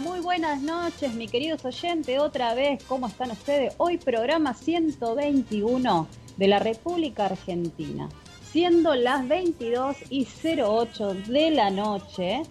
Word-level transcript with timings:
Muy 0.00 0.18
buenas 0.18 0.60
noches, 0.60 1.14
mi 1.14 1.28
queridos 1.28 1.64
oyentes. 1.64 2.18
Otra 2.18 2.54
vez, 2.54 2.82
¿cómo 2.82 3.06
están 3.06 3.30
ustedes? 3.30 3.74
Hoy 3.76 3.96
programa 3.96 4.54
121 4.54 6.08
de 6.36 6.48
la 6.48 6.58
República 6.58 7.26
Argentina. 7.26 8.08
Siendo 8.50 8.96
las 8.96 9.28
22 9.28 9.98
y 10.10 10.26
08 10.42 11.14
de 11.28 11.52
la 11.52 11.70
noche, 11.70 12.42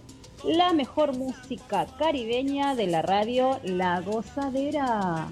la 0.42 0.72
mejor 0.72 1.14
música 1.14 1.86
caribeña 1.98 2.74
de 2.74 2.86
la 2.86 3.02
radio 3.02 3.60
La 3.62 4.00
Gozadera. 4.00 5.28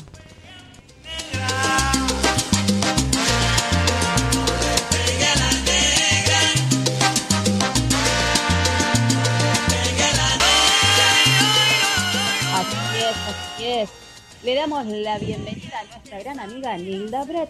Le 14.42 14.54
damos 14.54 14.84
la 14.84 15.18
bienvenida 15.18 15.80
a 15.80 15.84
nuestra 15.84 16.18
gran 16.20 16.38
amiga 16.38 16.76
Nilda 16.76 17.24
Brett, 17.24 17.48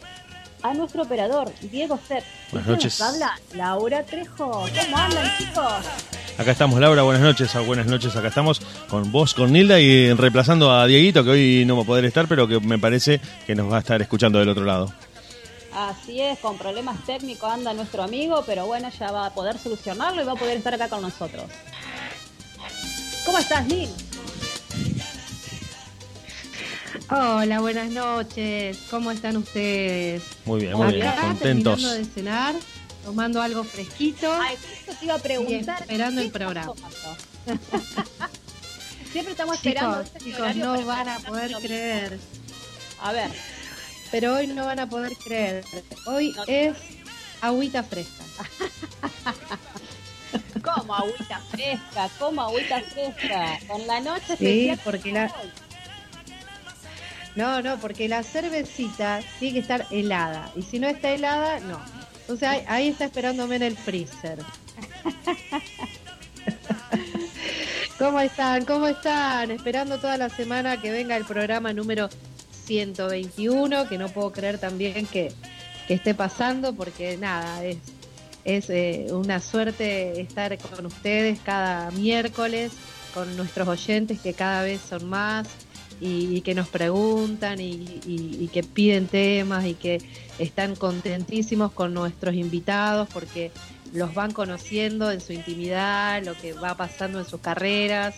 a 0.62 0.72
nuestro 0.72 1.02
operador 1.02 1.52
Diego 1.60 1.98
Set. 2.06 2.22
Buenas 2.52 2.68
noches. 2.68 3.00
Nos 3.00 3.08
habla 3.08 3.40
Laura 3.54 4.04
Trejo. 4.04 4.50
¿Cómo 4.60 4.96
andan, 4.96 5.36
chicos? 5.36 5.74
Acá 6.38 6.52
estamos, 6.52 6.78
Laura, 6.78 7.02
buenas 7.02 7.20
noches, 7.20 7.52
buenas 7.66 7.86
noches, 7.86 8.14
acá 8.14 8.28
estamos 8.28 8.60
con 8.88 9.10
vos, 9.10 9.34
con 9.34 9.52
Nilda 9.52 9.80
y 9.80 10.12
reemplazando 10.12 10.70
a 10.70 10.86
Dieguito, 10.86 11.24
que 11.24 11.30
hoy 11.30 11.64
no 11.66 11.76
va 11.76 11.82
a 11.82 11.86
poder 11.86 12.04
estar, 12.04 12.28
pero 12.28 12.46
que 12.46 12.60
me 12.60 12.78
parece 12.78 13.20
que 13.44 13.56
nos 13.56 13.70
va 13.72 13.78
a 13.78 13.80
estar 13.80 14.00
escuchando 14.00 14.38
del 14.38 14.48
otro 14.48 14.64
lado. 14.64 14.92
Así 15.74 16.20
es, 16.20 16.38
con 16.38 16.56
problemas 16.56 17.04
técnicos 17.06 17.50
anda 17.50 17.74
nuestro 17.74 18.04
amigo, 18.04 18.44
pero 18.46 18.66
bueno, 18.66 18.88
ya 18.96 19.10
va 19.10 19.26
a 19.26 19.34
poder 19.34 19.58
solucionarlo 19.58 20.22
y 20.22 20.24
va 20.24 20.32
a 20.32 20.36
poder 20.36 20.58
estar 20.58 20.74
acá 20.74 20.88
con 20.88 21.02
nosotros. 21.02 21.44
¿Cómo 23.26 23.38
estás, 23.38 23.66
Nil? 23.66 23.90
Hola, 27.10 27.60
buenas 27.60 27.90
noches. 27.90 28.78
¿Cómo 28.90 29.10
están 29.10 29.36
ustedes? 29.36 30.22
Muy 30.44 30.60
bien, 30.62 30.76
muy 30.76 30.94
bien. 30.94 31.10
Contentos. 31.20 31.74
Terminando 31.80 31.90
de 31.92 32.04
cenar, 32.04 32.54
tomando 33.04 33.42
algo 33.42 33.64
fresquito. 33.64 34.32
Ay, 34.32 34.56
esto 34.78 34.94
te 34.98 35.04
iba 35.04 35.14
a 35.14 35.18
preguntar. 35.18 35.80
esperando 35.80 36.20
el 36.20 36.30
programa. 36.30 36.72
Siempre 39.12 39.32
estamos 39.32 39.56
esperando. 39.56 40.00
Este 40.00 40.18
chicos, 40.20 40.56
no 40.56 40.84
van 40.84 41.08
a 41.08 41.18
poder 41.20 41.52
creer. 41.62 42.18
A 43.00 43.12
ver. 43.12 43.30
Pero 44.10 44.34
hoy 44.34 44.46
no 44.46 44.64
van 44.64 44.78
a 44.78 44.88
poder 44.88 45.12
creer. 45.16 45.64
Hoy 46.06 46.34
es 46.46 46.76
agüita 47.40 47.82
fresca. 47.82 48.24
¿Cómo 50.62 50.94
agüita 50.94 51.40
fresca? 51.50 52.08
¿Cómo 52.18 52.42
agüita 52.42 52.80
fresca? 52.80 53.58
Con 53.66 53.86
la 53.86 54.00
noche 54.00 54.36
sí, 54.38 54.72
porque 54.84 55.12
la, 55.12 55.32
no, 57.36 57.62
no, 57.62 57.78
porque 57.78 58.08
la 58.08 58.22
cervecita 58.22 59.20
tiene 59.38 59.54
que 59.54 59.60
estar 59.60 59.86
helada. 59.90 60.50
Y 60.54 60.62
si 60.62 60.78
no 60.78 60.86
está 60.86 61.10
helada, 61.10 61.58
no. 61.60 61.80
Entonces 62.20 62.48
ahí, 62.48 62.64
ahí 62.68 62.88
está 62.88 63.06
esperándome 63.06 63.56
en 63.56 63.64
el 63.64 63.76
freezer. 63.76 64.38
¿Cómo 67.98 68.20
están? 68.20 68.64
¿Cómo 68.64 68.86
están? 68.86 69.50
Esperando 69.50 69.98
toda 69.98 70.16
la 70.16 70.28
semana 70.28 70.80
que 70.80 70.90
venga 70.90 71.16
el 71.16 71.24
programa 71.24 71.72
número 71.72 72.08
121, 72.66 73.88
que 73.88 73.98
no 73.98 74.08
puedo 74.08 74.32
creer 74.32 74.58
también 74.58 75.06
que, 75.06 75.32
que 75.86 75.94
esté 75.94 76.14
pasando, 76.14 76.74
porque 76.74 77.16
nada, 77.16 77.64
es, 77.64 77.78
es 78.44 78.70
eh, 78.70 79.06
una 79.10 79.40
suerte 79.40 80.20
estar 80.20 80.56
con 80.58 80.86
ustedes 80.86 81.38
cada 81.40 81.90
miércoles, 81.92 82.72
con 83.12 83.36
nuestros 83.36 83.68
oyentes 83.68 84.20
que 84.20 84.34
cada 84.34 84.62
vez 84.62 84.80
son 84.88 85.08
más 85.08 85.48
y, 86.06 86.42
que 86.42 86.54
nos 86.54 86.68
preguntan 86.68 87.58
y, 87.60 88.50
que 88.52 88.62
piden 88.62 89.06
temas 89.06 89.64
y 89.64 89.74
que 89.74 90.02
están 90.38 90.76
contentísimos 90.76 91.72
con 91.72 91.94
nuestros 91.94 92.34
invitados 92.34 93.08
porque 93.12 93.50
los 93.94 94.12
van 94.12 94.32
conociendo 94.32 95.10
en 95.10 95.20
su 95.20 95.32
intimidad, 95.32 96.22
lo 96.22 96.34
que 96.34 96.52
va 96.52 96.76
pasando 96.76 97.20
en 97.20 97.24
sus 97.24 97.40
carreras, 97.40 98.16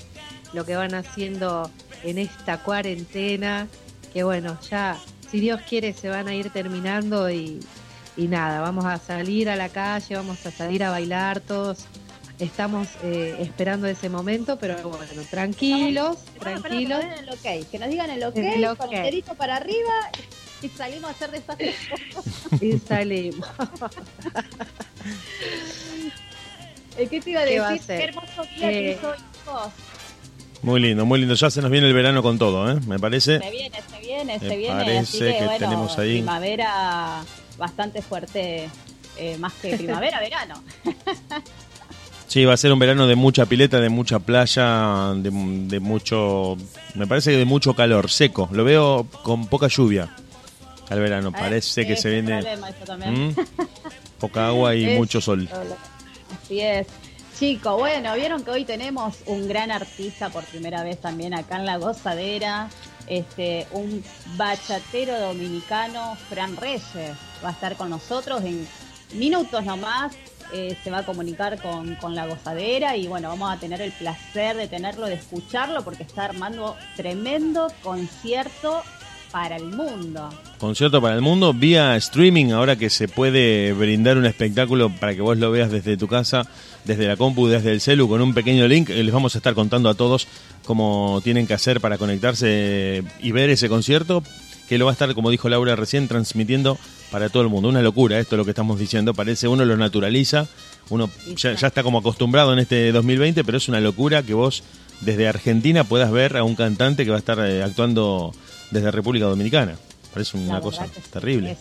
lo 0.53 0.65
que 0.65 0.75
van 0.75 0.95
haciendo 0.95 1.71
en 2.03 2.19
esta 2.19 2.63
cuarentena, 2.63 3.69
que 4.13 4.25
bueno, 4.25 4.59
ya 4.69 4.99
si 5.31 5.39
Dios 5.39 5.61
quiere 5.69 5.93
se 5.93 6.09
van 6.09 6.27
a 6.27 6.35
ir 6.35 6.51
terminando 6.51 7.31
y, 7.31 7.61
y 8.17 8.27
nada, 8.27 8.61
vamos 8.61 8.85
a 8.85 8.99
salir 8.99 9.49
a 9.49 9.55
la 9.55 9.69
calle, 9.69 10.17
vamos 10.17 10.45
a 10.45 10.51
salir 10.51 10.83
a 10.83 10.91
bailar 10.91 11.41
todos 11.41 11.87
estamos 12.39 12.89
eh, 13.03 13.37
esperando 13.41 13.87
ese 13.87 14.09
momento, 14.09 14.59
pero 14.59 14.77
bueno, 14.83 15.23
tranquilos, 15.31 16.19
tranquilos. 16.39 17.01
que, 17.43 17.79
nos 17.79 17.89
digan 17.89 18.11
el 18.11 18.25
ok, 18.25 18.35
con 18.77 18.93
el 18.95 19.03
dedito 19.05 19.35
para 19.35 19.57
arriba 19.57 20.11
y 20.63 20.69
salimos 20.69 21.11
a 21.11 21.13
hacer 21.13 21.31
desastres. 21.31 21.77
y 22.61 22.79
salimos. 22.79 23.49
¿Qué 26.97 27.21
te 27.21 27.31
iba 27.31 27.41
a 27.41 27.45
decir? 27.45 27.81
Qué 27.87 28.05
hermoso 28.05 28.43
día 28.43 28.69
que 28.71 28.93
eh, 28.93 28.99
soy 29.01 29.17
Muy 30.63 30.81
lindo, 30.81 31.05
muy 31.05 31.21
lindo. 31.21 31.35
Ya 31.35 31.51
se 31.51 31.61
nos 31.61 31.71
viene 31.71 31.87
el 31.87 31.95
verano 31.95 32.23
con 32.23 32.39
todo, 32.39 32.71
¿eh? 32.71 32.81
Me 32.87 32.99
parece. 32.99 33.39
Se 33.39 33.50
viene, 33.50 33.82
se 33.91 34.00
viene, 34.00 34.39
se 34.39 34.56
viene. 34.56 34.85
Parece 34.85 35.19
que, 35.19 35.44
bueno, 35.44 35.59
tenemos 35.59 35.99
ahí. 35.99 36.15
Primavera 36.15 37.23
bastante 37.59 38.03
fuerte, 38.03 38.69
eh, 39.19 39.37
más 39.39 39.53
que 39.55 39.77
primavera, 39.77 40.21
verano. 40.21 40.62
Sí, 42.28 42.44
va 42.44 42.55
a 42.55 42.56
ser 42.56 42.73
un 42.73 42.78
verano 42.78 43.06
de 43.06 43.14
mucha 43.14 43.46
pileta, 43.46 43.81
de 43.81 43.88
mucha 43.88 44.19
playa, 44.19 45.12
de, 45.14 45.31
mucho, 45.81 46.56
me 46.94 47.06
parece 47.06 47.31
que 47.31 47.37
de 47.37 47.44
mucho 47.44 47.75
calor, 47.75 48.11
seco. 48.11 48.49
Lo 48.52 48.64
veo 48.64 49.06
con 49.23 49.46
poca 49.46 49.69
lluvia 49.69 50.08
al 50.88 51.00
verano. 51.00 51.32
Parece 51.32 51.87
que 51.87 51.96
se 51.96 52.11
viene 52.11 52.43
¿Mm? 53.06 53.31
poca 54.20 54.49
agua 54.49 54.75
y 54.75 54.96
mucho 54.96 55.20
sol. 55.20 55.49
Así 56.43 56.61
es. 56.61 56.87
Chicos, 57.38 57.78
bueno, 57.78 58.14
vieron 58.14 58.43
que 58.43 58.50
hoy 58.50 58.64
tenemos 58.64 59.17
un 59.26 59.46
gran 59.46 59.70
artista 59.70 60.31
por 60.31 60.43
primera 60.44 60.82
vez 60.82 60.99
también 60.99 61.34
acá 61.34 61.56
en 61.56 61.67
La 61.67 61.76
Gozadera, 61.76 62.70
este, 63.06 63.67
un 63.72 64.02
bachatero 64.37 65.20
dominicano, 65.20 66.17
Fran 66.31 66.56
Reyes, 66.56 66.82
va 67.44 67.50
a 67.50 67.52
estar 67.52 67.76
con 67.76 67.90
nosotros 67.90 68.43
en 68.43 68.67
minutos 69.12 69.62
nomás 69.67 70.12
eh, 70.52 70.76
se 70.82 70.90
va 70.90 70.98
a 70.98 71.02
comunicar 71.06 71.60
con, 71.60 71.94
con, 71.96 72.14
la 72.14 72.26
gozadera 72.26 72.96
y 72.96 73.06
bueno, 73.06 73.28
vamos 73.28 73.52
a 73.52 73.58
tener 73.58 73.81
el 73.81 73.93
placer 73.93 74.56
de 74.56 74.69
tenerlo, 74.69 75.06
de 75.06 75.14
escucharlo, 75.14 75.82
porque 75.82 76.02
está 76.02 76.25
armando 76.25 76.76
tremendo 76.96 77.69
concierto 77.82 78.82
para 79.31 79.56
el 79.56 79.66
mundo. 79.66 80.31
Concierto 80.58 81.02
para 81.02 81.14
el 81.14 81.20
mundo 81.20 81.52
vía 81.52 81.96
streaming, 81.96 82.52
ahora 82.52 82.76
que 82.76 82.88
se 82.90 83.08
puede 83.08 83.72
brindar 83.72 84.16
un 84.16 84.25
espectáculo 84.25 84.90
para 84.90 85.14
que 85.14 85.20
vos 85.20 85.37
lo 85.37 85.50
veas 85.50 85.70
desde 85.70 85.96
tu 85.96 86.08
casa, 86.08 86.46
desde 86.84 87.06
la 87.06 87.16
compu, 87.16 87.46
desde 87.46 87.72
el 87.72 87.81
celu, 87.81 88.08
con 88.08 88.22
un 88.22 88.32
pequeño 88.32 88.66
link. 88.66 88.88
Les 88.88 89.12
vamos 89.12 89.34
a 89.34 89.38
estar 89.38 89.54
contando 89.54 89.88
a 89.88 89.94
todos 89.94 90.26
cómo 90.64 91.20
tienen 91.22 91.46
que 91.46 91.54
hacer 91.54 91.81
para 91.81 91.98
conectarse 91.98 93.02
y 93.20 93.32
ver 93.32 93.50
ese 93.50 93.69
concierto, 93.69 94.22
que 94.69 94.78
lo 94.78 94.87
va 94.87 94.93
a 94.93 94.94
estar, 94.94 95.14
como 95.14 95.31
dijo 95.31 95.48
Laura 95.48 95.76
recién, 95.76 96.08
transmitiendo 96.08 96.78
para 97.11 97.29
todo 97.29 97.43
el 97.43 97.49
mundo. 97.49 97.69
Una 97.69 97.82
locura 97.82 98.19
esto 98.19 98.37
lo 98.37 98.44
que 98.44 98.50
estamos 98.50 98.79
diciendo, 98.79 99.14
parece 99.14 99.49
uno 99.49 99.64
lo 99.64 99.76
naturaliza, 99.76 100.47
uno 100.91 101.11
ya, 101.37 101.55
ya 101.55 101.67
está 101.69 101.82
como 101.82 101.99
acostumbrado 101.99 102.53
en 102.53 102.58
este 102.58 102.93
2020, 102.93 103.44
pero 103.44 103.58
es 103.58 103.69
una 103.69 103.81
locura 103.81 104.23
que 104.23 104.35
vos 104.35 104.62
desde 105.00 105.29
Argentina 105.29 105.85
puedas 105.85 106.11
ver 106.11 106.37
a 106.37 106.44
un 106.44 106.55
cantante 106.55 107.05
que 107.05 107.11
va 107.11 107.17
a 107.17 107.20
estar 107.20 107.38
eh, 107.41 107.62
actuando 107.62 108.35
desde 108.70 108.91
República 108.91 109.26
Dominicana. 109.26 109.76
Parece 110.12 110.38
una 110.38 110.61
cosa 110.61 110.87
terrible. 111.12 111.56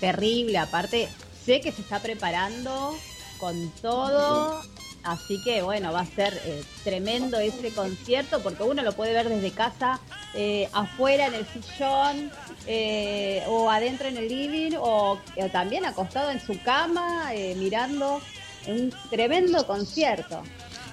terrible, 0.00 0.58
aparte 0.58 1.08
sé 1.44 1.60
que 1.60 1.72
se 1.72 1.82
está 1.82 2.00
preparando 2.00 2.96
con 3.38 3.70
todo, 3.82 4.62
así 5.04 5.40
que 5.42 5.62
bueno, 5.62 5.92
va 5.92 6.00
a 6.00 6.06
ser 6.06 6.34
eh, 6.44 6.62
tremendo 6.82 7.38
ese 7.38 7.70
concierto 7.72 8.42
porque 8.42 8.62
uno 8.62 8.82
lo 8.82 8.92
puede 8.92 9.12
ver 9.12 9.28
desde 9.28 9.50
casa, 9.50 10.00
eh, 10.34 10.68
afuera 10.72 11.26
en 11.26 11.34
el 11.34 11.46
sillón 11.46 12.30
eh, 12.66 13.42
o 13.46 13.70
adentro 13.70 14.08
en 14.08 14.16
el 14.16 14.28
living 14.28 14.72
o, 14.78 15.18
también 15.52 15.84
acostado 15.84 16.30
en 16.30 16.40
su 16.40 16.60
cama 16.62 17.30
mirando 17.56 18.20
un 18.66 18.92
tremendo 19.10 19.66
concierto. 19.66 20.42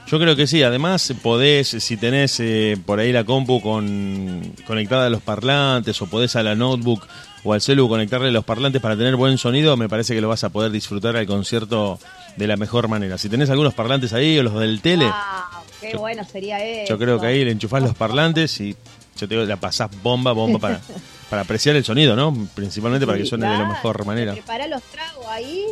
Yo 0.08 0.20
creo 0.20 0.36
que 0.36 0.46
sí, 0.46 0.62
además 0.62 1.14
podés, 1.22 1.70
si 1.70 1.96
tenés 1.96 2.42
por 2.86 3.00
ahí 3.00 3.14
la 3.14 3.24
compu 3.24 3.62
con, 3.62 4.54
conectada 4.68 5.06
a 5.06 5.10
los 5.10 5.22
parlantes 5.22 6.02
o 6.02 6.08
podés 6.08 6.36
a 6.36 6.44
la 6.44 6.54
notebook 6.54 7.08
o 7.44 7.54
al 7.54 7.62
celu 7.62 7.88
conectarle 7.88 8.32
los 8.32 8.46
parlantes 8.46 8.82
para 8.82 8.96
tener 8.96 9.16
buen 9.16 9.38
sonido, 9.38 9.76
me 9.78 9.90
parece 9.90 10.14
que 10.14 10.22
lo 10.22 10.30
vas 10.30 10.44
a 10.44 10.50
poder 10.50 10.72
disfrutar 10.72 11.16
al 11.18 11.26
concierto 11.26 12.00
de 12.38 12.48
la 12.48 12.58
mejor 12.58 12.88
manera. 12.88 13.18
Si 13.18 13.30
tenés 13.30 13.50
algunos 13.50 13.74
parlantes 13.74 14.14
ahí 14.14 14.38
o 14.38 14.44
los 14.44 14.60
del 14.60 14.82
tele... 14.82 15.06
Ah, 15.10 15.62
qué 15.80 15.96
bueno 15.98 16.24
sería 16.24 16.64
eso. 16.64 16.94
Yo 16.94 17.00
creo 17.00 17.20
que 17.20 17.28
ahí 17.28 17.44
le 17.44 17.52
enchufás 17.52 17.82
los 17.82 17.96
parlantes 17.96 18.60
y 18.62 18.76
yo 19.18 19.28
te 19.28 19.36
digo, 19.36 19.46
la 19.46 19.58
pasás 19.58 19.90
bomba, 20.02 20.32
bomba 20.32 20.60
para, 20.60 20.82
para 21.30 21.42
apreciar 21.42 21.76
el 21.76 21.84
sonido, 21.84 22.16
¿no? 22.16 22.48
Principalmente 22.54 23.06
para 23.06 23.18
que 23.18 23.26
suene 23.26 23.50
de 23.50 23.58
la 23.58 23.66
mejor 23.66 24.06
manera. 24.06 24.34
Prepara 24.34 24.68
los 24.68 24.82
tragos 24.84 25.26
ahí. 25.28 25.66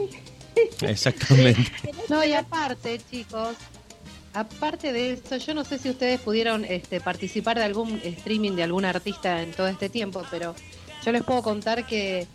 Exactamente. 0.82 1.72
no, 2.10 2.24
y 2.24 2.34
aparte, 2.34 3.00
chicos, 3.10 3.56
Aparte 4.34 4.94
de 4.94 5.14
eso, 5.14 5.38
yo 5.38 5.54
no 5.56 5.66
sé 5.66 5.80
si 5.80 5.90
ustedes 5.90 6.20
pudieron 6.20 6.64
este, 6.64 7.02
participar 7.02 7.58
de 7.58 7.64
algún 7.64 8.00
streaming 8.04 8.52
de 8.52 8.64
algún 8.64 8.86
artista 8.86 9.42
en 9.42 9.52
todo 9.54 9.68
este 9.68 9.90
tiempo, 9.90 10.24
pero 10.30 10.54
yo 11.06 11.12
les 11.12 11.24
puedo 11.24 11.42
contar 11.42 11.86
que 11.86 12.28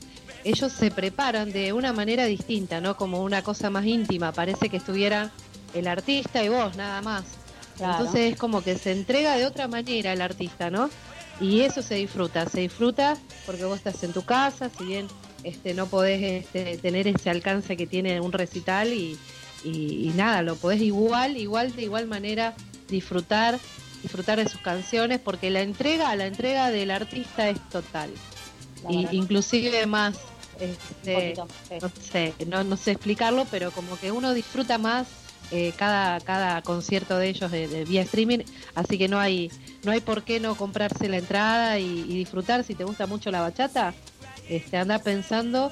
ellos 0.44 0.72
se 0.72 0.90
preparan 0.90 1.52
de 1.52 1.72
una 1.72 1.92
manera 1.92 2.26
distinta, 2.26 2.80
¿no? 2.80 2.96
Como 2.96 3.22
una 3.22 3.42
cosa 3.42 3.70
más 3.70 3.86
íntima. 3.86 4.32
Parece 4.32 4.68
que 4.68 4.76
estuviera 4.76 5.30
el 5.72 5.88
artista 5.88 6.44
y 6.44 6.48
vos, 6.48 6.76
nada 6.76 7.00
más. 7.02 7.24
Entonces 7.78 8.32
es 8.32 8.38
como 8.38 8.62
que 8.62 8.76
se 8.76 8.92
entrega 8.92 9.36
de 9.36 9.46
otra 9.46 9.68
manera 9.68 10.12
el 10.12 10.22
artista, 10.22 10.70
¿no? 10.70 10.90
Y 11.40 11.62
eso 11.62 11.82
se 11.82 11.96
disfruta, 11.96 12.48
se 12.48 12.60
disfruta 12.60 13.16
porque 13.46 13.64
vos 13.64 13.78
estás 13.78 14.02
en 14.04 14.12
tu 14.12 14.22
casa, 14.22 14.70
si 14.70 14.84
bien 14.84 15.08
este, 15.42 15.74
no 15.74 15.86
podés 15.86 16.44
este, 16.44 16.78
tener 16.78 17.08
ese 17.08 17.30
alcance 17.30 17.76
que 17.76 17.86
tiene 17.86 18.20
un 18.20 18.30
recital 18.30 18.92
y, 18.92 19.18
y, 19.64 20.12
nada, 20.14 20.42
lo 20.42 20.54
podés 20.56 20.80
igual, 20.80 21.36
igual 21.36 21.74
de 21.74 21.82
igual 21.82 22.06
manera 22.06 22.54
disfrutar, 22.88 23.58
disfrutar 24.02 24.38
de 24.38 24.48
sus 24.48 24.60
canciones, 24.60 25.18
porque 25.18 25.50
la 25.50 25.62
entrega, 25.62 26.14
la 26.14 26.26
entrega 26.26 26.70
del 26.70 26.92
artista 26.92 27.48
es 27.48 27.58
total. 27.70 28.10
Y, 28.88 29.08
inclusive 29.12 29.86
más, 29.86 30.16
este, 30.60 31.34
no 31.36 31.90
sé, 32.00 32.34
no, 32.46 32.76
sé 32.76 32.92
explicarlo, 32.92 33.46
pero 33.50 33.70
como 33.70 33.98
que 33.98 34.12
uno 34.12 34.34
disfruta 34.34 34.78
más 34.78 35.06
eh, 35.50 35.72
cada, 35.76 36.20
cada 36.20 36.62
concierto 36.62 37.18
de 37.18 37.28
ellos 37.28 37.50
de, 37.50 37.84
vía 37.84 38.02
streaming, 38.02 38.40
así 38.74 38.98
que 38.98 39.08
no 39.08 39.18
hay, 39.18 39.50
no 39.82 39.92
hay 39.92 40.00
por 40.00 40.22
qué 40.22 40.40
no 40.40 40.54
comprarse 40.56 41.08
la 41.08 41.18
entrada 41.18 41.78
y, 41.78 42.00
y 42.08 42.16
disfrutar. 42.16 42.64
Si 42.64 42.74
te 42.74 42.84
gusta 42.84 43.06
mucho 43.06 43.30
la 43.30 43.40
bachata, 43.40 43.94
este, 44.48 44.76
anda 44.76 44.98
pensando 44.98 45.70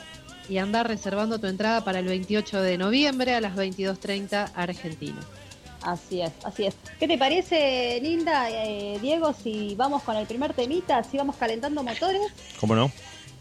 y 0.48 0.58
anda 0.58 0.82
reservando 0.82 1.38
tu 1.38 1.46
entrada 1.46 1.84
para 1.84 1.98
el 1.98 2.06
28 2.06 2.60
de 2.60 2.78
noviembre 2.78 3.34
a 3.34 3.40
las 3.40 3.54
22.30 3.56 4.52
Argentina. 4.54 5.20
Así 5.82 6.22
es, 6.22 6.32
así 6.44 6.66
es. 6.66 6.74
¿Qué 6.98 7.08
te 7.08 7.18
parece, 7.18 7.98
Linda, 8.00 8.48
eh, 8.50 8.98
Diego, 9.00 9.32
si 9.32 9.74
vamos 9.74 10.02
con 10.02 10.16
el 10.16 10.26
primer 10.26 10.54
temita, 10.54 11.02
si 11.02 11.16
vamos 11.16 11.36
calentando 11.36 11.82
motores? 11.82 12.32
¿Cómo 12.60 12.74
no? 12.74 12.90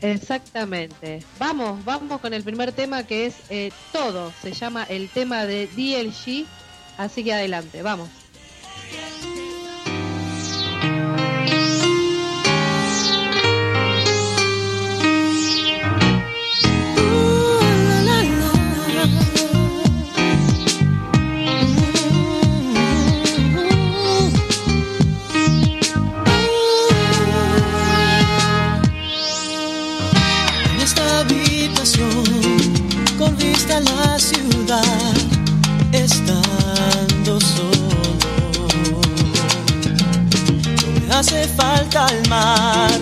Exactamente. 0.02 1.24
Vamos, 1.38 1.84
vamos 1.86 2.20
con 2.22 2.34
el 2.34 2.44
primer 2.44 2.72
tema 2.72 3.06
que 3.06 3.28
es 3.28 3.36
eh, 3.50 3.72
Todo. 3.92 4.34
Se 4.42 4.54
llama 4.54 4.84
el 4.84 5.10
tema 5.10 5.46
de 5.46 5.68
DLG. 5.68 6.46
Así 6.98 7.24
que 7.24 7.34
adelante, 7.34 7.82
vamos. 7.84 8.10
Hace 41.22 41.48
falta 41.50 42.08
el 42.08 42.28
mar, 42.30 43.00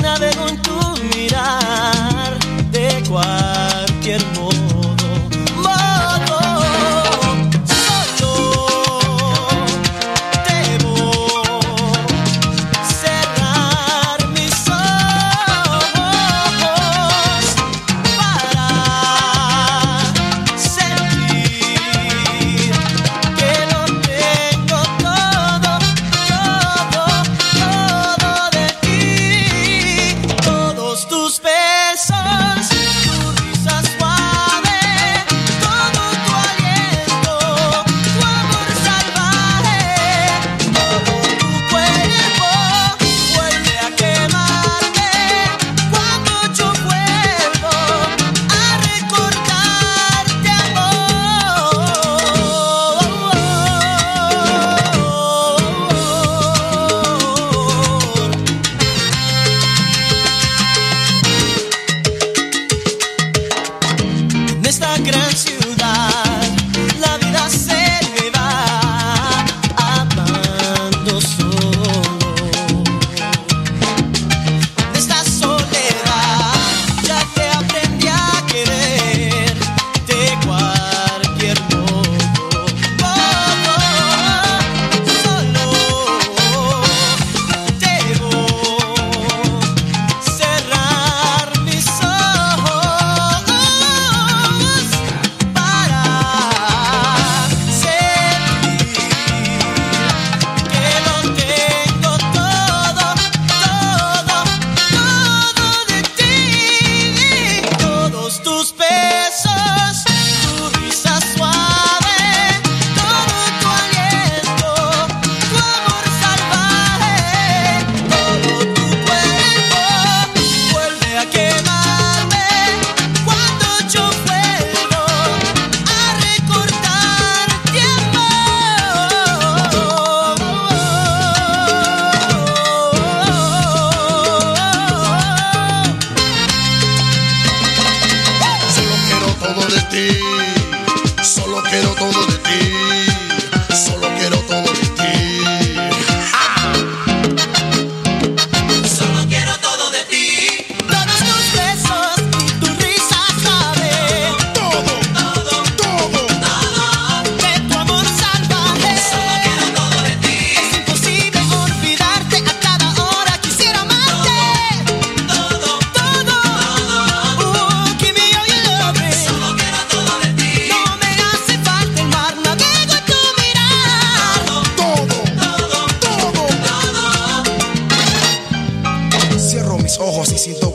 navego 0.00 0.48
en 0.48 0.62
tu 0.62 0.78
mirar 1.14 2.38
de 2.72 3.02
cualquier 3.10 4.24
modo. 4.34 4.57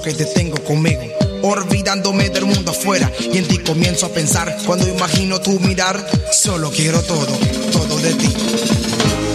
Que 0.04 0.14
te 0.14 0.26
tengo 0.26 0.62
conmigo. 0.64 1.02
Olvidándome 1.42 2.30
del 2.30 2.46
mundo 2.46 2.72
afuera 2.72 3.10
y 3.20 3.38
en 3.38 3.48
ti 3.48 3.58
comienzo 3.60 4.06
a 4.06 4.10
pensar. 4.10 4.56
Cuando 4.66 4.88
imagino 4.88 5.40
tu 5.40 5.60
mirar, 5.60 6.06
solo 6.32 6.70
quiero 6.72 7.02
todo, 7.02 7.28
todo 7.72 7.98
de 8.00 8.14
ti. 8.14 9.33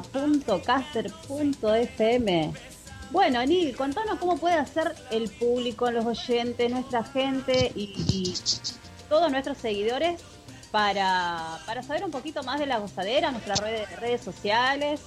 deultima.caster.fm. 0.00 2.52
Bueno, 3.10 3.44
Nil, 3.46 3.74
contanos 3.76 4.18
cómo 4.18 4.36
puede 4.36 4.56
hacer 4.56 4.94
el 5.10 5.30
público, 5.30 5.90
los 5.90 6.04
oyentes, 6.04 6.70
nuestra 6.70 7.02
gente 7.04 7.72
y, 7.74 8.34
todos 9.08 9.32
nuestros 9.32 9.56
seguidores 9.56 10.20
para, 10.70 11.58
para 11.64 11.82
saber 11.82 12.04
un 12.04 12.10
poquito 12.10 12.42
más 12.42 12.60
de 12.60 12.66
la 12.66 12.76
gozadera, 12.78 13.30
nuestras 13.30 13.60
redes, 13.60 13.98
redes 13.98 14.20
sociales. 14.20 15.00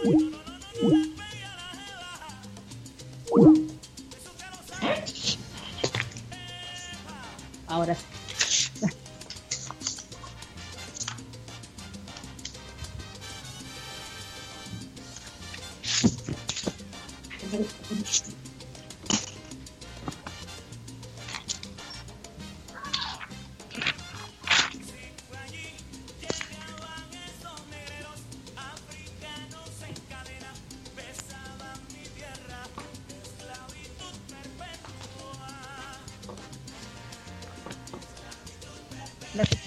Ahora 0.04 0.37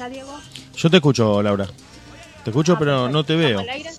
escuchás, 0.00 0.10
Diego? 0.10 0.38
Yo 0.76 0.90
te 0.90 0.96
escucho, 0.96 1.42
Laura. 1.42 1.66
Te 2.44 2.50
escucho, 2.50 2.74
Ah, 2.74 2.78
pero 2.78 3.08
no 3.08 3.24
te 3.24 3.36
veo. 3.36 3.60
¿Estamos 3.60 3.68
al 3.68 3.74
aire? 3.74 3.90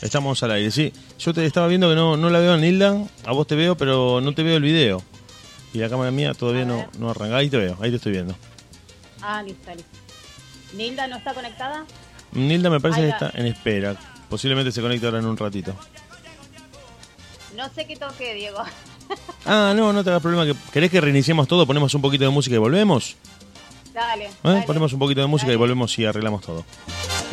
Estamos 0.00 0.42
al 0.44 0.50
aire, 0.52 0.70
sí. 0.70 0.92
Yo 1.18 1.34
te 1.34 1.44
estaba 1.44 1.66
viendo 1.66 1.88
que 1.88 1.96
no, 1.96 2.16
no 2.16 2.30
la 2.30 2.38
veo 2.38 2.52
a 2.54 2.56
Nilda. 2.56 2.96
A 3.24 3.32
vos 3.32 3.46
te 3.46 3.56
veo, 3.56 3.76
pero 3.76 4.20
no 4.20 4.32
te 4.34 4.42
veo 4.42 4.56
el 4.56 4.62
video. 4.62 5.02
Y 5.74 5.78
la 5.78 5.88
cámara 5.88 6.10
mía 6.10 6.32
todavía 6.34 6.64
no, 6.64 6.86
no 6.98 7.10
arranca. 7.10 7.36
Ahí 7.36 7.50
te 7.50 7.56
veo, 7.56 7.76
ahí 7.80 7.90
te 7.90 7.96
estoy 7.96 8.12
viendo. 8.12 8.34
Ah, 9.20 9.42
listo, 9.42 9.70
listo. 9.74 9.88
¿Nilda 10.74 11.06
no 11.08 11.16
está 11.16 11.34
conectada? 11.34 11.84
Nilda 12.32 12.70
me 12.70 12.78
parece 12.80 13.00
que 13.00 13.08
está 13.08 13.32
en 13.34 13.46
espera. 13.46 13.96
Posiblemente 14.28 14.70
se 14.70 14.80
conecte 14.80 15.06
ahora 15.06 15.18
en 15.18 15.26
un 15.26 15.36
ratito. 15.36 15.74
No 17.56 17.68
sé 17.74 17.86
qué 17.86 17.96
toque, 17.96 18.34
Diego. 18.34 18.58
Ah, 19.46 19.72
no, 19.74 19.92
no 19.92 20.04
te 20.04 20.10
hagas 20.10 20.22
problema. 20.22 20.44
que- 20.46 20.54
¿Querés 20.72 20.90
que 20.90 21.00
reiniciemos 21.00 21.48
todo? 21.48 21.66
Ponemos 21.66 21.92
un 21.94 22.02
poquito 22.02 22.24
de 22.24 22.30
música 22.30 22.54
y 22.54 22.58
volvemos. 22.58 23.16
Dale, 23.98 24.26
¿Eh? 24.26 24.30
dale. 24.44 24.62
Ponemos 24.62 24.92
un 24.92 25.00
poquito 25.00 25.20
de 25.22 25.26
música 25.26 25.52
y 25.52 25.56
volvemos 25.56 25.98
y 25.98 26.04
arreglamos 26.06 26.42
todo. 26.42 26.64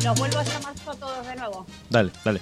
Nos 0.04 0.18
vuelvo 0.18 0.40
a 0.40 0.44
llamar 0.44 0.74
a 0.88 0.94
todos 0.96 1.28
de 1.28 1.36
nuevo. 1.36 1.66
Dale, 1.92 2.12
dale. 2.24 2.42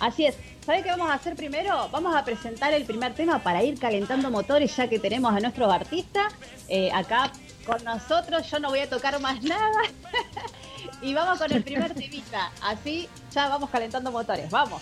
Así 0.00 0.24
es. 0.26 0.34
¿Sabe 0.64 0.82
qué 0.82 0.90
vamos 0.90 1.10
a 1.10 1.14
hacer 1.14 1.34
primero? 1.34 1.88
Vamos 1.90 2.14
a 2.14 2.24
presentar 2.24 2.72
el 2.72 2.84
primer 2.84 3.14
tema 3.14 3.42
para 3.42 3.62
ir 3.64 3.78
calentando 3.78 4.30
motores, 4.30 4.74
ya 4.76 4.88
que 4.88 4.98
tenemos 5.00 5.34
a 5.34 5.40
nuestros 5.40 5.72
artistas 5.72 6.32
eh, 6.68 6.90
acá 6.92 7.32
con 7.66 7.82
nosotros. 7.84 8.48
Yo 8.50 8.58
no 8.60 8.70
voy 8.70 8.78
a 8.78 8.88
tocar 8.88 9.20
más 9.20 9.42
nada. 9.42 9.70
y 11.02 11.14
vamos 11.14 11.38
con 11.38 11.52
el 11.52 11.62
primer 11.62 11.92
temita. 11.94 12.50
Así 12.62 13.08
ya 13.34 13.48
vamos 13.48 13.68
calentando 13.70 14.10
motores. 14.12 14.48
Vamos. 14.50 14.80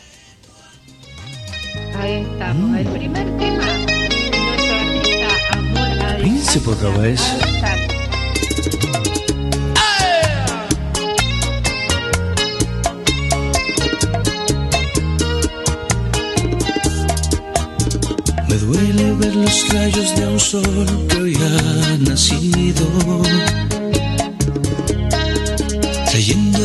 Ahí 1.98 2.26
estamos. 2.30 2.78
El 2.78 2.88
primer 2.88 3.26
tema 3.38 3.64
de 3.64 4.30
nuestro 4.30 4.74
artista 4.76 5.28
Amor 5.52 6.02
a 6.02 6.16
Príncipe. 6.18 6.70
Me 18.48 18.56
duele 18.56 19.12
ver 19.14 19.36
los 19.36 19.68
rayos 19.72 20.16
de 20.16 20.26
un 20.26 20.40
sol 20.40 21.06
que 21.08 21.16
hoy 21.16 21.34
ha 21.36 21.96
nacido. 21.98 23.20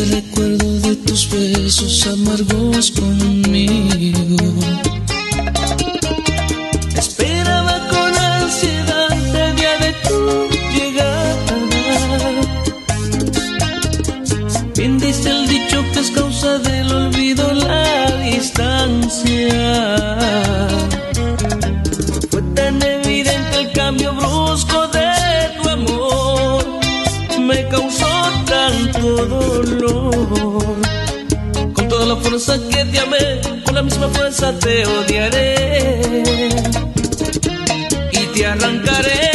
Recuerdo 0.04 0.80
de 0.82 0.96
tus 0.98 1.30
besos 1.30 2.06
amargos 2.08 2.92
conmigo. 2.92 4.25
Que 32.36 32.84
te 32.84 33.00
amé, 33.00 33.40
con 33.64 33.76
la 33.76 33.82
misma 33.82 34.10
fuerza 34.10 34.52
te 34.60 34.86
odiaré. 34.86 36.02
Y 38.12 38.26
te 38.36 38.46
arrancaré 38.46 39.32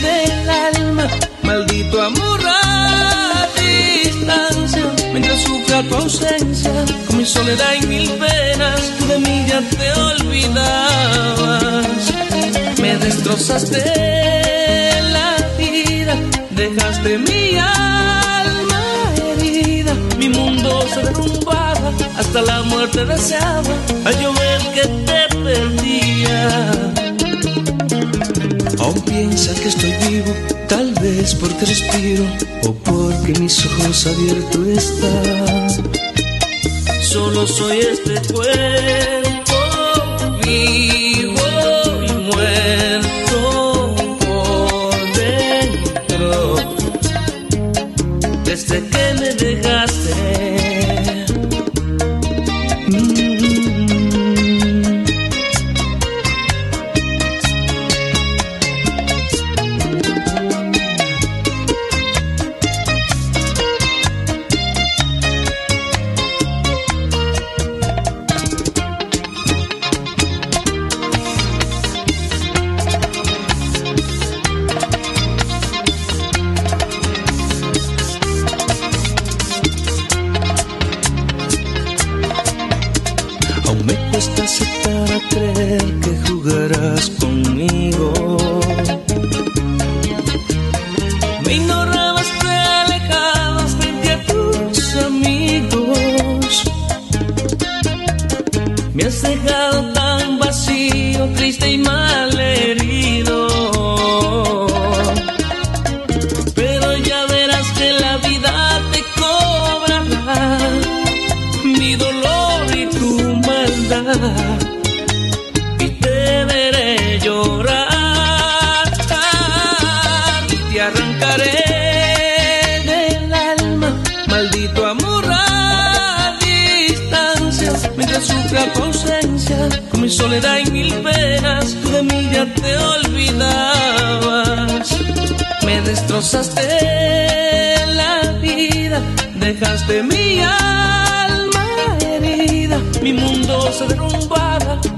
del 0.00 0.50
alma, 0.50 1.06
maldito 1.44 2.02
amor 2.02 2.40
a 2.44 3.46
distancia. 3.56 4.82
Mientras 5.12 5.40
sufra 5.40 5.84
tu 5.84 5.94
ausencia, 5.94 6.72
con 7.06 7.18
mi 7.18 7.24
soledad 7.24 7.74
y 7.80 7.86
mil 7.86 8.10
penas, 8.14 8.80
tú 8.98 9.06
de 9.06 9.18
mí 9.20 9.46
ya 9.46 9.60
te 9.60 9.92
olvidabas. 9.92 11.86
Me 12.80 12.96
destrozaste 12.98 13.84
la 15.12 15.36
vida, 15.56 16.16
dejaste 16.50 17.18
mi 17.18 17.56
alma 17.58 18.82
herida, 19.38 19.94
mi 20.18 20.28
mundo 20.30 20.84
se 20.92 21.00
derrumbaba, 21.02 21.65
hasta 22.16 22.42
la 22.42 22.62
muerte 22.62 23.04
deseaba, 23.04 23.74
al 24.04 24.20
yo 24.20 24.32
ver 24.32 24.60
que 24.74 24.82
te 25.06 25.36
perdía. 25.44 26.70
Aún 28.78 29.00
piensa 29.02 29.54
que 29.54 29.68
estoy 29.68 29.92
vivo, 30.08 30.32
tal 30.68 30.92
vez 30.94 31.34
porque 31.34 31.66
respiro 31.66 32.24
o 32.64 32.72
porque 32.72 33.32
mis 33.40 33.64
ojos 33.66 34.06
abiertos 34.06 34.66
están. 34.66 35.68
Solo 37.02 37.46
soy 37.46 37.78
este 37.78 38.32
cuerpo 38.32 39.54
vivo 40.44 41.05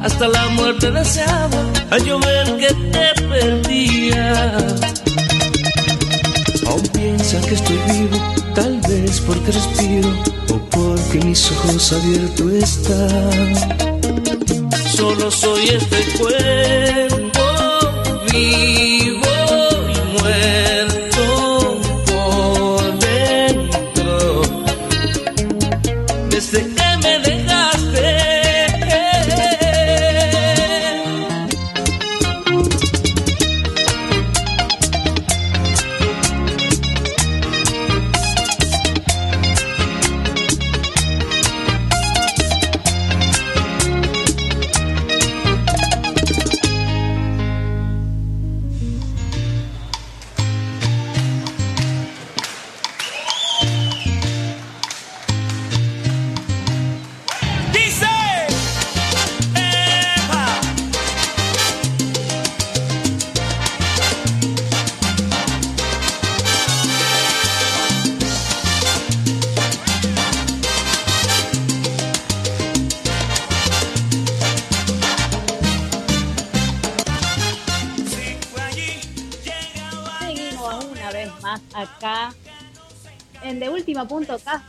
hasta 0.08 0.26
la 0.28 0.48
muerte 0.48 0.90
deseaba, 0.90 1.60
al 1.90 2.02
llover 2.04 2.56
que 2.56 2.68
te 2.92 3.06
perdía. 3.28 4.56
Aún 6.66 6.86
piensa 6.94 7.40
que 7.42 7.54
estoy 7.54 7.78
vivo, 7.92 8.18
tal 8.54 8.80
vez 8.88 9.20
porque 9.26 9.52
respiro 9.52 10.08
o 10.54 10.56
porque 10.70 11.18
mis 11.26 11.50
ojos 11.52 11.92
abiertos 11.92 12.52
están. 12.52 13.54
Solo 14.96 15.30
soy 15.30 15.68
este 15.80 15.98
cuerpo 16.18 17.44
vivo 18.32 18.97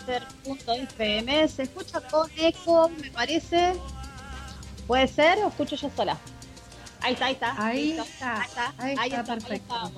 deultima.caster.fm. 0.09 1.47
Se 1.47 1.63
escucha 1.63 2.01
con 2.01 2.29
eco, 2.37 2.89
me 2.89 3.11
parece. 3.11 3.75
¿Puede 4.87 5.07
ser 5.07 5.37
o 5.39 5.49
escucho 5.49 5.75
yo 5.75 5.89
sola? 5.95 6.17
Ahí 7.01 7.13
está, 7.13 7.25
ahí 7.27 7.33
está. 7.33 7.65
Ahí 7.65 7.85
listo. 7.87 8.03
está, 8.03 8.41
Ahí 8.41 8.47
está. 8.47 8.73
ahí 8.77 8.93
está, 8.93 9.19
ahí 9.19 9.39
perfecto. 9.39 9.91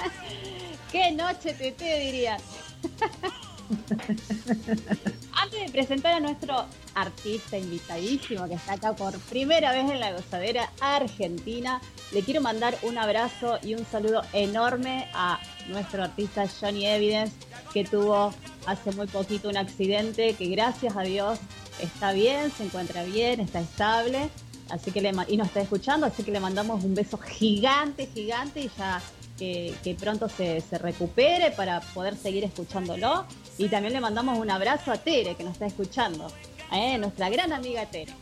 Qué 0.92 1.10
noche, 1.12 1.52
Tete, 1.54 1.98
diría. 1.98 2.38
Antes 5.32 5.60
de 5.66 5.68
presentar 5.72 6.14
a 6.14 6.20
nuestro 6.20 6.66
artista 6.94 7.58
invitadísimo 7.58 8.46
que 8.48 8.54
está 8.54 8.74
acá 8.74 8.94
por 8.94 9.18
primera 9.20 9.72
vez 9.72 9.90
en 9.90 10.00
la 10.00 10.12
gozadera 10.12 10.70
argentina, 10.80 11.80
le 12.12 12.22
quiero 12.22 12.40
mandar 12.40 12.76
un 12.82 12.98
abrazo 12.98 13.58
y 13.62 13.74
un 13.74 13.84
saludo 13.84 14.22
enorme 14.32 15.08
a 15.14 15.40
nuestro 15.68 16.04
artista 16.04 16.46
Johnny 16.48 16.86
Evidence, 16.86 17.34
que 17.72 17.84
tuvo 17.84 18.32
hace 18.66 18.92
muy 18.92 19.06
poquito 19.06 19.48
un 19.48 19.56
accidente, 19.56 20.34
que 20.34 20.46
gracias 20.48 20.96
a 20.96 21.02
Dios 21.02 21.38
está 21.80 22.12
bien, 22.12 22.50
se 22.50 22.64
encuentra 22.64 23.04
bien, 23.04 23.40
está 23.40 23.60
estable. 23.60 24.30
Así 24.70 24.92
que 24.92 25.02
le, 25.02 25.12
y 25.28 25.36
nos 25.36 25.48
está 25.48 25.60
escuchando, 25.60 26.06
así 26.06 26.22
que 26.22 26.32
le 26.32 26.40
mandamos 26.40 26.82
un 26.84 26.94
beso 26.94 27.18
gigante, 27.18 28.06
gigante 28.06 28.60
y 28.60 28.70
ya 28.78 29.02
que, 29.38 29.96
pronto 30.00 30.28
se 30.28 30.78
recupere 30.78 31.50
para 31.50 31.80
poder 31.80 32.16
seguir 32.16 32.44
escuchándolo. 32.44 33.26
Y 33.58 33.68
también 33.68 33.92
le 33.92 34.00
mandamos 34.00 34.38
un 34.38 34.50
abrazo 34.50 34.90
a 34.92 34.96
Tere, 34.98 35.36
que 35.36 35.44
nos 35.44 35.52
está 35.52 35.66
escuchando, 35.66 36.26
¿eh? 36.72 36.98
nuestra 36.98 37.28
gran 37.30 37.52
amiga 37.52 37.86
Tere. 37.86 38.12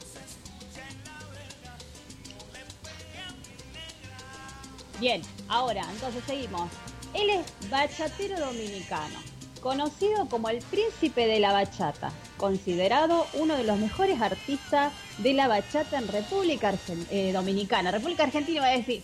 Bien, 5.01 5.23
ahora, 5.49 5.85
entonces 5.93 6.23
seguimos. 6.27 6.71
Él 7.15 7.29
es 7.31 7.71
bachatero 7.71 8.39
dominicano, 8.39 9.19
conocido 9.61 10.27
como 10.29 10.49
el 10.49 10.59
príncipe 10.59 11.27
de 11.27 11.41
la 11.41 11.53
bachata, 11.53 12.13
considerado 12.37 13.27
uno 13.35 13.57
de 13.57 13.65
los 13.65 13.79
mejores 13.79 14.21
artistas 14.23 14.93
de 15.19 15.35
la 15.35 15.49
bachata 15.49 15.99
en 15.99 16.09
República 16.09 16.73
Argen- 16.73 17.07
eh, 17.11 17.33
Dominicana. 17.33 17.91
República 17.91 18.25
Argentina 18.25 18.61
va 18.63 18.69
a 18.69 18.77
decir. 18.77 19.03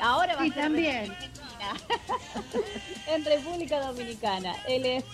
ahora 0.00 0.34
va 0.36 0.42
Sí, 0.44 0.50
a 0.50 0.54
ser 0.54 0.62
también. 0.62 1.16
En 3.08 3.24
República 3.24 3.80
Dominicana. 3.80 4.54
Él 4.68 4.84
es 4.86 5.04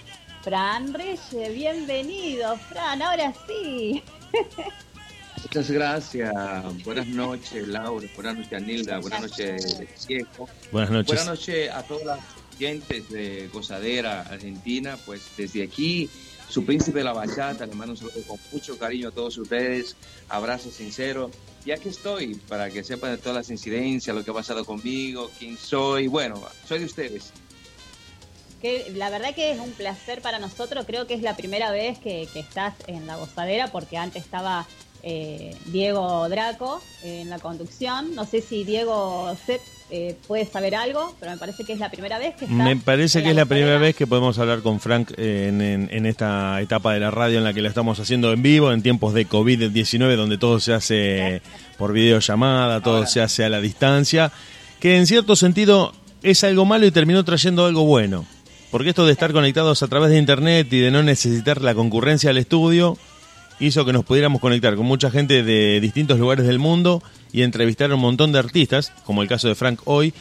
Fran 0.45 0.93
Reyes. 0.93 1.21
Bienvenido, 1.55 2.59
Fran. 2.69 3.01
Ahora 3.01 3.33
sí. 3.47 4.03
Muchas 5.43 5.71
gracias. 5.71 6.85
Buenas 6.85 7.07
noches, 7.07 7.67
Laura. 7.67 8.07
Buenas 8.15 8.37
noches, 8.37 8.53
Anilda. 8.53 8.99
Buenas 8.99 9.23
noches, 9.23 10.07
Diego. 10.07 10.47
Buenas 10.71 10.91
noches. 10.91 11.07
Buenas 11.07 11.27
noches 11.27 11.71
a 11.71 11.83
todas 11.85 12.05
las 12.05 12.21
oyentes 12.55 13.09
de 13.09 13.49
Gozadera 13.55 14.21
Argentina. 14.21 14.99
Pues 15.07 15.23
desde 15.35 15.63
aquí, 15.63 16.11
su 16.51 16.63
príncipe 16.67 16.99
de 16.99 17.05
la 17.05 17.15
bachata, 17.15 17.65
le 17.65 17.75
mando 17.75 17.93
un 17.93 17.97
saludo 17.97 18.23
con 18.27 18.39
mucho 18.53 18.79
cariño 18.79 19.09
a 19.09 19.13
todos 19.13 19.39
ustedes. 19.39 19.97
Abrazo 20.29 20.71
sincero. 20.71 21.31
Y 21.65 21.71
aquí 21.71 21.89
estoy 21.89 22.35
para 22.35 22.69
que 22.69 22.85
sepan 22.85 23.13
de 23.13 23.17
todas 23.17 23.37
las 23.37 23.51
incidencias, 23.51 24.15
lo 24.15 24.23
que 24.23 24.31
ha 24.31 24.35
pasado 24.35 24.63
conmigo, 24.67 25.31
quién 25.39 25.57
soy. 25.57 26.07
Bueno, 26.07 26.39
soy 26.69 26.81
de 26.81 26.85
ustedes. 26.85 27.33
Que 28.65 28.91
la 28.97 29.11
verdad 29.11 29.35
que 29.35 29.51
es 29.51 29.61
un 29.61 29.73
placer 29.73 30.23
para 30.23 30.39
nosotros. 30.39 30.87
Creo 30.87 31.07
que 31.07 31.13
es 31.13 31.21
la 31.21 31.37
primera 31.37 31.71
vez 31.71 31.99
que, 31.99 32.27
que 32.33 32.41
estás 32.41 32.73
en 32.87 33.07
la 33.07 33.17
gozadera, 33.17 33.67
porque 33.71 33.99
antes 33.99 34.23
estaba 34.25 34.65
eh, 35.03 35.55
Diego 35.67 36.27
Draco 36.31 36.81
eh, 37.03 37.21
en 37.21 37.29
la 37.29 37.39
conducción. 37.41 38.15
No 38.15 38.25
sé 38.25 38.41
si 38.41 38.65
Diego 38.65 39.37
Sepp 39.45 39.61
eh, 39.91 40.17
puede 40.27 40.47
saber 40.47 40.75
algo, 40.77 41.15
pero 41.21 41.33
me 41.33 41.37
parece 41.37 41.65
que 41.65 41.75
es 41.75 41.79
la 41.79 41.91
primera 41.91 42.19
vez 42.19 42.37
que 42.37 42.47
estás. 42.47 42.57
Me 42.57 42.75
parece 42.77 43.23
que 43.23 43.29
es 43.29 43.37
la 43.37 43.45
primera 43.45 43.77
vez 43.77 43.95
que 43.95 44.07
podemos 44.07 44.39
hablar 44.39 44.63
con 44.63 44.81
Frank 44.81 45.11
eh, 45.19 45.49
en, 45.51 45.61
en- 45.61 45.89
en 45.93 46.07
esta 46.07 46.59
etapa 46.63 46.95
de 46.95 47.01
la 47.01 47.11
radio 47.11 47.37
en 47.37 47.45
la 47.45 47.53
que 47.53 47.61
la 47.61 47.69
estamos 47.69 48.01
haciendo 48.01 48.33
en 48.33 48.41
vivo, 48.43 48.73
en 48.73 48.81
tiempos 48.83 49.13
de 49.13 49.29
COVID-19, 49.29 50.17
donde 50.17 50.39
todo 50.39 50.59
se 50.59 50.73
hace 50.73 51.43
por 51.77 51.93
videollamada, 51.93 52.81
todo 52.81 52.97
Ahora. 52.97 53.07
se 53.09 53.21
hace 53.21 53.45
a 53.45 53.51
la 53.51 53.61
distancia, 53.61 54.33
que 54.81 54.97
en 54.97 55.07
cierto 55.07 55.37
sentido 55.37 55.93
es 56.23 56.43
algo 56.45 56.65
malo 56.65 56.87
y 56.87 56.91
terminó 56.91 57.23
trayendo 57.27 57.67
algo 57.67 57.85
bueno. 57.85 58.25
Porque 58.75 58.89
esto 58.89 59.07
de 59.07 59.13
estar 59.13 59.33
conectados 59.33 59.85
a 59.85 59.87
través 59.87 60.11
de 60.11 60.19
internet 60.19 60.67
y 60.73 60.81
de 60.81 60.91
no 60.91 61.05
necesitar 61.05 61.63
la 61.63 61.77
concurrencia 61.77 62.31
al 62.31 62.39
estudio 62.39 62.99
hizo 63.61 63.85
que 63.85 63.93
nos 63.93 64.05
pudiéramos 64.05 64.41
conectar 64.41 64.75
con 64.75 64.85
mucha 64.85 65.13
gente 65.13 65.45
de 65.45 65.79
distintos 65.81 66.19
lugares 66.19 66.45
del 66.45 66.59
mundo 66.59 67.01
y 67.33 67.43
entrevistar 67.43 67.93
a 67.93 67.95
un 67.95 68.01
montón 68.01 68.33
de 68.33 68.41
artistas, 68.41 68.91
como 69.05 69.23
el 69.23 69.29
caso 69.29 69.47
de 69.47 69.55
Frank 69.55 69.79
hoy, 69.85 70.13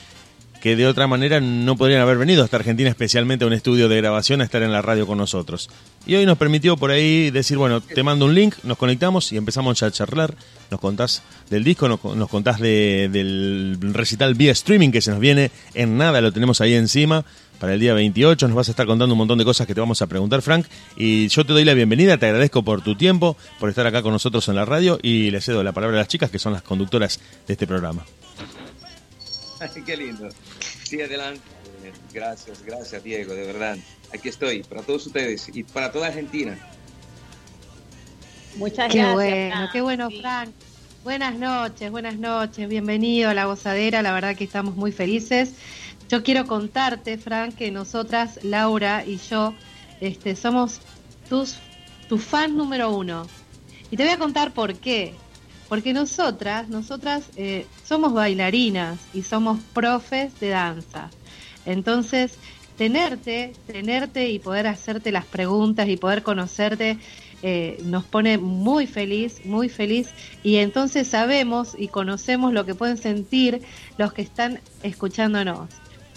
que 0.62 0.76
de 0.76 0.86
otra 0.86 1.08
manera 1.08 1.42
no 1.42 1.76
podrían 1.76 2.02
haber 2.02 2.20
venido 2.20 2.44
hasta 2.44 2.58
Argentina, 2.58 2.92
especialmente 2.92 3.44
a 3.44 3.48
un 3.48 3.54
estudio 3.54 3.90
de 3.90 3.98
grabación, 3.98 4.40
a 4.40 4.44
estar 4.44 4.62
en 4.62 4.72
la 4.72 4.84
radio 4.84 5.08
con 5.08 5.18
nosotros. 5.18 5.72
Y 6.06 6.14
hoy 6.14 6.28
nos 6.28 6.38
permitió 6.38 6.78
por 6.78 6.92
ahí 6.92 7.32
decir, 7.32 7.58
bueno, 7.58 7.82
te 7.82 8.04
mando 8.04 8.26
un 8.26 8.36
link, 8.36 8.54
nos 8.62 8.78
conectamos 8.78 9.32
y 9.32 9.38
empezamos 9.38 9.82
a 9.82 9.90
charlar. 9.90 10.36
Nos 10.70 10.80
contás 10.80 11.24
del 11.50 11.64
disco, 11.64 11.88
nos, 11.90 12.30
contás 12.30 12.60
de- 12.60 13.10
del 13.12 13.80
recital 13.94 14.36
vía 14.36 14.52
streaming 14.52 14.92
que 14.92 15.02
se 15.02 15.10
nos 15.10 15.20
viene 15.20 15.50
en 15.74 15.98
nada, 15.98 16.22
lo 16.22 16.32
tenemos 16.32 16.62
ahí 16.62 16.76
encima. 16.76 17.26
Para 17.64 17.76
el 17.76 17.80
día 17.80 17.94
28 17.94 18.50
nos 18.50 18.58
vas 18.58 18.68
a 18.68 18.72
estar 18.72 18.86
contando 18.86 19.14
un 19.14 19.18
montón 19.20 19.38
de 19.38 19.46
cosas 19.46 19.66
que 19.66 19.74
te 19.74 19.80
vamos 19.80 20.02
a 20.02 20.08
preguntar, 20.08 20.42
Frank. 20.42 20.66
Y 20.98 21.30
yo 21.30 21.46
te 21.46 21.54
doy 21.54 21.64
la 21.64 21.74
bienvenida, 21.74 22.18
te 22.18 22.26
agradezco 22.26 22.62
por 22.62 22.82
tu 22.82 22.96
tiempo, 22.98 23.38
por 23.58 23.70
estar 23.70 23.88
acá 23.88 24.02
con 24.02 24.12
nosotros 24.12 24.50
en 24.50 24.56
la 24.56 24.66
radio 24.66 25.00
y 25.02 25.32
le 25.32 25.40
cedo 25.40 25.64
la 25.64 25.72
palabra 25.72 25.96
a 25.96 26.00
las 26.02 26.10
chicas 26.10 26.30
que 26.30 26.40
son 26.40 26.52
las 26.52 26.62
conductoras 26.62 27.22
de 27.48 27.54
este 27.54 27.66
programa. 27.66 28.06
Qué 29.86 29.96
lindo. 29.96 30.28
Sí, 30.84 31.02
adelante. 31.02 31.40
Gracias, 32.14 32.62
gracias 32.66 33.02
Diego, 33.02 33.34
de 33.34 33.46
verdad. 33.46 33.78
Aquí 34.14 34.28
estoy, 34.28 34.64
para 34.64 34.82
todos 34.82 35.08
ustedes 35.08 35.50
y 35.54 35.64
para 35.64 35.90
toda 35.90 36.08
Argentina. 36.08 36.58
Muchas 38.58 38.92
Qué 38.92 38.98
gracias. 38.98 39.14
bueno, 39.14 39.70
qué 39.72 39.80
bueno, 39.80 40.10
Sí. 40.10 40.20
Frank. 40.20 40.50
Buenas 41.06 41.36
noches, 41.36 41.92
buenas 41.92 42.18
noches, 42.18 42.68
bienvenido 42.68 43.30
a 43.30 43.34
La 43.34 43.46
Gozadera, 43.46 44.02
la 44.02 44.14
verdad 44.14 44.36
que 44.36 44.44
estamos 44.44 44.76
muy 44.76 44.92
felices. 44.94 45.52
Yo 46.10 46.24
quiero 46.24 46.46
contarte, 46.46 47.18
Frank, 47.18 47.56
que 47.56 47.72
nosotras, 47.72 48.40
Laura 48.44 49.04
y 49.06 49.18
yo, 49.18 49.54
este, 50.02 50.36
somos 50.36 50.80
tus, 51.30 51.56
tu 52.08 52.18
fan 52.18 52.56
número 52.56 52.96
uno. 52.96 53.28
Y 53.90 53.98
te 53.98 54.04
voy 54.04 54.14
a 54.14 54.18
contar 54.18 54.54
por 54.54 54.76
qué. 54.76 55.14
Porque 55.70 55.94
nosotras, 55.94 56.70
nosotras 56.70 57.30
eh, 57.36 57.66
somos 57.84 58.14
bailarinas 58.14 59.00
y 59.14 59.24
somos 59.24 59.60
profes 59.74 60.40
de 60.40 60.50
danza. 60.50 61.10
Entonces, 61.66 62.38
tenerte, 62.78 63.54
tenerte 63.66 64.30
y 64.30 64.40
poder 64.40 64.68
hacerte 64.68 65.12
las 65.12 65.26
preguntas 65.26 65.88
y 65.88 65.98
poder 65.98 66.22
conocerte 66.22 67.00
eh, 67.46 67.78
nos 67.84 68.06
pone 68.06 68.38
muy 68.38 68.88
feliz, 68.88 69.46
muy 69.46 69.68
feliz. 69.68 70.10
Y 70.44 70.58
entonces 70.58 71.08
sabemos 71.08 71.76
y 71.78 71.90
conocemos 71.90 72.54
lo 72.54 72.66
que 72.66 72.74
pueden 72.74 72.98
sentir 72.98 73.62
los 73.98 74.14
que 74.14 74.22
están 74.22 74.62
escuchándonos. 74.82 75.70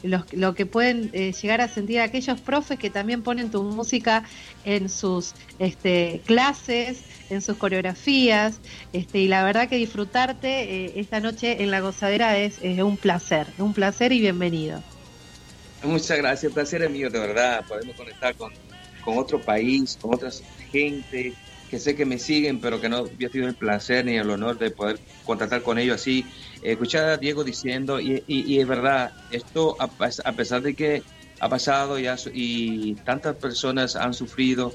Los, 0.06 0.32
lo 0.32 0.54
que 0.54 0.66
pueden 0.66 1.10
eh, 1.12 1.32
llegar 1.32 1.60
a 1.60 1.68
sentir 1.68 2.00
aquellos 2.00 2.40
profes 2.40 2.78
que 2.78 2.90
también 2.90 3.22
ponen 3.22 3.50
tu 3.50 3.62
música 3.62 4.24
en 4.64 4.88
sus 4.88 5.34
este, 5.58 6.20
clases, 6.24 7.02
en 7.30 7.42
sus 7.42 7.56
coreografías, 7.56 8.60
este, 8.92 9.18
y 9.18 9.28
la 9.28 9.44
verdad 9.44 9.68
que 9.68 9.76
disfrutarte 9.76 10.62
eh, 10.62 10.92
esta 10.96 11.20
noche 11.20 11.62
en 11.62 11.70
la 11.70 11.80
gozadera 11.80 12.38
es, 12.38 12.58
un 12.62 12.96
placer, 12.96 13.46
un 13.58 13.72
placer 13.72 14.12
y 14.12 14.20
bienvenido. 14.20 14.82
Muchas 15.82 16.18
gracias, 16.18 16.44
el 16.44 16.52
placer 16.52 16.82
es 16.82 16.90
mío, 16.90 17.10
de 17.10 17.18
verdad. 17.18 17.64
Podemos 17.66 17.96
conectar 17.96 18.34
con, 18.36 18.52
con 19.04 19.18
otro 19.18 19.40
país, 19.40 19.98
con 20.00 20.14
otra 20.14 20.30
gente 20.70 21.34
que 21.70 21.78
sé 21.78 21.94
que 21.96 22.06
me 22.06 22.18
siguen, 22.18 22.60
pero 22.60 22.80
que 22.80 22.88
no 22.88 22.98
había 22.98 23.28
tenido 23.28 23.48
el 23.48 23.56
placer 23.56 24.04
ni 24.04 24.16
el 24.16 24.30
honor 24.30 24.58
de 24.58 24.70
poder 24.70 25.00
contactar 25.24 25.62
con 25.62 25.78
ellos 25.78 25.96
así. 25.96 26.24
Eh, 26.60 26.72
escuchar 26.72 27.04
a 27.10 27.16
Diego 27.18 27.44
diciendo, 27.44 28.00
y, 28.00 28.22
y, 28.26 28.54
y 28.54 28.60
es 28.60 28.66
verdad, 28.66 29.10
esto 29.30 29.76
a, 29.80 30.34
pesar 30.36 30.62
de 30.62 30.74
que 30.74 31.02
ha 31.38 31.48
pasado 31.48 31.98
ya 31.98 32.16
su- 32.16 32.30
y 32.32 32.96
tantas 33.04 33.36
personas 33.36 33.96
han 33.96 34.14
sufrido, 34.14 34.72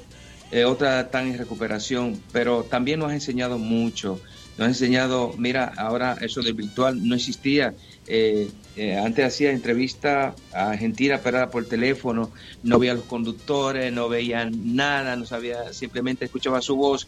eh, 0.49 0.65
otras 0.65 1.05
están 1.05 1.27
en 1.27 1.37
recuperación, 1.37 2.25
pero 2.31 2.65
también 2.65 2.99
nos 2.99 3.11
ha 3.11 3.13
enseñado 3.13 3.57
mucho. 3.57 4.21
Nos 4.57 4.65
ha 4.67 4.69
enseñado, 4.69 5.35
mira, 5.37 5.71
ahora 5.77 6.17
eso 6.21 6.41
del 6.41 6.53
virtual 6.55 6.97
no 7.01 7.15
existía. 7.15 7.73
Eh, 8.05 8.51
eh, 8.75 8.97
antes 8.97 9.25
hacía 9.25 9.51
entrevista 9.51 10.35
a 10.51 10.71
Argentina, 10.71 11.21
pero 11.23 11.49
por 11.49 11.67
teléfono, 11.67 12.31
no 12.61 12.79
veía 12.79 12.91
a 12.91 12.95
los 12.95 13.05
conductores, 13.05 13.91
no 13.93 14.09
veían 14.09 14.51
nada, 14.75 15.15
no 15.15 15.25
sabía, 15.25 15.71
simplemente 15.71 16.25
escuchaba 16.25 16.61
su 16.61 16.75
voz. 16.75 17.07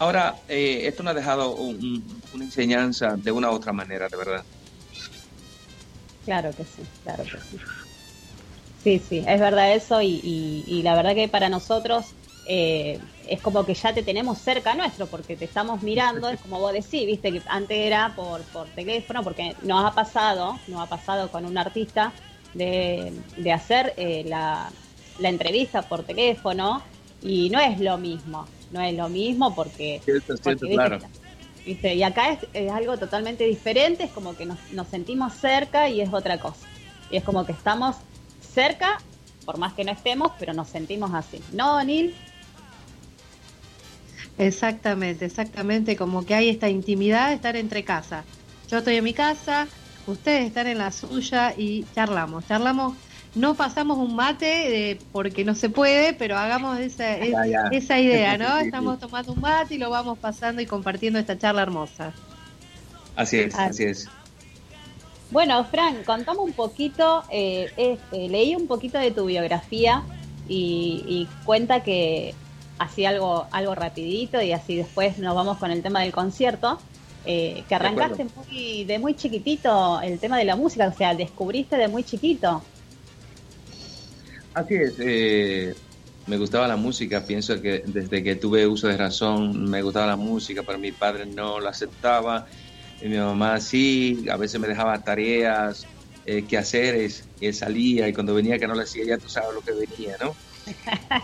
Ahora, 0.00 0.42
eh, 0.48 0.86
esto 0.88 1.02
nos 1.04 1.12
ha 1.12 1.14
dejado 1.14 1.56
un- 1.56 1.76
un- 1.76 2.24
una 2.32 2.44
enseñanza 2.44 3.16
de 3.18 3.32
una 3.32 3.50
u 3.50 3.54
otra 3.54 3.72
manera, 3.72 4.08
de 4.10 4.16
verdad. 4.16 4.42
Claro 6.24 6.54
que 6.56 6.64
sí, 6.64 6.88
claro 7.02 7.28
que 7.28 7.40
sí. 7.42 7.60
Sí, 8.76 8.98
sí, 8.98 9.24
es 9.26 9.38
verdad 9.40 9.74
eso 9.74 10.00
y, 10.00 10.20
y- 10.22 10.64
y 10.66 10.82
la 10.82 10.94
verdad 10.94 11.14
que 11.14 11.28
para 11.28 11.48
nosotros 11.50 12.16
eh, 12.44 12.98
es 13.26 13.40
como 13.42 13.66
que 13.66 13.74
ya 13.74 13.92
te 13.94 14.02
tenemos 14.02 14.38
cerca 14.38 14.74
nuestro 14.74 15.10
porque 15.10 15.36
te 15.36 15.44
estamos 15.44 15.82
mirando, 15.82 16.30
es 16.30 16.40
como 16.40 16.58
vos 16.58 16.72
decís, 16.72 17.06
viste 17.06 17.30
que 17.32 17.42
antes 17.46 17.76
era 17.78 18.14
por, 18.16 18.50
por 18.50 18.72
teléfono 18.72 19.22
porque 19.22 19.56
nos 19.62 19.84
ha 19.84 19.94
pasado, 19.94 20.62
nos 20.66 20.82
ha 20.82 20.88
pasado 20.88 21.30
con 21.30 21.44
un 21.44 21.58
artista 21.58 22.18
de, 22.54 23.22
de 23.36 23.52
hacer 23.52 23.92
eh, 23.98 24.24
la, 24.26 24.74
la 25.18 25.28
entrevista 25.28 25.86
por 25.88 26.04
teléfono 26.06 26.88
y 27.20 27.50
no 27.50 27.60
es 27.60 27.78
lo 27.80 27.98
mismo, 27.98 28.48
no 28.70 28.80
es 28.80 28.94
lo 28.96 29.08
mismo 29.08 29.54
porque 29.54 30.00
Cierto, 30.04 30.36
cierto, 30.36 30.60
porque, 30.60 30.74
claro. 30.74 30.98
¿viste? 30.98 31.20
¿Viste? 31.66 31.94
Y 31.94 32.02
acá 32.02 32.32
es, 32.32 32.38
es 32.54 32.70
algo 32.70 32.96
totalmente 32.96 33.44
diferente, 33.44 34.04
es 34.04 34.10
como 34.10 34.36
que 34.36 34.46
nos, 34.46 34.58
nos 34.72 34.88
sentimos 34.88 35.34
cerca 35.34 35.88
y 35.88 36.00
es 36.00 36.12
otra 36.12 36.38
cosa. 36.40 36.66
Y 37.10 37.16
es 37.16 37.24
como 37.24 37.44
que 37.44 37.52
estamos 37.52 37.96
cerca, 38.40 38.98
por 39.44 39.58
más 39.58 39.74
que 39.74 39.84
no 39.84 39.92
estemos, 39.92 40.32
pero 40.38 40.52
nos 40.52 40.68
sentimos 40.68 41.12
así. 41.12 41.40
¿No, 41.52 41.82
Neil? 41.84 42.14
Exactamente, 44.38 45.26
exactamente, 45.26 45.96
como 45.96 46.24
que 46.24 46.34
hay 46.34 46.48
esta 46.48 46.68
intimidad 46.68 47.28
de 47.28 47.34
estar 47.34 47.56
entre 47.56 47.84
casa. 47.84 48.24
Yo 48.70 48.78
estoy 48.78 48.96
en 48.96 49.04
mi 49.04 49.12
casa, 49.12 49.68
ustedes 50.06 50.46
están 50.46 50.66
en 50.66 50.78
la 50.78 50.92
suya 50.92 51.52
y 51.56 51.84
charlamos, 51.94 52.46
charlamos, 52.46 52.94
no 53.34 53.54
pasamos 53.54 53.98
un 53.98 54.16
mate 54.16 54.90
eh, 54.90 55.00
porque 55.12 55.44
no 55.44 55.54
se 55.54 55.68
puede, 55.70 56.12
pero 56.14 56.36
hagamos 56.36 56.78
esa, 56.80 57.16
es- 57.16 57.30
Ya, 57.30 57.46
ya. 57.46 57.62
esa 57.70 57.98
idea, 58.00 58.36
¿no? 58.36 58.58
Estamos 58.58 58.98
tomando 58.98 59.32
un 59.32 59.40
mate 59.40 59.74
y 59.74 59.78
lo 59.78 59.90
vamos 59.90 60.18
pasando 60.18 60.60
y 60.60 60.66
compartiendo 60.66 61.18
esta 61.18 61.38
charla 61.38 61.62
hermosa. 61.62 62.12
Así 63.16 63.38
es, 63.38 63.54
Ah. 63.54 63.66
así 63.66 63.84
es. 63.84 64.08
Bueno, 65.30 65.64
Fran, 65.64 66.02
contame 66.04 66.40
un 66.40 66.52
poquito, 66.52 67.22
eh, 67.30 67.70
este, 67.76 68.28
leí 68.28 68.56
un 68.56 68.66
poquito 68.66 68.98
de 68.98 69.12
tu 69.12 69.26
biografía 69.26 70.02
y, 70.48 71.04
y 71.06 71.28
cuenta 71.44 71.84
que 71.84 72.34
así 72.78 73.04
algo, 73.04 73.46
algo 73.52 73.74
rapidito 73.76 74.42
y 74.42 74.50
así 74.52 74.74
después 74.76 75.18
nos 75.18 75.36
vamos 75.36 75.58
con 75.58 75.70
el 75.70 75.82
tema 75.82 76.00
del 76.00 76.10
concierto, 76.10 76.80
eh, 77.26 77.62
que 77.68 77.74
arrancaste 77.76 78.26
muy, 78.34 78.84
de 78.84 78.98
muy 78.98 79.14
chiquitito 79.14 80.00
el 80.00 80.18
tema 80.18 80.36
de 80.38 80.46
la 80.46 80.56
música, 80.56 80.88
o 80.88 80.96
sea, 80.96 81.14
descubriste 81.14 81.76
de 81.76 81.86
muy 81.86 82.02
chiquito. 82.02 82.64
Así 84.60 84.74
es, 84.74 84.94
eh, 84.98 85.74
me 86.26 86.36
gustaba 86.36 86.68
la 86.68 86.76
música, 86.76 87.24
pienso 87.26 87.60
que 87.62 87.82
desde 87.86 88.22
que 88.22 88.36
tuve 88.36 88.66
uso 88.66 88.88
de 88.88 88.96
razón 88.98 89.70
me 89.70 89.80
gustaba 89.80 90.06
la 90.06 90.16
música, 90.16 90.62
pero 90.66 90.78
mi 90.78 90.92
padre 90.92 91.24
no 91.26 91.60
la 91.60 91.70
aceptaba, 91.70 92.44
y 93.00 93.08
mi 93.08 93.16
mamá 93.16 93.58
sí, 93.60 94.26
a 94.30 94.36
veces 94.36 94.60
me 94.60 94.68
dejaba 94.68 95.02
tareas, 95.02 95.88
eh, 96.24 96.46
quehaceres, 96.46 97.30
y 97.38 97.52
salía 97.54 98.06
y 98.06 98.12
cuando 98.12 98.34
venía 98.34 98.58
que 98.58 98.66
no 98.66 98.74
le 98.74 98.82
hacía 98.82 99.04
ya 99.06 99.18
tú 99.18 99.28
sabes 99.28 99.50
lo 99.54 99.62
que 99.62 99.72
venía, 99.72 100.16
¿no? 100.20 100.36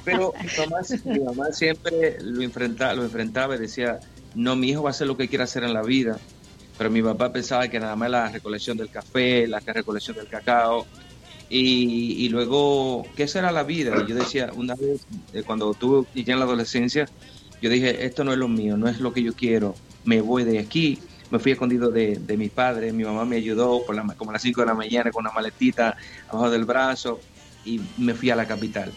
Pero 0.02 0.32
mi 0.40 0.48
mamá, 0.56 0.76
mi 1.04 1.20
mamá 1.20 1.52
siempre 1.52 2.16
lo 2.20 2.42
enfrentaba, 2.42 2.94
lo 2.94 3.04
enfrentaba 3.04 3.56
y 3.56 3.58
decía, 3.58 3.98
no, 4.32 4.56
mi 4.56 4.70
hijo 4.70 4.82
va 4.82 4.90
a 4.90 4.92
hacer 4.92 5.06
lo 5.08 5.16
que 5.16 5.28
quiera 5.28 5.44
hacer 5.44 5.62
en 5.64 5.74
la 5.74 5.82
vida, 5.82 6.18
pero 6.76 6.90
mi 6.90 7.02
papá 7.02 7.32
pensaba 7.32 7.68
que 7.68 7.80
nada 7.80 7.96
más 7.96 8.10
la 8.10 8.30
recolección 8.30 8.78
del 8.78 8.88
café, 8.90 9.46
la 9.46 9.60
recolección 9.66 10.16
del 10.16 10.28
cacao, 10.28 10.88
y, 11.48 12.24
y 12.24 12.28
luego, 12.28 13.06
¿qué 13.16 13.28
será 13.28 13.52
la 13.52 13.62
vida? 13.62 14.04
Yo 14.06 14.14
decía, 14.14 14.50
una 14.54 14.74
vez, 14.74 15.06
eh, 15.32 15.42
cuando 15.44 15.72
tuve 15.74 16.06
ya 16.14 16.32
en 16.32 16.40
la 16.40 16.44
adolescencia, 16.44 17.08
yo 17.62 17.70
dije, 17.70 18.04
esto 18.04 18.24
no 18.24 18.32
es 18.32 18.38
lo 18.38 18.48
mío, 18.48 18.76
no 18.76 18.88
es 18.88 19.00
lo 19.00 19.12
que 19.12 19.22
yo 19.22 19.32
quiero, 19.34 19.74
me 20.04 20.20
voy 20.20 20.44
de 20.44 20.58
aquí. 20.58 20.98
Me 21.28 21.40
fui 21.40 21.50
escondido 21.50 21.90
de, 21.90 22.20
de 22.20 22.36
mis 22.36 22.52
padres, 22.52 22.94
mi 22.94 23.02
mamá 23.02 23.24
me 23.24 23.34
ayudó 23.34 23.84
por 23.84 23.96
la, 23.96 24.04
como 24.16 24.30
a 24.30 24.34
las 24.34 24.42
5 24.42 24.60
de 24.60 24.66
la 24.68 24.74
mañana 24.74 25.10
con 25.10 25.24
una 25.24 25.32
maletita 25.34 25.96
abajo 26.28 26.50
del 26.50 26.64
brazo 26.64 27.20
y 27.64 27.80
me 27.98 28.14
fui 28.14 28.30
a 28.30 28.36
la 28.36 28.46
capital. 28.46 28.92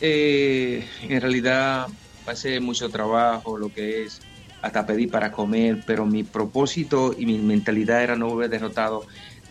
Eh, 0.00 0.84
en 1.02 1.20
realidad 1.20 1.86
pasé 2.24 2.58
mucho 2.58 2.88
trabajo, 2.90 3.56
lo 3.56 3.72
que 3.72 4.02
es, 4.02 4.20
hasta 4.60 4.84
pedí 4.84 5.06
para 5.06 5.30
comer, 5.30 5.84
pero 5.86 6.04
mi 6.04 6.24
propósito 6.24 7.14
y 7.16 7.24
mi 7.24 7.38
mentalidad 7.38 8.02
era 8.02 8.16
no 8.16 8.28
volver 8.28 8.50
derrotado 8.50 9.06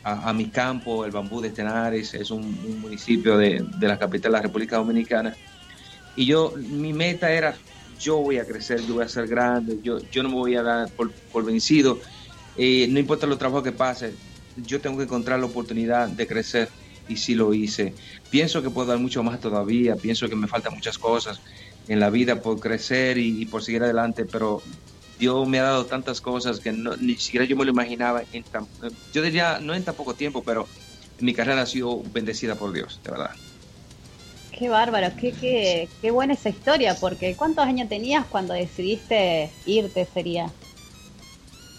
a, 0.06 0.30
a 0.30 0.34
mi 0.34 0.46
campo, 0.46 1.04
el 1.04 1.12
Bambú 1.12 1.41
de 1.41 1.50
Tenares, 1.50 2.13
es 2.13 2.32
un, 2.32 2.44
un 2.44 2.80
municipio 2.80 3.38
de, 3.38 3.65
de 3.80 3.88
la 3.88 3.98
capital 3.98 4.32
de 4.32 4.38
la 4.38 4.44
República 4.44 4.78
Dominicana. 4.78 5.36
Y 6.15 6.26
yo, 6.26 6.54
mi 6.56 6.94
meta 6.94 7.30
era, 7.30 7.56
yo 8.00 8.18
voy 8.18 8.38
a 8.38 8.46
crecer, 8.46 8.80
yo 8.88 8.94
voy 8.96 9.04
a 9.04 9.10
ser 9.10 9.28
grande, 9.28 9.80
yo, 9.84 10.00
yo 10.12 10.24
no 10.24 10.30
me 10.30 10.36
voy 10.36 10.56
a 10.56 10.63
dar 10.63 10.89
por, 10.91 11.12
por 11.32 11.44
vencido, 11.44 12.00
Eh, 12.58 12.88
no 12.89 13.00
importa 13.00 13.28
los 13.28 13.38
trabajos 13.38 13.63
que 13.63 13.74
pase, 13.74 14.13
yo 14.56 14.80
tengo 14.80 14.96
que 14.98 15.04
encontrar 15.04 15.38
la 15.39 15.46
oportunidad 15.46 16.08
de 16.08 16.26
crecer 16.26 16.70
y 17.10 17.18
sí 17.18 17.36
lo 17.36 17.54
hice. 17.54 17.94
Pienso 18.30 18.62
que 18.62 18.70
puedo 18.70 18.88
dar 18.88 18.98
mucho 18.98 19.24
más 19.24 19.41
todavía, 19.41 19.98
pienso 19.98 20.30
que 20.30 20.38
me 20.38 20.48
faltan 20.48 20.74
muchas 20.74 20.98
cosas 20.98 21.41
en 21.89 22.00
la 22.00 22.10
vida 22.10 22.41
por 22.41 22.58
crecer 22.62 23.18
y 23.18 23.46
por 23.46 23.62
seguir 23.62 23.84
adelante, 23.84 24.24
pero 24.24 24.62
Dios 25.17 25.47
me 25.47 25.60
ha 25.60 25.63
dado 25.63 25.86
tantas 25.86 26.19
cosas 26.21 26.60
que 26.60 26.71
no, 26.71 26.95
ni 26.97 27.15
siquiera 27.15 27.45
yo 27.45 27.56
me 27.56 27.65
lo 27.65 27.71
imaginaba 27.71 28.23
en 28.32 28.43
tan, 28.43 28.67
yo 29.13 29.21
diría 29.21 29.60
no 29.60 29.73
en 29.73 29.84
tan 29.84 29.95
poco 29.95 30.13
tiempo, 30.13 30.43
pero 30.43 30.67
mi 31.19 31.34
carrera 31.34 31.62
ha 31.62 31.65
sido 31.65 32.01
bendecida 32.12 32.56
por 32.56 32.73
Dios, 32.73 32.99
de 33.04 33.12
verdad. 33.12 33.32
Qué 34.51 34.69
bárbaro, 34.69 35.13
qué, 35.17 35.32
qué, 35.32 35.89
qué 36.01 36.12
buena 36.12 36.34
esa 36.34 36.49
historia, 36.49 36.95
porque 36.99 37.36
¿cuántos 37.36 37.65
años 37.65 37.89
tenías 37.89 38.25
cuando 38.25 38.54
decidiste 38.54 39.51
irte 39.65 40.08
sería? 40.13 40.51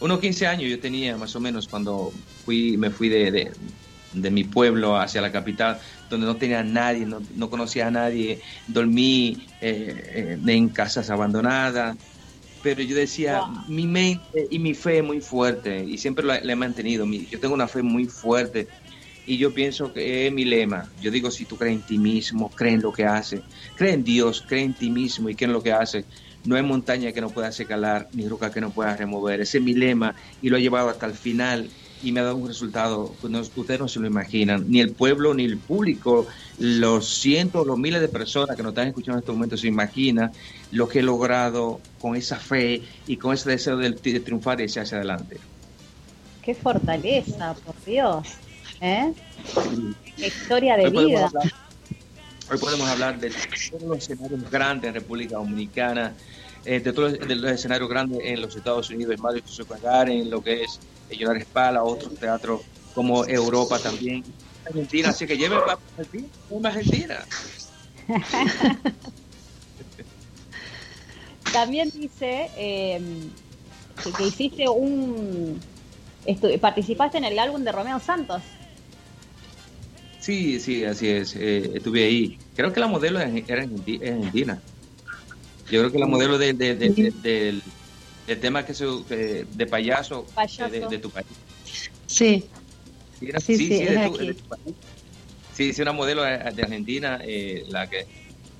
Unos 0.00 0.20
15 0.20 0.46
años 0.46 0.70
yo 0.70 0.78
tenía 0.78 1.16
más 1.16 1.34
o 1.36 1.40
menos 1.40 1.68
cuando 1.68 2.12
fui, 2.44 2.76
me 2.76 2.90
fui 2.90 3.08
de, 3.08 3.30
de, 3.30 3.50
de 4.12 4.30
mi 4.30 4.44
pueblo 4.44 4.96
hacia 4.96 5.22
la 5.22 5.32
capital, 5.32 5.80
donde 6.10 6.26
no 6.26 6.36
tenía 6.36 6.60
a 6.60 6.64
nadie, 6.64 7.06
no, 7.06 7.18
no 7.34 7.48
conocía 7.48 7.86
a 7.86 7.90
nadie, 7.90 8.40
dormí 8.68 9.48
eh, 9.60 10.36
eh, 10.36 10.52
en 10.52 10.68
casas 10.68 11.08
abandonadas, 11.08 11.96
pero 12.60 12.82
yo 12.82 12.96
decía, 12.96 13.44
Wow. 13.44 13.66
mi 13.66 13.86
mente 13.86 14.46
y 14.50 14.58
mi 14.58 14.74
fe 14.74 14.98
es 14.98 15.04
muy 15.04 15.20
fuerte 15.20 15.84
y 15.84 15.98
siempre 15.98 16.24
la, 16.24 16.40
la 16.40 16.52
he 16.52 16.56
mantenido, 16.56 17.06
mi- 17.06 17.26
yo 17.28 17.38
tengo 17.40 17.54
una 17.54 17.68
fe 17.68 17.82
muy 17.82 18.06
fuerte 18.06 18.70
y 19.24 19.38
yo 19.38 19.52
pienso 19.54 19.92
que 19.92 20.26
es 20.26 20.32
mi 20.32 20.44
lema, 20.44 20.92
yo 20.98 21.10
digo, 21.10 21.30
si 21.30 21.46
tú 21.46 21.56
crees 21.58 21.76
en 21.76 21.84
ti 21.84 21.98
mismo, 21.98 22.54
cree 22.54 22.74
en 22.74 22.82
lo 22.82 22.92
que 22.92 23.04
haces, 23.04 23.44
cree 23.74 23.92
en 23.94 24.04
Dios, 24.04 24.44
cree 24.46 24.62
en 24.64 24.76
ti 24.76 24.90
mismo 24.90 25.28
y 25.28 25.34
cree 25.36 25.48
en 25.48 25.52
lo 25.54 25.62
que 25.62 25.72
haces, 25.72 26.06
no 26.44 26.56
hay 26.56 26.62
montaña 26.62 27.12
que 27.12 27.20
no 27.20 27.32
puedas 27.32 27.58
escalar, 27.58 28.08
ni 28.12 28.28
roca 28.28 28.50
que 28.52 28.60
no 28.60 28.72
puedas 28.72 28.98
remover. 28.98 29.40
Ese 29.40 29.58
es 29.58 29.64
mi 29.64 29.74
lema 29.74 30.14
y 30.40 30.48
lo 30.50 30.56
he 30.56 30.62
llevado 30.62 30.88
hasta 30.88 31.06
el 31.06 31.14
final 31.16 31.74
y 32.02 32.12
me 32.12 32.20
ha 32.20 32.24
dado 32.24 32.36
un 32.36 32.46
resultado 32.48 33.16
que 33.20 33.28
no- 33.28 33.40
ustedes 33.40 33.80
no 33.80 33.88
se 33.88 34.00
lo 34.00 34.06
imaginan. 34.06 34.64
Ni 34.68 34.80
el 34.80 34.94
pueblo, 34.94 35.34
ni 35.34 35.44
el 35.44 35.58
público, 35.58 36.26
los 36.58 37.08
cientos, 37.20 37.66
los 37.66 37.78
miles 37.78 38.00
de 38.00 38.08
personas 38.08 38.56
que 38.56 38.62
nos 38.62 38.70
están 38.72 38.88
escuchando 38.88 39.18
en 39.18 39.22
este 39.22 39.32
momento 39.32 39.56
se 39.56 39.66
imaginan 39.68 40.30
lo 40.70 40.88
que 40.88 40.98
he 41.00 41.02
logrado 41.02 41.80
con 41.98 42.14
esa 42.16 42.36
fe 42.36 42.82
y 43.06 43.16
con 43.16 43.32
ese 43.34 43.48
deseo 43.50 43.76
de, 43.76 43.90
de 43.90 44.20
triunfar 44.20 44.60
y 44.60 44.64
echar 44.64 44.82
hacia 44.84 44.98
adelante. 44.98 45.38
Qué 46.42 46.54
fortaleza, 46.54 47.54
por 47.64 47.74
Dios. 47.84 48.28
¿Eh? 48.80 49.12
Qué 50.16 50.26
historia 50.26 50.76
de 50.76 50.86
Hoy 50.86 51.06
vida. 51.06 51.26
hablar- 51.26 51.52
Hoy 52.48 52.58
podemos 52.58 52.88
hablar 52.88 53.18
de 53.18 53.30
todos 53.70 53.82
los 53.82 53.98
escenarios 53.98 54.48
grandes 54.50 54.88
en 54.88 54.94
República 54.94 55.36
Dominicana, 55.36 56.14
eh, 56.64 56.78
de 56.78 56.92
todos 56.92 57.18
los, 57.18 57.26
de 57.28 57.34
los 57.34 57.50
escenarios 57.50 57.88
grandes 57.88 58.20
en 58.22 58.40
los 58.40 58.54
Estados 58.54 58.88
Unidos, 58.90 59.14
en 59.16 59.20
Mario 59.22 59.42
Socagar, 59.46 60.08
en 60.08 60.30
lo 60.30 60.40
que 60.42 60.62
es 60.62 60.78
Llorar 61.10 61.36
Espala, 61.38 61.84
otros 61.84 62.18
teatros 62.18 62.62
como 62.92 63.24
Europa 63.26 63.78
también, 63.78 64.24
Argentina, 64.64 65.10
así 65.10 65.26
que 65.26 65.36
lleven 65.36 65.60
para 65.60 65.78
Argentina, 65.96 66.28
una 66.48 66.68
Argentina. 66.70 67.24
También 71.52 71.88
dice 71.90 72.50
eh, 72.56 73.00
que, 74.02 74.12
que 74.12 74.24
hiciste 74.24 74.68
un... 74.68 75.62
participaste 76.60 77.18
en 77.18 77.24
el 77.24 77.38
álbum 77.38 77.62
de 77.64 77.72
Romeo 77.72 77.98
Santos. 77.98 78.42
Sí, 80.18 80.58
sí, 80.60 80.84
así 80.84 81.08
es, 81.08 81.36
eh, 81.36 81.70
estuve 81.74 82.04
ahí. 82.04 82.38
Creo 82.54 82.72
que 82.72 82.80
la 82.80 82.88
modelo 82.88 83.20
era 83.20 83.62
argentina. 83.62 84.62
Yo 85.70 85.80
creo 85.80 85.92
que 85.92 85.98
la 85.98 86.06
modelo 86.06 86.38
de- 86.38 86.52
de- 86.52 86.74
de- 86.74 86.90
de- 86.90 87.12
del, 87.14 87.62
del 88.26 88.40
tema 88.40 88.64
que 88.64 88.74
se, 88.74 88.84
que- 89.08 89.46
de 89.48 89.66
payaso, 89.66 90.24
Payaso. 90.34 90.68
De, 90.70 90.80
de 90.88 90.98
tu 90.98 91.10
país. 91.10 91.26
Sí, 92.06 92.44
Sí, 93.18 93.28
era- 93.28 93.40
Sí, 93.40 93.56
sí, 93.56 93.72
es 93.72 93.90
de 93.90 93.94
tu- 94.08 94.14
aquí. 94.14 94.26
de 94.26 94.34
tu 94.34 94.44
país. 94.44 94.76
Sí, 95.54 95.72
sí, 95.72 95.82
una 95.82 95.92
modelo 95.92 96.22
de 96.22 96.36
de 96.52 96.62
Argentina, 96.62 97.18
eh, 97.24 97.64
la 97.68 97.88
que, 97.88 98.06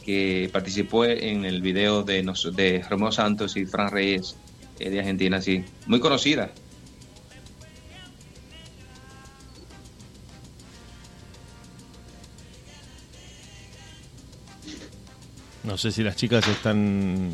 que 0.04 0.48
participó 0.52 1.04
en 1.04 1.44
el 1.44 1.60
video 1.60 2.02
de, 2.02 2.22
nos- 2.22 2.54
de 2.56 2.82
Romeo 2.88 3.12
Santos 3.12 3.56
y 3.56 3.66
Fran 3.66 3.90
Reyes 3.90 4.36
eh, 4.78 4.88
de 4.90 4.98
Argentina, 5.00 5.40
sí. 5.42 5.62
Muy 5.86 6.00
conocida. 6.00 6.52
No 15.64 15.76
sé 15.76 15.90
si 15.90 16.02
las 16.02 16.16
chicas 16.16 16.46
están. 16.46 17.32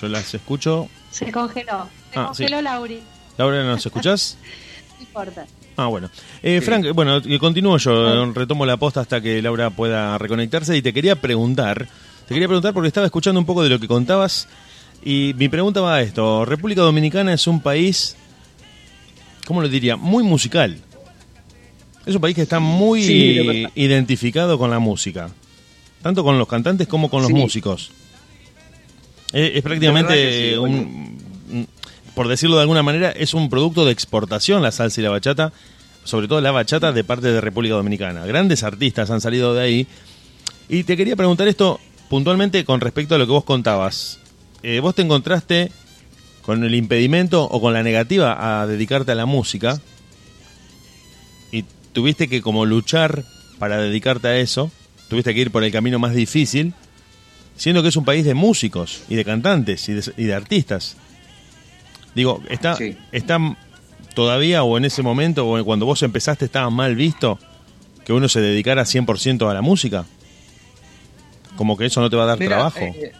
Yo 0.00 0.08
las 0.08 0.32
escucho. 0.34 0.88
se 1.10 1.32
congeló. 1.32 1.88
Se 2.12 2.18
Ah, 2.18 2.26
congeló 2.26 2.58
sí. 2.58 2.64
Lauri. 2.64 3.00
Laura, 3.38 3.64
¿nos 3.64 3.84
escuchás? 3.86 4.36
No 4.98 5.02
importa. 5.02 5.46
Ah, 5.76 5.86
bueno. 5.86 6.10
Eh, 6.42 6.60
Frank, 6.62 6.86
bueno, 6.94 7.20
continúo 7.38 7.76
yo, 7.78 8.24
eh, 8.24 8.32
retomo 8.34 8.64
la 8.64 8.76
posta 8.78 9.00
hasta 9.00 9.20
que 9.20 9.42
Laura 9.42 9.70
pueda 9.70 10.16
reconectarse 10.18 10.76
y 10.76 10.80
te 10.82 10.92
quería 10.94 11.16
preguntar, 11.20 11.86
te 12.26 12.32
quería 12.34 12.48
preguntar 12.48 12.72
porque 12.72 12.88
estaba 12.88 13.04
escuchando 13.06 13.38
un 13.38 13.44
poco 13.46 13.62
de 13.62 13.68
lo 13.68 13.78
que 13.78 13.86
contabas 13.86 14.48
y 15.04 15.34
mi 15.36 15.48
pregunta 15.50 15.80
va 15.82 15.96
a 15.96 16.00
esto. 16.02 16.44
República 16.46 16.80
Dominicana 16.80 17.34
es 17.34 17.46
un 17.46 17.60
país, 17.60 18.16
¿cómo 19.46 19.60
lo 19.60 19.68
diría? 19.68 19.96
Muy 19.96 20.22
musical. 20.24 20.78
Es 22.06 22.14
un 22.14 22.20
país 22.20 22.34
que 22.36 22.42
está 22.42 22.58
muy 22.60 23.02
Sí, 23.02 23.66
identificado 23.74 24.56
con 24.58 24.70
la 24.70 24.78
música, 24.78 25.28
tanto 26.02 26.22
con 26.24 26.38
los 26.38 26.48
cantantes 26.48 26.86
como 26.88 27.10
con 27.10 27.20
los 27.20 27.28
Sí. 27.28 27.34
músicos. 27.34 27.90
Eh, 29.38 29.52
es 29.58 29.62
prácticamente 29.62 30.50
sí, 30.52 30.56
un- 30.56 31.66
por 32.14 32.26
decirlo 32.28 32.56
de 32.56 32.62
alguna 32.62 32.82
manera, 32.82 33.10
es 33.10 33.34
un 33.34 33.50
producto 33.50 33.84
de 33.84 33.92
exportación 33.92 34.62
la 34.62 34.72
salsa 34.72 35.00
y 35.00 35.04
la 35.04 35.10
bachata, 35.10 35.52
sobre 36.04 36.26
todo 36.28 36.40
la 36.40 36.50
bachata 36.52 36.92
de 36.92 37.04
parte 37.04 37.28
de 37.28 37.40
República 37.42 37.74
Dominicana. 37.74 38.24
Grandes 38.24 38.62
artistas 38.62 39.10
han 39.10 39.20
salido 39.20 39.52
de 39.54 39.62
ahí. 39.62 39.86
Y 40.70 40.84
te 40.84 40.96
quería 40.96 41.16
preguntar 41.16 41.46
esto 41.48 41.78
puntualmente 42.08 42.64
con 42.64 42.80
respecto 42.80 43.14
a 43.14 43.18
lo 43.18 43.26
que 43.26 43.32
vos 43.32 43.44
contabas. 43.44 44.18
Eh, 44.62 44.80
¿Vos 44.80 44.94
te 44.94 45.02
encontraste 45.02 45.70
con 46.40 46.64
el 46.64 46.74
impedimento 46.74 47.44
o 47.44 47.60
con 47.60 47.74
la 47.74 47.82
negativa 47.82 48.60
a 48.62 48.66
dedicarte 48.66 49.12
a 49.12 49.14
la 49.16 49.26
música? 49.26 49.78
Y 51.52 51.64
tuviste 51.92 52.28
que 52.28 52.40
como 52.40 52.64
luchar 52.64 53.24
para 53.58 53.76
dedicarte 53.78 54.28
a 54.28 54.38
eso, 54.38 54.70
tuviste 55.08 55.34
que 55.34 55.40
ir 55.42 55.50
por 55.50 55.62
el 55.64 55.72
camino 55.72 55.98
más 55.98 56.14
difícil, 56.14 56.72
siendo 57.56 57.82
que 57.82 57.88
es 57.88 57.96
un 57.96 58.04
país 58.04 58.24
de 58.24 58.34
músicos 58.34 59.02
y 59.08 59.16
de 59.16 59.24
cantantes 59.24 59.88
y 59.88 59.94
de, 59.94 60.12
y 60.16 60.24
de 60.24 60.34
artistas. 60.34 60.96
Digo, 62.14 62.42
¿está, 62.48 62.76
Sí. 62.76 62.96
¿está 63.12 63.38
todavía 64.14 64.62
o 64.62 64.78
en 64.78 64.84
ese 64.86 65.02
momento 65.02 65.46
o 65.48 65.64
cuando 65.64 65.84
vos 65.86 66.02
empezaste 66.02 66.44
estaba 66.46 66.70
mal 66.70 66.94
visto 66.96 67.38
que 68.04 68.12
uno 68.12 68.28
se 68.28 68.40
dedicara 68.40 68.82
100% 68.84 69.50
a 69.50 69.54
la 69.54 69.62
música? 69.62 70.04
Como 71.56 71.76
que 71.76 71.86
eso 71.86 72.00
no 72.00 72.08
te 72.10 72.16
va 72.16 72.24
a 72.24 72.26
dar 72.26 72.38
Mira, 72.38 72.56
trabajo. 72.56 72.80
eh, 72.80 73.12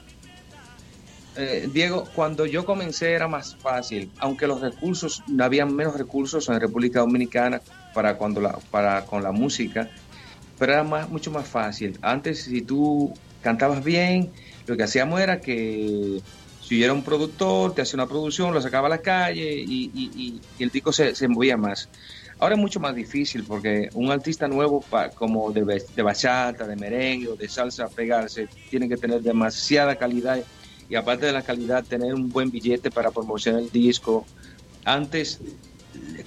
eh, 1.36 1.68
Diego, 1.72 2.04
cuando 2.14 2.46
yo 2.46 2.64
comencé 2.64 3.12
era 3.12 3.28
más 3.28 3.56
fácil, 3.56 4.10
aunque 4.18 4.46
los 4.46 4.60
recursos, 4.60 5.22
había 5.38 5.66
menos 5.66 5.96
recursos 5.96 6.48
en 6.48 6.58
República 6.60 7.00
Dominicana 7.00 7.60
para 7.92 8.16
cuando 8.16 8.40
la, 8.40 8.58
para 8.70 9.04
con 9.04 9.22
la 9.22 9.32
música, 9.32 9.90
pero 10.58 10.72
era 10.72 10.82
más, 10.84 11.08
mucho 11.10 11.30
más 11.30 11.46
fácil. 11.46 11.98
Antes, 12.00 12.44
si 12.44 12.62
tú 12.62 13.12
cantabas 13.40 13.82
bien, 13.82 14.32
lo 14.66 14.76
que 14.76 14.82
hacíamos 14.84 15.20
era 15.20 15.40
que 15.40 16.20
si 16.58 16.76
hubiera 16.76 16.92
un 16.92 17.04
productor, 17.04 17.74
te 17.74 17.82
hacía 17.82 17.98
una 17.98 18.08
producción, 18.08 18.52
lo 18.54 18.60
sacaba 18.60 18.86
a 18.88 18.90
la 18.90 19.02
calle 19.02 19.54
y, 19.58 20.44
el 20.58 20.70
disco 20.70 20.92
se, 20.92 21.14
se 21.14 21.28
movía 21.28 21.56
más. 21.56 21.90
Ahora 22.38 22.54
es 22.54 22.60
mucho 22.60 22.80
más 22.80 22.94
difícil 22.94 23.44
porque 23.46 23.88
un 23.92 24.10
artista 24.10 24.48
nuevo 24.48 24.86
pa- 24.88 25.10
como 25.12 25.52
de, 25.52 25.64
de 25.94 26.02
bachata, 26.02 26.66
de 26.66 26.76
merengue 26.76 27.28
o 27.28 27.36
de 27.36 27.48
salsa 27.48 27.88
pegarse, 27.90 28.48
tiene 28.68 28.88
que 28.88 28.96
tener 28.98 29.22
demasiada 29.22 29.96
calidad 29.96 30.44
y 30.88 30.94
aparte 30.96 31.26
de 31.26 31.32
la 31.32 31.42
calidad 31.44 31.86
tener 31.86 32.14
un 32.14 32.30
buen 32.32 32.50
billete 32.50 32.90
para 32.90 33.12
promocionar 33.12 33.62
el 33.62 33.70
disco. 33.70 34.30
Antes 34.84 35.44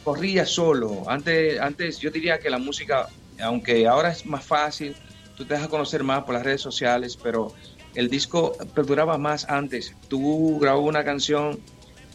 corría 0.03 0.45
solo, 0.45 1.10
antes, 1.10 1.60
antes 1.60 1.99
yo 1.99 2.12
diría 2.12 2.39
que 2.39 2.49
la 2.49 2.60
música, 2.60 3.10
aunque 3.39 3.88
ahora 3.88 4.12
es 4.12 4.26
más 4.26 4.45
fácil, 4.45 4.97
tú 5.39 5.45
te 5.45 5.53
dejas 5.53 5.69
conocer 5.69 6.03
más 6.03 6.25
por 6.25 6.35
las 6.35 6.43
redes 6.43 6.59
sociales, 6.59 7.17
pero 7.21 7.53
el 7.95 8.09
disco 8.09 8.57
perduraba 8.75 9.17
más 9.17 9.49
antes. 9.49 9.95
Tú 10.09 10.59
grababas 10.59 10.85
una 10.85 11.05
canción 11.05 11.57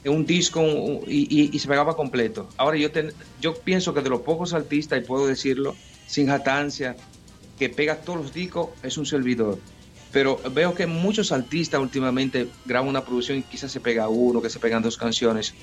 un 0.04 0.26
disco 0.26 0.62
y, 1.06 1.58
se 1.58 1.66
pegaba 1.66 1.96
completo. 1.96 2.46
Ahora 2.58 2.76
yo, 2.76 2.90
ten- 2.90 3.14
yo 3.40 3.54
pienso 3.54 3.94
que 3.94 4.02
de 4.02 4.10
los 4.10 4.20
pocos 4.20 4.52
artistas, 4.52 4.98
y 4.98 5.06
puedo 5.06 5.26
decirlo 5.26 5.74
sin 6.06 6.26
jatancia, 6.26 6.96
que 7.58 7.70
pega 7.70 7.96
todos 7.96 8.20
los 8.20 8.34
discos 8.34 8.68
es 8.82 8.98
un 8.98 9.06
servidor. 9.06 9.58
Pero 10.12 10.38
veo 10.52 10.74
que 10.74 10.86
muchos 10.86 11.32
artistas 11.32 11.80
últimamente 11.80 12.48
graban 12.66 12.90
una 12.90 13.02
producción 13.02 13.38
y 13.38 13.42
quizás 13.42 13.72
se 13.72 13.80
pega 13.80 14.08
uno, 14.08 14.42
que 14.42 14.50
se 14.50 14.58
pegan 14.60 14.82
dos 14.82 14.98
canciones. 14.98 15.54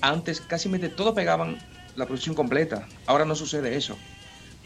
Antes 0.00 0.40
casi 0.40 0.70
todos 0.96 1.14
pegaban 1.14 1.58
la 1.96 2.06
producción 2.06 2.34
completa. 2.34 2.88
Ahora 3.04 3.26
no 3.26 3.36
sucede 3.36 3.76
eso. 3.76 3.98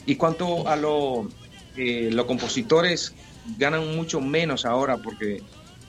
Y 0.06 0.16
cuanto 0.16 0.68
a 0.68 0.76
lo, 0.76 1.28
eh, 1.76 2.10
los 2.12 2.26
compositores 2.26 3.14
ganan 3.58 3.96
mucho 3.96 4.20
menos 4.20 4.64
ahora 4.64 4.96
porque 4.96 5.42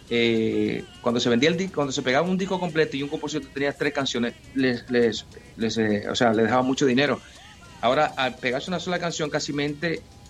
eh, 0.10 0.84
cuando 1.02 1.20
se 1.20 1.30
vendía 1.30 1.50
el 1.50 1.58
disco, 1.58 1.76
cuando 1.76 1.92
se 1.92 2.02
pegaba 2.02 2.28
un 2.28 2.38
disco 2.38 2.60
completo 2.60 2.98
y 2.98 3.04
un 3.04 3.10
compositor 3.10 3.50
tenía 3.54 3.74
tres 3.74 3.94
canciones, 3.94 4.34
les, 4.54 4.90
les, 4.90 5.26
les, 5.58 5.78
eh, 5.78 6.04
o 6.10 6.16
sea, 6.16 6.34
les 6.34 6.46
dejaba 6.46 6.62
mucho 6.62 6.86
dinero. 6.86 7.22
Ahora, 7.82 8.14
al 8.18 8.36
pegarse 8.36 8.70
una 8.70 8.80
sola 8.80 9.00
canción, 9.00 9.30
casi 9.30 9.54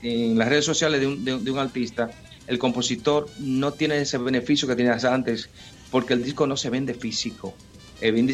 en 0.02 0.38
las 0.38 0.50
redes 0.50 0.66
sociales 0.66 1.00
de 1.00 1.08
un, 1.08 1.26
de, 1.26 1.40
de 1.40 1.52
un 1.52 1.60
artista, 1.60 2.10
el 2.48 2.60
compositor 2.60 3.28
no 3.40 3.74
tiene 3.74 3.98
ese 3.98 4.18
beneficio 4.18 4.68
que 4.68 4.76
tenías 4.76 5.04
antes, 5.06 5.50
porque 5.92 6.14
el 6.14 6.24
disco 6.24 6.48
no 6.48 6.58
se 6.58 6.70
vende 6.70 6.94
físico. 6.94 7.54
El, 8.02 8.28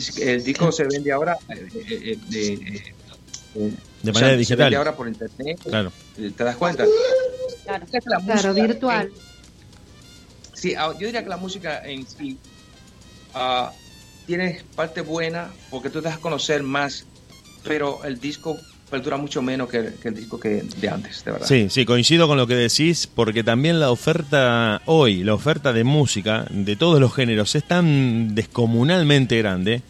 disco 0.43 0.71
se 0.71 0.85
vende 0.85 1.11
ahora 1.11 1.37
eh, 1.49 2.17
De 4.03 4.11
o 4.11 4.13
manera 4.13 4.31
se 4.33 4.37
digital. 4.37 4.57
vende 4.65 4.75
ahora 4.77 4.95
por 4.95 5.07
internet. 5.07 5.59
Claro. 5.63 5.91
eh, 6.17 6.31
¿Te 6.35 6.43
das 6.43 6.55
cuenta? 6.55 6.85
Claro. 7.65 8.53
Virtual. 8.53 9.07
en- 9.07 9.13
sí, 10.53 10.73
ah, 10.75 10.91
yo 10.99 11.05
diría 11.07 11.23
que 11.23 11.29
la 11.29 11.37
música 11.37 11.81
en 11.85 12.05
sí 12.07 12.37
ah, 13.33 13.71
tiene 14.25 14.61
parte 14.75 15.01
buena 15.01 15.49
porque 15.69 15.89
tú 15.89 15.99
te 16.01 16.07
das 16.09 16.17
a 16.17 16.21
conocer 16.21 16.63
más, 16.63 17.05
pero 17.63 18.03
el 18.03 18.19
disco 18.19 18.57
perdura 18.89 19.15
mucho 19.17 19.41
menos 19.41 19.69
que, 19.69 19.93
que 20.01 20.09
el 20.09 20.15
disco 20.15 20.37
que 20.39 20.63
de 20.77 20.89
antes, 20.89 21.23
de 21.23 21.31
verdad. 21.31 21.47
Sí, 21.47 21.67
sí, 21.69 21.85
coincido 21.85 22.27
con 22.27 22.37
lo 22.37 22.45
que 22.45 22.55
decís, 22.55 23.07
porque 23.07 23.41
también 23.43 23.79
la 23.79 23.89
oferta 23.89 24.81
hoy, 24.85 25.23
la 25.23 25.33
oferta 25.33 25.71
de 25.71 25.83
música 25.85 26.45
de 26.49 26.75
todos 26.75 26.99
los 26.99 27.13
géneros 27.13 27.55
es 27.55 27.63
tan 27.65 28.35
descomunalmente 28.35 29.37
grande 29.37 29.81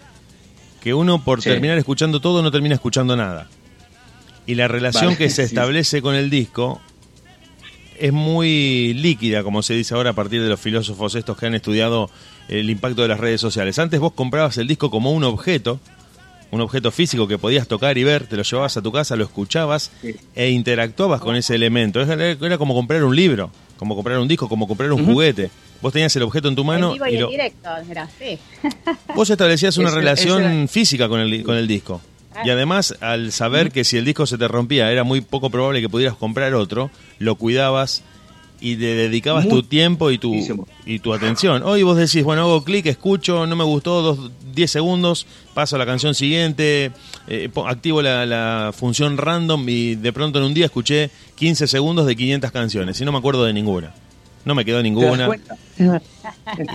que 0.82 0.93
uno 0.93 1.24
por 1.24 1.41
Sí. 1.41 1.49
terminar 1.49 1.78
escuchando 1.80 2.22
todo 2.22 2.43
no 2.43 2.51
termina 2.51 2.76
escuchando 2.76 3.16
nada. 3.16 3.49
Y 4.46 4.56
la 4.56 4.68
relación 4.68 5.06
Vale, 5.06 5.18
que 5.18 5.30
se 5.30 5.36
sí. 5.48 5.54
establece 5.54 6.02
con 6.02 6.16
el 6.16 6.30
disco 6.30 6.82
es 8.00 8.12
muy 8.12 8.94
líquida, 8.96 9.44
como 9.44 9.62
se 9.62 9.76
dice 9.76 9.94
ahora 9.94 10.10
a 10.12 10.14
partir 10.14 10.42
de 10.42 10.50
los 10.50 10.60
filósofos 10.60 11.14
estos 11.16 11.38
que 11.38 11.46
han 11.46 11.54
estudiado 11.54 12.10
el 12.48 12.70
impacto 12.70 13.04
de 13.04 13.08
las 13.08 13.20
redes 13.20 13.39
sociales. 13.39 13.78
Antes 13.78 14.00
vos 14.00 14.14
comprabas 14.14 14.58
el 14.58 14.68
disco 14.68 14.89
como 14.89 15.12
un 15.12 15.24
objeto, 15.24 15.80
un 16.50 16.62
objeto 16.62 16.92
físico 16.92 17.28
que 17.28 17.38
podías 17.38 17.68
tocar 17.68 17.98
y 18.00 18.04
ver, 18.04 18.26
te 18.26 18.36
lo 18.38 18.44
llevabas 18.44 18.76
a 18.76 18.82
tu 18.82 18.92
casa, 18.92 19.16
lo 19.16 19.24
escuchabas 19.24 19.92
Sí. 20.02 20.16
e 20.36 20.50
interactuabas 20.50 21.22
con 21.22 21.36
ese 21.36 21.54
elemento. 21.56 22.02
Era, 22.02 22.58
como 22.58 22.74
comprar 22.74 23.04
un 23.04 23.16
libro, 23.16 23.52
como 23.78 23.96
comprar 23.96 24.18
un 24.18 24.28
disco, 24.28 24.50
como 24.50 24.68
comprar 24.68 24.92
un 24.92 25.06
juguete. 25.06 25.52
Vos 25.82 25.94
tenías 25.94 26.16
el 26.16 26.24
objeto 26.24 26.48
en 26.48 26.56
tu 26.56 26.64
mano 26.64 26.88
en 26.89 26.94
vivo 26.94 27.06
y, 27.08 27.12
y 27.12 27.16
en 27.16 27.22
lo- 27.22 27.30
directo, 27.30 27.70
era 27.89 28.10
sí. 28.20 28.38
vos 29.16 29.30
establecías 29.30 29.78
una 29.78 29.92
relación 29.92 30.42
era- 30.44 30.68
física 30.68 31.08
con 31.08 31.20
el, 31.20 31.44
con 31.44 31.56
el 31.56 31.68
disco. 31.68 32.02
Y 32.46 32.50
además, 32.50 32.96
al 33.02 33.32
saber 33.32 33.72
que 33.72 33.84
si 33.84 33.98
el 33.98 34.06
disco 34.06 34.26
se 34.26 34.38
te 34.38 34.48
rompía, 34.48 34.92
era 34.92 35.04
muy 35.04 35.22
poco 35.22 35.50
probable 35.50 35.82
que 35.82 35.90
pudieras 35.90 36.16
comprar 36.16 36.54
otro, 36.54 36.90
lo 37.20 37.36
cuidabas 37.36 38.04
y 38.62 38.76
le 38.76 38.94
dedicabas 38.94 39.50
tu 39.50 39.64
tiempo 39.64 40.12
y 40.12 40.20
tu, 40.20 40.36
y 40.86 41.00
tu 41.00 41.14
atención. 41.14 41.64
Hoy 41.64 41.82
vos 41.82 41.98
decís, 41.98 42.24
bueno, 42.24 42.44
hago 42.44 42.64
clic, 42.64 42.86
escucho, 42.86 43.48
no 43.48 43.56
me 43.56 43.64
gustó, 43.64 44.02
dos, 44.02 44.32
10 44.54 44.72
segundos, 44.72 45.26
paso 45.56 45.76
a 45.76 45.80
la 45.80 45.86
canción 45.86 46.14
siguiente, 46.14 46.92
eh, 47.28 47.50
activo 47.66 48.04
la, 48.04 48.26
la 48.26 48.72
función 48.74 49.18
random 49.18 49.68
y 49.68 49.96
de 49.96 50.14
pronto 50.14 50.38
en 50.40 50.46
un 50.46 50.54
día 50.54 50.66
escuché 50.66 51.10
15 51.36 51.68
segundos 51.68 52.06
de 52.06 52.16
500 52.16 52.52
canciones 52.52 53.02
y 53.02 53.06
no 53.06 53.12
me 53.12 53.18
acuerdo 53.18 53.44
de 53.46 53.54
ninguna. 53.54 53.94
No 54.46 54.56
me 54.56 54.66
quedó 54.66 54.82
¿Te 54.82 54.89
das 54.89 54.94
ninguna. 54.94 55.30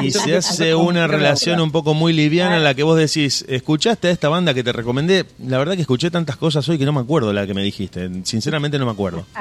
Y 0.03 0.11
se 0.11 0.37
hace 0.37 0.75
una 0.75 1.07
relación 1.07 1.61
un 1.61 1.73
poco 1.73 1.95
muy 1.95 2.13
liviana 2.13 2.57
en 2.57 2.65
la 2.65 2.75
que 2.75 2.83
vos 2.83 2.99
decís, 2.99 3.45
¿escuchaste 3.49 4.09
a 4.09 4.11
esta 4.11 4.29
banda 4.29 4.55
que 4.55 4.63
te 4.65 4.73
recomendé? 4.73 5.25
La 5.45 5.59
verdad 5.59 5.75
que 5.75 5.81
escuché 5.83 6.11
tantas 6.11 6.37
cosas 6.37 6.69
hoy 6.69 6.79
que 6.79 6.85
no 6.85 6.93
me 6.93 7.01
acuerdo 7.01 7.33
la 7.33 7.47
que 7.47 7.55
me 7.55 7.63
dijiste. 7.63 8.09
Sinceramente 8.25 8.79
no 8.79 8.87
me 8.87 8.93
acuerdo. 8.93 9.25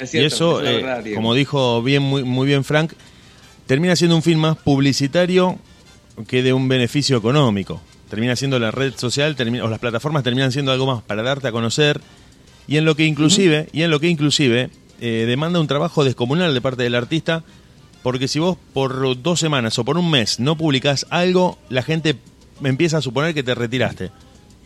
Es 0.00 0.14
y 0.14 0.18
eso, 0.18 0.62
es 0.62 0.82
eh, 0.82 1.12
como 1.14 1.34
dijo 1.34 1.82
bien 1.82 2.02
muy, 2.02 2.24
muy 2.24 2.46
bien 2.46 2.64
Frank, 2.64 2.92
termina 3.66 3.94
siendo 3.94 4.16
un 4.16 4.22
fin 4.22 4.38
más 4.38 4.56
publicitario 4.56 5.58
que 6.26 6.42
de 6.42 6.52
un 6.52 6.66
beneficio 6.66 7.16
económico. 7.16 7.80
Termina 8.08 8.34
siendo 8.34 8.58
la 8.58 8.70
red 8.70 8.94
social, 8.96 9.36
termina- 9.36 9.64
o 9.64 9.68
las 9.68 9.78
plataformas 9.78 10.24
terminan 10.24 10.50
siendo 10.50 10.72
algo 10.72 10.86
más 10.86 11.02
para 11.02 11.22
darte 11.22 11.48
a 11.48 11.52
conocer 11.52 12.00
y 12.66 12.78
en 12.78 12.84
lo 12.84 12.96
que 12.96 13.04
inclusive, 13.04 13.68
y 13.72 13.82
en 13.82 13.90
lo 13.90 14.00
que 14.00 14.08
inclusive 14.08 14.70
eh, 15.02 15.24
demanda 15.26 15.60
un 15.60 15.66
trabajo 15.66 16.04
descomunal 16.04 16.54
de 16.54 16.60
parte 16.62 16.82
del 16.84 16.94
artista, 16.94 17.44
porque 18.02 18.28
si 18.28 18.38
vos 18.38 18.56
por 18.72 19.20
dos 19.22 19.38
semanas 19.40 19.78
o 19.78 19.84
por 19.84 19.98
un 19.98 20.10
mes 20.10 20.40
no 20.40 20.56
publicás 20.56 21.04
algo, 21.10 21.58
la 21.68 21.82
gente 21.82 22.16
empieza 22.64 22.98
a 22.98 23.02
suponer 23.02 23.34
que 23.34 23.42
te 23.42 23.54
retiraste. 23.54 24.10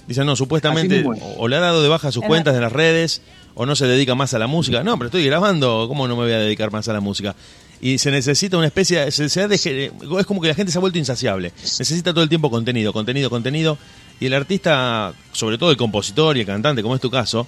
Dicen, 0.07 0.25
no, 0.27 0.37
supuestamente 0.37 1.03
o, 1.21 1.35
o 1.39 1.49
le 1.49 1.57
ha 1.57 1.61
dado 1.61 1.83
de 1.83 1.89
baja 1.89 2.13
sus 2.13 2.23
cuentas 2.29 2.55
de 2.55 2.61
las 2.61 2.73
redes, 2.73 3.23
o 3.55 3.67
no 3.67 3.75
se 3.75 3.87
dedica 3.87 4.15
más 4.15 4.35
a 4.35 4.39
la 4.39 4.47
música. 4.47 4.85
No, 4.85 4.97
pero 4.99 5.07
estoy 5.07 5.25
grabando, 5.25 5.87
¿cómo 5.89 6.07
no 6.07 6.15
me 6.17 6.23
voy 6.25 6.33
a 6.33 6.39
dedicar 6.39 6.71
más 6.71 6.87
a 6.89 6.93
la 6.93 7.01
música? 7.01 7.35
Y 7.81 7.99
se 7.99 8.11
necesita 8.11 8.57
una 8.57 8.67
especie, 8.69 9.11
se, 9.11 9.29
se 9.29 9.43
ha 9.43 9.49
deje- 9.49 9.91
es 10.19 10.27
como 10.27 10.41
que 10.41 10.49
la 10.49 10.55
gente 10.55 10.71
se 10.71 10.79
ha 10.79 10.81
vuelto 10.81 10.99
insaciable. 10.99 11.53
Necesita 11.63 12.13
todo 12.13 12.23
el 12.23 12.29
tiempo 12.29 12.51
contenido, 12.51 12.93
contenido, 12.93 13.29
contenido. 13.31 13.77
Y 14.21 14.27
el 14.27 14.35
artista, 14.35 15.13
sobre 15.33 15.59
todo 15.59 15.71
el 15.71 15.77
compositor 15.77 16.37
y 16.37 16.41
el 16.41 16.47
cantante, 16.47 16.83
como 16.83 16.95
es 16.95 17.01
tu 17.03 17.11
caso, 17.11 17.47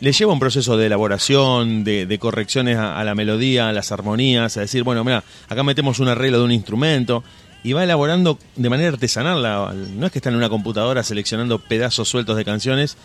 le 0.00 0.12
lleva 0.12 0.32
un 0.32 0.38
proceso 0.40 0.76
de 0.76 0.86
elaboración, 0.86 1.84
de, 1.84 2.06
de 2.06 2.18
correcciones 2.18 2.76
a, 2.78 2.98
a 2.98 3.04
la 3.04 3.14
melodía, 3.14 3.68
a 3.68 3.72
las 3.72 3.92
armonías, 3.92 4.56
a 4.56 4.60
decir, 4.60 4.82
bueno, 4.82 5.04
mira, 5.04 5.24
acá 5.48 5.62
metemos 5.62 5.98
un 6.00 6.08
arreglo 6.08 6.38
de 6.38 6.44
un 6.44 6.52
instrumento 6.52 7.22
y 7.62 7.74
va 7.74 7.84
elaborando 7.84 8.38
de 8.56 8.70
manera 8.70 8.88
artesanal. 8.90 9.42
la- 9.42 9.74
no 9.74 10.06
es 10.06 10.12
que 10.12 10.18
está 10.18 10.30
en 10.30 10.36
una 10.36 10.48
computadora 10.48 11.02
seleccionando 11.02 11.58
pedazos 11.58 12.08
sueltos 12.08 12.36
de 12.36 12.44
canciones 12.46 12.96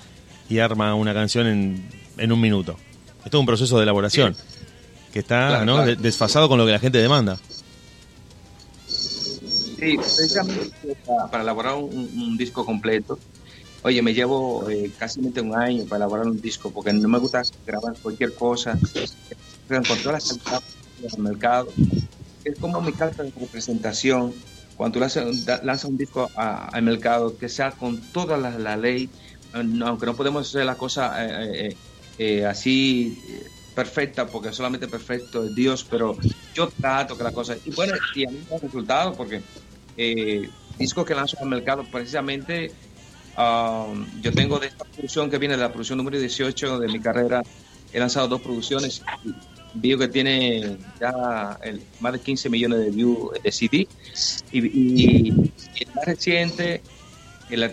y 0.49 0.59
arma 0.59 0.95
una 0.95 1.13
canción 1.13 1.47
en, 1.47 1.89
en 2.17 2.31
un 2.31 2.39
minuto. 2.39 2.77
Es 3.25 3.31
todo 3.31 3.41
un 3.41 3.47
proceso 3.47 3.75
de 3.77 3.83
elaboración 3.83 4.35
que 5.11 5.19
está 5.19 5.47
Claro, 5.49 5.65
¿no? 5.65 5.73
claro. 5.75 5.87
de- 5.89 5.95
desfasado 5.97 6.47
con 6.47 6.57
lo 6.57 6.65
que 6.65 6.71
la 6.71 6.79
gente 6.79 6.99
demanda. 6.99 7.37
Sí, 8.87 9.97
precisamente 9.97 10.95
para, 11.05 11.29
para 11.29 11.43
elaborar 11.43 11.75
un, 11.75 11.93
un 11.93 12.37
disco 12.37 12.65
completo. 12.65 13.19
Oye, 13.85 14.01
me 14.01 14.15
llevo 14.15 14.67
eh, 14.67 14.91
casi 14.97 15.19
un 15.19 15.55
año 15.55 15.85
para 15.85 15.97
elaborar 15.97 16.25
un 16.25 16.41
disco 16.41 16.71
porque 16.71 16.91
no 16.91 17.07
me 17.07 17.19
gusta 17.19 17.43
grabar 17.67 17.93
cualquier 18.01 18.33
cosa. 18.33 18.79
Con 19.67 19.83
todas 20.01 20.39
las 20.41 21.13
del 21.13 21.23
mercado, 21.23 21.67
es 22.43 22.57
como 22.59 22.81
mi 22.81 22.91
carta 22.93 23.21
de 23.21 23.31
representación. 23.39 24.33
Cuando 24.75 24.99
lanzas, 24.99 25.85
un 25.85 25.97
disco 25.97 26.27
al 26.35 26.81
mercado, 26.81 27.37
que 27.37 27.47
sea 27.47 27.73
con 27.73 28.01
toda 28.11 28.37
la, 28.37 28.57
la 28.57 28.75
ley, 28.75 29.07
aunque 29.53 30.07
no 30.07 30.15
podemos 30.15 30.47
hacer 30.47 30.65
la 30.65 30.75
cosa 30.75 31.23
eh, 31.23 31.77
eh, 32.17 32.43
así 32.43 33.15
perfecta, 33.75 34.25
porque 34.25 34.51
solamente 34.51 34.87
perfecto 34.87 35.45
es 35.45 35.53
Dios, 35.53 35.85
pero 35.87 36.17
yo 36.55 36.69
trato 36.69 37.15
que 37.15 37.23
la 37.23 37.31
cosa. 37.31 37.55
Y 37.63 37.69
bueno, 37.75 37.93
y 38.15 38.27
a 38.27 38.31
mí 38.31 38.39
me 38.39 38.49
da 38.49 38.57
resultado 38.57 39.13
porque 39.13 39.43
discos 40.79 41.05
que 41.05 41.13
lanzo 41.13 41.37
al 41.39 41.49
mercado, 41.49 41.85
precisamente, 41.91 42.71
um, 43.37 44.05
yo 44.21 44.31
tengo 44.31 44.59
de 44.59 44.67
esta 44.67 44.83
producción 44.85 45.29
que 45.29 45.37
viene 45.37 45.55
de 45.55 45.61
la 45.61 45.69
producción 45.69 45.97
número 45.97 46.19
18 46.19 46.79
de 46.79 46.87
mi 46.87 46.99
carrera, 46.99 47.41
he 47.91 47.99
lanzado 47.99 48.27
dos 48.27 48.41
producciones. 48.41 49.01
Veo 49.73 49.97
que 49.97 50.07
tiene 50.07 50.77
ya 50.99 51.57
el- 51.61 51.83
más 51.99 52.13
de 52.13 52.19
15 52.19 52.49
millones 52.49 52.79
de 52.79 52.91
views 52.91 53.31
de 53.43 53.51
CD. 53.51 53.87
Y, 54.51 54.65
y- 54.65 55.27
y 55.27 55.83
el 55.83 55.93
más 55.93 56.05
reciente, 56.05 56.81
el- 57.49 57.63
eh, 57.63 57.69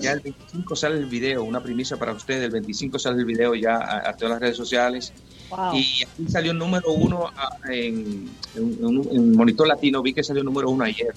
ya 0.00 0.12
el 0.12 0.20
25 0.20 0.76
sale 0.76 0.98
el 0.98 1.06
video, 1.06 1.42
una 1.44 1.62
primicia 1.62 1.96
para 1.96 2.12
ustedes, 2.12 2.44
el 2.44 2.50
25 2.50 2.98
sale 2.98 3.18
el 3.20 3.24
video 3.24 3.54
ya 3.54 3.76
a, 3.76 4.10
a 4.10 4.12
todas 4.16 4.32
las 4.32 4.40
redes 4.40 4.56
sociales. 4.56 5.12
Wow. 5.48 5.74
Y 5.74 6.02
aquí 6.04 6.30
salió 6.30 6.52
número 6.52 6.92
uno 6.92 7.30
ah, 7.34 7.48
en, 7.70 8.28
en, 8.54 8.78
en- 8.84 9.08
en 9.10 9.32
Monitor 9.32 9.66
Latino, 9.66 10.02
vi 10.02 10.12
que 10.12 10.22
salió 10.22 10.42
número 10.44 10.68
uno 10.70 10.84
ayer. 10.84 11.14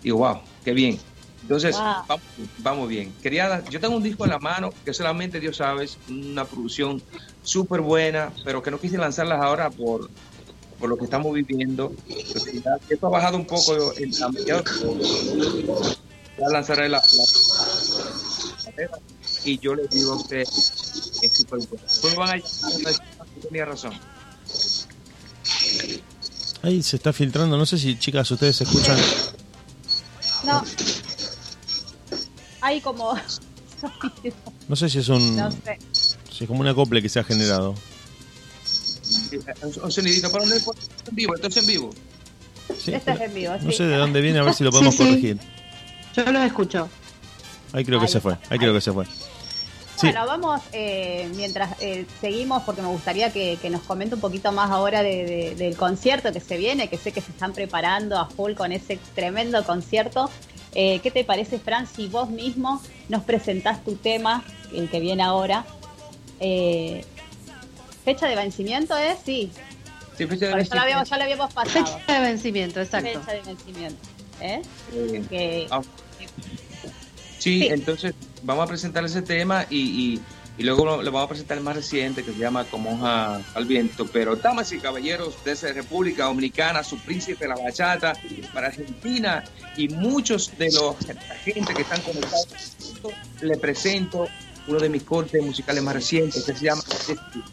Digo, 0.00 0.18
wow, 0.18 0.38
qué 0.64 0.72
bien. 0.72 0.98
Entonces, 1.44 1.76
Wow. 1.76 1.84
vamos, 2.08 2.22
vamos 2.58 2.88
bien. 2.88 3.12
Quería, 3.22 3.62
yo 3.68 3.78
tengo 3.78 3.94
un 3.96 4.02
disco 4.02 4.24
en 4.24 4.30
la 4.30 4.38
mano 4.38 4.72
que 4.84 4.94
solamente 4.94 5.38
Dios 5.40 5.58
sabe, 5.58 5.84
es 5.84 5.98
una 6.08 6.46
producción 6.46 7.02
súper 7.42 7.82
buena, 7.82 8.32
pero 8.44 8.62
que 8.62 8.70
no 8.70 8.80
quise 8.80 8.96
lanzarlas 8.96 9.42
ahora 9.42 9.68
por, 9.70 10.08
por 10.78 10.88
lo 10.88 10.96
que 10.96 11.04
estamos 11.04 11.34
viviendo. 11.34 11.92
Ya- 12.08 12.78
Esto 12.88 13.06
ha 13.08 13.10
bajado 13.10 13.36
un 13.36 13.44
poco 13.46 13.92
en 13.98 14.10
la 14.18 14.28
mediados- 14.30 14.64
Ya 16.38 16.48
lanzaré 16.50 16.88
la, 16.88 16.98
la- 18.76 18.88
y 19.44 19.58
yo 19.58 19.74
les 19.74 19.90
digo 19.90 20.12
a 20.12 20.16
ustedes, 20.16 20.48
es 21.22 21.32
súper 21.32 21.58
bueno. 21.68 21.84
Ustedes 21.86 22.16
van 22.16 22.40
a 22.40 22.42
tenía 23.42 23.66
razón. 23.66 23.92
Ahí 26.62 26.82
se 26.82 26.96
está 26.96 27.12
filtrando, 27.12 27.58
no 27.58 27.66
sé 27.66 27.76
si 27.78 27.98
chicas 27.98 28.30
ustedes 28.30 28.62
escuchan. 28.62 28.98
No. 30.44 30.62
Hay 32.64 32.80
como. 32.80 33.14
No 34.68 34.76
sé 34.76 34.88
si 34.88 34.98
es 35.00 35.08
un, 35.10 35.36
no 35.36 35.50
sé. 35.50 35.78
si 35.92 36.44
es 36.44 36.48
como 36.48 36.60
un 36.60 36.66
acople 36.66 37.02
que 37.02 37.08
se 37.10 37.20
ha 37.20 37.24
generado. 37.24 37.74
Un, 39.62 39.82
un 39.84 39.92
sonidito, 39.92 40.28
esto 40.28 40.38
es 40.42 41.08
en 41.08 41.14
vivo, 41.14 41.34
esto 41.34 41.48
es 41.48 41.56
en 41.58 41.66
vivo. 41.66 41.90
Sí, 42.82 42.94
Esto 42.94 43.10
es 43.10 43.20
en 43.20 43.34
vivo, 43.34 43.52
no 43.60 43.70
sí. 43.70 43.76
sé 43.76 43.84
de 43.84 43.96
dónde 43.98 44.22
viene, 44.22 44.38
a 44.38 44.42
ver 44.42 44.54
si 44.54 44.64
lo 44.64 44.70
podemos 44.70 44.94
Sí, 44.94 45.02
sí. 45.02 45.08
corregir. 45.10 45.38
Yo 46.16 46.32
los 46.32 46.42
escucho. 46.44 46.88
Ahí 47.74 47.84
creo 47.84 47.98
que 47.98 48.06
Ahí 48.06 48.12
se 48.12 48.20
fue, 48.20 48.38
ahí 48.48 48.58
creo 48.58 48.72
que 48.72 48.80
se 48.80 48.90
fue. 48.90 49.04
Sí. 49.04 50.06
Bueno, 50.06 50.24
vamos, 50.26 50.62
eh, 50.72 51.30
mientras 51.36 51.76
eh, 51.82 52.06
seguimos, 52.22 52.62
porque 52.62 52.80
me 52.80 52.88
gustaría 52.88 53.30
que, 53.34 53.58
que 53.60 53.68
nos 53.68 53.82
comente 53.82 54.14
un 54.14 54.20
poquito 54.22 54.50
más 54.50 54.70
ahora 54.70 55.02
de- 55.02 55.26
de- 55.26 55.54
del 55.56 55.76
concierto 55.76 56.32
que 56.32 56.40
se 56.40 56.56
viene, 56.56 56.88
que 56.88 56.96
sé 56.96 57.12
que 57.12 57.20
se 57.20 57.32
están 57.32 57.52
preparando 57.52 58.18
a 58.18 58.26
full 58.30 58.54
con 58.54 58.72
ese 58.72 58.98
tremendo 59.14 59.62
concierto. 59.64 60.30
Eh, 60.74 61.00
¿Qué 61.02 61.10
te 61.10 61.24
parece, 61.24 61.58
Fran, 61.58 61.86
si 61.86 62.08
vos 62.08 62.30
mismo 62.30 62.82
nos 63.08 63.22
presentás 63.22 63.84
tu 63.84 63.94
tema, 63.96 64.44
el 64.72 64.88
que 64.88 65.00
viene 65.00 65.22
ahora? 65.22 65.64
Eh, 66.40 67.04
¿Fecha 68.04 68.26
de 68.28 68.36
vencimiento 68.36 68.96
es? 68.96 69.18
Sí, 69.24 69.50
Sí, 70.16 70.26
fecha 70.26 70.46
de 70.46 70.52
porque 70.52 70.68
ya 70.68 70.74
lo 70.76 70.82
habíamos, 70.82 71.08
ya 71.10 71.16
lo 71.16 71.22
habíamos 71.24 71.52
pasado. 71.52 71.86
Fecha 72.06 72.20
de 72.20 72.26
vencimiento, 72.26 72.80
exacto. 72.80 73.20
Fecha 73.20 73.32
de 73.32 73.40
vencimiento. 73.42 74.08
¿eh? 74.40 74.62
Ah, 75.70 75.80
sí, 77.38 77.60
Sí. 77.60 77.66
entonces 77.68 78.14
vamos 78.42 78.64
a 78.64 78.68
presentar 78.68 79.04
ese 79.04 79.22
tema 79.22 79.66
y, 79.70 80.20
y 80.56 80.62
luego 80.62 80.84
lo- 80.84 81.02
le 81.02 81.10
vamos 81.10 81.26
a 81.26 81.28
presentar 81.28 81.58
el 81.58 81.64
más 81.64 81.74
reciente 81.76 82.22
que 82.24 82.32
se 82.32 82.38
llama 82.38 82.64
Como 82.64 82.92
hoja 82.92 83.40
al 83.54 83.64
viento. 83.66 84.06
Pero 84.06 84.36
damas 84.36 84.70
y 84.72 84.78
caballeros, 84.78 85.36
desde 85.44 85.72
República 85.72 86.24
Dominicana, 86.24 86.84
su 86.84 86.98
príncipe 86.98 87.48
la 87.48 87.56
bachata, 87.56 88.12
para 88.52 88.68
Argentina 88.68 89.42
y 89.76 89.88
muchos 89.88 90.56
de 90.56 90.70
los 90.72 90.96
la 91.08 91.34
gente 91.36 91.74
que 91.74 91.82
están 91.82 92.00
conectados, 92.02 92.46
le 93.40 93.56
presento 93.56 94.28
uno 94.66 94.78
de 94.78 94.88
mis 94.88 95.02
cortes 95.02 95.42
musicales 95.42 95.82
más 95.82 95.94
recientes 95.94 96.44
que 96.44 96.54
se 96.54 96.64
llama 96.64 96.82
Destino. 97.06 97.44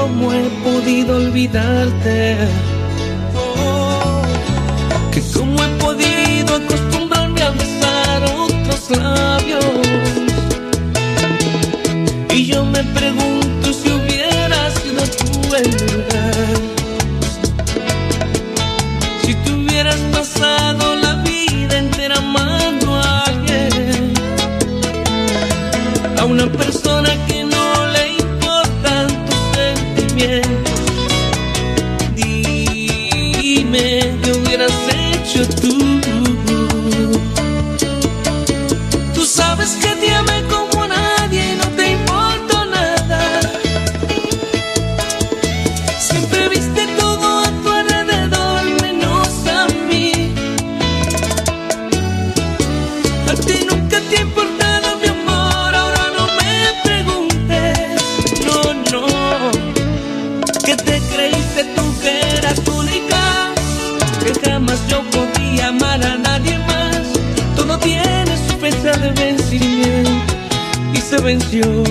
Cómo 0.00 0.32
he 0.32 0.48
podido 0.64 1.16
olvidarte. 1.16 2.36
Que 5.12 5.22
cómo 5.34 5.62
he 5.62 5.68
podido 5.78 6.56
acostumbrarme 6.56 7.42
a 7.42 7.50
besar 7.50 8.22
otros 8.24 8.90
labios. 8.90 9.19
Hecho 35.32 35.69
y 71.38 71.89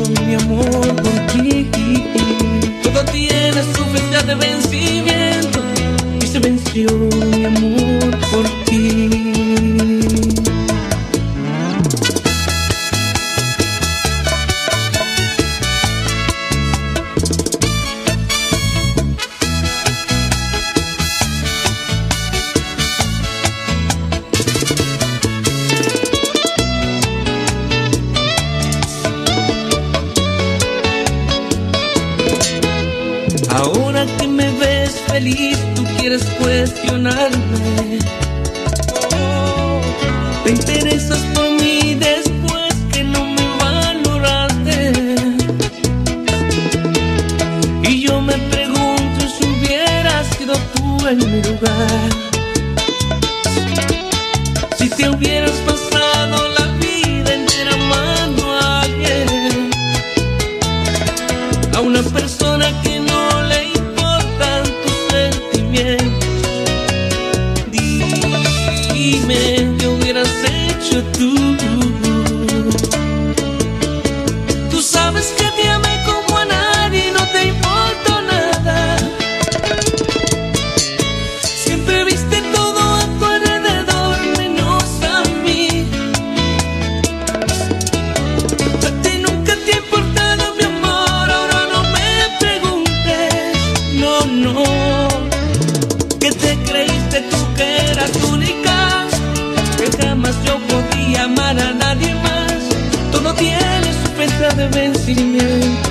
de 104.60 104.68
vencimiento 104.68 105.89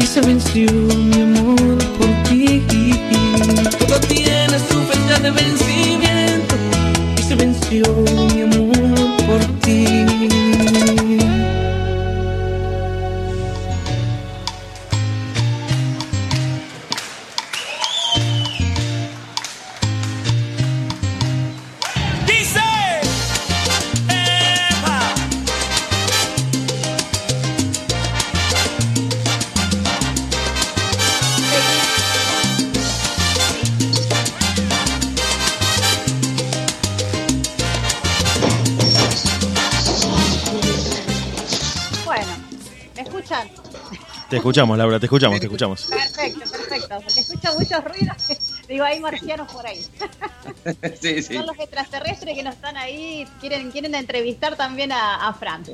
y 0.00 0.06
se 0.06 0.22
venció 0.22 0.72
mi 0.72 1.20
amor 1.20 1.76
por 1.98 2.08
ti, 2.26 2.62
todo 3.78 4.00
tiene 4.00 4.58
su 4.58 4.80
fecha 4.90 5.20
de 5.20 5.30
vencimiento 5.30 6.54
y 7.18 7.22
se 7.22 7.34
venció 7.34 8.07
escuchamos, 44.48 44.78
Laura, 44.78 44.98
te 44.98 45.06
escuchamos, 45.06 45.40
te 45.40 45.46
escuchamos. 45.46 45.86
Perfecto, 45.86 46.50
perfecto. 46.50 47.00
Porque 47.04 47.20
escucho 47.20 47.54
muchos 47.58 47.84
ruidos. 47.84 48.58
Digo, 48.66 48.84
hay 48.84 49.00
marcianos 49.00 49.52
por 49.52 49.66
ahí. 49.66 49.80
Sí, 51.00 51.22
sí. 51.22 51.34
Son 51.34 51.46
los 51.46 51.58
extraterrestres 51.58 52.34
que 52.34 52.42
nos 52.42 52.54
están 52.54 52.76
ahí. 52.76 53.26
Quieren, 53.40 53.70
quieren 53.70 53.94
entrevistar 53.94 54.56
también 54.56 54.92
a, 54.92 55.28
a 55.28 55.32
Fran. 55.34 55.64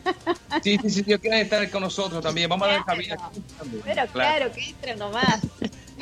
Sí, 0.63 0.79
sí, 0.83 0.91
sí, 0.91 1.03
Dios 1.03 1.21
quiere 1.21 1.41
estar 1.41 1.69
con 1.71 1.83
nosotros 1.83 2.23
también. 2.23 2.49
Vamos 2.49 2.69
a 2.69 2.73
dar 2.73 2.85
cabida. 2.85 3.17
Pero 3.85 4.07
claro, 4.09 4.53
que 4.53 4.71
entren 4.71 4.99
nomás. 4.99 5.41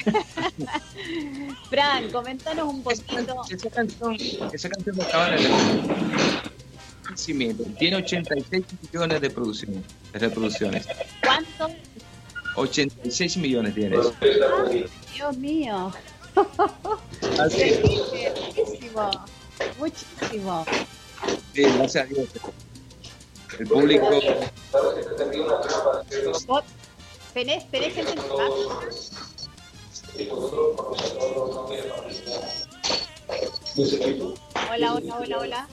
Fran, 1.70 2.10
comentanos 2.10 2.68
un 2.68 2.82
poquito. 2.82 3.42
Esa 3.50 3.70
canción, 3.70 4.16
esa 4.52 4.68
canción 4.68 4.96
que 4.96 5.02
acaba 5.02 5.30
de. 5.30 5.48
Tiene 7.78 7.96
86 7.96 8.64
millones 8.82 9.20
de 9.20 9.30
producciones, 9.30 9.82
de 10.12 10.18
reproducciones. 10.18 10.86
¿Cuánto? 11.22 11.68
86 12.56 13.36
millones 13.38 13.74
tiene. 13.74 13.96
Dios 15.14 15.36
mío. 15.38 15.92
Así. 17.38 17.80
Muchísimo. 18.56 19.10
Muchísimo. 19.78 20.64
Sí, 21.54 21.62
gracias 21.62 22.04
a 22.04 22.06
Dios. 22.06 22.28
El 23.58 23.66
público 23.66 24.08
tenés, 27.34 27.70
tenés 27.70 27.94
gente 27.94 28.12
en 28.12 28.18
tu 28.18 28.36
casa. 28.36 29.22
Hola, 34.70 34.94
hola, 34.94 35.18
hola, 35.18 35.38
hola. 35.38 35.68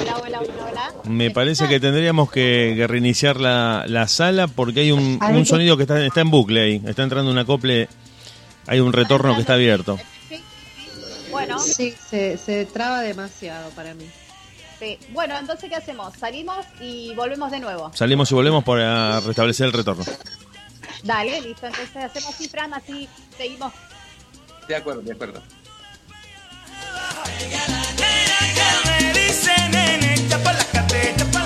Hola, 0.00 0.16
hola, 0.22 0.40
hola, 0.40 0.66
hola. 0.70 0.92
Me 1.04 1.30
parece 1.30 1.68
que 1.68 1.78
tendríamos 1.80 2.30
que, 2.30 2.74
que 2.76 2.86
reiniciar 2.86 3.40
la, 3.40 3.84
la 3.86 4.08
sala 4.08 4.46
porque 4.48 4.80
hay 4.80 4.92
un, 4.92 5.18
un 5.22 5.46
sonido 5.46 5.76
que 5.76 5.84
está, 5.84 6.04
está 6.04 6.20
en 6.20 6.30
bucle 6.30 6.60
ahí. 6.62 6.82
Está 6.86 7.02
entrando 7.02 7.30
un 7.30 7.38
acople. 7.38 7.88
Hay 8.66 8.80
un 8.80 8.92
retorno 8.92 9.34
que 9.34 9.40
está 9.42 9.54
abierto. 9.54 9.98
Bueno, 11.30 11.58
Sí, 11.58 11.94
se, 12.08 12.38
se 12.38 12.64
traba 12.64 13.00
demasiado 13.02 13.70
para 13.70 13.92
mí. 13.94 14.06
sí. 14.78 14.98
bueno, 15.10 15.36
entonces 15.38 15.68
¿qué 15.68 15.74
hacemos? 15.76 16.14
Salimos 16.16 16.64
y 16.80 17.12
volvemos 17.14 17.50
de 17.50 17.60
nuevo. 17.60 17.90
Salimos 17.94 18.30
y 18.30 18.34
volvemos 18.34 18.62
para 18.64 19.20
restablecer 19.20 19.66
el 19.66 19.72
retorno. 19.72 20.04
Dale, 21.02 21.40
listo. 21.42 21.66
Entonces 21.66 21.96
hacemos 21.96 22.34
así, 22.34 22.48
Fran, 22.48 22.72
así 22.72 23.08
seguimos. 23.36 23.72
De 24.68 24.76
acuerdo, 24.76 25.02
de 25.02 25.12
acuerdo. 25.12 25.42
Get 31.04 31.18
the 31.18 31.43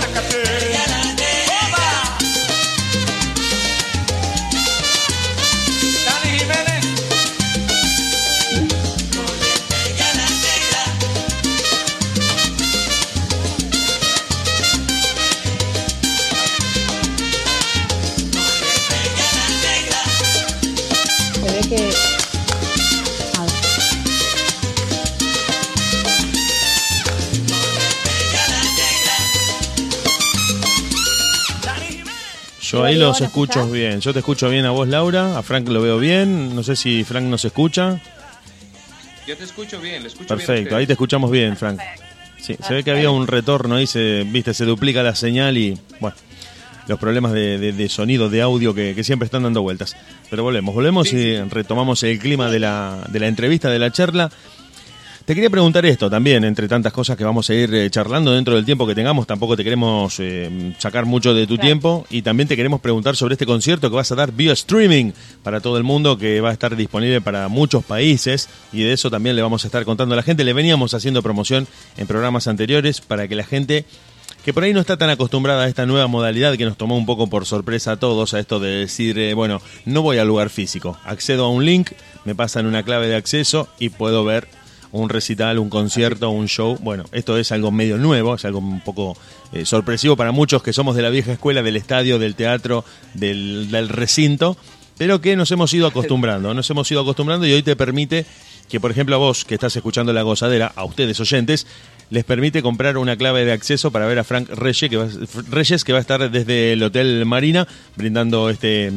Yo 32.71 32.85
ahí 32.85 32.97
los 32.97 33.21
¿lo 33.21 33.27
escucho 33.27 33.69
bien. 33.71 34.01
Yo 34.01 34.13
te 34.13 34.19
escucho 34.21 34.49
bien 34.51 34.65
a 34.67 34.71
vos, 34.71 34.89
Laura. 34.89 35.39
A 35.39 35.43
Frank 35.43 35.69
lo 35.69 35.81
veo 35.83 35.99
bien. 35.99 36.55
No 36.55 36.63
sé 36.63 36.77
si 36.77 37.05
Frank 37.05 37.25
nos 37.25 37.45
escucha. 37.45 38.01
Yo 39.27 39.37
te 39.37 39.45
escucho 39.45 39.81
bien, 39.81 40.03
lo 40.03 40.09
escucho 40.09 40.35
bien. 40.35 40.47
Perfecto, 40.47 40.77
ahí 40.77 40.87
te 40.87 40.93
escuchamos 40.95 41.31
bien, 41.31 41.57
Frank. 41.57 41.79
Sí, 42.41 42.57
se 42.67 42.75
ve 42.75 42.83
que 42.85 42.91
había 42.93 43.11
un 43.11 43.27
retorno 43.27 43.75
ahí, 43.75 43.87
se, 43.87 44.25
viste, 44.25 44.55
se 44.55 44.65
duplica 44.65 45.03
la 45.03 45.15
señal 45.15 45.59
y, 45.59 45.79
bueno, 46.01 46.17
los 46.87 46.99
problemas 46.99 47.33
de, 47.33 47.59
de- 47.59 47.73
de 47.73 47.89
sonido, 47.91 48.31
de 48.31 48.41
audio 48.41 48.73
que, 48.75 48.95
que 48.95 49.05
siempre 49.05 49.27
están 49.27 49.43
dando 49.43 49.61
vueltas. 49.61 49.97
Pero 50.31 50.45
volvemos, 50.45 50.75
volvemos 50.75 51.09
Sí, 51.09 51.17
y 51.17 51.41
retomamos 51.43 52.03
el 52.05 52.19
clima 52.19 52.51
de 52.51 52.61
la, 52.61 53.05
de 53.11 53.21
la 53.21 53.27
entrevista, 53.27 53.69
de 53.69 53.79
la 53.79 53.91
charla. 53.93 54.31
Te 55.29 55.35
quería 55.35 55.51
preguntar 55.51 55.85
esto 55.85 56.09
también, 56.09 56.43
entre 56.43 56.69
tantas 56.69 56.91
cosas 56.91 57.15
que 57.15 57.23
vamos 57.23 57.51
a 57.51 57.55
ir 57.55 57.75
eh, 57.75 57.91
charlando 57.91 58.33
dentro 58.33 58.55
del 58.55 58.65
tiempo 58.65 58.87
que 58.87 58.95
tengamos, 58.95 59.27
tampoco 59.27 59.59
te 59.59 59.63
queremos 59.63 60.19
eh, 60.21 60.73
sacar 60.79 61.05
mucho 61.05 61.35
de 61.35 61.47
tu 61.47 61.57
Claro. 61.57 61.67
tiempo 61.67 62.07
y 62.09 62.23
también 62.23 62.49
te 62.49 62.57
queremos 62.57 62.81
preguntar 62.81 63.15
sobre 63.15 63.35
este 63.35 63.45
concierto 63.45 63.91
que 63.91 63.97
vas 63.97 64.11
a 64.11 64.15
dar 64.15 64.33
vía 64.33 64.55
streaming 64.55 65.13
para 65.43 65.61
todo 65.61 65.77
el 65.77 65.85
mundo, 65.85 66.17
que 66.17 66.41
va 66.41 66.49
a 66.49 66.53
estar 66.55 66.75
disponible 66.75 67.21
para 67.21 67.49
muchos 67.49 67.85
países 67.85 68.49
y 68.73 68.85
de 68.85 68.95
eso 68.95 69.11
también 69.11 69.37
le 69.37 69.43
vamos 69.43 69.65
a 69.65 69.69
estar 69.69 69.85
contando 69.85 70.15
a 70.15 70.17
la 70.17 70.23
gente. 70.23 70.45
Le 70.45 70.55
veníamos 70.55 70.95
haciendo 70.95 71.23
promoción 71.23 71.67
en 71.99 72.07
programas 72.07 72.49
anteriores 72.49 73.03
para 73.03 73.29
que 73.29 73.35
la 73.35 73.45
gente 73.45 73.85
que 74.47 74.55
por 74.55 74.65
ahí 74.65 74.73
no 74.73 74.81
está 74.81 74.97
tan 74.97 75.11
acostumbrada 75.11 75.65
a 75.65 75.69
esta 75.69 75.85
nueva 75.85 76.07
modalidad 76.07 76.57
que 76.57 76.65
nos 76.65 76.79
tomó 76.79 76.97
un 76.97 77.05
poco 77.05 77.27
por 77.27 77.45
sorpresa 77.45 77.93
a 77.93 77.97
todos, 77.99 78.33
a 78.33 78.41
esto 78.41 78.61
de 78.61 78.71
decir, 78.71 79.19
eh, 79.19 79.35
bueno, 79.35 79.61
no 79.85 80.01
voy 80.01 80.17
al 80.17 80.27
lugar 80.27 80.49
físico, 80.49 80.97
accedo 81.05 81.45
a 81.45 81.51
un 81.51 81.67
link, 81.67 81.91
me 82.25 82.35
pasan 82.35 82.65
una 82.65 82.83
clave 82.83 83.09
de 83.09 83.17
acceso 83.17 83.69
y 83.79 83.91
puedo 83.91 84.25
ver 84.25 84.49
un 84.93 85.09
recital, 85.09 85.59
un 85.59 85.69
concierto, 85.69 86.31
un 86.31 86.49
show. 86.49 86.79
Bueno, 86.81 87.05
esto 87.13 87.37
es 87.39 87.53
algo 87.53 87.71
medio 87.71 87.99
nuevo, 87.99 88.35
es 88.35 88.45
algo 88.45 88.59
un 88.59 88.81
poco 88.81 89.17
eh, 89.53 89.65
sorpresivo 89.65 90.17
para 90.17 90.33
muchos 90.33 90.63
que 90.63 90.73
somos 90.73 90.97
de 90.97 91.03
la 91.03 91.11
vieja 91.11 91.33
escuela, 91.33 91.63
del 91.63 91.77
estadio, 91.77 92.19
del 92.19 92.35
teatro, 92.35 92.85
del, 93.15 93.71
del 93.71 93.89
recinto, 93.89 94.57
pero 94.97 95.21
que 95.21 95.37
nos 95.37 95.51
hemos 95.51 95.73
ido 95.75 95.87
acostumbrando, 95.87 96.55
nos 96.55 96.69
hemos 96.71 96.91
ido 96.91 97.01
acostumbrando 97.01 97.47
y 97.47 97.53
hoy 97.53 97.63
te 97.63 97.77
permite 97.77 98.27
que, 98.69 98.81
por 98.81 98.91
ejemplo, 98.91 99.15
a 99.17 99.19
vos 99.19 99.45
que 99.45 99.55
estás 99.55 99.75
escuchando 99.77 100.13
La 100.13 100.23
Gozadera, 100.23 100.73
a 100.75 100.85
ustedes 100.85 101.19
oyentes, 101.21 101.67
les 102.11 102.25
permite 102.25 102.63
comprar 102.63 102.97
una 102.97 103.17
clave 103.17 103.45
de 103.45 103.53
acceso 103.53 103.91
para 103.91 104.07
ver 104.07 104.19
a 104.19 104.25
Frank 104.25 104.49
Reyes, 104.51 104.91
que 104.91 104.97
va, 104.97 105.09
Reyes, 105.51 105.85
que 105.85 105.93
va 105.93 105.99
a 105.99 106.01
estar 106.01 106.31
desde 106.31 106.73
el 106.73 106.83
Hotel 106.83 107.25
Marina 107.27 107.67
brindando 107.97 108.51
este, 108.51 108.93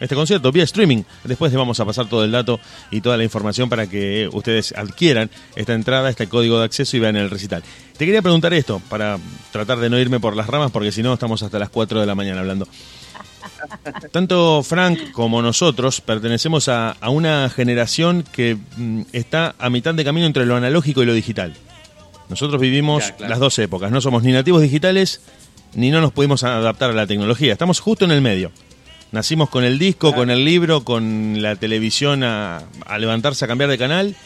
este 0.00 0.14
concierto 0.14 0.52
vía 0.52 0.64
streaming. 0.64 1.02
Después 1.24 1.52
les 1.52 1.58
vamos 1.58 1.78
a 1.80 1.84
pasar 1.84 2.08
todo 2.08 2.24
el 2.24 2.32
dato 2.32 2.60
y 2.90 3.00
toda 3.00 3.16
la 3.16 3.24
información 3.24 3.68
para 3.68 3.86
que 3.86 4.28
ustedes 4.32 4.72
adquieran 4.76 5.30
esta 5.54 5.74
entrada, 5.74 6.10
este 6.10 6.28
código 6.28 6.58
de 6.58 6.64
acceso 6.64 6.96
y 6.96 7.00
vean 7.00 7.16
el 7.16 7.30
recital. 7.30 7.62
Te 7.96 8.04
quería 8.04 8.22
preguntar 8.22 8.52
esto, 8.54 8.80
para 8.88 9.18
tratar 9.52 9.78
de 9.78 9.88
no 9.90 9.98
irme 9.98 10.20
por 10.20 10.36
las 10.36 10.46
ramas, 10.46 10.70
porque 10.70 10.92
si 10.92 11.02
no 11.02 11.14
estamos 11.14 11.42
hasta 11.42 11.58
las 11.58 11.70
4 11.70 12.00
de 12.00 12.06
la 12.06 12.14
mañana 12.14 12.40
hablando. 12.40 12.68
Tanto 14.12 14.62
Frank 14.62 15.12
como 15.12 15.40
nosotros 15.40 16.00
pertenecemos 16.00 16.68
a, 16.68 16.90
a 16.92 17.10
una 17.10 17.48
generación 17.48 18.24
que 18.32 18.56
mm, 18.76 19.02
está 19.12 19.54
a 19.58 19.70
mitad 19.70 19.94
de 19.94 20.04
camino 20.04 20.26
entre 20.26 20.44
lo 20.46 20.56
analógico 20.56 21.02
y 21.02 21.06
lo 21.06 21.14
digital. 21.14 21.54
Nosotros 22.28 22.60
vivimos 22.60 23.06
Ya, 23.06 23.16
claro. 23.16 23.30
las 23.30 23.38
dos 23.38 23.58
épocas, 23.58 23.90
no 23.90 24.00
somos 24.00 24.22
ni 24.24 24.32
nativos 24.32 24.60
digitales 24.60 25.20
ni 25.74 25.90
no 25.90 26.00
nos 26.00 26.12
pudimos 26.12 26.42
adaptar 26.42 26.90
a 26.90 26.94
la 26.94 27.06
tecnología, 27.06 27.52
estamos 27.52 27.80
justo 27.80 28.04
en 28.04 28.10
el 28.10 28.20
medio. 28.22 28.50
Nacimos 29.12 29.48
con 29.48 29.64
el 29.64 29.78
disco, 29.78 30.14
con 30.14 30.30
el 30.30 30.44
libro, 30.44 30.84
con 30.84 31.40
la 31.40 31.56
televisión 31.56 32.22
a, 32.24 32.62
a 32.86 32.98
levantarse 32.98 33.44
a 33.44 33.48
cambiar 33.48 33.70
de 33.70 33.78
canal 33.78 34.16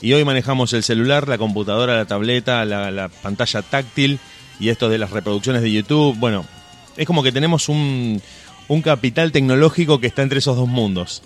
y 0.00 0.12
hoy 0.12 0.24
manejamos 0.24 0.72
el 0.72 0.82
celular, 0.84 1.28
la 1.28 1.38
computadora, 1.38 1.96
la 1.96 2.04
tableta, 2.04 2.64
la, 2.64 2.90
la 2.90 3.08
pantalla 3.08 3.62
táctil 3.62 4.18
y 4.60 4.68
esto 4.70 4.88
de 4.88 4.98
las 4.98 5.10
reproducciones 5.10 5.60
de 5.62 5.72
YouTube. 5.72 6.16
Bueno, 6.18 6.46
es 6.96 7.06
como 7.06 7.22
que 7.22 7.32
tenemos 7.32 7.68
un, 7.68 8.22
un 8.68 8.82
capital 8.82 9.32
tecnológico 9.32 10.00
que 10.00 10.06
está 10.06 10.22
entre 10.22 10.38
esos 10.38 10.56
dos 10.56 10.68
mundos. 10.68 11.22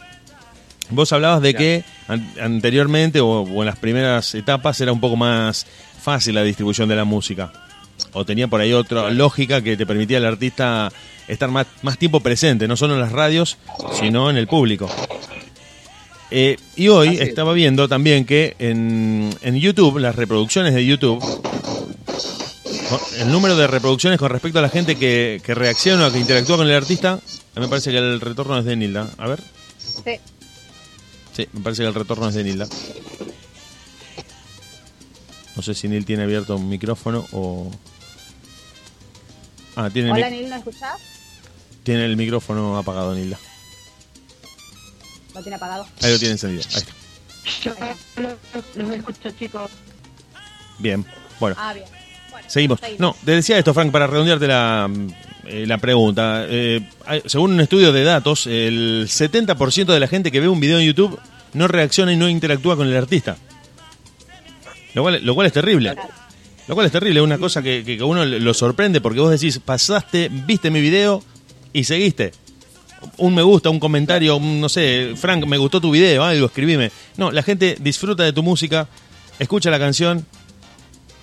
Vos 0.90 1.12
hablabas 1.12 1.42
de 1.42 1.54
que 1.54 1.84
an- 2.08 2.32
anteriormente 2.40 3.20
o, 3.20 3.42
o 3.42 3.60
en 3.62 3.66
las 3.66 3.78
primeras 3.78 4.34
etapas 4.34 4.80
era 4.80 4.90
un 4.90 5.00
poco 5.00 5.16
más 5.16 5.66
fácil 6.02 6.34
la 6.34 6.42
distribución 6.42 6.88
de 6.88 6.96
la 6.96 7.04
música. 7.04 7.52
O 8.14 8.24
tenía 8.24 8.48
por 8.48 8.60
ahí 8.60 8.72
otra 8.72 9.10
lógica 9.10 9.62
que 9.62 9.76
te 9.76 9.86
permitía 9.86 10.16
al 10.16 10.24
artista 10.24 10.90
estar 11.28 11.50
más, 11.50 11.66
más 11.82 11.98
tiempo 11.98 12.20
presente, 12.20 12.66
no 12.68 12.76
solo 12.76 12.94
en 12.94 13.00
las 13.00 13.12
radios, 13.12 13.58
sino 13.98 14.30
en 14.30 14.36
el 14.36 14.46
público. 14.46 14.88
Eh, 16.30 16.56
y 16.76 16.88
hoy 16.88 17.08
Así 17.08 17.16
es. 17.18 17.28
estaba 17.28 17.52
viendo 17.52 17.88
también 17.88 18.24
que 18.24 18.56
en, 18.58 19.30
en 19.42 19.56
YouTube, 19.56 19.98
las 19.98 20.16
reproducciones 20.16 20.72
de 20.72 20.84
YouTube, 20.86 21.22
el 23.18 23.30
número 23.30 23.56
de 23.56 23.66
reproducciones 23.66 24.18
con 24.18 24.30
respecto 24.30 24.58
a 24.58 24.62
la 24.62 24.68
gente 24.68 24.96
que, 24.96 25.40
que 25.44 25.54
reacciona 25.54 26.06
o 26.06 26.12
que 26.12 26.18
interactúa 26.18 26.56
con 26.56 26.66
el 26.66 26.74
artista, 26.74 27.20
me 27.54 27.68
parece 27.68 27.90
que 27.90 27.98
el 27.98 28.20
retorno 28.20 28.58
es 28.58 28.64
de 28.64 28.76
Nilda. 28.76 29.10
A 29.18 29.28
ver. 29.28 29.40
Sí. 29.78 30.18
Sí, 31.36 31.48
me 31.52 31.60
parece 31.60 31.82
que 31.82 31.88
el 31.88 31.94
retorno 31.94 32.28
es 32.28 32.34
de 32.34 32.44
Nilda. 32.44 32.66
No 35.54 35.62
sé 35.62 35.74
si 35.74 35.86
Nil 35.88 36.04
tiene 36.06 36.22
abierto 36.22 36.56
un 36.56 36.68
micrófono 36.68 37.26
o... 37.32 37.70
Ah, 39.76 39.88
tiene 39.90 40.08
el, 40.08 40.14
Hola, 40.14 40.28
mic- 40.28 40.40
Nil, 40.40 40.50
¿no 40.50 40.56
escuchás? 40.56 41.00
tiene 41.82 42.04
el 42.04 42.16
micrófono 42.16 42.76
apagado, 42.78 43.14
Nilda. 43.14 43.38
Lo 45.34 45.40
tiene 45.42 45.56
apagado. 45.56 45.86
Ahí 46.02 46.12
lo 46.12 46.18
tiene 46.18 46.32
encendido. 46.32 46.62
Ahí 46.70 46.76
está. 46.78 46.92
Yo 47.64 47.74
los, 48.22 48.76
los 48.76 48.90
escucho, 48.96 49.30
chicos. 49.38 49.70
Bien. 50.78 51.04
Bueno, 51.40 51.56
Ah, 51.58 51.72
bien. 51.72 51.86
Bueno, 52.30 52.48
seguimos. 52.50 52.80
No, 52.98 53.16
te 53.24 53.32
decía 53.32 53.58
esto, 53.58 53.72
Frank, 53.74 53.90
para 53.90 54.06
redondearte 54.06 54.46
la, 54.46 54.88
eh, 55.46 55.64
la 55.66 55.78
pregunta. 55.78 56.44
Eh, 56.48 56.88
según 57.26 57.52
un 57.52 57.60
estudio 57.60 57.92
de 57.92 58.04
datos, 58.04 58.46
el 58.46 59.06
70% 59.08 59.86
de 59.86 60.00
la 60.00 60.06
gente 60.08 60.30
que 60.30 60.40
ve 60.40 60.48
un 60.48 60.60
video 60.60 60.78
en 60.78 60.86
YouTube 60.86 61.18
no 61.54 61.66
reacciona 61.68 62.12
y 62.12 62.16
no 62.16 62.28
interactúa 62.28 62.76
con 62.76 62.86
el 62.86 62.96
artista. 62.96 63.36
Lo 64.94 65.02
cual, 65.02 65.20
lo 65.24 65.34
cual 65.34 65.46
es 65.46 65.52
terrible. 65.52 65.96
Lo 66.68 66.74
cual 66.74 66.86
es 66.86 66.92
terrible, 66.92 67.20
es 67.20 67.24
una 67.24 67.38
cosa 67.38 67.62
que, 67.62 67.84
que 67.84 68.02
uno 68.02 68.24
lo 68.24 68.54
sorprende 68.54 69.00
porque 69.00 69.20
vos 69.20 69.30
decís, 69.30 69.58
pasaste, 69.58 70.28
viste 70.30 70.70
mi 70.70 70.80
video 70.80 71.22
y 71.72 71.84
seguiste. 71.84 72.32
Un 73.16 73.34
me 73.34 73.42
gusta, 73.42 73.68
un 73.68 73.80
comentario, 73.80 74.36
un, 74.36 74.60
no 74.60 74.68
sé, 74.68 75.14
Frank, 75.16 75.44
me 75.46 75.58
gustó 75.58 75.80
tu 75.80 75.90
video, 75.90 76.22
algo, 76.22 76.46
escribime. 76.46 76.92
No, 77.16 77.32
la 77.32 77.42
gente 77.42 77.76
disfruta 77.80 78.22
de 78.22 78.32
tu 78.32 78.44
música, 78.44 78.86
escucha 79.40 79.70
la 79.70 79.78
canción 79.78 80.24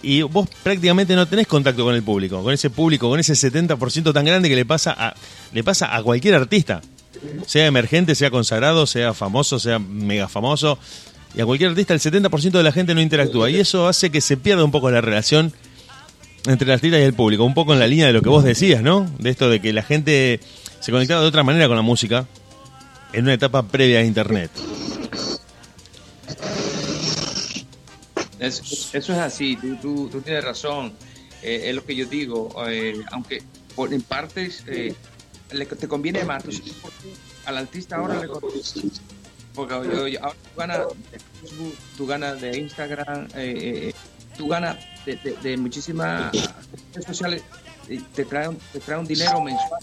y 0.01 0.21
vos 0.21 0.47
prácticamente 0.63 1.15
no 1.15 1.27
tenés 1.27 1.47
contacto 1.47 1.83
con 1.83 1.95
el 1.95 2.03
público, 2.03 2.41
con 2.43 2.53
ese 2.53 2.69
público, 2.69 3.09
con 3.09 3.19
ese 3.19 3.33
70% 3.33 4.13
tan 4.13 4.25
grande 4.25 4.49
que 4.49 4.55
le 4.55 4.65
pasa 4.65 4.95
a, 4.97 5.13
le 5.53 5.63
pasa 5.63 5.95
a 5.95 6.03
cualquier 6.03 6.35
artista. 6.35 6.81
Sea 7.45 7.65
emergente, 7.65 8.15
sea 8.15 8.29
consagrado, 8.29 8.85
sea 8.87 9.13
famoso, 9.13 9.59
sea 9.59 9.79
mega 9.79 10.29
famoso. 10.29 10.77
Y 11.35 11.41
a 11.41 11.45
cualquier 11.45 11.69
artista 11.71 11.93
el 11.93 11.99
70% 11.99 12.51
de 12.51 12.63
la 12.63 12.71
gente 12.71 12.95
no 12.95 13.01
interactúa. 13.01 13.49
Y 13.49 13.57
eso 13.57 13.87
hace 13.87 14.09
que 14.09 14.19
se 14.21 14.35
pierda 14.37 14.63
un 14.63 14.71
poco 14.71 14.89
la 14.89 14.99
relación 15.01 15.53
entre 16.47 16.65
el 16.65 16.71
artista 16.71 16.97
y 16.99 17.03
el 17.03 17.13
público, 17.13 17.43
un 17.43 17.53
poco 17.53 17.73
en 17.73 17.79
la 17.79 17.87
línea 17.87 18.07
de 18.07 18.13
lo 18.13 18.21
que 18.21 18.29
vos 18.29 18.43
decías, 18.43 18.81
¿no? 18.81 19.09
De 19.19 19.29
esto 19.29 19.49
de 19.49 19.59
que 19.61 19.71
la 19.73 19.83
gente 19.83 20.39
se 20.79 20.91
conectaba 20.91 21.21
de 21.21 21.27
otra 21.27 21.43
manera 21.43 21.67
con 21.67 21.75
la 21.75 21.81
música 21.83 22.27
en 23.13 23.23
una 23.25 23.33
etapa 23.33 23.63
previa 23.63 23.99
a 23.99 24.03
Internet. 24.03 24.49
Es- 28.39 28.59
es- 28.61 28.89
eso 28.93 29.13
es 29.13 29.19
así, 29.19 29.57
tú, 29.81 30.09
tienes 30.23 30.43
razón. 30.43 30.93
Eh, 31.43 31.63
es 31.69 31.75
lo 31.75 31.85
que 31.85 31.95
yo 31.95 32.05
digo, 32.05 32.49
eh, 32.67 32.95
aunque 33.11 33.43
en 33.91 34.01
partes 34.01 34.63
eh, 34.67 34.93
le- 35.51 35.65
te 35.65 35.87
conviene 35.87 36.23
más. 36.23 36.43
Al 37.45 37.57
artista 37.57 37.97
ahora 37.97 38.19
le 38.21 38.27
conviene. 38.27 38.61
Porque 39.55 39.73
yo- 39.73 40.07
yo- 40.07 40.19
ahora 40.23 40.35
tú 40.43 40.57
ganas 40.57 40.77
de 41.11 41.19
Facebook, 41.19 41.75
tú 41.97 42.05
ganas 42.07 42.41
de 42.41 42.57
Instagram, 42.57 43.25
eh, 43.35 43.89
eh, 43.89 43.93
tú 44.37 44.47
ganas 44.47 44.77
de, 45.05 45.15
de- 45.17 45.35
de 45.41 45.57
muchísimas 45.57 46.31
redes 46.93 47.05
sociales, 47.05 47.43
y 47.87 47.97
te 47.99 48.25
trae, 48.25 48.49
te 48.71 48.79
trae 48.79 48.99
un 48.99 49.07
dinero 49.07 49.41
mensual. 49.41 49.81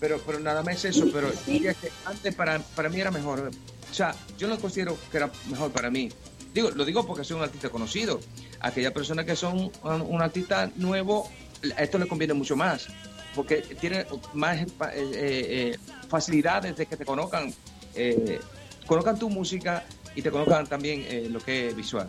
Pero, 0.00 0.20
pero 0.26 0.40
nada 0.40 0.62
más 0.62 0.76
es 0.84 0.96
eso, 0.96 1.06
pero 1.12 1.30
diría 1.46 1.72
que 1.74 1.90
antes 2.04 2.34
para, 2.34 2.58
para 2.58 2.88
mí 2.88 3.00
era 3.00 3.10
mejor. 3.10 3.50
O 3.90 3.94
sea, 3.94 4.14
yo 4.38 4.46
no 4.48 4.58
considero 4.58 4.98
que 5.10 5.16
era 5.18 5.30
mejor 5.48 5.70
para 5.72 5.90
mí. 5.90 6.10
Digo, 6.52 6.70
lo 6.70 6.84
digo 6.84 7.06
porque 7.06 7.24
soy 7.24 7.36
un 7.36 7.42
artista 7.42 7.68
conocido. 7.70 8.20
Aquellas 8.60 8.92
personas 8.92 9.24
que 9.26 9.36
son 9.36 9.70
un, 9.82 10.00
un 10.02 10.22
artista 10.22 10.70
nuevo, 10.76 11.30
a 11.76 11.82
esto 11.82 11.98
le 11.98 12.06
conviene 12.06 12.34
mucho 12.34 12.56
más. 12.56 12.88
Porque 13.34 13.56
tiene 13.58 14.06
más 14.32 14.58
eh, 14.62 14.66
eh, 14.92 15.04
eh, 15.12 15.78
facilidades 16.08 16.76
de 16.76 16.86
que 16.86 16.96
te 16.96 17.04
conozcan, 17.04 17.52
eh, 17.94 18.40
conozcan 18.86 19.18
tu 19.18 19.28
música 19.28 19.84
y 20.14 20.22
te 20.22 20.30
conozcan 20.30 20.66
también 20.66 21.04
eh, 21.08 21.28
lo 21.30 21.40
que 21.40 21.68
es 21.68 21.76
visual. 21.76 22.08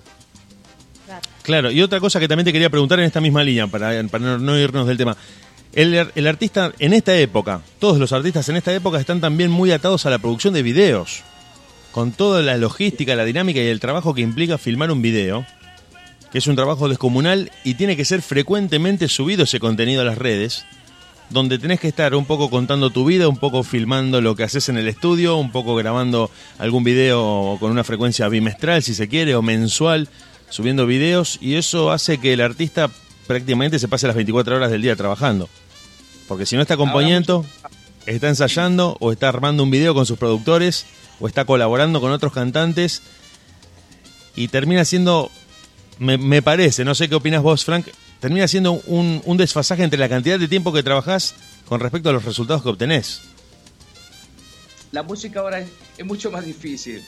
Claro, 1.41 1.71
y 1.71 1.81
otra 1.81 1.99
cosa 1.99 2.19
que 2.19 2.27
también 2.27 2.45
te 2.45 2.51
quería 2.51 2.69
preguntar 2.69 2.99
en 2.99 3.05
esta 3.05 3.21
misma 3.21 3.43
línea, 3.43 3.67
para, 3.67 4.03
para 4.07 4.23
no, 4.23 4.37
no 4.37 4.57
irnos 4.57 4.87
del 4.87 4.97
tema. 4.97 5.15
El, 5.73 6.09
el 6.15 6.27
artista 6.27 6.73
en 6.79 6.93
esta 6.93 7.15
época, 7.17 7.61
todos 7.79 7.97
los 7.97 8.11
artistas 8.11 8.49
en 8.49 8.57
esta 8.57 8.73
época 8.73 8.99
están 8.99 9.21
también 9.21 9.51
muy 9.51 9.71
atados 9.71 10.05
a 10.05 10.09
la 10.09 10.19
producción 10.19 10.53
de 10.53 10.63
videos. 10.63 11.23
Con 11.91 12.11
toda 12.11 12.41
la 12.41 12.57
logística, 12.57 13.15
la 13.15 13.25
dinámica 13.25 13.59
y 13.59 13.67
el 13.67 13.79
trabajo 13.79 14.13
que 14.13 14.21
implica 14.21 14.57
filmar 14.57 14.91
un 14.91 15.01
video, 15.01 15.45
que 16.31 16.39
es 16.39 16.47
un 16.47 16.55
trabajo 16.55 16.89
descomunal 16.89 17.51
y 17.63 17.75
tiene 17.75 17.95
que 17.95 18.05
ser 18.05 18.21
frecuentemente 18.21 19.07
subido 19.07 19.43
ese 19.43 19.59
contenido 19.59 20.01
a 20.01 20.05
las 20.05 20.17
redes, 20.17 20.65
donde 21.29 21.59
tenés 21.59 21.79
que 21.79 21.87
estar 21.87 22.15
un 22.15 22.25
poco 22.25 22.49
contando 22.49 22.89
tu 22.89 23.05
vida, 23.05 23.27
un 23.27 23.37
poco 23.37 23.63
filmando 23.63 24.21
lo 24.21 24.35
que 24.35 24.43
haces 24.43 24.69
en 24.69 24.77
el 24.77 24.87
estudio, 24.87 25.37
un 25.37 25.51
poco 25.51 25.75
grabando 25.75 26.31
algún 26.57 26.83
video 26.83 27.57
con 27.59 27.71
una 27.71 27.83
frecuencia 27.83 28.27
bimestral, 28.29 28.81
si 28.83 28.93
se 28.93 29.07
quiere, 29.07 29.35
o 29.35 29.41
mensual, 29.41 30.07
subiendo 30.49 30.85
videos, 30.85 31.37
y 31.41 31.55
eso 31.55 31.91
hace 31.91 32.19
que 32.19 32.33
el 32.33 32.41
artista 32.41 32.89
prácticamente 33.27 33.79
se 33.79 33.87
pase 33.87 34.07
las 34.07 34.15
24 34.15 34.55
horas 34.55 34.71
del 34.71 34.81
día 34.81 34.95
trabajando. 34.95 35.49
Porque 36.27 36.45
si 36.45 36.55
no 36.55 36.61
está 36.61 36.75
acompañando, 36.75 37.45
está 38.05 38.29
ensayando 38.29 38.97
o 38.99 39.11
está 39.11 39.29
armando 39.29 39.63
un 39.63 39.71
video 39.71 39.93
con 39.93 40.05
sus 40.05 40.17
productores 40.17 40.85
o 41.19 41.27
está 41.27 41.45
colaborando 41.45 41.99
con 41.99 42.11
otros 42.11 42.31
cantantes 42.31 43.01
y 44.35 44.47
termina 44.47 44.85
siendo, 44.85 45.29
me, 45.99 46.17
me 46.17 46.41
parece, 46.41 46.85
no 46.85 46.95
sé 46.95 47.09
qué 47.09 47.15
opinas 47.15 47.41
vos, 47.41 47.65
Frank, 47.65 47.87
termina 48.19 48.47
siendo 48.47 48.73
un, 48.73 49.21
un 49.25 49.37
desfasaje 49.37 49.83
entre 49.83 49.99
la 49.99 50.09
cantidad 50.09 50.39
de 50.39 50.47
tiempo 50.47 50.73
que 50.73 50.83
trabajás 50.83 51.35
con 51.67 51.79
respecto 51.79 52.09
a 52.09 52.13
los 52.13 52.25
resultados 52.25 52.63
que 52.63 52.69
obtenés. 52.69 53.21
La 54.91 55.03
música 55.03 55.41
ahora 55.41 55.59
es, 55.59 55.69
es 55.97 56.05
mucho 56.05 56.31
más 56.31 56.45
difícil, 56.45 57.03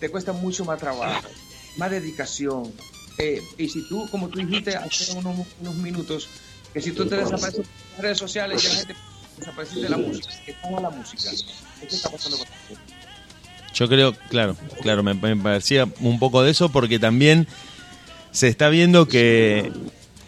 te 0.00 0.08
cuesta 0.08 0.32
mucho 0.32 0.64
más 0.64 0.78
trabajo, 0.78 1.28
más 1.76 1.90
dedicación. 1.90 2.72
Eh, 3.18 3.42
y 3.58 3.68
si 3.68 3.86
tú, 3.88 4.08
como 4.10 4.28
tú 4.28 4.38
dijiste 4.38 4.76
hace 4.76 5.12
unos, 5.12 5.46
unos 5.60 5.74
minutos, 5.76 6.28
que 6.72 6.80
si 6.80 6.92
tú 6.92 7.06
te 7.06 7.16
desapareces 7.16 7.58
en 7.58 7.92
las 7.92 8.00
redes 8.00 8.18
sociales, 8.18 8.62
ya 8.62 8.68
la 8.70 8.74
gente 8.76 8.96
desaparece 9.38 9.80
de 9.80 9.88
la 9.88 9.96
música. 9.96 10.28
¿Qué 10.46 10.54
pasa 10.62 10.80
la 10.80 10.90
música? 10.90 11.30
¿Qué 11.80 11.94
está 11.94 12.10
pasando 12.10 12.38
con 12.38 12.46
esto? 12.46 12.80
Yo 13.74 13.88
creo, 13.88 14.14
claro, 14.30 14.56
claro, 14.80 15.02
me, 15.02 15.14
me 15.14 15.36
parecía 15.36 15.86
un 16.00 16.18
poco 16.18 16.42
de 16.42 16.50
eso 16.50 16.70
porque 16.70 16.98
también 16.98 17.46
se 18.32 18.48
está 18.48 18.68
viendo 18.68 19.06
que 19.06 19.72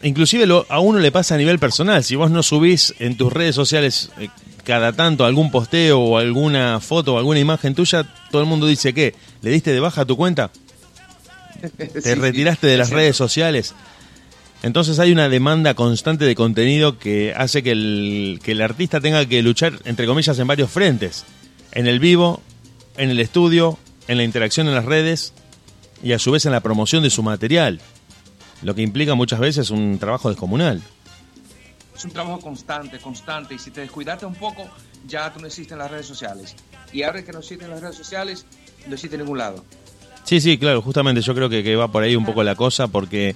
inclusive 0.02 0.46
lo, 0.46 0.66
a 0.68 0.80
uno 0.80 0.98
le 0.98 1.12
pasa 1.12 1.34
a 1.34 1.38
nivel 1.38 1.58
personal. 1.58 2.04
Si 2.04 2.16
vos 2.16 2.30
no 2.30 2.42
subís 2.42 2.94
en 2.98 3.16
tus 3.16 3.32
redes 3.32 3.54
sociales 3.54 4.10
eh, 4.18 4.28
cada 4.64 4.92
tanto 4.92 5.24
algún 5.24 5.50
posteo 5.50 5.98
o 6.00 6.18
alguna 6.18 6.80
foto 6.80 7.14
o 7.14 7.18
alguna 7.18 7.40
imagen 7.40 7.74
tuya, 7.74 8.06
todo 8.30 8.42
el 8.42 8.48
mundo 8.48 8.66
dice 8.66 8.92
que 8.92 9.14
le 9.42 9.50
diste 9.50 9.72
de 9.72 9.80
baja 9.80 10.04
tu 10.04 10.16
cuenta, 10.16 10.50
te 11.76 12.00
Sí, 12.00 12.14
retiraste 12.14 12.66
de 12.66 12.76
las 12.76 12.88
es 12.88 12.94
redes 12.94 13.16
sociales. 13.16 13.74
Entonces 14.62 14.98
hay 14.98 15.10
una 15.10 15.28
demanda 15.28 15.74
constante 15.74 16.26
de 16.26 16.34
contenido 16.34 16.98
que 16.98 17.32
hace 17.34 17.62
que 17.62 17.72
el, 17.72 18.40
que 18.42 18.52
el 18.52 18.60
artista 18.60 19.00
tenga 19.00 19.24
que 19.26 19.42
luchar, 19.42 19.78
entre 19.84 20.06
comillas, 20.06 20.38
en 20.38 20.46
varios 20.46 20.70
frentes. 20.70 21.24
En 21.72 21.86
el 21.86 21.98
vivo, 21.98 22.42
en 22.98 23.08
el 23.10 23.20
estudio, 23.20 23.78
en 24.06 24.18
la 24.18 24.24
interacción 24.24 24.68
en 24.68 24.74
las 24.74 24.84
redes 24.84 25.32
y 26.02 26.12
a 26.12 26.18
su 26.18 26.30
vez 26.30 26.44
en 26.44 26.52
la 26.52 26.60
promoción 26.60 27.02
de 27.02 27.10
su 27.10 27.22
material. 27.22 27.80
Lo 28.62 28.74
que 28.74 28.82
implica 28.82 29.14
muchas 29.14 29.40
veces 29.40 29.70
un 29.70 29.98
trabajo 29.98 30.28
descomunal. 30.28 30.82
Es 31.96 32.04
un 32.04 32.10
trabajo 32.10 32.40
constante, 32.40 32.98
constante. 32.98 33.54
Y 33.54 33.58
si 33.58 33.70
te 33.70 33.82
descuidaste 33.82 34.26
un 34.26 34.34
poco, 34.34 34.68
ya 35.06 35.32
tú 35.32 35.40
no 35.40 35.46
existes 35.46 35.72
en 35.72 35.78
las 35.78 35.90
redes 35.90 36.06
sociales. 36.06 36.54
Y 36.92 37.02
ahora 37.02 37.24
que 37.24 37.32
no 37.32 37.40
existen 37.40 37.66
en 37.66 37.72
las 37.72 37.82
redes 37.82 37.96
sociales, 37.96 38.46
no 38.86 38.94
existe 38.94 39.16
en 39.16 39.22
ningún 39.22 39.38
lado. 39.38 39.64
Sí, 40.24 40.40
sí, 40.40 40.58
claro, 40.58 40.82
justamente 40.82 41.20
yo 41.22 41.34
creo 41.34 41.48
que, 41.48 41.62
que 41.62 41.76
va 41.76 41.88
por 41.88 42.02
ahí 42.02 42.14
un 42.14 42.24
poco 42.24 42.42
la 42.42 42.54
cosa 42.54 42.88
porque 42.88 43.34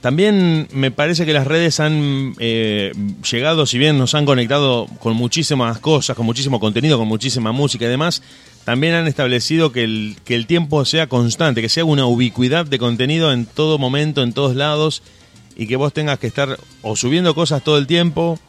también 0.00 0.68
me 0.72 0.90
parece 0.90 1.26
que 1.26 1.32
las 1.32 1.46
redes 1.46 1.80
han 1.80 2.34
eh, 2.38 2.92
llegado, 3.28 3.66
si 3.66 3.76
bien 3.76 3.98
nos 3.98 4.14
han 4.14 4.24
conectado 4.24 4.86
con 5.00 5.16
muchísimas 5.16 5.78
cosas, 5.80 6.16
con 6.16 6.24
muchísimo 6.26 6.60
contenido, 6.60 6.96
con 6.96 7.08
muchísima 7.08 7.50
música 7.50 7.86
y 7.86 7.88
demás, 7.88 8.22
también 8.66 8.94
han 8.94 9.06
establecido 9.06 9.70
que 9.70 9.84
el, 9.84 10.16
que 10.24 10.34
el 10.34 10.48
tiempo 10.48 10.84
sea 10.84 11.06
constante, 11.06 11.62
que 11.62 11.68
sea 11.68 11.84
una 11.84 12.06
ubicuidad 12.06 12.66
de 12.66 12.80
contenido 12.80 13.32
en 13.32 13.46
todo 13.46 13.78
momento, 13.78 14.24
en 14.24 14.32
todos 14.32 14.56
lados, 14.56 15.04
y 15.54 15.68
que 15.68 15.76
vos 15.76 15.92
tengas 15.92 16.18
que 16.18 16.26
estar 16.26 16.58
o 16.82 16.96
subiendo 16.96 17.32
cosas 17.32 17.62
todo 17.62 17.78
el 17.78 17.86
tiempo 17.86 18.40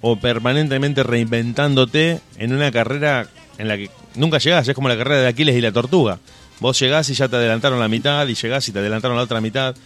o 0.00 0.16
permanentemente 0.16 1.02
reinventándote 1.02 2.20
en 2.38 2.54
una 2.54 2.72
carrera 2.72 3.28
en 3.58 3.68
la 3.68 3.76
que 3.76 3.90
nunca 4.14 4.38
llegás, 4.38 4.66
es 4.66 4.74
como 4.74 4.88
la 4.88 4.96
carrera 4.96 5.20
de 5.20 5.28
Aquiles 5.28 5.54
y 5.54 5.60
la 5.60 5.72
tortuga. 5.72 6.20
Vos 6.60 6.80
llegás 6.80 7.10
y 7.10 7.14
ya 7.14 7.28
te 7.28 7.36
adelantaron 7.36 7.78
la 7.78 7.88
mitad, 7.88 8.26
y 8.28 8.34
llegás 8.34 8.66
y 8.66 8.72
te 8.72 8.78
adelantaron 8.78 9.18
la 9.18 9.24
otra 9.24 9.42
mitad. 9.42 9.76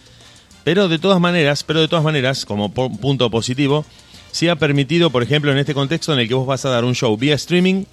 Pero 0.63 0.87
de 0.87 0.99
todas 0.99 1.19
maneras, 1.19 1.65
pero 1.65 1.81
de 1.81 1.89
todas 1.89 2.05
maneras, 2.05 2.45
como 2.45 2.73
punto 2.73 3.29
positivo, 3.29 3.85
sí 4.31 4.47
ha 4.47 4.55
permitido, 4.55 5.09
por 5.09 5.21
ejemplo, 5.21 5.51
en 5.51 5.57
este 5.57 5.73
contexto 5.73 6.13
en 6.13 6.19
el 6.19 6.29
que 6.29 6.33
vos 6.33 6.47
vas 6.47 6.63
a 6.63 6.69
dar 6.69 6.85
un 6.85 6.95
show 6.95 7.17
vía 7.17 7.35
streaming, 7.35 7.83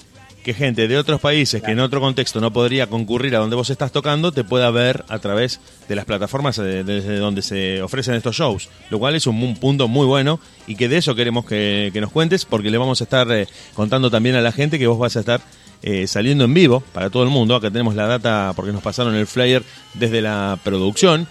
que 0.43 0.55
gente 0.55 0.89
de 0.89 0.99
otros 0.99 1.21
países 1.21 1.63
que 1.63 1.71
en 1.71 1.81
otro 1.81 2.01
contexto 2.01 2.41
no 2.41 2.53
podría 2.53 2.87
concurrir 2.89 3.37
a 3.37 3.39
donde 3.39 3.57
vos 3.57 3.71
estás 3.71 3.93
tocando, 3.93 4.33
te 4.33 4.45
pueda 4.45 4.71
ver 4.71 5.05
a 5.09 5.19
través 5.19 5.61
de 5.89 5.97
las 5.97 6.05
plataformas 6.05 6.59
eh, 6.59 6.85
desde 6.85 7.19
donde 7.19 7.43
se 7.43 7.81
ofrecen 7.83 8.15
estos 8.15 8.37
shows. 8.37 8.69
Lo 8.91 8.99
cual 8.99 9.15
es 9.15 9.27
un, 9.27 9.43
un 9.43 9.57
punto 9.57 9.89
muy 9.89 10.07
bueno 10.07 10.41
y 10.67 10.77
que 10.77 10.89
de 10.89 10.99
eso 10.99 11.15
queremos 11.15 11.47
que, 11.47 11.91
que 11.93 12.01
nos 12.01 12.11
cuentes, 12.11 12.45
porque 12.45 12.71
le 12.71 12.79
vamos 12.79 13.01
a 13.01 13.05
estar 13.05 13.31
eh, 13.31 13.47
contando 13.75 14.11
también 14.11 14.37
a 14.37 14.41
la 14.41 14.53
gente 14.53 14.79
que 14.79 14.87
vos 14.87 14.99
vas 14.99 15.17
a 15.17 15.21
estar 15.21 15.41
eh, 15.85 16.07
saliendo 16.07 16.45
en 16.45 16.55
vivo 16.55 16.81
para 16.93 17.11
todo 17.11 17.25
el 17.25 17.29
mundo. 17.29 17.57
Acá 17.57 17.69
tenemos 17.71 17.97
la 17.97 18.07
data 18.07 18.53
porque 18.55 18.73
nos 18.73 18.83
pasaron 18.83 19.17
el 19.17 19.27
flyer 19.27 19.65
desde 19.95 20.21
la 20.21 20.59
producción. 20.63 21.27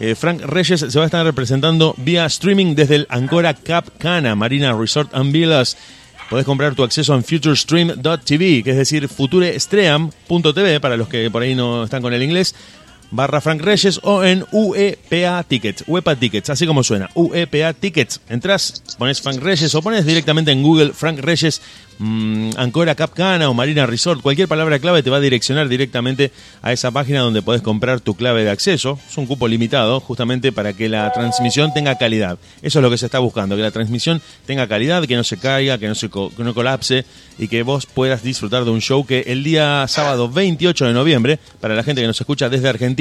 Eh, 0.00 0.16
Frank 0.16 0.40
Reyes 0.42 0.80
se 0.80 0.98
va 0.98 1.04
a 1.04 1.06
estar 1.06 1.24
representando 1.24 1.94
vía 1.98 2.26
streaming 2.26 2.74
desde 2.74 2.96
el 2.96 3.06
Ancora 3.08 3.54
Cap 3.54 3.86
Cana 3.98 4.34
Marina 4.34 4.72
Resort 4.72 5.14
and 5.14 5.32
Villas. 5.32 5.76
Podés 6.30 6.46
comprar 6.46 6.74
tu 6.74 6.82
acceso 6.82 7.14
en 7.14 7.22
futurestream.tv, 7.22 8.62
que 8.62 8.70
es 8.70 8.76
decir, 8.76 9.08
futurestream.tv, 9.08 10.80
para 10.80 10.96
los 10.96 11.08
que 11.08 11.30
por 11.30 11.42
ahí 11.42 11.54
no 11.54 11.84
están 11.84 12.02
con 12.02 12.12
el 12.12 12.22
inglés, 12.22 12.54
barra 13.10 13.40
Frank 13.40 13.60
Reyes 13.62 14.00
o 14.02 14.24
en 14.24 14.44
UEPA 14.52 15.42
Tickets, 15.44 15.84
UEPA 15.86 16.16
Tickets, 16.16 16.50
así 16.50 16.66
como 16.66 16.82
suena, 16.82 17.10
UEPA 17.14 17.72
Tickets. 17.74 18.20
Entrás, 18.28 18.82
pones 18.98 19.20
Frank 19.20 19.40
Reyes 19.40 19.74
o 19.74 19.82
pones 19.82 20.04
directamente 20.06 20.50
en 20.50 20.62
Google 20.62 20.92
Frank 20.92 21.20
Reyes, 21.20 21.60
mm, 21.98 22.50
Ancora 22.56 22.94
Capcana 22.94 23.48
o 23.48 23.54
Marina 23.54 23.86
Resort, 23.86 24.20
cualquier 24.20 24.48
palabra 24.48 24.78
clave 24.80 25.02
te 25.02 25.10
va 25.10 25.18
a 25.18 25.20
direccionar 25.20 25.68
directamente 25.68 26.32
a 26.62 26.72
esa 26.72 26.90
página 26.90 27.20
donde 27.20 27.42
podés 27.42 27.62
comprar 27.62 28.00
tu 28.00 28.14
clave 28.14 28.42
de 28.44 28.50
acceso. 28.50 28.98
Es 29.08 29.16
un 29.16 29.26
cupo 29.26 29.46
limitado, 29.46 30.00
justamente 30.00 30.50
para 30.50 30.72
que 30.72 30.88
la 30.88 31.12
transmisión 31.12 31.72
tenga 31.72 31.96
calidad. 31.96 32.38
Eso 32.62 32.78
es 32.78 32.82
lo 32.82 32.90
que 32.90 32.98
se 32.98 33.06
está 33.06 33.20
buscando, 33.20 33.54
que 33.56 33.62
la 33.62 33.70
transmisión 33.70 34.20
tenga 34.46 34.66
calidad, 34.66 35.04
que 35.06 35.14
no 35.16 35.22
se 35.24 35.36
caiga, 35.38 35.78
que 35.78 35.86
no 35.88 35.94
se 35.94 36.08
co- 36.08 36.32
que 36.36 36.42
no 36.42 36.52
colapse 36.54 37.04
y 37.38 37.48
que 37.48 37.62
vos 37.62 37.86
puedas 37.86 38.22
disfrutar 38.22 38.64
de 38.64 38.70
un 38.70 38.80
show 38.80 39.04
que 39.06 39.24
el 39.26 39.44
día 39.44 39.84
sábado 39.88 40.28
28 40.28 40.86
de 40.86 40.92
noviembre, 40.92 41.38
para 41.60 41.74
la 41.74 41.82
gente 41.84 42.00
que 42.00 42.06
nos 42.06 42.20
escucha 42.20 42.48
desde 42.48 42.68
Argentina, 42.68 42.93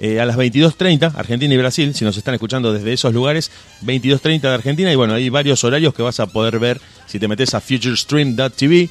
eh, 0.00 0.20
a 0.20 0.24
las 0.24 0.36
22.30, 0.36 1.14
Argentina 1.16 1.52
y 1.52 1.56
Brasil, 1.56 1.92
si 1.92 2.04
nos 2.04 2.16
están 2.16 2.34
escuchando 2.34 2.72
desde 2.72 2.92
esos 2.92 3.12
lugares, 3.12 3.50
22.30 3.84 4.42
de 4.42 4.54
Argentina, 4.54 4.92
y 4.92 4.96
bueno, 4.96 5.14
hay 5.14 5.28
varios 5.28 5.64
horarios 5.64 5.92
que 5.92 6.02
vas 6.02 6.20
a 6.20 6.28
poder 6.28 6.60
ver 6.60 6.80
si 7.06 7.18
te 7.18 7.26
metes 7.26 7.52
a 7.54 7.60
futurestream.tv 7.60 8.90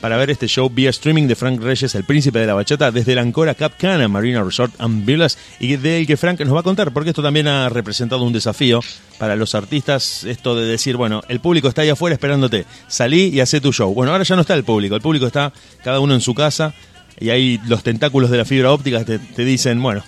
para 0.00 0.16
ver 0.16 0.30
este 0.30 0.46
show 0.46 0.70
vía 0.70 0.90
streaming 0.90 1.26
de 1.26 1.34
Frank 1.34 1.60
Reyes, 1.60 1.96
el 1.96 2.04
príncipe 2.04 2.38
de 2.38 2.46
la 2.46 2.54
bachata, 2.54 2.92
desde 2.92 3.16
la 3.16 3.22
Ancora 3.22 3.54
Cap 3.54 3.72
Cana 3.78 4.06
Marina 4.06 4.44
Resort 4.44 4.74
and 4.78 5.04
Villas, 5.04 5.38
y 5.58 5.74
del 5.74 6.06
que 6.06 6.16
Frank 6.16 6.38
nos 6.40 6.54
va 6.54 6.60
a 6.60 6.62
contar, 6.62 6.92
porque 6.92 7.10
esto 7.10 7.22
también 7.22 7.48
ha 7.48 7.68
representado 7.68 8.22
un 8.22 8.32
desafío 8.32 8.78
para 9.18 9.34
los 9.34 9.56
artistas, 9.56 10.22
esto 10.22 10.54
de 10.54 10.66
decir, 10.66 10.96
bueno, 10.96 11.22
el 11.28 11.40
público 11.40 11.66
está 11.66 11.82
ahí 11.82 11.88
afuera 11.88 12.14
esperándote, 12.14 12.64
salí 12.86 13.30
y 13.30 13.40
hacé 13.40 13.60
tu 13.60 13.72
show. 13.72 13.92
Bueno, 13.92 14.12
ahora 14.12 14.22
ya 14.22 14.36
no 14.36 14.42
está 14.42 14.54
el 14.54 14.62
público, 14.62 14.94
el 14.94 15.02
público 15.02 15.26
está 15.26 15.52
cada 15.82 15.98
uno 15.98 16.14
en 16.14 16.20
su 16.20 16.32
casa, 16.32 16.74
y 17.20 17.30
ahí 17.30 17.60
los 17.66 17.82
tentáculos 17.82 18.30
de 18.30 18.38
la 18.38 18.44
fibra 18.44 18.72
óptica 18.72 19.04
te, 19.04 19.18
te 19.18 19.44
dicen, 19.44 19.82
bueno, 19.82 20.02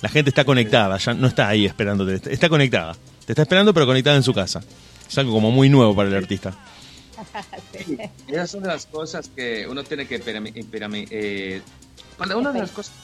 la 0.00 0.08
gente 0.08 0.30
está 0.30 0.44
conectada, 0.44 0.96
ya 0.98 1.14
no 1.14 1.28
está 1.28 1.48
ahí 1.48 1.64
esperándote, 1.64 2.32
está 2.32 2.48
conectada. 2.48 2.96
Te 3.24 3.32
está 3.32 3.42
esperando, 3.42 3.72
pero 3.72 3.86
conectada 3.86 4.16
en 4.16 4.22
su 4.22 4.34
casa. 4.34 4.60
Es 5.08 5.16
algo 5.18 5.32
como 5.32 5.50
muy 5.50 5.68
nuevo 5.68 5.94
para 5.94 6.08
el 6.08 6.16
artista. 6.16 6.56
Esas 8.26 8.50
son 8.50 8.64
las 8.64 8.86
cosas 8.86 9.28
que 9.28 9.66
uno 9.68 9.84
tiene 9.84 10.06
que 10.06 10.16
eh, 10.16 11.62
cuando 12.16 12.38
una 12.38 12.52
de 12.52 12.60
las 12.60 12.70
cosas 12.72 12.94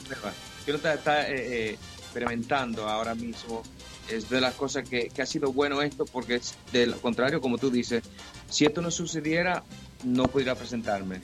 que 0.65 0.71
uno 0.71 0.77
está, 0.77 0.93
está, 0.93 1.29
eh, 1.29 1.69
eh, 1.69 1.77
experimentando 1.99 2.87
ahora 2.87 3.15
mismo 3.15 3.63
es 4.09 4.29
de 4.29 4.41
las 4.41 4.55
cosas 4.55 4.87
que, 4.89 5.09
que 5.09 5.21
ha 5.21 5.25
sido 5.25 5.53
bueno 5.53 5.81
esto 5.81 6.05
porque 6.05 6.35
es 6.35 6.55
de 6.73 6.87
lo 6.87 6.99
contrario 6.99 7.39
como 7.39 7.57
tú 7.57 7.69
dices 7.69 8.03
si 8.49 8.65
esto 8.65 8.81
no 8.81 8.91
sucediera 8.91 9.63
no 10.03 10.23
pudiera 10.23 10.55
presentarme 10.55 11.21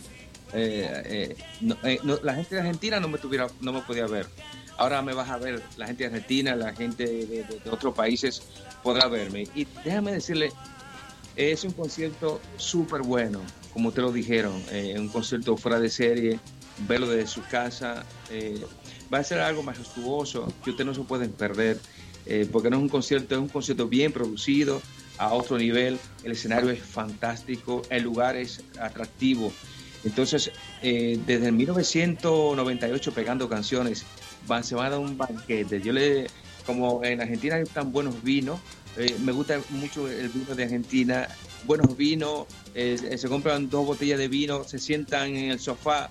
Eh, 0.58 1.03
eh, 1.06 1.36
eh, 1.84 1.99
no- 2.03 2.18
la 2.24 2.34
gente 2.34 2.56
de 2.56 2.62
Argentina 2.62 2.97
no 3.01 3.10
me 3.10 3.18
tuviera 3.18 3.47
no 3.60 3.74
me 3.74 3.82
podía 3.82 4.08
ver 4.08 4.26
ahora 4.78 5.01
me 5.01 5.14
vas 5.14 5.30
a 5.30 5.38
ver 5.38 5.62
la 5.76 5.88
gente 5.88 6.03
de 6.03 6.16
Argentina 6.16 6.56
la 6.56 6.74
gente 6.74 7.06
de, 7.06 7.45
otros 7.70 7.93
países 7.93 8.41
podrá 8.82 9.10
verme 9.10 9.49
y 9.53 9.68
déjame 9.84 10.14
decirle 10.14 10.53
es 11.36 11.66
un 11.66 11.74
concierto 11.74 12.39
súper 12.56 13.01
bueno, 13.01 13.41
como 13.74 13.91
te 13.91 13.99
lo 13.99 14.14
dijeron, 14.14 14.53
un 14.97 15.10
concierto 15.10 15.58
fuera 15.58 15.82
de 15.82 15.89
serie, 15.89 16.39
verlo 16.88 17.10
desde 17.10 17.28
su 17.28 17.43
casa, 17.43 18.06
va 19.14 19.18
a 19.18 19.24
ser 19.26 19.41
algo 19.41 19.62
majestuoso 19.62 20.47
que 20.64 20.70
ustedes 20.70 20.88
no 20.88 20.93
se 20.93 21.01
pueden 21.01 21.34
perder, 21.34 21.78
porque 22.53 22.70
no 22.70 22.78
es 22.78 22.84
un 22.84 22.88
concierto, 22.88 23.36
es 23.36 23.41
un 23.41 23.49
concierto 23.49 23.89
bien 23.89 24.14
producido, 24.14 24.82
a 25.18 25.34
otro 25.34 25.58
nivel, 25.58 25.99
el 26.24 26.32
escenario 26.32 26.70
es 26.70 26.82
fantástico, 26.82 27.82
el 27.89 28.03
lugar 28.03 28.36
es 28.36 28.62
atractivo. 28.80 29.51
Entonces, 30.06 30.51
eh, 30.84 31.20
desde 31.26 31.47
el 31.47 31.53
1998 31.53 33.12
pegando 33.14 33.49
canciones, 33.49 34.06
van, 34.47 34.64
se 34.64 34.76
van 34.76 34.86
a 34.86 34.89
dar 34.91 34.99
un 34.99 35.18
banquete. 35.18 35.82
Yo 35.82 35.91
le, 35.91 36.28
como 36.66 37.03
en 37.03 37.22
Argentina 37.22 37.56
hay 37.56 37.64
tan 37.66 37.91
buenos 37.91 38.22
vinos, 38.24 38.60
eh, 38.97 39.16
me 39.24 39.32
gusta 39.32 39.60
mucho 39.72 40.08
el 40.08 40.30
vino 40.30 40.56
de 40.56 40.64
Argentina, 40.64 41.28
buenos 41.66 41.97
vinos, 41.97 42.45
eh, 42.76 43.18
se 43.18 43.28
compran 43.28 43.68
dos 43.70 43.86
botellas 43.86 44.20
de 44.20 44.28
vino, 44.28 44.64
se 44.64 44.78
sientan 44.78 45.36
en 45.36 45.51
el 45.51 45.60
sofá 45.60 46.10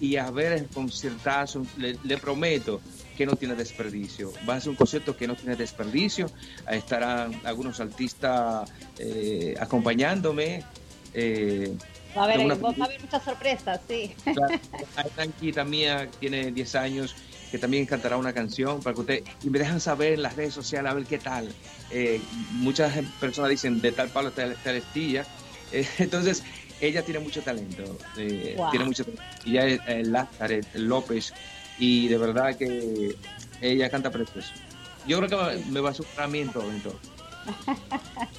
y 0.00 0.16
a 0.16 0.30
ver 0.30 0.52
el 0.52 0.66
conciertazo, 0.68 1.66
le, 1.76 2.18
prometo 2.18 2.80
que 3.16 3.26
no 3.26 3.34
tiene 3.34 3.54
desperdicio. 3.54 4.32
Va 4.48 4.54
a 4.54 4.60
ser 4.60 4.70
un 4.70 4.76
concierto 4.76 5.16
que 5.16 5.26
no 5.26 5.34
tiene 5.34 5.56
desperdicio, 5.56 6.30
estarán 6.70 7.40
algunos 7.44 7.80
artistas 7.80 8.70
acompañándome. 9.60 10.64
Va 12.16 12.22
a 12.22 12.24
haber, 12.24 12.40
va 12.40 12.68
a 12.80 12.84
haber 12.84 13.00
muchas 13.00 13.22
sorpresas, 13.22 13.80
sí. 13.88 14.14
Claro, 14.24 14.60
Tranquita 15.14 15.64
mía, 15.64 16.08
tiene 16.20 16.50
10 16.52 16.74
años, 16.74 17.14
que 17.50 17.58
también 17.58 17.86
cantará 17.86 18.16
una 18.16 18.32
canción 18.32 18.82
para 18.82 18.94
que 18.94 19.00
usted, 19.00 19.24
y 19.42 19.50
me 19.50 19.58
dejan 19.58 19.80
saber 19.80 20.14
en 20.14 20.22
las 20.22 20.36
redes 20.36 20.54
sociales 20.54 20.90
a 20.90 20.94
ver 20.94 21.04
qué 21.06 21.18
tal. 21.18 21.52
Eh, 21.90 22.20
muchas 22.52 22.92
personas 23.20 23.50
dicen 23.50 23.80
de 23.80 23.92
tal 23.92 24.08
palo, 24.10 24.30
tal, 24.32 24.56
tal 24.62 24.76
estilla. 24.76 25.24
Eh, 25.74 25.88
entonces, 26.00 26.42
ella 26.82 27.02
tiene 27.02 27.18
mucho 27.20 27.40
talento, 27.40 27.96
eh, 28.18 28.52
Wow. 28.58 28.70
tiene 28.72 28.84
mucho 28.84 29.04
talento. 29.04 29.22
Ella 29.46 29.64
es 29.64 29.80
eh, 29.86 30.02
Lázaret 30.04 30.66
López, 30.74 31.32
y 31.78 32.08
de 32.08 32.18
verdad 32.18 32.54
que 32.58 33.14
ella 33.62 33.88
canta 33.88 34.10
precioso. 34.10 34.52
Yo 35.06 35.16
creo 35.22 35.30
que 35.30 35.56
me, 35.60 35.64
me 35.72 35.80
va 35.80 35.88
a 35.88 35.94
superar 35.94 36.24
a 36.24 36.28
mí 36.28 36.40
en 36.40 36.52
todo, 36.52 36.70
en 36.70 36.82
todo. 36.82 36.98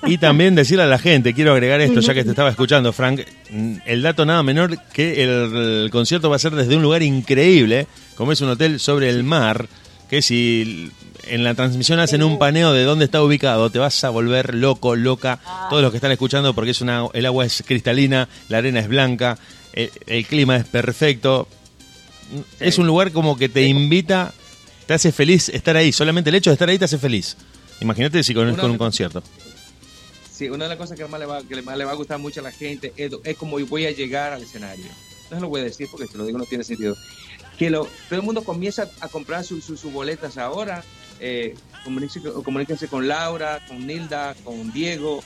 Y 0.06 0.18
también 0.18 0.56
decirle 0.56 0.84
a 0.84 0.88
la 0.88 1.00
gente, 1.00 1.34
quiero 1.34 1.54
agregar 1.54 1.80
esto, 1.80 2.02
ya 2.02 2.14
que 2.14 2.24
te 2.24 2.32
estaba 2.32 2.50
escuchando, 2.50 2.92
Frank, 2.92 3.22
mm, 3.50 3.76
el 3.86 4.02
dato 4.02 4.26
nada 4.26 4.44
menor 4.44 4.78
que 4.92 5.24
el, 5.24 5.90
concierto 5.92 6.30
va 6.30 6.36
a 6.36 6.40
ser 6.40 6.54
desde 6.54 6.76
un 6.76 6.82
lugar 6.82 7.04
increíble, 7.04 7.88
como 8.16 8.32
es 8.34 8.42
un 8.42 8.50
hotel 8.50 8.80
sobre 8.80 9.10
el 9.10 9.24
mar, 9.24 9.68
que 10.10 10.22
si 10.22 10.92
en 11.28 11.44
la 11.46 11.54
transmisión 11.54 12.00
hacen 12.00 12.22
un 12.22 12.38
paneo 12.38 12.74
de 12.74 12.84
dónde 12.84 13.06
está 13.06 13.24
ubicado, 13.24 13.70
te 13.70 13.80
vas 13.80 14.04
a 14.04 14.10
volver 14.10 14.56
loco, 14.56 14.96
loca, 14.96 15.40
todos 15.70 15.82
los 15.82 15.92
que 15.92 15.98
están 15.98 16.12
escuchando, 16.12 16.54
porque 16.54 16.72
es 16.72 16.82
una, 16.82 17.08
el 17.14 17.26
agua 17.26 17.46
es 17.46 17.64
cristalina, 17.66 18.28
la 18.50 18.58
arena 18.58 18.82
es 18.82 18.90
blanca, 18.90 19.38
el, 19.72 19.90
el 20.08 20.26
clima 20.26 20.58
es 20.58 20.66
perfecto, 20.66 21.48
es 22.60 22.78
un 22.78 22.88
lugar 22.88 23.14
como 23.14 23.38
que 23.38 23.48
te 23.48 23.64
invita, 23.64 24.34
te 24.86 24.94
hace 24.94 25.14
feliz 25.14 25.48
estar 25.48 25.78
ahí, 25.78 25.94
solamente 25.94 26.30
el 26.30 26.36
hecho 26.36 26.50
de 26.50 26.56
estar 26.56 26.68
ahí 26.68 26.78
te 26.78 26.86
hace 26.86 26.98
feliz. 26.98 27.38
Imagínate 27.82 28.24
si 28.24 28.34
con, 28.34 28.48
Una- 28.48 28.62
con 28.62 28.72
un 28.72 28.78
concierto. 28.78 29.22
Sí, 30.32 30.50
una 30.50 30.66
de 30.66 30.70
las 30.70 30.78
cosas 30.78 30.98
que 30.98 31.06
más 31.06 31.20
le 31.20 31.26
va, 31.28 31.44
que 31.44 31.62
más 31.62 31.78
le 31.78 31.86
va 31.86 31.92
a 31.92 31.96
gustar 31.96 32.18
mucho 32.18 32.40
a 32.40 32.44
la 32.44 32.52
gente 32.52 32.92
es, 32.98 33.12
es 33.24 33.38
como 33.38 33.60
voy 33.68 33.86
a 33.86 33.92
llegar 33.92 34.34
al 34.34 34.42
escenario. 34.44 34.86
No 35.30 35.38
se 35.38 35.42
lo 35.42 35.50
voy 35.50 35.62
a 35.62 35.64
decir 35.64 35.88
porque 35.92 36.08
si 36.08 36.18
lo 36.18 36.26
digo 36.26 36.38
no 36.38 36.46
tiene 36.46 36.64
sentido. 36.64 36.96
Que 37.58 37.70
lo, 37.70 37.84
todo 38.10 38.20
el 38.20 38.24
mundo 38.24 38.44
comienza 38.44 38.90
a 39.00 39.08
comprar 39.10 39.44
sus 39.44 39.64
sus- 39.64 39.80
sus 39.80 39.92
boletas 39.94 40.38
ahora. 40.38 40.84
Eh, 41.20 41.56
comuníquense, 41.84 42.32
comuníquense 42.44 42.88
con 42.88 43.08
Laura, 43.08 43.64
con 43.68 43.86
Nilda, 43.86 44.36
con 44.44 44.74
Diego, 44.74 45.24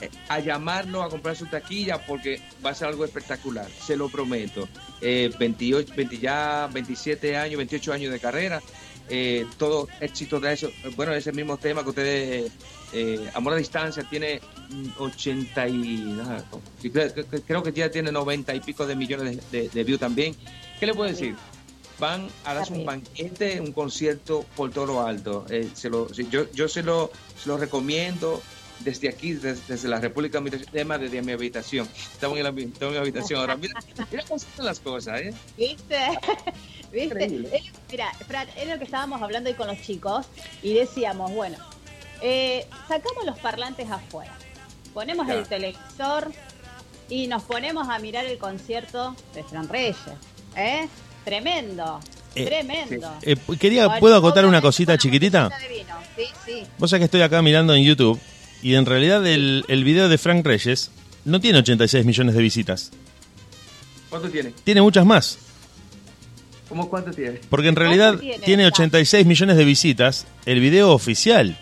eh, 0.00 0.08
a 0.28 0.38
llamarlo 0.38 1.02
a 1.02 1.10
comprar 1.10 1.36
su 1.36 1.46
taquilla 1.46 2.06
porque 2.06 2.40
va 2.64 2.70
a 2.70 2.74
ser 2.74 2.88
algo 2.88 3.04
espectacular, 3.04 3.68
se 3.84 3.96
lo 3.96 4.08
prometo. 4.08 4.68
Eh, 5.00 5.30
28, 5.38 5.92
20 5.96 6.18
ya 6.18 6.68
27 6.72 7.36
años, 7.36 7.56
28 7.58 7.92
años 7.92 8.12
de 8.12 8.20
carrera, 8.20 8.62
eh, 9.08 9.46
todo 9.58 9.88
éxito 10.00 10.40
de 10.40 10.52
eso. 10.52 10.70
Bueno, 10.96 11.12
ese 11.12 11.32
mismo 11.32 11.56
tema 11.56 11.82
que 11.82 11.90
ustedes, 11.90 12.52
eh, 12.92 13.30
Amor 13.34 13.54
a 13.54 13.56
Distancia, 13.56 14.02
tiene 14.08 14.40
mm, 14.70 14.88
80 14.98 15.68
y. 15.68 15.96
nada, 16.16 16.44
sí, 16.80 16.90
creo, 16.90 17.62
que 17.62 17.72
ya 17.72 17.90
tiene 17.90 18.12
90 18.12 18.54
y 18.54 18.60
pico 18.60 18.86
de 18.86 18.96
millones 18.96 19.50
de, 19.50 19.62
de, 19.62 19.68
de 19.68 19.84
views 19.84 20.00
también. 20.00 20.34
¿Qué 20.80 20.86
le 20.86 20.94
puedo 20.94 21.10
decir? 21.10 21.36
Van 21.98 22.28
a 22.44 22.54
darse 22.54 22.72
un 22.72 22.84
banquete, 22.84 23.60
un 23.60 23.72
concierto 23.72 24.44
por 24.56 24.70
todo 24.70 24.86
lo 24.86 25.06
alto. 25.06 25.46
Eh, 25.48 25.68
se 25.74 25.88
lo, 25.88 26.10
yo, 26.10 26.50
yo 26.52 26.68
se 26.68 26.82
lo, 26.82 27.10
se 27.40 27.48
lo 27.48 27.56
recomiendo 27.56 28.42
desde 28.80 29.08
aquí, 29.08 29.34
desde, 29.34 29.62
desde 29.68 29.88
la 29.88 30.00
República 30.00 30.38
Dominicana, 30.38 30.98
desde 30.98 31.22
mi 31.22 31.32
habitación. 31.32 31.88
Estamos 31.96 32.36
en 32.38 32.44
la, 32.44 32.50
estamos 32.50 32.80
en 32.80 32.94
la 32.94 33.00
habitación 33.00 33.40
ahora. 33.40 33.56
Mira, 33.56 33.74
mira 34.10 34.24
cómo 34.24 34.36
están 34.36 34.66
las 34.66 34.80
cosas, 34.80 35.20
¿eh? 35.20 35.34
¿Viste? 35.56 35.96
¿Viste? 36.92 37.04
Increíble. 37.04 37.72
Mira, 37.90 38.10
Fran, 38.26 38.48
es 38.56 38.68
lo 38.68 38.78
que 38.78 38.84
estábamos 38.84 39.22
hablando 39.22 39.50
hoy 39.50 39.56
con 39.56 39.66
los 39.68 39.80
chicos 39.80 40.26
y 40.62 40.74
decíamos, 40.74 41.32
bueno, 41.32 41.56
eh, 42.22 42.66
sacamos 42.88 43.24
los 43.24 43.38
parlantes 43.38 43.90
afuera, 43.90 44.32
ponemos 44.92 45.28
el 45.28 45.46
televisor 45.46 46.32
y 47.08 47.26
nos 47.26 47.42
ponemos 47.44 47.88
a 47.88 47.98
mirar 47.98 48.24
el 48.24 48.38
concierto 48.38 49.14
de 49.34 49.44
Fran 49.44 49.68
Reyes. 49.68 49.96
¿Eh? 50.56 50.88
Tremendo, 51.24 52.00
Eh, 52.34 52.46
tremendo. 52.46 53.12
Eh, 53.22 53.36
quería, 53.60 53.98
¿puedo 54.00 54.16
acotar 54.16 54.44
una 54.46 54.60
cosita 54.60 54.98
chiquitita? 54.98 55.44
botellita 55.44 55.68
de 55.68 55.74
vino. 55.78 55.94
Sí, 56.16 56.24
sí. 56.62 56.66
Vos 56.78 56.90
sabés 56.90 57.00
que 57.02 57.04
estoy 57.04 57.22
acá 57.22 57.42
mirando 57.42 57.74
en 57.74 57.84
YouTube 57.84 58.20
y 58.62 58.74
en 58.74 58.86
realidad 58.86 59.24
el, 59.26 59.64
el 59.68 59.84
video 59.84 60.08
de 60.08 60.18
Frank 60.18 60.44
Reyes 60.44 60.90
no 61.24 61.40
tiene 61.40 61.58
86 61.60 62.04
millones 62.04 62.34
de 62.34 62.42
visitas. 62.42 62.90
¿Cuánto 64.10 64.28
tiene? 64.30 64.52
Tiene 64.64 64.82
muchas 64.82 65.04
más. 65.06 65.38
¿Cómo 66.74 66.88
cuánto 66.90 67.12
tiene? 67.12 67.38
Porque 67.48 67.68
en 67.68 67.76
realidad 67.76 68.16
tiene? 68.18 68.38
tiene 68.44 68.66
86 68.66 69.24
millones 69.26 69.56
de 69.56 69.64
visitas 69.64 70.26
el 70.44 70.58
video 70.58 70.90
oficial. 70.92 71.56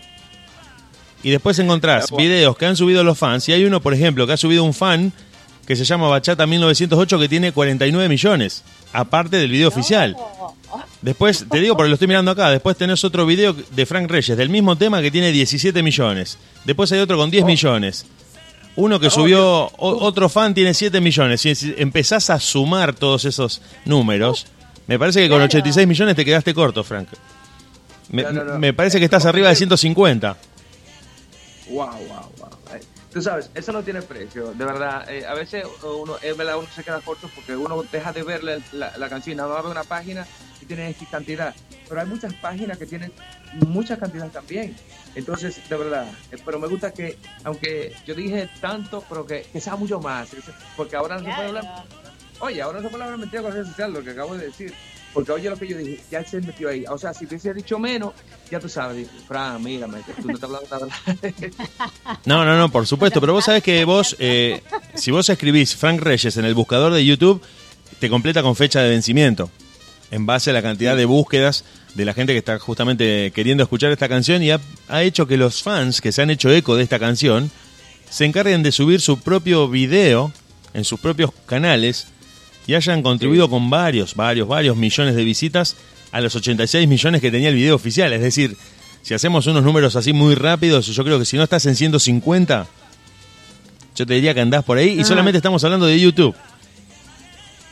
Y 1.21 1.29
después 1.29 1.59
encontrás 1.59 2.09
videos 2.17 2.57
que 2.57 2.65
han 2.65 2.75
subido 2.75 3.03
los 3.03 3.15
fans. 3.17 3.47
Y 3.47 3.53
hay 3.53 3.63
uno, 3.63 3.79
por 3.79 3.93
ejemplo, 3.93 4.25
que 4.25 4.33
ha 4.33 4.37
subido 4.37 4.63
un 4.63 4.73
fan 4.73 5.13
que 5.67 5.75
se 5.75 5.85
llama 5.85 6.07
Bachata 6.07 6.47
1908 6.47 7.19
que 7.19 7.29
tiene 7.29 7.51
49 7.51 8.09
millones. 8.09 8.63
Aparte 8.91 9.37
del 9.37 9.51
video 9.51 9.67
oficial. 9.67 10.17
Después, 11.03 11.45
te 11.47 11.59
digo 11.59 11.75
porque 11.77 11.89
lo 11.89 11.93
estoy 11.93 12.07
mirando 12.07 12.31
acá, 12.31 12.49
después 12.49 12.75
tenés 12.75 13.03
otro 13.03 13.25
video 13.27 13.53
de 13.53 13.85
Frank 13.85 14.09
Reyes 14.09 14.35
del 14.35 14.49
mismo 14.49 14.75
tema 14.77 14.99
que 15.01 15.11
tiene 15.11 15.31
17 15.31 15.83
millones. 15.83 16.39
Después 16.65 16.91
hay 16.91 16.99
otro 17.01 17.17
con 17.17 17.29
10 17.29 17.45
millones. 17.45 18.05
Uno 18.75 18.99
que 18.99 19.11
subió, 19.11 19.67
o- 19.67 20.03
otro 20.03 20.27
fan 20.29 20.55
tiene 20.55 20.73
7 20.73 20.99
millones. 20.99 21.41
Si 21.41 21.53
empezás 21.77 22.31
a 22.31 22.39
sumar 22.39 22.95
todos 22.95 23.25
esos 23.25 23.61
números, 23.85 24.47
me 24.87 24.99
parece 24.99 25.19
que 25.21 25.27
con 25.29 25.37
Claro. 25.37 25.45
86 25.45 25.87
millones 25.87 26.15
te 26.15 26.25
quedaste 26.25 26.53
corto, 26.53 26.83
Frank. 26.83 27.09
Me, 28.09 28.23
No, 28.23 28.31
no, 28.31 28.43
no. 28.43 28.59
me 28.59 28.73
parece 28.73 28.99
que 28.99 29.05
estás 29.05 29.25
arriba 29.25 29.49
de 29.49 29.55
150. 29.55 30.37
Wow, 31.69 31.87
wow, 31.87 31.97
wow. 32.37 32.49
Eh, 32.75 32.81
Tú 33.11 33.21
sabes, 33.21 33.49
eso 33.53 33.71
no 33.71 33.83
tiene 33.83 34.01
precio, 34.01 34.53
de 34.53 34.65
verdad. 34.65 35.07
eh, 35.09 35.23
a 35.25 35.35
veces 35.35 35.63
uno, 35.83 36.17
es 36.19 36.35
verdad, 36.35 36.57
uno 36.57 36.67
se 36.75 36.83
queda 36.83 36.99
corto 36.99 37.29
porque 37.35 37.55
uno 37.55 37.83
deja 37.91 38.11
de 38.11 38.23
ver 38.23 38.43
la, 38.43 38.57
la, 38.71 38.97
la 38.97 39.07
canción, 39.09 39.37
nada 39.37 39.53
más 39.53 39.63
ve 39.63 39.69
una 39.69 39.83
página 39.83 40.25
y 40.59 40.65
tiene 40.65 40.89
X 40.89 41.07
cantidad. 41.11 41.53
pero 41.87 42.01
hay 42.01 42.07
muchas 42.07 42.33
páginas 42.33 42.75
que 42.79 42.87
tienen 42.87 43.11
mucha 43.67 43.97
cantidad 43.97 44.29
también. 44.29 44.75
Entonces, 45.13 45.61
de 45.69 45.77
verdad, 45.77 46.07
eh, 46.31 46.37
pero 46.43 46.57
me 46.57 46.67
gusta 46.67 46.91
que, 46.91 47.19
aunque 47.43 47.93
yo 48.07 48.15
dije 48.15 48.49
tanto, 48.59 49.03
pero 49.07 49.27
que, 49.27 49.43
que 49.43 49.61
sea 49.61 49.75
mucho 49.75 49.99
más, 49.99 50.29
porque 50.75 50.95
ahora 50.95 51.19
no 51.19 51.25
se 51.25 51.35
puede 51.35 51.47
hablar, 51.49 51.83
oye, 52.43 52.61
ahora 52.61 52.79
no 52.79 52.83
se 52.83 52.89
puede 52.89 53.03
hablar 53.03 53.19
mentira 53.19 53.41
con 53.41 53.53
redes 53.53 53.67
sociales, 53.67 53.95
lo 53.95 54.03
que 54.03 54.11
acabo 54.11 54.35
de 54.35 54.47
decir. 54.47 54.73
Porque 55.13 55.31
oye 55.31 55.49
lo 55.49 55.57
que 55.57 55.67
yo 55.67 55.77
dije, 55.77 56.01
ya 56.09 56.25
se 56.25 56.41
metió 56.41 56.69
ahí. 56.69 56.85
O 56.89 56.97
sea, 56.97 57.13
si 57.13 57.27
te 57.27 57.35
hubiese 57.35 57.53
dicho 57.53 57.77
menos, 57.77 58.13
ya 58.49 58.59
tú 58.59 58.67
sabes, 58.67 59.07
Fran, 59.27 59.63
mírame, 59.63 59.99
tú 60.19 60.27
no 60.27 60.33
estás 60.33 60.49
hablando 60.49 60.87
nada. 60.87 61.17
No, 62.25 62.43
no, 62.43 62.57
no, 62.57 62.69
por 62.69 62.87
supuesto. 62.87 63.21
Pero 63.21 63.33
vos 63.33 63.45
sabés 63.45 63.61
que 63.61 63.85
vos, 63.85 64.15
eh, 64.19 64.63
si 64.95 65.11
vos 65.11 65.29
escribís 65.29 65.75
Frank 65.75 66.01
Reyes 66.01 66.35
en 66.37 66.45
el 66.45 66.55
buscador 66.55 66.93
de 66.93 67.05
YouTube, 67.05 67.41
te 67.99 68.09
completa 68.09 68.41
con 68.41 68.55
fecha 68.55 68.81
de 68.81 68.89
vencimiento. 68.89 69.51
En 70.09 70.25
base 70.25 70.49
a 70.49 70.53
la 70.53 70.61
cantidad 70.63 70.97
de 70.97 71.05
búsquedas 71.05 71.63
de 71.93 72.05
la 72.05 72.13
gente 72.13 72.33
que 72.33 72.39
está 72.39 72.57
justamente 72.57 73.31
queriendo 73.35 73.63
escuchar 73.63 73.91
esta 73.91 74.09
canción 74.09 74.41
y 74.41 74.49
ha 74.51 75.03
hecho 75.03 75.27
que 75.27 75.37
los 75.37 75.61
fans 75.61 76.01
que 76.01 76.11
se 76.11 76.23
han 76.23 76.31
hecho 76.31 76.51
eco 76.51 76.75
de 76.75 76.83
esta 76.83 76.97
canción 76.97 77.51
se 78.09 78.25
encarguen 78.25 78.63
de 78.63 78.71
subir 78.71 78.99
su 78.99 79.19
propio 79.19 79.67
video 79.69 80.31
en 80.73 80.85
sus 80.85 80.99
propios 80.99 81.31
canales 81.45 82.07
y 82.67 82.75
hayan 82.75 83.01
contribuido 83.01 83.49
con 83.49 83.69
varios, 83.69 84.15
varios, 84.15 84.47
varios 84.47 84.77
millones 84.77 85.15
de 85.15 85.23
visitas 85.23 85.75
a 86.11 86.21
los 86.21 86.35
86 86.35 86.87
millones 86.87 87.21
que 87.21 87.31
tenía 87.31 87.49
el 87.49 87.55
video 87.55 87.75
oficial. 87.75 88.13
Es 88.13 88.21
decir, 88.21 88.55
si 89.01 89.13
hacemos 89.13 89.47
unos 89.47 89.63
números 89.63 89.95
así 89.95 90.13
muy 90.13 90.35
rápidos, 90.35 90.87
yo 90.87 91.03
creo 91.03 91.19
que 91.19 91.25
si 91.25 91.37
no 91.37 91.43
estás 91.43 91.65
en 91.65 91.75
150, 91.75 92.67
yo 93.95 94.05
te 94.05 94.13
diría 94.13 94.33
que 94.33 94.41
andás 94.41 94.63
por 94.63 94.77
ahí 94.77 94.99
y 94.99 95.03
solamente 95.03 95.37
estamos 95.37 95.63
hablando 95.63 95.85
de 95.85 95.99
YouTube. 95.99 96.35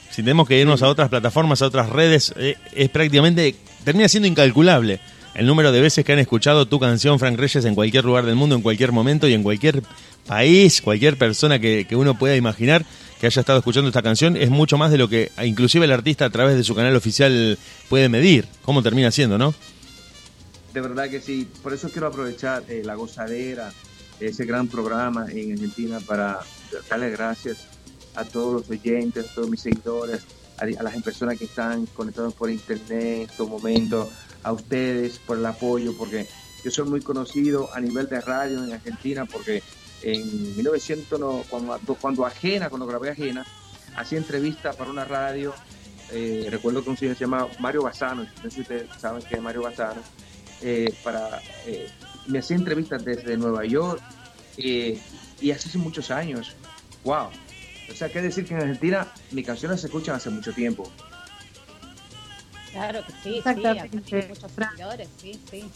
Si 0.10 0.22
tenemos 0.24 0.48
que 0.48 0.60
irnos 0.60 0.82
a 0.82 0.90
otras 0.90 1.08
plataformas, 1.08 1.62
a 1.62 1.68
otras 1.68 1.90
redes, 1.90 2.34
eh, 2.36 2.56
es 2.74 2.90
prácticamente, 2.90 3.56
termina 3.86 4.10
siendo 4.10 4.28
incalculable 4.28 5.00
el 5.36 5.46
número 5.46 5.72
de 5.72 5.80
veces 5.80 6.04
que 6.04 6.12
han 6.12 6.20
escuchado 6.20 6.68
tu 6.68 6.80
canción, 6.80 7.18
Frank 7.18 7.40
Reyes, 7.40 7.64
en 7.64 7.76
cualquier 7.76 8.04
lugar 8.04 8.26
del 8.26 8.36
mundo, 8.36 8.56
en 8.56 8.62
cualquier 8.62 8.92
momento 8.92 9.28
y 9.30 9.34
en 9.34 9.44
cualquier 9.44 9.82
país, 10.28 10.82
cualquier 10.82 11.18
persona 11.18 11.60
que, 11.60 11.86
que 11.88 11.96
uno 11.96 12.18
pueda 12.18 12.36
imaginar 12.36 12.86
que 13.22 13.28
haya 13.28 13.40
estado 13.40 13.60
escuchando 13.60 13.88
esta 13.88 14.02
canción, 14.02 14.36
es 14.36 14.50
mucho 14.50 14.80
más 14.80 14.90
de 14.90 14.98
lo 14.98 15.08
que 15.08 15.32
inclusive 15.44 15.86
el 15.86 15.92
artista 15.92 16.26
a 16.26 16.32
través 16.32 16.56
de 16.56 16.64
su 16.64 16.74
canal 16.74 16.96
oficial 16.96 17.56
puede 17.88 18.10
medir. 18.10 18.48
¿Cómo 18.64 18.82
termina 18.82 19.12
siendo, 19.12 19.38
no? 19.38 19.54
De 20.74 20.82
verdad 20.82 21.08
que 21.08 21.22
sí, 21.22 21.48
por 21.62 21.72
eso 21.72 21.92
quiero 21.92 22.08
aprovechar 22.08 22.64
eh, 22.68 22.82
la 22.84 22.96
gozadera, 22.96 23.72
ese 24.20 24.44
gran 24.46 24.68
programa 24.68 25.28
en 25.30 25.52
Argentina 25.52 26.00
para 26.00 26.40
darle 26.90 27.12
gracias 27.12 27.68
a 28.16 28.26
todos 28.26 28.54
los 28.54 28.70
oyentes, 28.72 29.30
a 29.30 29.36
todos 29.36 29.52
mis 29.52 29.62
seguidores, 29.62 30.24
a, 30.58 30.66
las 30.66 31.04
personas 31.04 31.38
que 31.38 31.46
están 31.46 31.86
conectadas 31.86 32.34
por 32.34 32.50
internet 32.50 33.18
en 33.18 33.22
estos 33.30 33.48
momentos, 33.48 34.10
a 34.42 34.52
ustedes 34.52 35.20
por 35.20 35.38
el 35.38 35.46
apoyo, 35.46 35.96
porque 35.96 36.26
yo 36.66 36.72
soy 36.72 36.90
muy 36.90 37.02
conocido 37.02 37.70
a 37.72 37.80
nivel 37.82 38.10
de 38.10 38.20
radio 38.20 38.64
en 38.64 38.74
Argentina, 38.74 39.26
porque 39.26 39.62
en 40.04 40.56
1900, 40.56 41.20
no, 41.20 41.44
cuando, 41.50 41.96
cuando 41.96 42.26
Ajena, 42.26 42.70
cuando 42.70 42.88
grabé 42.88 43.12
Ajena, 43.12 43.46
hacía 43.96 44.18
entrevistas 44.18 44.76
para 44.76 44.90
una 44.90 45.06
radio, 45.06 45.54
eh, 46.12 46.48
recuerdo 46.50 46.84
que 46.84 46.90
un 46.90 46.98
señor 46.98 47.16
se 47.16 47.26
llamaba 47.26 47.50
Mario 47.60 47.84
Bassano, 47.84 48.24
no 48.24 48.42
sé 48.42 48.52
si 48.52 48.62
ustedes 48.62 48.90
saben 49.00 49.22
que 49.24 49.36
es 49.36 49.42
Mario 49.42 49.62
Bassano, 49.64 50.02
eh, 50.62 50.94
para, 51.04 51.42
eh, 51.66 51.90
me 52.28 52.40
hacía 52.40 52.56
entrevistas 52.56 53.04
desde 53.04 53.36
Nueva 53.38 53.66
York 53.66 54.02
eh, 54.58 55.00
y 55.40 55.52
hace 55.52 55.78
muchos 55.78 56.12
años. 56.12 56.56
¡Wow! 57.04 57.30
O 57.90 57.96
sea, 57.96 58.10
quiere 58.10 58.28
decir 58.28 58.46
que 58.46 58.54
en 58.54 58.62
Argentina 58.62 59.08
mis 59.32 59.46
canciones 59.46 59.82
se 59.82 59.88
escuchan 59.88 60.16
hace 60.16 60.30
mucho 60.30 60.54
tiempo. 60.54 60.90
Claro 62.72 63.04
que 63.06 63.12
sí, 63.24 63.42
sí, 63.44 64.02
tiene 64.06 64.28
muchos 64.30 64.52
seguidores, 64.52 65.10
sí, 65.18 65.42
sí. 65.50 65.70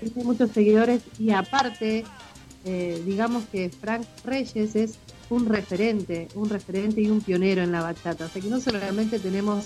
tiene 0.00 0.24
muchos 0.24 0.50
seguidores 0.50 1.02
y 1.18 1.30
aparte, 1.30 2.04
eh, 2.64 3.02
digamos 3.04 3.44
que 3.50 3.70
Frank 3.70 4.04
Reyes 4.24 4.76
es 4.76 4.94
un 5.30 5.46
referente, 5.46 6.28
un 6.34 6.48
referente 6.48 7.00
y 7.00 7.10
un 7.10 7.20
pionero 7.20 7.62
en 7.62 7.72
la 7.72 7.82
bachata. 7.82 8.26
O 8.26 8.28
sea 8.28 8.42
que 8.42 8.48
no 8.48 8.60
solamente 8.60 9.18
tenemos 9.18 9.64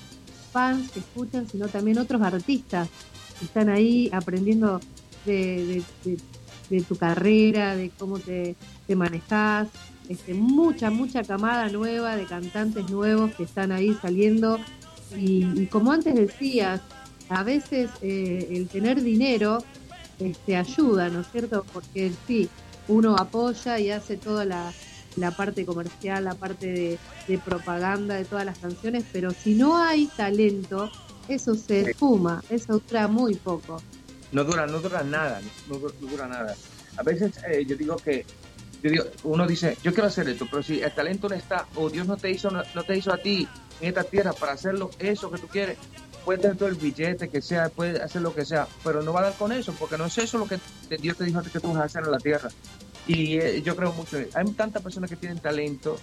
fans 0.52 0.90
que 0.90 1.00
escuchan, 1.00 1.48
sino 1.48 1.68
también 1.68 1.98
otros 1.98 2.22
artistas 2.22 2.88
que 3.38 3.44
están 3.44 3.68
ahí 3.68 4.08
aprendiendo 4.12 4.80
de, 5.24 5.82
tu 6.88 6.96
carrera, 6.96 7.76
de 7.76 7.90
cómo 7.98 8.18
te, 8.18 8.56
te 8.86 8.96
manejás. 8.96 9.68
Este, 10.08 10.34
mucha, 10.34 10.90
mucha 10.90 11.24
camada 11.24 11.68
nueva 11.68 12.16
de 12.16 12.24
cantantes 12.26 12.88
nuevos 12.90 13.34
que 13.34 13.42
están 13.42 13.72
ahí 13.72 13.96
saliendo. 14.00 14.58
Y, 15.16 15.44
y 15.60 15.66
como 15.66 15.92
antes 15.92 16.14
decías, 16.14 16.80
a 17.28 17.42
veces 17.42 17.90
eh, 18.02 18.48
el 18.52 18.68
tener 18.68 19.02
dinero 19.02 19.58
este, 20.18 20.56
ayuda, 20.56 21.08
¿no 21.08 21.20
es 21.20 21.26
cierto? 21.30 21.64
Porque 21.72 22.12
sí, 22.26 22.48
uno 22.88 23.16
apoya 23.16 23.78
y 23.78 23.90
hace 23.90 24.16
toda 24.16 24.44
la, 24.44 24.72
la 25.16 25.30
parte 25.30 25.64
comercial, 25.64 26.24
la 26.24 26.34
parte 26.34 26.66
de, 26.66 26.98
de 27.26 27.38
propaganda 27.38 28.14
de 28.14 28.24
todas 28.24 28.44
las 28.44 28.58
canciones, 28.58 29.04
pero 29.12 29.30
si 29.32 29.54
no 29.54 29.76
hay 29.76 30.06
talento, 30.16 30.90
eso 31.28 31.54
se 31.54 31.90
esfuma, 31.90 32.42
eso 32.50 32.80
dura 32.88 33.08
muy 33.08 33.34
poco. 33.34 33.82
No 34.32 34.44
dura, 34.44 34.66
no 34.66 34.80
dura 34.80 35.02
nada, 35.02 35.40
no, 35.68 35.78
dura- 35.78 35.94
no 36.00 36.06
dura 36.08 36.26
nada. 36.28 36.54
A 36.96 37.02
veces 37.02 37.32
eh, 37.48 37.64
yo 37.66 37.76
digo 37.76 37.96
que 37.96 38.24
yo 38.82 38.90
digo, 38.90 39.04
uno 39.24 39.46
dice, 39.46 39.76
yo 39.82 39.92
quiero 39.92 40.06
hacer 40.08 40.28
esto, 40.28 40.46
pero 40.50 40.62
si 40.62 40.80
el 40.80 40.92
talento 40.94 41.28
no 41.28 41.34
está, 41.34 41.66
o 41.76 41.88
Dios 41.88 42.06
no 42.06 42.16
te 42.16 42.30
hizo, 42.30 42.50
no, 42.50 42.62
no 42.74 42.82
te 42.84 42.96
hizo 42.96 43.12
a 43.12 43.18
ti 43.18 43.48
en 43.80 43.88
esta 43.88 44.04
tierra 44.04 44.32
para 44.32 44.52
hacerlo, 44.52 44.90
eso 44.98 45.30
que 45.30 45.38
tú 45.40 45.48
quieres, 45.48 45.78
puedes 46.26 46.42
tener 46.42 46.56
todo 46.58 46.68
el 46.68 46.74
billete 46.74 47.28
que 47.30 47.40
sea, 47.40 47.68
puedes 47.70 48.00
hacer 48.00 48.20
lo 48.20 48.34
que 48.34 48.44
sea, 48.44 48.66
pero 48.84 49.00
no 49.00 49.12
va 49.12 49.20
a 49.20 49.24
dar 49.24 49.34
con 49.34 49.52
eso, 49.52 49.72
porque 49.78 49.96
no 49.96 50.04
es 50.06 50.18
eso 50.18 50.36
lo 50.38 50.46
que 50.46 50.58
Dios 51.00 51.16
te 51.16 51.24
dijo 51.24 51.38
a 51.38 51.42
ti 51.42 51.50
que 51.50 51.60
tú 51.60 51.68
vas 51.72 51.78
a 51.82 51.84
hacer 51.84 52.02
en 52.04 52.10
la 52.10 52.18
tierra. 52.18 52.50
Y 53.06 53.38
eh, 53.38 53.62
yo 53.62 53.76
creo 53.76 53.92
mucho, 53.92 54.18
hay 54.34 54.44
tantas 54.54 54.82
personas 54.82 55.08
que 55.08 55.14
tienen 55.16 55.38
talento 55.38 55.96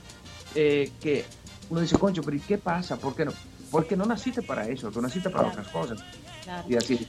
eh, 0.55 0.89
que 1.01 1.25
uno 1.69 1.81
dice, 1.81 1.97
concho, 1.97 2.23
pero 2.23 2.37
¿y 2.37 2.39
qué 2.39 2.57
pasa? 2.57 2.95
¿Por 2.95 3.13
qué 3.15 3.25
no? 3.25 3.33
Porque 3.69 3.97
no 3.97 4.05
naciste 4.05 4.41
para 4.41 4.65
eso, 4.67 4.89
tú 4.91 5.01
naciste 5.01 5.29
para 5.29 5.49
Claro. 5.51 5.59
otras 5.59 5.67
cosas. 5.73 5.99
Claro. 6.43 6.63
Y 6.69 6.75
así. 6.75 7.07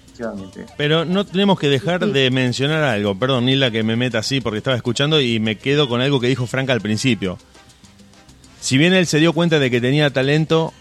Pero 0.76 1.04
no 1.04 1.24
tenemos 1.24 1.58
que 1.58 1.68
dejar 1.68 2.06
de 2.06 2.30
mencionar 2.30 2.82
algo. 2.84 3.16
Perdón, 3.18 3.44
Nila, 3.46 3.70
que 3.70 3.82
me 3.82 3.96
meta 3.96 4.18
así 4.18 4.40
porque 4.40 4.58
estaba 4.58 4.76
escuchando 4.76 5.20
y 5.20 5.38
me 5.40 5.56
quedo 5.58 5.88
con 5.88 6.00
algo 6.00 6.20
que 6.20 6.28
dijo 6.28 6.46
Frank 6.46 6.70
al 6.70 6.80
principio. 6.80 7.38
Si 8.60 8.78
bien 8.78 8.92
él 8.94 9.06
se 9.06 9.18
dio 9.18 9.32
cuenta 9.32 9.58
de 9.58 9.70
que 9.70 9.80
tenía 9.80 10.10
talento, 10.10 10.72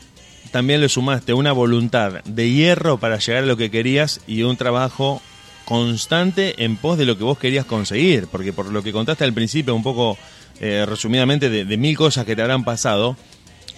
también 0.53 0.81
le 0.81 0.87
sumaste 0.87 1.33
una 1.33 1.51
voluntad 1.51 2.23
de 2.25 2.51
hierro 2.51 2.99
para 2.99 3.17
llegar 3.17 3.43
a 3.43 3.47
lo 3.47 3.57
que 3.57 3.71
querías 3.71 4.21
y 4.27 4.43
un 4.43 4.55
trabajo 4.55 5.19
constante 5.65 6.63
en 6.63 6.77
pos 6.77 6.99
de 6.99 7.05
lo 7.05 7.17
que 7.17 7.23
vos 7.23 7.39
querías 7.39 7.65
conseguir. 7.65 8.27
Porque 8.27 8.53
por 8.53 8.71
lo 8.71 8.83
que 8.83 8.91
contaste 8.91 9.23
al 9.23 9.33
principio, 9.33 9.73
un 9.73 9.81
poco 9.81 10.15
eh, 10.59 10.85
resumidamente, 10.87 11.49
de, 11.49 11.65
de 11.65 11.77
mil 11.77 11.97
cosas 11.97 12.25
que 12.25 12.35
te 12.35 12.43
habrán 12.43 12.63
pasado, 12.63 13.17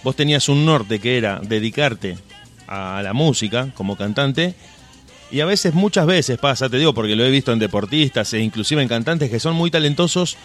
vos 0.04 0.18
tenías 0.18 0.50
un 0.50 0.66
norte 0.66 1.00
que 1.00 1.18
era 1.18 1.40
dedicarte 1.42 2.18
a 2.68 3.02
la 3.02 3.14
música 3.14 3.70
como 3.74 3.96
cantante 3.96 4.54
y 5.32 5.40
a 5.40 5.46
veces, 5.46 5.74
muchas 5.74 6.06
veces 6.06 6.38
pasa, 6.38 6.70
te 6.70 6.78
digo 6.78 6.94
porque 6.94 7.16
lo 7.16 7.26
he 7.26 7.32
visto 7.32 7.54
en 7.54 7.60
deportistas 7.60 8.34
e 8.34 8.40
inclusive 8.40 8.82
en 8.82 8.88
cantantes 8.88 9.30
que 9.30 9.40
son 9.40 9.56
muy 9.56 9.72
talentosos, 9.72 10.38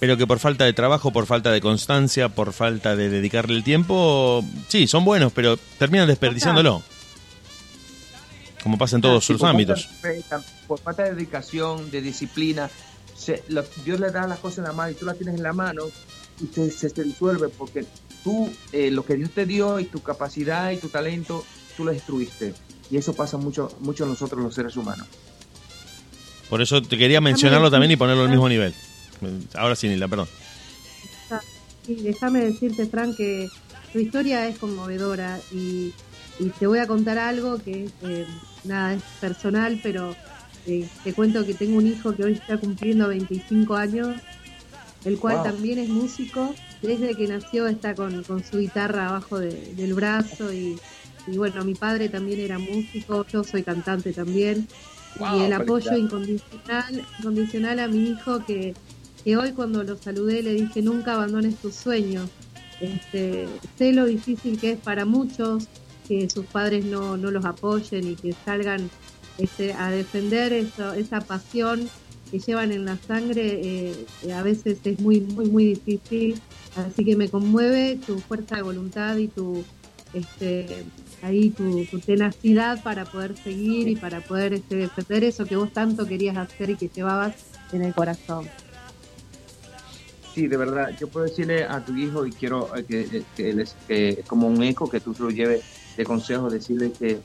pero 0.00 0.16
que 0.16 0.26
por 0.26 0.38
falta 0.40 0.64
de 0.64 0.72
trabajo, 0.72 1.12
por 1.12 1.26
falta 1.26 1.52
de 1.52 1.60
constancia, 1.60 2.28
por 2.30 2.52
falta 2.52 2.96
de 2.96 3.08
dedicarle 3.10 3.54
el 3.56 3.62
tiempo, 3.62 4.44
sí, 4.68 4.86
son 4.86 5.04
buenos, 5.04 5.32
pero 5.32 5.56
terminan 5.78 6.08
desperdiciándolo. 6.08 6.82
Como 8.62 8.76
pasa 8.76 8.96
en 8.96 9.02
todos 9.02 9.24
Sí, 9.24 9.32
sus 9.34 9.40
por 9.40 9.50
ámbitos. 9.50 9.86
falta 10.02 10.42
por 10.66 10.78
falta 10.80 11.02
de 11.04 11.14
dedicación, 11.14 11.90
de 11.90 12.00
disciplina, 12.02 12.70
se- 13.16 13.42
lo- 13.48 13.64
Dios 13.84 13.98
le 14.00 14.10
da 14.10 14.26
las 14.26 14.38
cosas 14.38 14.58
en 14.58 14.64
la 14.64 14.72
mano 14.72 14.90
y 14.90 14.94
tú 14.94 15.04
las 15.06 15.16
tienes 15.16 15.34
en 15.34 15.42
la 15.42 15.52
mano 15.52 15.84
y 16.40 16.46
te- 16.46 16.70
se, 16.70 16.90
te 16.90 17.02
disuelve 17.02 17.48
porque 17.48 17.84
tú, 18.22 18.50
eh, 18.72 18.90
lo 18.90 19.04
que 19.04 19.14
Dios 19.16 19.30
te 19.30 19.46
dio 19.46 19.80
y 19.80 19.84
tu 19.84 20.02
capacidad 20.02 20.70
y 20.70 20.76
tu 20.76 20.88
talento, 20.88 21.44
tú 21.76 21.84
lo 21.84 21.92
destruiste. 21.92 22.54
Y 22.90 22.96
eso 22.98 23.14
pasa 23.14 23.36
mucho, 23.36 23.76
mucho 23.80 24.04
en 24.04 24.10
nosotros 24.10 24.42
los 24.42 24.54
seres 24.54 24.76
humanos. 24.76 25.06
Por 26.48 26.60
eso 26.62 26.82
te 26.82 26.96
quería 26.98 27.20
mencionarlo 27.20 27.70
también 27.70 27.92
y 27.92 27.96
ponerlo 27.96 28.24
al 28.24 28.30
mismo 28.30 28.48
nivel. 28.48 28.74
Ahora 29.54 29.76
sí, 29.76 29.88
Nila, 29.88 30.08
perdón. 30.08 30.28
Y 31.86 32.02
déjame 32.02 32.44
decirte, 32.44 32.88
Fran, 32.88 33.14
que 33.14 33.52
tu 33.92 33.98
historia 33.98 34.46
es 34.48 34.58
conmovedora 34.58 35.44
y, 35.50 35.96
y 36.38 36.52
te 36.52 36.66
voy 36.66 36.78
a 36.78 36.86
contar 36.86 37.18
algo 37.18 37.62
que 37.62 37.92
eh, 38.00 38.26
nada, 38.62 38.94
es 38.94 39.04
personal, 39.18 39.80
pero 39.82 40.20
eh, 40.64 40.90
te 41.02 41.14
cuento 41.14 41.46
que 41.46 41.54
tengo 41.54 41.76
un 41.78 41.86
hijo 41.86 42.14
que 42.16 42.24
hoy 42.24 42.32
está 42.34 42.58
cumpliendo 42.60 43.08
25 43.08 43.76
años, 43.76 44.28
el 45.04 45.18
cual 45.18 45.42
Wow. 45.42 45.42
también 45.42 45.78
es 45.78 45.88
músico. 45.90 46.60
Desde 46.82 47.16
que 47.16 47.28
nació 47.28 47.66
está 47.68 47.96
con, 47.96 48.24
con 48.24 48.44
su 48.44 48.58
guitarra 48.58 49.08
abajo 49.08 49.38
de- 49.38 49.74
del 49.74 49.94
brazo 49.94 50.52
y, 50.52 50.82
y 51.26 51.36
bueno, 51.38 51.64
mi 51.64 51.74
padre 51.76 52.08
también 52.10 52.40
era 52.40 52.58
músico, 52.58 53.24
yo 53.26 53.44
soy 53.44 53.64
cantante 53.64 54.14
también. 54.14 54.68
Wow, 55.18 55.36
y 55.36 55.44
el 55.44 55.52
apoyo 55.52 55.96
incondicional, 55.96 57.08
incondicional 57.18 57.78
a 57.80 57.88
mi 57.88 58.10
hijo 58.12 58.42
que, 58.44 58.76
que 59.24 59.36
hoy 59.36 59.52
cuando 59.52 59.82
lo 59.82 59.96
saludé 59.96 60.42
le 60.42 60.54
dije 60.54 60.82
nunca 60.82 61.14
abandones 61.14 61.56
tus 61.56 61.74
sueños. 61.74 62.28
Este, 62.80 63.46
sé 63.76 63.92
lo 63.92 64.06
difícil 64.06 64.58
que 64.58 64.72
es 64.72 64.78
para 64.78 65.04
muchos 65.04 65.68
que 66.08 66.28
sus 66.30 66.46
padres 66.46 66.84
no, 66.84 67.16
no 67.16 67.30
los 67.30 67.44
apoyen 67.44 68.08
y 68.08 68.16
que 68.16 68.34
salgan 68.44 68.90
este, 69.38 69.72
a 69.74 69.90
defender 69.90 70.52
eso, 70.52 70.92
esa 70.94 71.20
pasión 71.20 71.88
que 72.30 72.38
llevan 72.38 72.72
en 72.72 72.84
la 72.84 72.96
sangre, 72.96 73.60
eh, 73.62 74.06
eh, 74.22 74.32
a 74.32 74.42
veces 74.42 74.78
es 74.84 75.00
muy, 75.00 75.20
muy, 75.20 75.46
muy 75.46 75.64
difícil. 75.66 76.40
Así 76.76 77.04
que 77.04 77.16
me 77.16 77.28
conmueve 77.28 77.98
tu 78.06 78.18
fuerza 78.20 78.56
de 78.56 78.62
voluntad 78.62 79.16
y 79.16 79.28
tu, 79.28 79.64
este, 80.14 80.84
ahí 81.22 81.50
tu, 81.50 81.84
tu 81.86 81.98
tenacidad 81.98 82.82
para 82.82 83.04
poder 83.04 83.36
seguir 83.36 83.88
y 83.88 83.96
para 83.96 84.20
poder 84.20 84.54
este, 84.54 84.76
defender 84.76 85.24
eso 85.24 85.44
que 85.44 85.56
vos 85.56 85.72
tanto 85.72 86.06
querías 86.06 86.36
hacer 86.36 86.70
y 86.70 86.76
que 86.76 86.88
llevabas 86.88 87.34
en 87.72 87.82
el 87.82 87.94
corazón. 87.94 88.48
Sí, 90.34 90.46
de 90.46 90.56
verdad, 90.56 90.90
yo 90.98 91.08
puedo 91.08 91.26
decirle 91.26 91.64
a 91.64 91.84
tu 91.84 91.94
hijo 91.96 92.24
y 92.24 92.32
quiero 92.32 92.74
eh, 92.76 92.84
que, 92.84 93.00
eh, 93.00 93.24
que, 93.36 93.52
les- 93.52 93.74
que 93.86 94.22
como 94.26 94.46
un 94.46 94.62
eco 94.62 94.88
que 94.88 95.00
tú 95.00 95.14
lo 95.18 95.30
lleves 95.30 95.64
de 95.96 96.04
consejo, 96.04 96.48
decirle 96.48 96.92
que, 96.98 97.18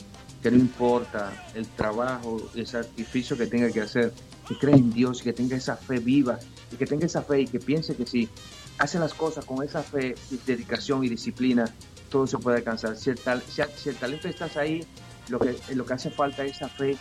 no 0.44 0.58
importa 0.58 1.34
el 1.56 1.66
trabajo, 1.70 2.40
el 2.54 2.68
sacrificio 2.68 3.36
que 3.36 3.48
tenga 3.48 3.72
que 3.72 3.82
hacer, 3.82 4.14
que 4.48 4.56
cree 4.56 4.76
en 4.76 4.92
Dios, 4.92 5.24
que 5.24 5.34
tenga 5.34 5.56
esa 5.58 5.76
fe 5.76 5.98
viva 5.98 6.38
y 6.72 6.76
que 6.76 6.86
tenga 6.86 7.08
esa 7.08 7.24
fe 7.24 7.42
y 7.42 7.48
que 7.48 7.60
piense 7.60 7.96
que 7.96 8.06
si 8.06 8.30
hace 8.78 9.00
las 9.00 9.16
cosas 9.16 9.44
con 9.44 9.64
esa 9.64 9.82
fe, 9.82 10.14
y 10.30 10.38
dedicación 10.46 11.04
y 11.04 11.10
disciplina, 11.10 11.74
todo 12.12 12.28
se 12.28 12.38
puede 12.38 12.58
alcanzar. 12.58 12.96
Si 12.96 13.10
el, 13.10 13.18
tal- 13.18 13.42
si, 13.48 13.92
talento 13.94 14.28
estás 14.28 14.56
ahí, 14.58 14.84
lo 15.30 15.40
que, 15.40 15.56
lo 15.74 15.84
que 15.84 15.94
hace 15.94 16.12
falta 16.12 16.44
es 16.46 16.58
esa 16.58 16.70
fe, 16.70 16.96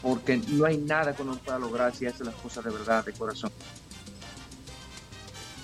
porque 0.00 0.40
no 0.48 0.64
hay 0.64 0.78
nada 0.78 1.12
que 1.14 1.20
uno 1.22 1.36
pueda 1.44 1.58
lograr 1.58 1.94
si 1.94 2.06
hace 2.06 2.24
las 2.24 2.36
cosas 2.36 2.64
de 2.64 2.70
verdad, 2.70 3.04
de 3.04 3.12
corazón. 3.12 3.50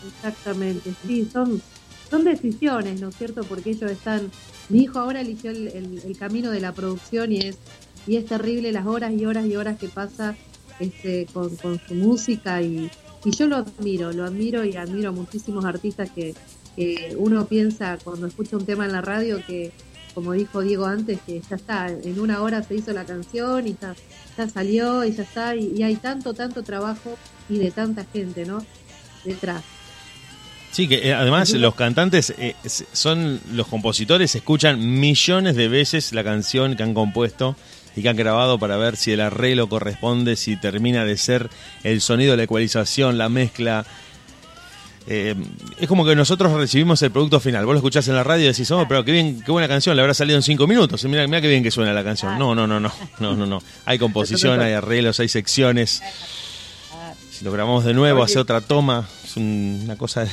Exactamente, 0.06 0.94
sí, 0.94 1.24
son, 1.32 1.64
son 2.10 2.24
decisiones, 2.24 2.98
¿no 3.00 3.08
es 3.08 3.16
cierto? 3.16 3.46
Porque 3.46 3.70
ellos 3.70 3.90
están, 3.90 4.34
mi 4.68 4.82
hijo 4.82 4.98
ahora 4.98 5.22
eligió 5.22 5.50
el, 5.50 5.68
el- 5.68 6.16
camino 6.18 6.50
de 6.50 6.60
la 6.60 6.74
producción 6.74 7.32
y 7.32 7.38
es, 7.40 7.62
y 8.04 8.16
es 8.16 8.26
terrible 8.26 8.70
las 8.72 8.86
horas 8.86 9.12
y 9.14 9.24
horas 9.24 9.46
y 9.46 9.56
horas 9.56 9.78
que 9.78 9.88
pasa 9.88 10.38
este, 10.78 11.30
con, 11.32 11.56
con 11.56 11.80
su 11.80 11.94
música 11.94 12.60
y, 12.62 12.92
y 13.22 13.30
yo 13.34 13.46
lo 13.46 13.56
admiro, 13.56 14.12
lo 14.12 14.24
admiro 14.24 14.64
y 14.64 14.76
admiro 14.76 15.08
a 15.10 15.12
muchísimos 15.12 15.64
artistas 15.64 16.10
que, 16.14 16.36
que 16.76 17.14
uno 17.16 17.48
piensa 17.48 17.98
cuando 18.02 18.26
escucha 18.26 18.56
un 18.58 18.66
tema 18.66 18.84
en 18.84 18.92
la 18.92 19.00
radio 19.00 19.42
que, 19.42 19.74
como 20.12 20.32
dijo 20.32 20.60
Diego 20.60 20.84
antes, 20.86 21.22
que 21.22 21.40
ya 21.48 21.56
está, 21.56 21.90
en 21.90 22.20
una 22.20 22.42
hora 22.42 22.62
se 22.62 22.74
hizo 22.76 22.92
la 22.92 23.06
canción 23.06 23.66
y 23.66 23.76
ya, 23.80 23.96
ya 24.36 24.48
salió 24.50 25.04
y 25.04 25.12
ya 25.14 25.22
está, 25.22 25.56
y 25.56 25.82
hay 25.82 25.98
tanto, 25.98 26.34
tanto 26.34 26.62
trabajo 26.62 27.20
y 27.48 27.58
de 27.58 27.72
tanta 27.72 28.04
gente, 28.04 28.44
¿no? 28.44 28.68
Detrás. 29.22 29.73
Sí, 30.74 30.88
que 30.88 31.08
eh, 31.08 31.14
además 31.14 31.52
los 31.52 31.76
cantantes 31.76 32.34
eh, 32.36 32.56
son 32.92 33.40
los 33.52 33.68
compositores, 33.68 34.34
escuchan 34.34 34.98
millones 34.98 35.54
de 35.54 35.68
veces 35.68 36.12
la 36.12 36.24
canción 36.24 36.74
que 36.74 36.82
han 36.82 36.94
compuesto 36.94 37.54
y 37.94 38.02
que 38.02 38.08
han 38.08 38.16
grabado 38.16 38.58
para 38.58 38.76
ver 38.76 38.96
si 38.96 39.12
el 39.12 39.20
arreglo 39.20 39.68
corresponde, 39.68 40.34
si 40.34 40.56
termina 40.56 41.04
de 41.04 41.16
ser 41.16 41.48
el 41.84 42.00
sonido, 42.00 42.36
la 42.36 42.42
ecualización, 42.42 43.18
la 43.18 43.28
mezcla. 43.28 43.86
Eh, 45.06 45.36
es 45.78 45.86
como 45.86 46.04
que 46.04 46.16
nosotros 46.16 46.50
recibimos 46.54 47.00
el 47.02 47.12
producto 47.12 47.38
final. 47.38 47.64
Vos 47.66 47.74
lo 47.74 47.78
escuchás 47.78 48.08
en 48.08 48.16
la 48.16 48.24
radio 48.24 48.46
y 48.46 48.48
decís, 48.48 48.68
oh, 48.72 48.84
pero 48.88 49.04
qué 49.04 49.12
bien, 49.12 49.42
qué 49.46 49.52
buena 49.52 49.68
canción, 49.68 49.94
le 49.94 50.02
habrá 50.02 50.14
salido 50.14 50.36
en 50.38 50.42
cinco 50.42 50.66
minutos. 50.66 51.04
Mira, 51.04 51.24
mira 51.28 51.40
qué 51.40 51.46
bien 51.46 51.62
que 51.62 51.70
suena 51.70 51.92
la 51.92 52.02
canción. 52.02 52.36
No, 52.36 52.52
no, 52.52 52.66
no, 52.66 52.80
no, 52.80 52.90
no, 53.20 53.36
no, 53.36 53.46
no. 53.46 53.62
Hay 53.84 53.98
composición, 54.00 54.58
hay 54.60 54.72
arreglos, 54.72 55.20
hay 55.20 55.28
secciones. 55.28 56.02
Si 57.30 57.44
lo 57.44 57.52
grabamos 57.52 57.84
de 57.84 57.94
nuevo, 57.94 58.24
hace 58.24 58.40
otra 58.40 58.60
toma, 58.60 59.06
es 59.24 59.36
un- 59.36 59.82
una 59.84 59.96
cosa 59.96 60.24
de... 60.24 60.30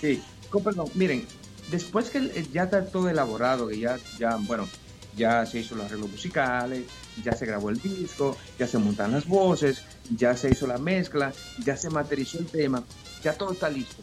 Sí, 0.00 0.22
con 0.50 0.62
perdón, 0.62 0.88
miren, 0.94 1.26
después 1.70 2.10
que 2.10 2.18
el- 2.18 2.52
ya 2.52 2.64
está 2.64 2.84
todo 2.86 3.08
elaborado, 3.08 3.68
que 3.68 3.78
ya, 3.78 3.98
ya, 4.18 4.36
bueno, 4.36 4.68
ya 5.16 5.46
se 5.46 5.60
hizo 5.60 5.74
los 5.74 5.86
arreglos 5.86 6.10
musicales, 6.10 6.84
ya 7.24 7.32
se 7.32 7.46
grabó 7.46 7.70
el 7.70 7.80
disco, 7.80 8.36
ya 8.58 8.66
se 8.66 8.78
montan 8.78 9.12
las 9.12 9.26
voces, 9.26 9.82
ya 10.14 10.36
se 10.36 10.50
hizo 10.50 10.66
la 10.66 10.78
mezcla, 10.78 11.32
ya 11.64 11.76
se 11.76 11.88
materializó 11.88 12.38
el 12.38 12.46
tema, 12.46 12.84
ya 13.22 13.32
todo 13.32 13.52
está 13.52 13.70
listo. 13.70 13.96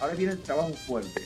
Ahora 0.00 0.14
viene 0.14 0.32
el 0.32 0.40
trabajo 0.40 0.72
fuerte, 0.86 1.22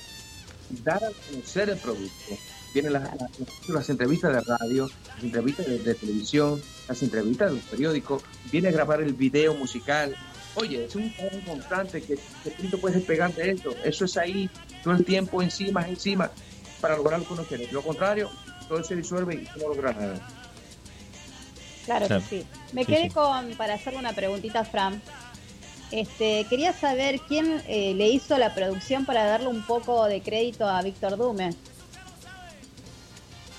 dar 0.85 1.03
a 1.03 1.11
conocer 1.31 1.71
el 1.71 1.79
producto. 1.79 2.35
Vienen 2.75 2.93
las 2.93 3.89
entrevistas 3.89 4.35
de 4.35 4.41
radio, 4.43 4.91
las 5.15 5.25
entrevistas 5.25 5.65
de, 5.67 5.79
de 5.79 5.95
televisión, 5.95 6.61
las 6.87 7.03
entrevistas 7.03 7.49
de 7.49 7.57
los 7.57 7.65
periódicos, 7.65 8.23
viene 8.53 8.69
a 8.69 8.73
grabar 8.73 9.01
el 9.01 9.15
video 9.15 9.55
musical, 9.55 10.15
Oye, 10.57 10.85
es 10.87 10.95
un 10.97 11.13
trabajo 11.15 11.39
constante 11.47 12.03
que, 12.03 12.17
que 12.45 12.51
tú 12.51 12.69
te 12.71 12.77
puedes 12.79 12.97
despegar 12.99 13.33
de 13.35 13.51
eso. 13.53 13.71
Eso 13.85 14.05
es 14.07 14.17
ahí, 14.17 14.49
todo 14.83 14.95
el 14.95 15.05
tiempo 15.05 15.43
encima, 15.43 15.87
encima, 15.89 16.31
para 16.81 16.97
lograr 16.97 17.21
lo 17.21 17.27
que 17.27 17.33
uno 17.35 17.45
quiere. 17.45 17.69
Lo 17.73 17.83
contrario, 17.83 18.31
todo 18.69 18.83
se 18.83 18.97
disuelve 18.97 19.35
y 19.35 19.59
no 19.61 19.69
logras 19.69 19.97
nada. 19.97 20.29
Claro 21.85 22.07
Claro. 22.07 22.23
que 22.25 22.41
sí. 22.41 22.47
Me 22.73 22.85
Sí, 22.85 22.93
quedé 22.93 23.03
sí. 23.05 23.11
con, 23.11 23.51
para 23.57 23.75
hacerle 23.75 23.99
una 23.99 24.13
preguntita 24.13 24.61
a 24.61 24.65
Fran. 24.65 25.01
Este, 25.93 26.45
quería 26.51 26.73
saber 26.73 27.21
quién 27.29 27.63
eh, 27.69 27.95
le 27.95 28.09
hizo 28.09 28.37
la 28.39 28.55
producción 28.55 29.05
para 29.07 29.25
darle 29.25 29.47
un 29.49 29.63
poco 29.63 30.05
de 30.07 30.21
crédito 30.21 30.67
a 30.69 30.83
Víctor 30.83 31.17
Dume. 31.17 31.51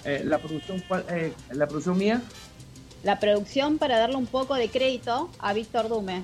Eh, 0.03 0.23
la 0.25 0.37
producción. 0.39 0.83
Eh, 1.09 1.33
la 1.51 1.67
producción 1.67 1.97
mía, 1.97 2.21
La 3.03 3.19
producción 3.19 3.77
para 3.77 3.97
darle 3.99 4.15
un 4.17 4.25
poco 4.25 4.55
de 4.55 4.67
crédito 4.69 5.29
a 5.39 5.53
Víctor 5.53 5.87
Dume. 5.87 6.23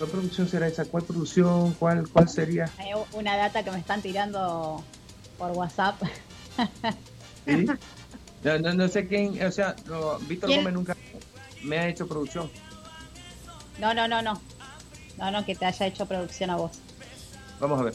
¿Cuál 0.00 0.10
producción 0.10 0.48
será 0.48 0.66
esa? 0.66 0.84
¿Cuál 0.86 1.04
producción? 1.04 1.74
¿Cuál, 1.74 2.08
cuál 2.08 2.26
sería? 2.28 2.64
Eh, 2.78 2.94
una 3.12 3.36
data 3.36 3.62
que 3.62 3.70
me 3.70 3.78
están 3.78 4.00
tirando 4.00 4.82
por 5.38 5.50
WhatsApp. 5.52 6.00
¿Sí? 7.46 7.66
No, 8.42 8.58
no, 8.58 8.72
no 8.72 8.88
sé 8.88 9.06
quién, 9.06 9.38
o 9.44 9.52
sea, 9.52 9.76
no, 9.84 10.18
Víctor 10.20 10.48
¿Quién? 10.48 10.60
Gómez 10.60 10.72
nunca 10.72 10.96
me 11.62 11.78
ha 11.78 11.88
hecho 11.88 12.08
producción. 12.08 12.50
No, 13.78 13.92
no, 13.92 14.08
no, 14.08 14.22
no. 14.22 14.40
No, 15.18 15.30
no, 15.30 15.44
que 15.44 15.54
te 15.54 15.66
haya 15.66 15.84
hecho 15.86 16.06
producción 16.06 16.48
a 16.48 16.56
vos. 16.56 16.72
Vamos 17.60 17.78
a 17.78 17.82
ver. 17.82 17.94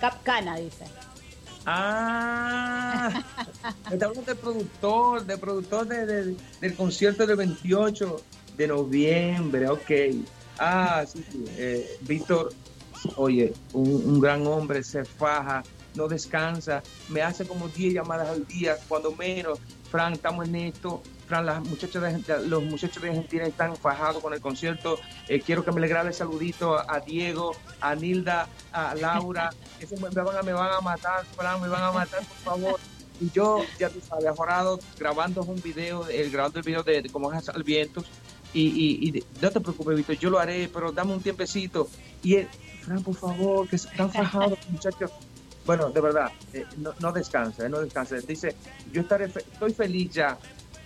Capcana, 0.00 0.56
dice. 0.56 0.86
Ah, 1.66 3.10
está 3.92 4.06
hablando 4.06 4.22
del 4.22 4.38
productor, 4.38 5.26
del 5.26 5.38
productor 5.38 5.86
de- 5.86 6.06
de- 6.06 6.36
del 6.62 6.74
concierto 6.76 7.26
del 7.26 7.36
28 7.36 8.22
de 8.56 8.66
noviembre, 8.68 9.68
ok. 9.68 9.90
Ah, 10.58 11.04
sí, 11.06 11.24
sí. 11.30 11.44
eh, 11.56 11.98
Víctor, 12.02 12.52
oye, 13.16 13.52
un, 13.72 13.88
un 13.88 14.20
gran 14.20 14.46
hombre, 14.46 14.82
se 14.82 15.04
faja, 15.04 15.62
no 15.94 16.08
descansa, 16.08 16.82
me 17.08 17.22
hace 17.22 17.46
como 17.46 17.68
10 17.68 17.94
llamadas 17.94 18.28
al 18.28 18.46
día, 18.46 18.76
cuando 18.88 19.12
menos. 19.12 19.58
Fran, 19.90 20.14
estamos 20.14 20.48
en 20.48 20.56
esto. 20.56 21.02
Fran, 21.28 21.46
las 21.46 21.64
muchachas 21.64 22.26
de, 22.26 22.48
los 22.48 22.62
muchachos 22.64 23.00
de 23.02 23.10
Argentina 23.10 23.44
están 23.44 23.76
fajados 23.76 24.22
con 24.22 24.34
el 24.34 24.40
concierto. 24.40 24.98
Eh, 25.28 25.40
quiero 25.40 25.64
que 25.64 25.70
me 25.72 25.80
le 25.80 25.88
grabe 25.88 26.08
el 26.08 26.14
saludito 26.14 26.76
a, 26.78 27.00
Diego, 27.00 27.52
a 27.80 27.94
Nilda, 27.94 28.48
a 28.72 28.94
Laura. 28.96 29.50
Eso 29.80 29.96
me, 29.98 30.08
van 30.08 30.36
a, 30.36 30.42
me 30.42 30.52
van 30.52 30.72
a 30.72 30.80
matar, 30.80 31.24
Fran, 31.36 31.60
me 31.60 31.68
van 31.68 31.82
a 31.82 31.92
matar, 31.92 32.24
por 32.24 32.38
favor. 32.38 32.80
Y 33.20 33.30
yo, 33.30 33.62
ya 33.78 33.88
tú 33.88 34.00
sabes, 34.00 34.26
ajorado, 34.26 34.80
grabando 34.98 35.42
un 35.42 35.62
video, 35.62 36.08
el, 36.08 36.32
grabando 36.32 36.58
el 36.58 36.64
video 36.64 36.82
de, 36.82 37.02
de 37.02 37.10
cómo 37.10 37.32
es 37.32 37.48
al 37.48 37.62
viento. 37.62 38.02
Y, 38.54 39.08
y, 39.08 39.24
no 39.42 39.50
te 39.50 39.60
preocupes, 39.60 39.96
Víctor, 39.96 40.16
yo 40.16 40.30
lo 40.30 40.38
haré, 40.38 40.70
pero 40.72 40.92
dame 40.92 41.12
un 41.12 41.20
tiempecito. 41.20 41.88
Y 42.22 42.36
él, 42.36 42.48
Fran, 42.82 43.02
por 43.02 43.16
favor, 43.16 43.68
que 43.68 43.76
están 43.76 44.10
fajados, 44.12 44.58
muchachos. 44.70 45.10
Bueno, 45.66 45.90
de 45.90 46.00
verdad, 46.00 46.30
eh, 46.52 46.64
no, 46.76 46.94
no 47.00 47.12
descansa, 47.12 47.66
eh, 47.66 47.68
no 47.68 47.80
descansa. 47.80 48.16
Dice, 48.16 48.54
yo 48.92 49.00
estaré, 49.00 49.28
fe- 49.28 49.44
estoy 49.50 49.72
feliz 49.72 50.12
ya, 50.12 50.38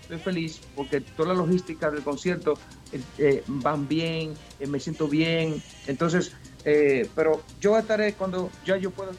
estoy 0.03 0.19
feliz 0.19 0.61
porque 0.75 1.01
toda 1.01 1.31
la 1.31 1.35
logística 1.35 1.91
del 1.91 2.03
concierto 2.03 2.59
eh, 2.93 3.01
eh, 3.19 3.45
van 3.49 3.87
bien, 3.87 4.35
me 4.67 4.79
siento 4.81 5.09
bien. 5.09 5.61
Entonces, 5.87 6.33
eh, 6.65 7.09
pero 7.15 7.43
yo 7.61 7.77
estaré 7.77 8.15
cuando 8.15 8.51
ya 8.65 8.77
yo 8.77 8.93
puedo, 8.93 9.11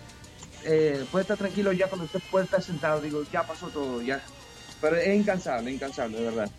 eh, 0.65 1.03
puedo 1.11 1.21
estar 1.21 1.37
tranquilo 1.37 1.71
ya 1.73 1.87
cuando 1.87 2.05
usted 2.05 2.21
puede 2.31 2.45
estar 2.45 2.61
sentado, 2.63 3.01
digo, 3.01 3.21
ya 3.31 3.45
pasó 3.45 3.67
todo, 3.67 4.01
ya. 4.01 4.23
Pero 4.81 4.95
es 4.95 5.13
incansable, 5.19 5.71
incansable, 5.71 6.17
de 6.19 6.23
verdad. 6.25 6.49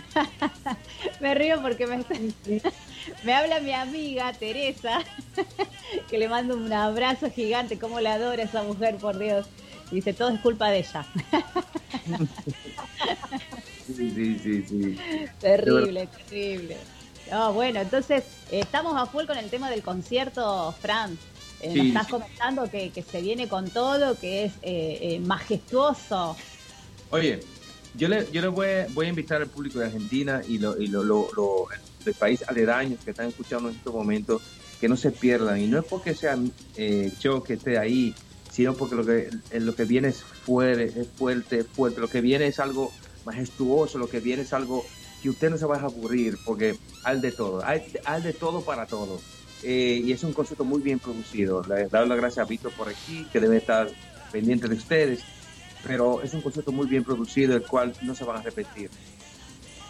Me 1.20 1.34
río 1.34 1.60
porque 1.62 1.86
me, 1.86 2.04
me 3.24 3.34
habla 3.34 3.60
mi 3.60 3.72
amiga 3.72 4.32
Teresa, 4.32 5.00
que 6.10 6.18
le 6.18 6.28
mando 6.28 6.56
un 6.56 6.72
abrazo 6.72 7.30
gigante, 7.30 7.78
como 7.78 8.00
la 8.00 8.14
adora 8.14 8.42
esa 8.42 8.62
mujer, 8.62 8.96
por 8.96 9.18
Dios. 9.18 9.46
Dice, 9.90 10.12
todo 10.14 10.30
es 10.30 10.40
culpa 10.40 10.70
de 10.70 10.78
ella. 10.78 11.04
Sí, 13.86 14.10
sí, 14.14 14.38
sí, 14.38 14.62
sí. 14.62 14.98
terrible, 15.40 16.06
terrible. 16.06 16.76
No, 17.30 17.52
bueno, 17.52 17.80
entonces 17.80 18.24
eh, 18.50 18.60
estamos 18.60 19.00
a 19.00 19.06
full 19.06 19.26
con 19.26 19.36
el 19.36 19.50
tema 19.50 19.70
del 19.70 19.82
concierto, 19.82 20.74
Fran. 20.80 21.16
Eh, 21.60 21.68
nos 21.68 21.74
Sí, 21.74 21.88
estás 21.88 22.06
sí. 22.06 22.10
comentando 22.12 22.70
que, 22.70 22.90
que 22.90 23.02
se 23.02 23.20
viene 23.20 23.48
con 23.48 23.68
todo, 23.70 24.18
que 24.18 24.44
es 24.44 24.52
eh, 24.62 24.98
eh, 25.02 25.20
majestuoso. 25.20 26.36
Oye, 27.10 27.40
yo 27.92 28.08
le, 28.08 28.30
yo 28.32 28.40
le 28.40 28.48
voy, 28.48 28.66
voy 28.90 29.06
a 29.06 29.08
invitar 29.10 29.42
al 29.42 29.50
público 29.50 29.78
de 29.78 29.86
Argentina 29.86 30.42
y, 30.46 30.58
lo, 30.58 30.78
y 30.78 30.88
lo, 30.88 31.02
lo, 31.04 31.28
lo- 31.36 31.66
del 31.98 32.14
país 32.16 32.42
aledaños 32.48 33.00
que 33.04 33.10
están 33.10 33.28
escuchando 33.28 33.68
en 33.68 33.76
estos 33.76 33.94
momentos 33.94 34.42
que 34.78 34.88
no 34.88 34.96
se 34.96 35.12
pierdan. 35.12 35.60
Y 35.60 35.68
no 35.68 35.78
es 35.78 35.84
porque 35.88 36.14
sea 36.14 36.36
eh, 36.74 37.12
yo 37.18 37.42
que 37.44 37.54
esté 37.54 37.78
ahí, 37.78 38.18
sino 38.48 38.76
porque 38.76 38.96
lo 38.96 39.04
que, 39.04 39.28
eh, 39.50 39.60
lo 39.60 39.74
que 39.74 39.84
viene 39.84 40.08
es 40.08 40.24
fuerte, 40.24 41.00
es 41.00 41.12
fuerte, 41.16 41.60
es 41.60 41.66
fuerte. 41.72 42.00
Lo 42.00 42.08
que 42.08 42.20
viene 42.20 42.46
es 42.48 42.58
algo 42.58 42.96
majestuoso, 43.24 43.98
lo 43.98 44.08
que 44.08 44.20
viene 44.20 44.42
es 44.42 44.52
algo 44.52 44.90
que 45.20 45.30
usted 45.30 45.50
no 45.50 45.58
se 45.58 45.66
va 45.66 45.76
a 45.78 45.82
aburrir, 45.84 46.40
porque 46.42 46.80
hay 47.02 47.20
de 47.20 47.32
todo, 47.32 47.64
hay, 47.64 47.82
hay 48.04 48.22
de 48.22 48.34
todo 48.34 48.64
para 48.64 48.88
todo. 48.88 49.24
Eh, 49.60 50.00
y 50.04 50.10
es 50.12 50.24
un 50.24 50.32
concierto 50.32 50.64
muy 50.64 50.82
bien 50.82 50.98
producido. 51.00 51.62
Le 51.64 51.86
doy 51.88 52.08
las 52.08 52.18
gracias 52.18 52.42
a 52.44 52.46
Víctor 52.46 52.74
por 52.74 52.88
aquí, 52.88 53.28
que 53.28 53.40
debe 53.40 53.58
estar 53.58 53.94
pendiente 54.30 54.68
de 54.68 54.74
ustedes, 54.76 55.28
pero 55.86 56.22
es 56.22 56.34
un 56.34 56.40
concierto 56.40 56.72
muy 56.72 56.86
bien 56.86 57.04
producido, 57.04 57.56
el 57.56 57.62
cual 57.62 57.94
no 58.02 58.14
se 58.14 58.24
van 58.24 58.38
a 58.38 58.42
repetir. 58.42 58.90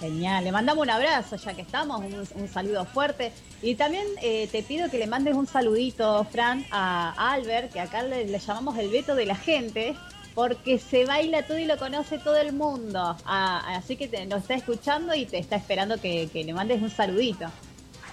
Genial, 0.00 0.42
le 0.42 0.50
mandamos 0.50 0.82
un 0.82 0.90
abrazo 0.90 1.36
ya 1.36 1.54
que 1.54 1.62
estamos, 1.62 2.00
un, 2.00 2.42
un 2.42 2.48
saludo 2.48 2.84
fuerte. 2.84 3.32
Y 3.62 3.76
también 3.76 4.04
eh, 4.20 4.48
te 4.50 4.64
pido 4.64 4.90
que 4.90 4.98
le 4.98 5.06
mandes 5.06 5.34
un 5.34 5.46
saludito, 5.46 6.24
Fran, 6.24 6.66
a 6.72 7.32
Albert, 7.32 7.72
que 7.72 7.80
acá 7.80 8.02
le, 8.02 8.26
le 8.26 8.38
llamamos 8.40 8.76
el 8.78 8.88
veto 8.90 9.14
de 9.14 9.26
la 9.26 9.36
gente, 9.36 9.94
porque 10.34 10.78
se 10.78 11.04
baila 11.04 11.46
todo 11.46 11.58
y 11.58 11.66
lo 11.66 11.76
conoce 11.76 12.18
todo 12.18 12.36
el 12.36 12.52
mundo. 12.52 13.16
Ah, 13.24 13.76
así 13.76 13.96
que 13.96 14.08
te, 14.08 14.26
nos 14.26 14.42
está 14.42 14.54
escuchando 14.54 15.14
y 15.14 15.26
te 15.26 15.38
está 15.38 15.54
esperando 15.54 16.00
que, 16.00 16.28
que 16.32 16.42
le 16.42 16.52
mandes 16.52 16.82
un 16.82 16.90
saludito. 16.90 17.46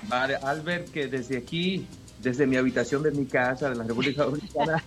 Vale, 0.04 0.36
Albert, 0.36 0.92
que 0.92 1.08
desde 1.08 1.38
aquí, 1.38 1.88
desde 2.22 2.46
mi 2.46 2.58
habitación 2.58 3.02
de 3.02 3.12
mi 3.12 3.26
casa, 3.26 3.70
de 3.70 3.76
la 3.76 3.84
República 3.84 4.24
Dominicana, 4.26 4.84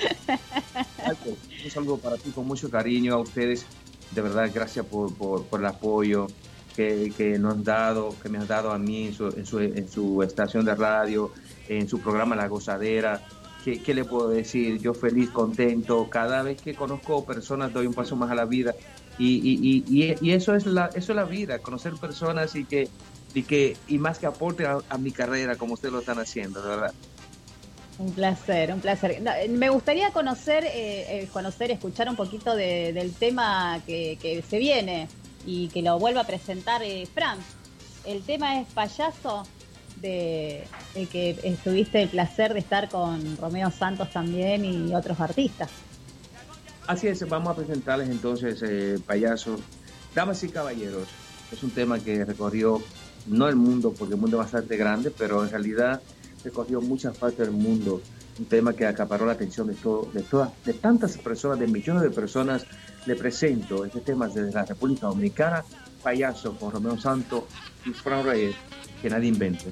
un 1.64 1.70
saludo 1.70 1.98
para 1.98 2.16
ti 2.16 2.30
con 2.30 2.46
mucho 2.46 2.70
cariño 2.70 3.14
a 3.14 3.18
ustedes. 3.18 3.66
De 4.10 4.22
verdad, 4.22 4.50
gracias 4.52 4.84
por, 4.86 5.14
por, 5.14 5.44
por 5.46 5.60
el 5.60 5.66
apoyo 5.66 6.26
que, 6.74 7.12
que 7.16 7.38
nos 7.38 7.54
han 7.54 7.64
dado, 7.64 8.14
que 8.22 8.28
me 8.28 8.38
han 8.38 8.46
dado 8.46 8.72
a 8.72 8.78
mí 8.78 9.06
en 9.08 9.14
su, 9.14 9.28
en 9.28 9.46
su, 9.46 9.60
en 9.60 9.88
su 9.88 10.22
estación 10.22 10.64
de 10.64 10.74
radio, 10.74 11.30
en 11.68 11.88
su 11.88 12.00
programa 12.00 12.34
La 12.36 12.48
Gozadera. 12.48 13.22
¿Qué, 13.64 13.82
¿Qué 13.82 13.92
le 13.94 14.04
puedo 14.04 14.30
decir? 14.30 14.78
Yo 14.80 14.94
feliz, 14.94 15.30
contento. 15.30 16.08
Cada 16.08 16.42
vez 16.42 16.60
que 16.60 16.74
conozco 16.74 17.24
personas 17.24 17.72
doy 17.72 17.86
un 17.86 17.94
paso 17.94 18.16
más 18.16 18.30
a 18.30 18.34
la 18.34 18.46
vida. 18.46 18.74
Y, 19.18 19.36
y, 19.36 19.84
y, 19.86 20.16
y- 20.20 20.32
eso, 20.32 20.54
es 20.54 20.64
la, 20.64 20.86
eso 20.94 21.12
es 21.12 21.16
la 21.16 21.24
vida, 21.24 21.58
conocer 21.58 21.92
personas 22.00 22.56
y 22.56 22.64
que, 22.64 22.88
y 23.34 23.42
que 23.42 23.76
y 23.86 23.98
más 23.98 24.18
que 24.18 24.24
aporte 24.24 24.64
a, 24.64 24.78
a 24.88 24.96
mi 24.96 25.12
carrera 25.12 25.56
como 25.56 25.74
ustedes 25.74 25.92
lo 25.92 26.00
están 26.00 26.18
haciendo, 26.18 26.62
de 26.62 26.68
verdad. 26.70 26.94
Un 28.00 28.12
placer, 28.12 28.72
un 28.72 28.80
placer. 28.80 29.10
Eh, 29.22 29.48
Me 29.50 29.68
gustaría 29.68 30.10
conocer, 30.10 30.64
eh, 30.64 30.70
eh, 31.22 31.28
conocer, 31.30 31.70
escuchar 31.70 32.08
un 32.08 32.16
poquito 32.16 32.56
de- 32.56 32.94
del 32.94 33.12
tema 33.12 33.78
que, 33.86 34.42
se 34.48 34.58
viene 34.58 35.06
y 35.44 35.68
que 35.68 35.82
lo 35.82 35.98
vuelva 35.98 36.22
a 36.22 36.26
presentar 36.26 36.82
eh, 36.82 37.06
Fran. 37.12 37.38
El 38.06 38.22
tema 38.22 38.58
es 38.58 38.66
payaso, 38.68 39.42
de 40.00 40.64
que 41.12 41.38
estuviste 41.42 42.00
el 42.00 42.08
placer 42.08 42.54
de 42.54 42.60
estar 42.60 42.88
con 42.88 43.36
Romeo 43.36 43.70
Santos 43.70 44.10
también 44.10 44.64
y 44.64 44.94
otros 44.94 45.20
artistas. 45.20 45.68
Así 46.86 47.06
es, 47.06 47.28
vamos 47.28 47.52
a 47.52 47.56
presentarles 47.56 48.08
entonces 48.08 48.62
eh, 48.66 48.98
Payaso. 49.06 49.56
Damas 50.14 50.42
y 50.42 50.48
caballeros, 50.48 51.06
es 51.52 51.62
un 51.62 51.70
tema 51.70 51.98
que 51.98 52.24
recorrió 52.24 52.82
no 53.26 53.46
el 53.46 53.56
mundo, 53.56 53.92
porque 53.96 54.14
el 54.14 54.20
mundo 54.20 54.38
es 54.38 54.44
bastante 54.44 54.78
grande, 54.78 55.10
pero 55.10 55.44
en 55.44 55.50
realidad 55.50 56.00
recorrió 56.44 56.80
muchas 56.80 57.16
partes 57.16 57.38
del 57.38 57.50
mundo. 57.52 58.00
Un 58.38 58.44
tema 58.46 58.72
que 58.72 58.86
acaparó 58.86 59.26
la 59.26 59.32
atención 59.32 59.66
de, 59.66 59.74
todo, 59.74 60.08
de, 60.12 60.22
todas, 60.22 60.50
de 60.64 60.72
tantas 60.74 61.16
personas, 61.18 61.58
de 61.58 61.66
millones 61.66 62.02
de 62.02 62.10
personas. 62.10 62.64
Le 63.06 63.16
presento 63.16 63.84
este 63.84 64.00
tema 64.00 64.28
desde 64.28 64.52
la 64.52 64.64
República 64.64 65.06
Dominicana, 65.06 65.64
Payaso 66.02 66.56
con 66.56 66.70
Romeo 66.72 66.98
Santos 66.98 67.44
y 67.84 67.90
Fran 67.90 68.24
Reyes, 68.24 68.54
que 69.02 69.10
nadie 69.10 69.28
invente. 69.28 69.70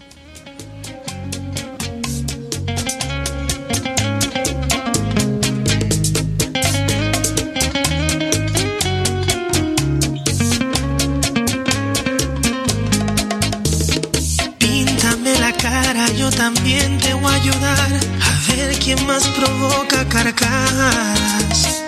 Cara, 15.82 16.10
yo 16.12 16.30
también 16.30 16.98
te 16.98 17.14
voy 17.14 17.32
a 17.32 17.34
ayudar 17.34 17.90
a 18.28 18.52
ver 18.52 18.78
quién 18.78 19.04
más 19.06 19.26
provoca 19.28 20.08
carcajadas. 20.08 21.82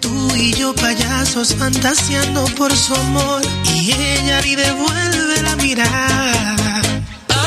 Tú 0.00 0.34
y 0.34 0.52
yo 0.54 0.74
payasos 0.74 1.54
fantaseando 1.54 2.44
por 2.56 2.74
su 2.74 2.94
amor 2.94 3.42
y 3.64 3.92
ella 3.92 4.40
ni 4.42 4.54
devuelve 4.54 5.42
la 5.42 5.56
mirada. 5.56 6.82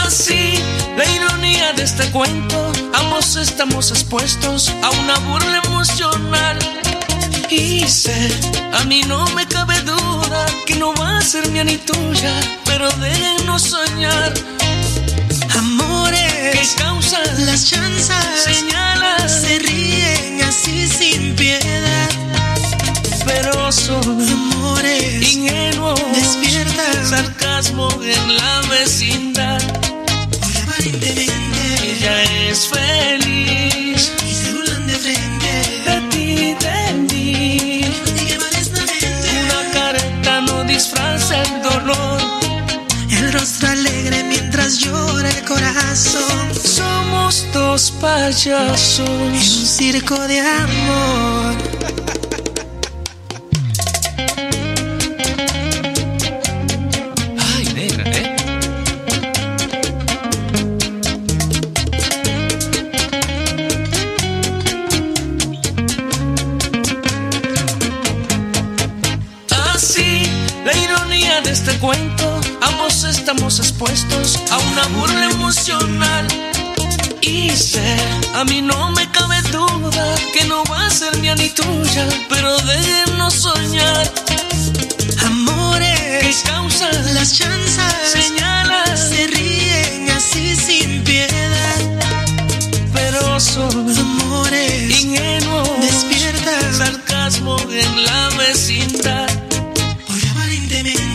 Así, 0.06 0.56
la 0.98 1.06
ironía 1.06 1.74
de 1.74 1.84
este 1.84 2.06
cuento, 2.12 2.72
ambos 2.94 3.36
estamos 3.36 3.92
expuestos 3.92 4.72
a 4.84 4.90
una 5.02 5.18
burla 5.20 5.62
emocional. 5.66 6.58
Y 7.50 7.88
sé, 7.88 8.30
a 8.74 8.84
mí 8.86 9.02
no 9.08 9.28
me 9.30 9.48
cabe 9.48 9.80
duda 9.82 10.46
que 10.66 10.76
no 10.76 10.94
va 10.94 11.18
a 11.18 11.22
ser 11.22 11.50
mía 11.50 11.64
ni 11.64 11.78
tuya, 11.78 12.34
pero 12.66 12.90
déjenos 12.92 13.64
soñar. 13.64 14.34
Que 16.52 16.61
causan 16.78 17.45
las 17.45 17.66
chanzas, 17.70 18.26
señalas, 18.44 19.41
se 19.41 19.60
ríen 19.60 20.41
así 20.41 20.88
sin 20.88 21.36
piedad. 21.36 22.10
pero 23.26 23.72
son 23.72 24.02
Amores 24.32 25.34
ingenuos, 25.36 25.99
despierta 26.14 27.06
sarcasmo 27.06 27.90
en 28.03 28.38
la 28.38 28.61
vecindad. 28.70 29.61
aparentemente 30.64 31.61
Ella 31.84 32.24
es 32.49 32.68
feliz. 32.68 34.11
y 34.28 34.34
se 34.34 34.53
burlan 34.53 34.88
de 34.88 34.94
frente. 34.94 35.52
de 35.86 36.02
ti, 36.10 36.56
de 36.66 36.94
mí. 37.14 37.82
Malesnamente 38.40 39.30
Una 39.44 39.72
careta 39.74 40.41
no 40.41 40.64
disfraza 40.64 41.44
llora 44.78 45.30
el 45.30 45.44
corazón. 45.46 46.54
Somos 46.54 47.46
dos 47.54 47.90
En 47.90 47.96
un 47.96 48.02
payasos. 48.02 49.40
circo 49.40 50.16
de 50.28 50.40
amor. 50.40 51.56
De 71.44 71.52
este 71.52 71.78
cuento, 71.80 72.41
ambos 72.61 73.03
estamos 73.03 73.60
expuestos 73.60 74.40
a 74.52 74.57
una 74.57 74.84
burla 74.99 75.26
emocional. 75.26 76.28
Y 77.22 77.49
sé, 77.52 77.95
a 78.36 78.44
mí 78.45 78.61
no 78.61 78.91
me 78.91 79.10
cabe 79.11 79.41
duda 79.52 80.16
que 80.34 80.45
no 80.45 80.64
va 80.66 80.86
a 80.86 80.90
ser 80.90 81.16
mía 81.18 81.36
ni 81.36 81.49
tuya, 81.49 82.07
pero 82.30 82.57
déjenos 82.60 83.34
soñar. 83.34 84.11
que 84.26 85.26
Amores 85.26 86.44
causan 86.45 87.14
las 87.14 87.38
chanzas 87.38 87.95
señalas, 88.11 88.99
se 89.10 89.28
ríen 89.28 90.10
así 90.10 90.56
sin 90.56 91.03
piedad. 91.03 91.80
pero 92.94 93.40
son 93.40 93.90
Amores 93.98 95.02
ingenuos, 95.03 95.70
despierta 95.82 96.74
sarcasmo 96.74 97.57
en 97.72 98.06
la 98.06 98.30
vecindad. 98.38 99.30
porque 100.07 100.28
aparentemente 100.28 101.09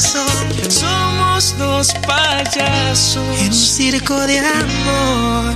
Somos 0.00 1.58
dos 1.58 1.90
En 1.90 1.96
un 1.96 2.02
payasos. 2.06 3.54
circo 3.54 4.18
de 4.26 4.38
amor. 4.38 5.54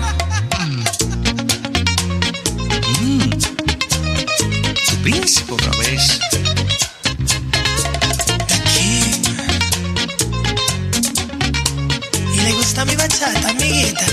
Mm. 3.01 3.31
Su 4.87 4.97
príncipe 5.03 5.53
otra 5.55 5.71
vez. 5.79 6.21
King. 8.75 9.23
Y 12.35 12.41
le 12.41 12.53
gusta 12.53 12.85
mi 12.85 12.97
bachata, 12.97 13.49
amiguita. 13.49 14.05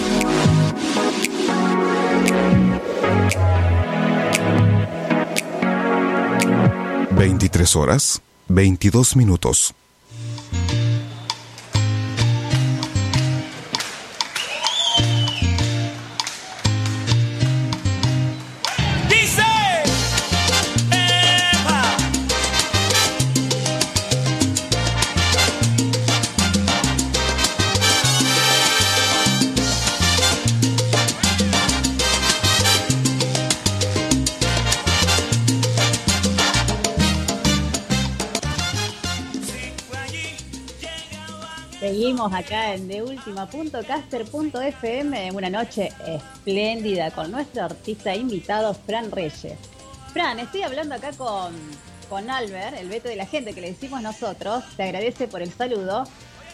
Veintitrés 7.17 7.75
horas, 7.75 8.21
22 8.49 9.17
minutos. 9.17 9.75
Acá 42.35 42.75
en 42.75 42.89
deultima.caster.fm 42.89 45.27
en 45.27 45.37
una 45.37 45.51
noche 45.51 45.93
espléndida 46.07 47.11
con 47.13 47.31
nuestro 47.31 47.65
artista 47.65 48.15
invitado 48.15 48.75
Fran 48.75 49.11
Reyes. 49.11 49.55
Fran, 50.13 50.39
estoy 50.41 50.63
hablando 50.63 50.97
acá 50.97 51.13
con, 51.13 51.55
con 52.09 52.31
Albert, 52.31 52.77
el 52.79 52.89
veto 52.89 53.09
de 53.09 53.17
la 53.17 53.27
gente 53.27 53.53
que 53.55 53.61
le 53.61 53.71
decimos 53.71 54.03
nosotros, 54.03 54.65
te 54.77 54.83
agradece 54.83 55.29
por 55.29 55.41
el 55.43 55.53
saludo. 55.53 56.05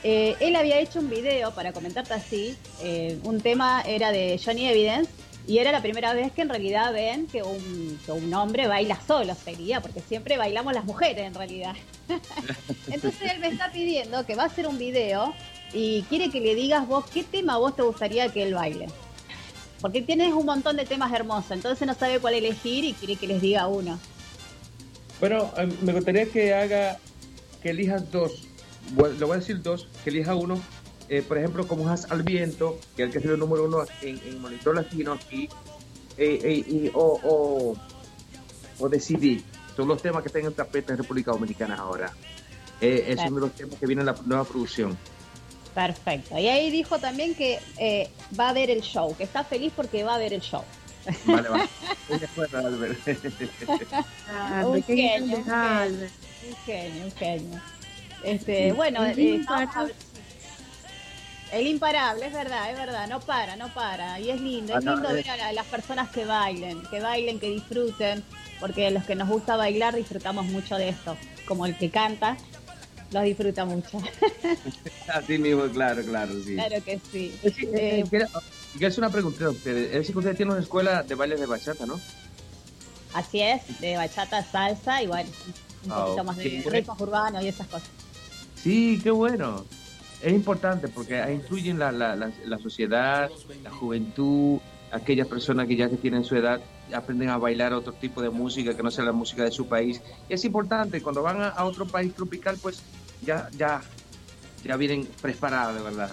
Eh, 0.02 0.36
él 0.40 0.57
había 0.57 0.78
hecho 0.78 0.98
un 0.98 1.11
video 1.11 1.52
para 1.52 1.73
comentarte 1.73 2.15
así, 2.15 2.57
eh, 2.82 3.19
un 3.24 3.40
tema 3.40 3.82
era 3.86 4.12
de 4.12 4.40
Johnny 4.43 4.66
Evidence 4.69 5.11
y 5.47 5.59
era 5.59 5.73
la 5.73 5.82
primera 5.82 6.15
vez 6.15 6.32
que 6.32 6.43
en 6.43 6.48
realidad 6.48 6.93
ven 6.93 7.27
que 7.27 7.43
un, 7.43 7.98
que 8.05 8.12
un 8.12 8.32
hombre 8.35 8.66
baila 8.66 8.98
solo, 9.07 9.35
sería, 9.35 9.81
porque 9.81 10.01
siempre 10.01 10.36
bailamos 10.36 10.74
las 10.74 10.85
mujeres 10.85 11.27
en 11.27 11.35
realidad. 11.35 11.74
Entonces 12.89 13.32
él 13.32 13.40
me 13.40 13.48
está 13.48 13.70
pidiendo 13.73 14.24
que 14.27 14.35
va 14.35 14.44
a 14.44 14.47
hacer 14.47 14.66
un 14.66 14.78
video 14.78 15.35
y 15.72 16.02
quiere 16.09 16.30
que 16.30 16.40
le 16.40 16.55
digas 16.55 16.86
vos 16.86 17.05
qué 17.12 17.22
tema 17.24 17.59
vos 17.59 17.76
te 17.76 17.82
gustaría 17.82 18.28
que 18.32 18.42
él 18.42 18.55
baile. 18.55 18.88
Porque 19.80 20.02
tienes 20.02 20.32
un 20.32 20.44
montón 20.44 20.76
de 20.76 20.84
temas 20.84 21.12
hermosos, 21.12 21.52
entonces 21.52 21.86
no 21.86 21.94
sabe 21.94 22.18
cuál 22.18 22.34
elegir 22.34 22.84
y 22.84 22.92
quiere 22.92 23.16
que 23.16 23.26
les 23.26 23.40
diga 23.40 23.66
uno. 23.66 23.98
Bueno, 25.20 25.51
eh, 25.56 25.68
me 25.82 25.92
gustaría 25.92 26.26
que 26.26 26.52
haga, 26.52 26.98
que 27.62 27.70
elijas 27.70 28.10
dos. 28.10 28.47
Le 28.97 29.24
voy 29.24 29.36
a 29.36 29.40
decir 29.40 29.62
dos, 29.62 29.88
que 30.05 30.10
elija 30.10 30.34
uno. 30.34 30.60
Eh, 31.09 31.22
por 31.22 31.38
ejemplo, 31.38 31.66
como 31.66 31.88
Haz 31.88 32.10
al 32.10 32.22
Viento, 32.22 32.78
que 32.94 33.02
es 33.02 33.06
el 33.06 33.12
que 33.12 33.18
es 33.18 33.24
el 33.24 33.38
número 33.38 33.64
uno 33.64 33.84
en, 34.01 34.18
en 34.26 34.40
Monitor 34.40 34.74
Latino 34.76 35.12
aquí. 35.12 35.48
eh, 36.16 36.40
eh, 36.44 36.64
y, 36.68 36.90
o, 36.94 37.18
o, 37.22 37.76
o 38.78 38.88
Decidí. 38.88 39.42
Son 39.76 39.88
los 39.88 40.02
temas 40.02 40.22
que 40.22 40.28
están 40.28 40.42
en 40.42 40.48
el 40.48 40.55
tapete 40.55 40.92
en 40.92 40.98
República 40.98 41.32
Dominicana 41.32 41.76
ahora. 41.76 42.12
Es 42.80 43.18
uno 43.26 43.36
de 43.36 43.40
los 43.40 43.52
temas 43.52 43.76
que 43.78 43.86
viene 43.86 44.02
en 44.02 44.06
la 44.06 44.14
nueva 44.24 44.44
producción. 44.44 44.97
Perfecto. 45.86 46.39
Y 46.39 46.47
ahí 46.48 46.70
dijo 46.70 46.98
también 46.98 47.35
que 47.35 47.59
eh, 47.78 48.11
va 48.39 48.51
a 48.51 48.52
ver 48.52 48.69
el 48.70 48.82
show, 48.82 49.16
que 49.16 49.24
está 49.24 49.44
feliz 49.44 49.73
porque 49.74 50.05
va 50.05 50.16
a 50.16 50.19
ver 50.19 50.35
el 50.35 50.43
show. 50.43 50.62
Vale, 51.24 51.48
vale. 51.48 51.69
Albert. 52.52 52.98
Ah, 54.31 54.62
un, 54.66 54.82
genio, 54.82 55.39
un, 55.39 55.44
genio, 55.44 56.11
un 56.48 56.57
genio, 56.66 57.05
un 57.07 57.12
genio. 57.12 57.61
Este, 58.23 58.66
Sí, 58.69 58.73
bueno, 58.73 59.02
el 59.05 59.19
eh, 59.19 59.23
imparable. 59.36 59.94
el 61.52 61.66
imparable, 61.66 62.27
es 62.27 62.32
verdad, 62.35 62.70
es 62.70 62.77
verdad, 62.77 63.09
no 63.09 63.20
para, 63.20 63.57
no 63.57 63.69
para. 63.73 64.20
Y 64.20 64.28
es 64.31 64.40
lindo, 64.40 64.73
es 64.77 64.78
Ah, 64.78 64.90
no, 64.90 64.94
lindo 64.97 65.11
eh. 65.11 65.15
ver 65.15 65.31
a, 65.31 65.36
la- 65.39 65.48
a 65.48 65.52
las 65.52 65.66
personas 65.66 66.11
que 66.11 66.27
bailen, 66.27 66.82
que 66.90 67.01
bailen, 67.01 67.40
que 67.40 67.48
disfruten, 67.48 68.23
porque 68.61 68.90
los 68.90 69.05
que 69.05 69.15
nos 69.15 69.28
gusta 69.28 69.57
bailar 69.57 69.97
disfrutamos 69.97 70.44
mucho 70.47 70.77
de 70.77 70.90
esto. 70.90 71.16
Como 71.47 71.65
el 71.65 71.77
que 71.77 71.90
canta, 71.90 72.36
lo 73.12 73.20
disfruta 73.22 73.64
mucho. 73.64 73.98
Así 75.12 75.38
mismo, 75.38 75.64
claro, 75.68 76.02
claro, 76.04 76.32
sí. 76.44 76.54
claro 76.54 76.76
que 76.84 77.00
sí. 77.10 77.34
Es 77.42 77.54
que, 77.54 77.62
Eh, 77.66 78.00
eh, 78.00 78.04
quiero, 78.08 78.26
quiero 78.72 78.86
hacer 78.88 78.98
una 79.04 79.10
pregunta 79.10 79.44
a 79.46 79.50
ustedes. 79.50 79.94
Es 79.94 80.10
que 80.12 80.18
ustedes 80.18 80.36
tienen 80.36 80.52
una 80.52 80.62
escuela 80.62 81.02
de 81.02 81.14
baile 81.14 81.36
de 81.36 81.46
bachata, 81.46 81.86
¿no? 81.86 81.98
Así 83.12 83.40
es, 83.40 83.80
de 83.80 83.96
bachata, 83.96 84.44
salsa 84.44 85.02
y 85.02 85.06
bueno, 85.08 85.28
un 85.84 85.90
Ah, 85.92 86.04
poquito 86.04 86.24
más 86.24 86.36
de 86.36 86.48
bueno. 86.50 86.70
ritmos 86.70 87.00
urbanos 87.00 87.42
y 87.42 87.48
esas 87.48 87.66
cosas. 87.66 87.88
Sí, 88.54 89.00
qué 89.02 89.10
bueno. 89.10 89.64
Es 90.22 90.32
importante 90.32 90.86
porque 90.88 91.20
influyen 91.32 91.78
la, 91.78 91.90
la, 91.90 92.14
la, 92.14 92.30
la 92.44 92.58
sociedad, 92.58 93.30
la 93.64 93.70
juventud, 93.70 94.60
aquellas 94.92 95.26
personas 95.26 95.66
que 95.66 95.76
ya 95.76 95.88
que 95.88 95.96
tienen 95.96 96.24
su 96.24 96.36
edad 96.36 96.60
aprenden 96.94 97.30
a 97.30 97.38
bailar 97.38 97.72
otro 97.72 97.92
tipo 97.94 98.20
de 98.20 98.28
música 98.30 98.76
que 98.76 98.82
no 98.82 98.90
sea 98.90 99.04
la 99.04 99.12
música 99.12 99.44
de 99.44 99.50
su 99.50 99.66
país. 99.66 100.02
Y 100.28 100.34
es 100.34 100.44
importante, 100.44 101.00
cuando 101.00 101.22
van 101.22 101.40
a, 101.40 101.48
a 101.48 101.64
otro 101.64 101.86
país 101.86 102.12
tropical, 102.14 102.58
pues 102.60 102.82
ya, 103.22 103.48
ya, 103.56 103.82
ya 104.64 104.76
vienen 104.76 105.06
preparados, 105.20 105.74
de 105.76 105.82
verdad. 105.82 106.10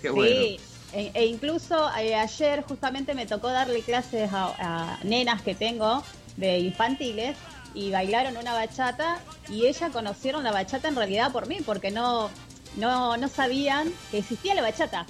Qué 0.00 0.10
bueno. 0.10 0.42
Sí, 0.42 0.60
e, 0.92 1.10
e 1.14 1.26
incluso 1.26 1.90
eh, 1.98 2.14
ayer 2.14 2.62
justamente 2.62 3.14
me 3.14 3.26
tocó 3.26 3.48
darle 3.48 3.82
clases 3.82 4.30
a, 4.32 4.54
a 4.58 4.98
nenas 5.04 5.42
que 5.42 5.54
tengo 5.54 6.02
de 6.36 6.58
infantiles 6.58 7.36
y 7.74 7.90
bailaron 7.90 8.36
una 8.36 8.52
bachata 8.52 9.20
y 9.48 9.66
ellas 9.66 9.92
conocieron 9.92 10.42
la 10.42 10.52
bachata 10.52 10.88
en 10.88 10.96
realidad 10.96 11.32
por 11.32 11.46
mí 11.46 11.58
porque 11.64 11.90
no 11.90 12.30
no 12.76 13.16
no 13.16 13.28
sabían 13.28 13.92
que 14.10 14.18
existía 14.18 14.54
la 14.54 14.62
bachata. 14.62 15.06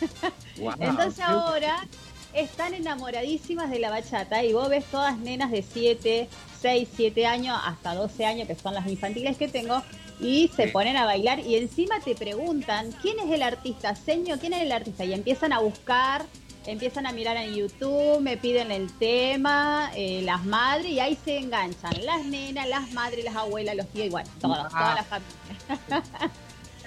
Wow, 0.58 0.74
Entonces 0.80 1.24
ahora 1.24 1.86
están 2.34 2.74
enamoradísimas 2.74 3.70
de 3.70 3.78
la 3.78 3.90
bachata 3.90 4.42
y 4.44 4.52
vos 4.52 4.68
ves 4.68 4.84
todas 4.86 5.18
nenas 5.18 5.50
de 5.50 5.62
7, 5.62 6.28
6, 6.60 6.88
7 6.96 7.26
años 7.26 7.58
hasta 7.64 7.94
12 7.94 8.24
años 8.24 8.46
que 8.48 8.54
son 8.54 8.74
las 8.74 8.86
infantiles 8.86 9.36
que 9.36 9.48
tengo 9.48 9.82
y 10.20 10.48
se 10.54 10.68
ponen 10.68 10.96
a 10.96 11.04
bailar 11.04 11.40
y 11.40 11.56
encima 11.56 12.00
te 12.00 12.14
preguntan 12.14 12.92
quién 13.02 13.18
es 13.18 13.30
el 13.30 13.42
artista, 13.42 13.94
señor, 13.94 14.38
quién 14.38 14.52
es 14.52 14.62
el 14.62 14.72
artista 14.72 15.04
y 15.04 15.12
empiezan 15.12 15.52
a 15.52 15.58
buscar, 15.58 16.24
empiezan 16.66 17.06
a 17.06 17.12
mirar 17.12 17.36
en 17.38 17.54
YouTube, 17.54 18.20
me 18.20 18.36
piden 18.36 18.70
el 18.70 18.92
tema, 18.98 19.90
eh, 19.96 20.22
las 20.22 20.44
madres 20.44 20.86
y 20.92 21.00
ahí 21.00 21.18
se 21.24 21.38
enganchan 21.38 21.92
las 22.06 22.24
nenas, 22.24 22.68
las 22.68 22.92
madres, 22.92 23.24
las 23.24 23.34
abuelas, 23.36 23.74
los 23.74 23.88
tíos, 23.88 24.06
igual, 24.06 24.24
todos, 24.40 24.58
Wow. 24.58 24.68
toda 24.68 24.94
la 24.94 25.04
familia. 25.04 26.02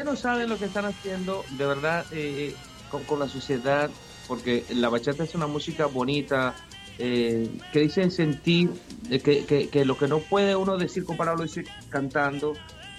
No 0.04 0.16
saben 0.16 0.50
lo 0.50 0.58
que 0.58 0.66
están 0.66 0.86
haciendo, 0.86 1.44
de 1.52 1.66
verdad, 1.66 2.06
eh, 2.12 2.56
con, 2.92 3.04
con 3.06 3.20
la 3.20 3.28
sociedad, 3.30 3.90
porque 4.28 4.66
la 4.70 4.90
bachata 4.90 5.24
es 5.24 5.36
una 5.36 5.48
música 5.48 5.86
bonita, 5.86 6.56
eh, 6.98 7.50
que 7.74 7.80
dice 7.80 8.10
sentir, 8.10 8.72
eh, 9.10 9.20
que, 9.20 9.46
que, 9.46 9.68
que 9.68 9.86
lo 9.86 9.98
que 9.98 10.08
no 10.08 10.20
puede 10.20 10.56
uno 10.56 10.78
decir 10.78 11.04
con 11.04 11.18
palabras 11.18 11.40
lo 11.40 11.62
dice 11.62 11.72
cantando, 11.90 12.54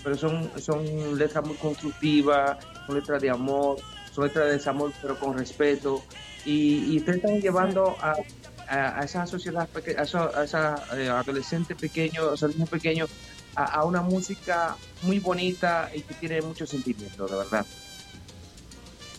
pero 0.04 0.16
son, 0.16 0.50
son 0.60 1.18
letras 1.18 1.44
muy 1.46 1.56
constructivas, 1.56 2.58
son 2.86 2.96
letras 2.96 3.22
de 3.22 3.30
amor, 3.30 3.78
son 4.12 4.24
letras 4.24 4.46
de 4.46 4.52
desamor, 4.52 4.92
pero 5.00 5.18
con 5.18 5.36
respeto, 5.38 6.02
y, 6.44 6.92
y 6.92 6.98
ustedes 6.98 7.18
están 7.18 7.40
llevando 7.40 7.96
a, 8.00 8.14
a, 8.68 9.00
a 9.00 9.04
esa 9.04 9.26
sociedad, 9.26 9.68
a 9.74 10.02
esos 10.02 10.30
eh, 10.94 11.08
adolescentes 11.08 11.76
pequeños, 11.76 12.42
niños 12.42 12.68
pequeños, 12.68 13.10
a 13.54 13.84
una 13.84 14.02
música 14.02 14.76
muy 15.02 15.18
bonita 15.18 15.90
y 15.94 16.02
que 16.02 16.12
tiene 16.12 16.42
mucho 16.42 16.66
sentimiento, 16.66 17.26
de 17.26 17.36
verdad. 17.36 17.64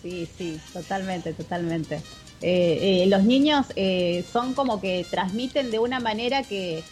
Sí, 0.02 0.28
sí, 0.38 0.60
totalmente, 0.74 1.34
totalmente. 1.34 1.95
Eh, 2.41 3.03
eh, 3.03 3.07
los 3.07 3.24
niños 3.24 3.65
eh, 3.76 4.24
son 4.32 4.53
como 4.53 4.80
que 4.80 5.06
transmiten 5.10 5.72
de 5.72 5.80
una 5.80 5.99
manera 5.99 6.44
que, 6.44 6.84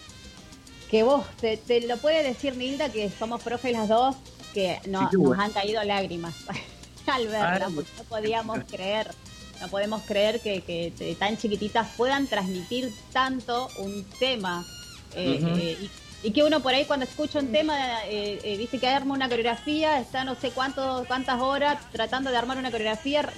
que 0.90 1.02
vos, 1.04 1.24
te, 1.40 1.56
te 1.56 1.86
lo 1.86 1.96
puede 1.98 2.22
decir 2.24 2.56
Nilda, 2.56 2.88
que 2.90 3.10
somos 3.10 3.42
profes 3.42 3.72
las 3.72 3.88
dos, 3.88 4.16
que 4.52 4.80
no- 4.86 5.08
Sí, 5.10 5.16
nos 5.18 5.38
han 5.38 5.52
caído 5.52 5.82
lágrimas 5.84 6.34
al 7.06 7.26
verlas, 7.28 7.70
Ah, 7.76 7.82
no 7.98 8.04
podíamos 8.08 8.58
creer, 8.68 9.12
no 9.60 9.68
podemos 9.68 10.02
creer 10.02 10.40
que, 10.40 11.16
tan 11.18 11.36
chiquititas 11.38 11.88
puedan 11.96 12.26
transmitir 12.26 12.92
tanto 13.12 13.70
un 13.78 14.04
tema. 14.18 14.66
eh, 15.14 15.38
Ujú. 15.40 15.56
eh, 15.56 15.78
y, 15.80 15.90
y 16.22 16.32
que 16.32 16.42
uno 16.42 16.60
por 16.60 16.74
ahí 16.74 16.84
cuando 16.84 17.04
escucha 17.04 17.38
un 17.38 17.52
tema 17.52 18.04
eh, 18.06 18.38
eh, 18.42 18.58
dice 18.58 18.78
que 18.78 18.88
arma 18.88 19.14
una 19.14 19.28
coreografía, 19.28 20.00
está 20.00 20.24
no 20.24 20.34
sé 20.34 20.50
cuánto, 20.50 21.04
cuántas 21.06 21.40
horas 21.40 21.78
tratando 21.92 22.30
de 22.30 22.36
armar 22.36 22.58
una 22.58 22.70
coreografía 22.70 23.28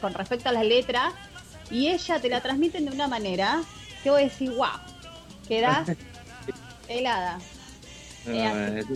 con 0.00 0.14
respecto 0.14 0.48
a 0.48 0.52
las 0.52 0.64
letras 0.64 1.12
y 1.70 1.88
ella 1.88 2.20
te 2.20 2.28
la 2.28 2.40
transmiten 2.40 2.84
de 2.84 2.92
una 2.92 3.08
manera 3.08 3.62
que 4.02 4.10
vos 4.10 4.20
decís, 4.20 4.50
wow, 4.50 4.68
quedás 5.48 5.90
helada. 6.88 7.38
Eh, 8.26 8.44
Ah, 8.44 8.68
es 8.78 8.86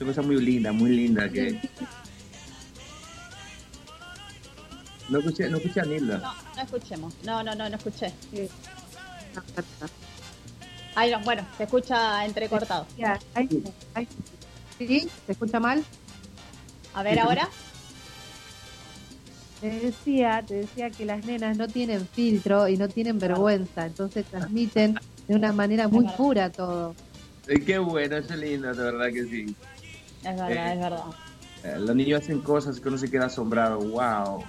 una 0.00 0.12
cosa 0.12 0.22
muy 0.22 0.40
linda, 0.40 0.72
muy 0.72 0.90
linda. 0.90 1.28
Que, 1.28 1.60
No 5.10 5.18
escuché, 5.18 5.50
no 5.50 5.56
escuché 5.56 5.80
a 5.80 5.84
Nilda. 5.84 6.18
No, 6.18 6.34
no 6.54 6.62
escuchemos. 6.62 7.14
No, 7.24 7.42
no, 7.42 7.54
no, 7.56 7.68
no 7.68 7.76
escuché. 7.76 8.12
Ay, 10.94 11.10
no, 11.10 11.20
bueno, 11.20 11.46
se 11.56 11.64
escucha 11.64 12.24
entrecortado. 12.24 12.86
Ahí- 13.34 13.48
ahí- 13.94 14.08
¿Sí? 14.78 15.08
¿Se 15.26 15.32
escucha 15.32 15.60
mal? 15.60 15.84
A 16.94 17.02
ver 17.02 17.18
ahora. 17.20 17.48
Te 19.60 19.68
decía, 19.68 20.42
te 20.46 20.54
decía 20.54 20.90
que 20.90 21.04
las 21.04 21.24
nenas 21.24 21.56
no 21.56 21.68
tienen 21.68 22.08
filtro 22.08 22.66
y 22.66 22.76
no 22.78 22.88
tienen 22.88 23.20
vergüenza, 23.20 23.86
entonces 23.86 24.24
transmiten 24.26 24.98
de 25.28 25.34
una 25.34 25.52
manera 25.52 25.86
muy 25.86 26.06
pura 26.16 26.48
todo. 26.50 26.96
Qué 27.66 27.78
bueno, 27.78 28.16
es 28.16 28.30
lindo, 28.30 28.74
de 28.74 28.82
verdad 28.82 29.08
que 29.12 29.24
sí. 29.26 29.54
Es 30.24 30.36
verdad, 30.36 30.50
Eh, 30.50 30.72
es 30.74 30.80
verdad. 30.80 31.04
Eh, 31.62 31.76
Los 31.78 31.94
niños 31.94 32.22
hacen 32.22 32.40
cosas 32.40 32.80
que 32.80 32.88
uno 32.88 32.96
se 32.96 33.10
queda 33.10 33.26
asombrado. 33.26 33.78
¡Wow! 33.80 34.44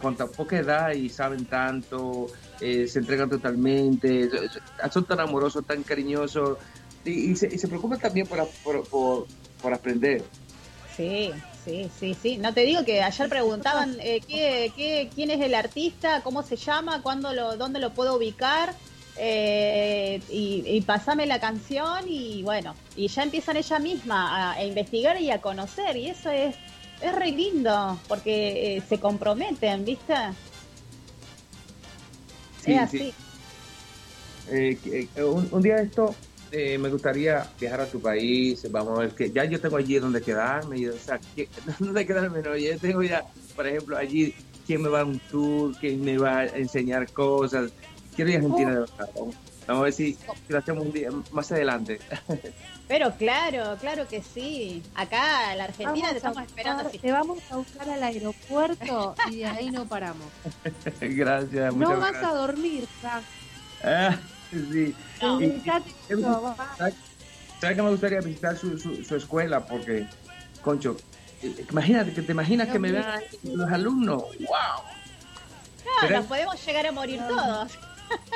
Con 0.00 0.16
tan 0.16 0.28
poca 0.28 0.58
edad 0.58 0.92
y 0.92 1.08
saben 1.08 1.46
tanto, 1.46 2.28
eh, 2.60 2.86
se 2.86 2.98
entregan 3.00 3.28
totalmente, 3.28 4.28
so- 4.30 4.48
so- 4.48 4.90
son 4.90 5.04
tan 5.06 5.20
amorosos, 5.20 5.64
tan 5.66 5.82
cariñosos 5.82 6.58
y, 7.04 7.34
se, 7.36 7.46
y 7.54 7.58
se 7.58 7.68
preocupan 7.68 7.98
también 7.98 8.26
por, 8.26 8.50
por, 9.60 9.74
aprender. 9.74 10.24
Sí, 10.96 11.32
sí, 11.64 11.90
sí, 11.98 12.14
sí. 12.14 12.36
No 12.36 12.54
te 12.54 12.60
digo 12.62 12.84
que 12.84 13.02
ayer 13.02 13.28
preguntaban 13.28 13.96
eh, 14.00 14.22
¿qué, 14.28 15.10
quién 15.14 15.30
es 15.30 15.40
el 15.40 15.54
artista, 15.54 16.20
cómo 16.22 16.42
se 16.42 16.56
llama, 16.56 17.02
cuándo 17.02 17.32
lo, 17.32 17.56
dónde 17.56 17.80
lo 17.80 17.90
puedo 17.90 18.16
ubicar. 18.16 18.74
eh, 19.16 20.20
y, 20.28 20.80
pasame 20.82 21.26
la 21.26 21.40
canción 21.40 22.04
y 22.08 22.42
bueno, 22.42 22.74
y 22.96 23.08
ya 23.08 23.22
empiezan 23.22 23.56
ella 23.56 23.78
misma 23.78 24.52
a, 24.52 24.54
a 24.54 24.64
investigar 24.64 25.20
y 25.20 25.30
a 25.30 25.40
conocer 25.40 25.96
y 25.96 26.08
eso 26.08 26.30
es, 26.30 26.56
es 27.00 27.14
re 27.14 27.30
lindo 27.30 27.98
porque 28.08 28.76
eh, 28.76 28.80
se 28.88 28.98
comprometen, 28.98 29.84
¿viste? 29.84 30.14
Sí, 32.64 32.72
es 32.72 32.90
sí. 32.90 32.96
así. 32.96 33.14
Eh, 34.50 35.08
eh, 35.16 35.22
un, 35.22 35.48
un 35.50 35.62
día 35.62 35.76
de 35.76 35.84
esto 35.84 36.14
eh, 36.56 36.78
me 36.78 36.88
gustaría 36.88 37.44
viajar 37.58 37.80
a 37.80 37.86
tu 37.86 38.00
país, 38.00 38.64
vamos 38.70 38.98
a 38.98 39.02
ver 39.02 39.10
que 39.10 39.30
ya 39.30 39.44
yo 39.44 39.60
tengo 39.60 39.76
allí 39.76 39.98
donde 39.98 40.22
quedarme, 40.22 40.88
o 40.88 40.98
sea, 40.98 41.18
que, 41.34 41.48
donde 41.78 42.06
quedarme, 42.06 42.42
no, 42.42 42.56
yo 42.56 42.78
tengo 42.78 43.02
ya, 43.02 43.24
por 43.56 43.66
ejemplo, 43.66 43.96
allí 43.96 44.34
quién 44.66 44.82
me 44.82 44.88
va 44.88 45.00
a 45.00 45.04
un 45.04 45.18
tour, 45.18 45.74
quién 45.80 46.04
me 46.04 46.16
va 46.16 46.40
a 46.40 46.46
enseñar 46.46 47.10
cosas. 47.12 47.72
Quiero 48.14 48.30
ir 48.30 48.36
a 48.36 48.38
Argentina 48.38 48.70
de 48.70 48.80
verdad. 48.80 49.08
Vamos, 49.66 49.80
a 49.80 49.84
ver 49.84 49.92
si, 49.92 50.14
si 50.14 50.18
lo 50.52 50.58
hacemos 50.58 50.84
un 50.86 50.92
día 50.92 51.10
más 51.32 51.50
adelante. 51.52 51.98
Pero 52.88 53.12
claro, 53.16 53.76
claro 53.80 54.06
que 54.06 54.22
sí. 54.22 54.82
Acá 54.94 55.52
en 55.52 55.58
la 55.58 55.64
Argentina 55.64 56.12
te 56.12 56.20
Vamos 56.20 56.42
estamos 56.42 56.42
esperando. 56.48 56.82
buscar- 56.84 57.00
te 57.00 57.12
vamos 57.12 57.38
a 57.50 57.56
buscar 57.56 57.90
al 57.90 58.02
aeropuerto 58.02 59.14
y 59.30 59.36
de 59.36 59.46
ahí 59.46 59.70
no 59.70 59.86
paramos. 59.86 60.26
Gracias, 61.00 61.74
No 61.74 61.88
vas 61.88 61.98
gracias. 62.12 62.24
a 62.24 62.34
dormir, 62.34 62.86
Frank. 63.00 63.24
Ah, 63.82 64.16
sí. 64.50 64.94
No. 65.22 65.40
Y- 65.40 65.44
y-. 65.46 65.62
¿Sabes 67.60 67.76
que 67.76 67.82
me 67.82 67.90
gustaría 67.90 68.20
visitar 68.20 68.56
su, 68.58 68.78
su, 68.78 69.02
su 69.02 69.16
escuela? 69.16 69.64
Porque, 69.66 70.06
concho, 70.62 70.96
imagínate, 71.70 72.12
que 72.12 72.20
te 72.22 72.32
imaginas 72.32 72.68
que 72.68 72.78
me 72.78 72.92
vean 72.92 73.22
los 73.44 73.70
alumnos. 73.72 74.24
¡Wow! 74.40 76.02
No, 76.02 76.10
nos 76.10 76.26
podemos 76.26 76.66
llegar 76.66 76.86
a 76.86 76.92
morir 76.92 77.20
todos. 77.26 77.78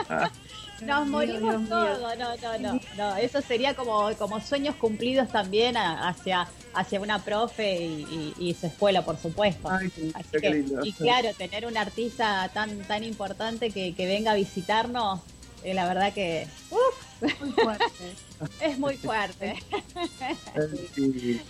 Ah, 0.09 0.31
Nos 0.83 1.07
morimos 1.09 1.59
Dios 1.59 1.69
todos. 1.69 2.01
No, 2.19 2.37
no, 2.37 2.59
no, 2.59 2.81
no. 2.97 3.17
Eso 3.17 3.41
sería 3.43 3.75
como, 3.75 4.11
como 4.17 4.41
sueños 4.41 4.77
cumplidos 4.77 5.29
también 5.29 5.77
a- 5.77 6.09
hacia, 6.09 6.47
hacia 6.75 7.01
una 7.01 7.19
profe 7.25 7.77
y, 7.85 8.35
y- 8.39 8.49
y 8.51 8.55
su 8.55 8.67
escuela, 8.67 9.05
por 9.05 9.19
supuesto. 9.19 9.69
ay, 9.71 9.91
Así 10.15 10.29
que, 10.41 10.51
lindo. 10.51 10.81
y 10.85 10.93
claro, 10.93 11.31
tener 11.37 11.67
un 11.67 11.77
artista 11.77 12.49
tan 12.55 12.79
tan 12.81 13.03
importante 13.05 13.71
que, 13.71 13.95
que 13.95 14.07
venga 14.07 14.33
a 14.33 14.35
visitarnos, 14.35 15.21
eh, 15.65 15.75
la 15.75 15.87
verdad 15.89 16.13
que 16.13 16.47
uf, 16.71 17.41
Muy 17.41 17.51
fuerte. 17.53 17.85
es 18.61 18.79
muy 18.79 18.97
fuerte. 18.97 19.55
Sí. 20.95 21.41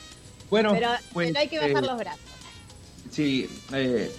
Bueno, 0.51 0.73
Pero, 0.73 0.89
pues, 1.13 1.29
pero 1.29 1.41
hay 1.41 1.49
que 1.49 1.59
bajar 1.59 1.85
eh, 1.85 1.87
los 1.87 1.99
brazos. 1.99 2.21
Sí, 3.11 3.49
eh, 3.75 4.11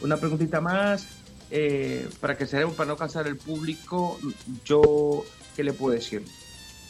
una 0.00 0.16
preguntita 0.16 0.60
más. 0.60 1.06
Eh, 1.50 2.08
para 2.20 2.36
que 2.36 2.46
cerremos, 2.46 2.74
para 2.74 2.88
no 2.88 2.96
cansar 2.96 3.26
el 3.26 3.36
público, 3.36 4.18
yo, 4.64 5.24
¿qué 5.56 5.64
le 5.64 5.72
puedo 5.72 5.94
decir? 5.94 6.24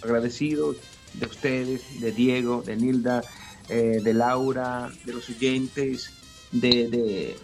Agradecido 0.03 0.75
de 1.15 1.27
ustedes, 1.27 2.01
de 2.01 2.13
Diego, 2.13 2.63
de 2.63 2.77
Nilda, 2.77 3.23
eh, 3.69 4.01
de 4.03 4.15
Laura, 4.15 4.91
de 5.05 5.13
los 5.13 5.29
oyentes, 5.29 6.11
de, 6.53 6.89
de, 6.89 7.37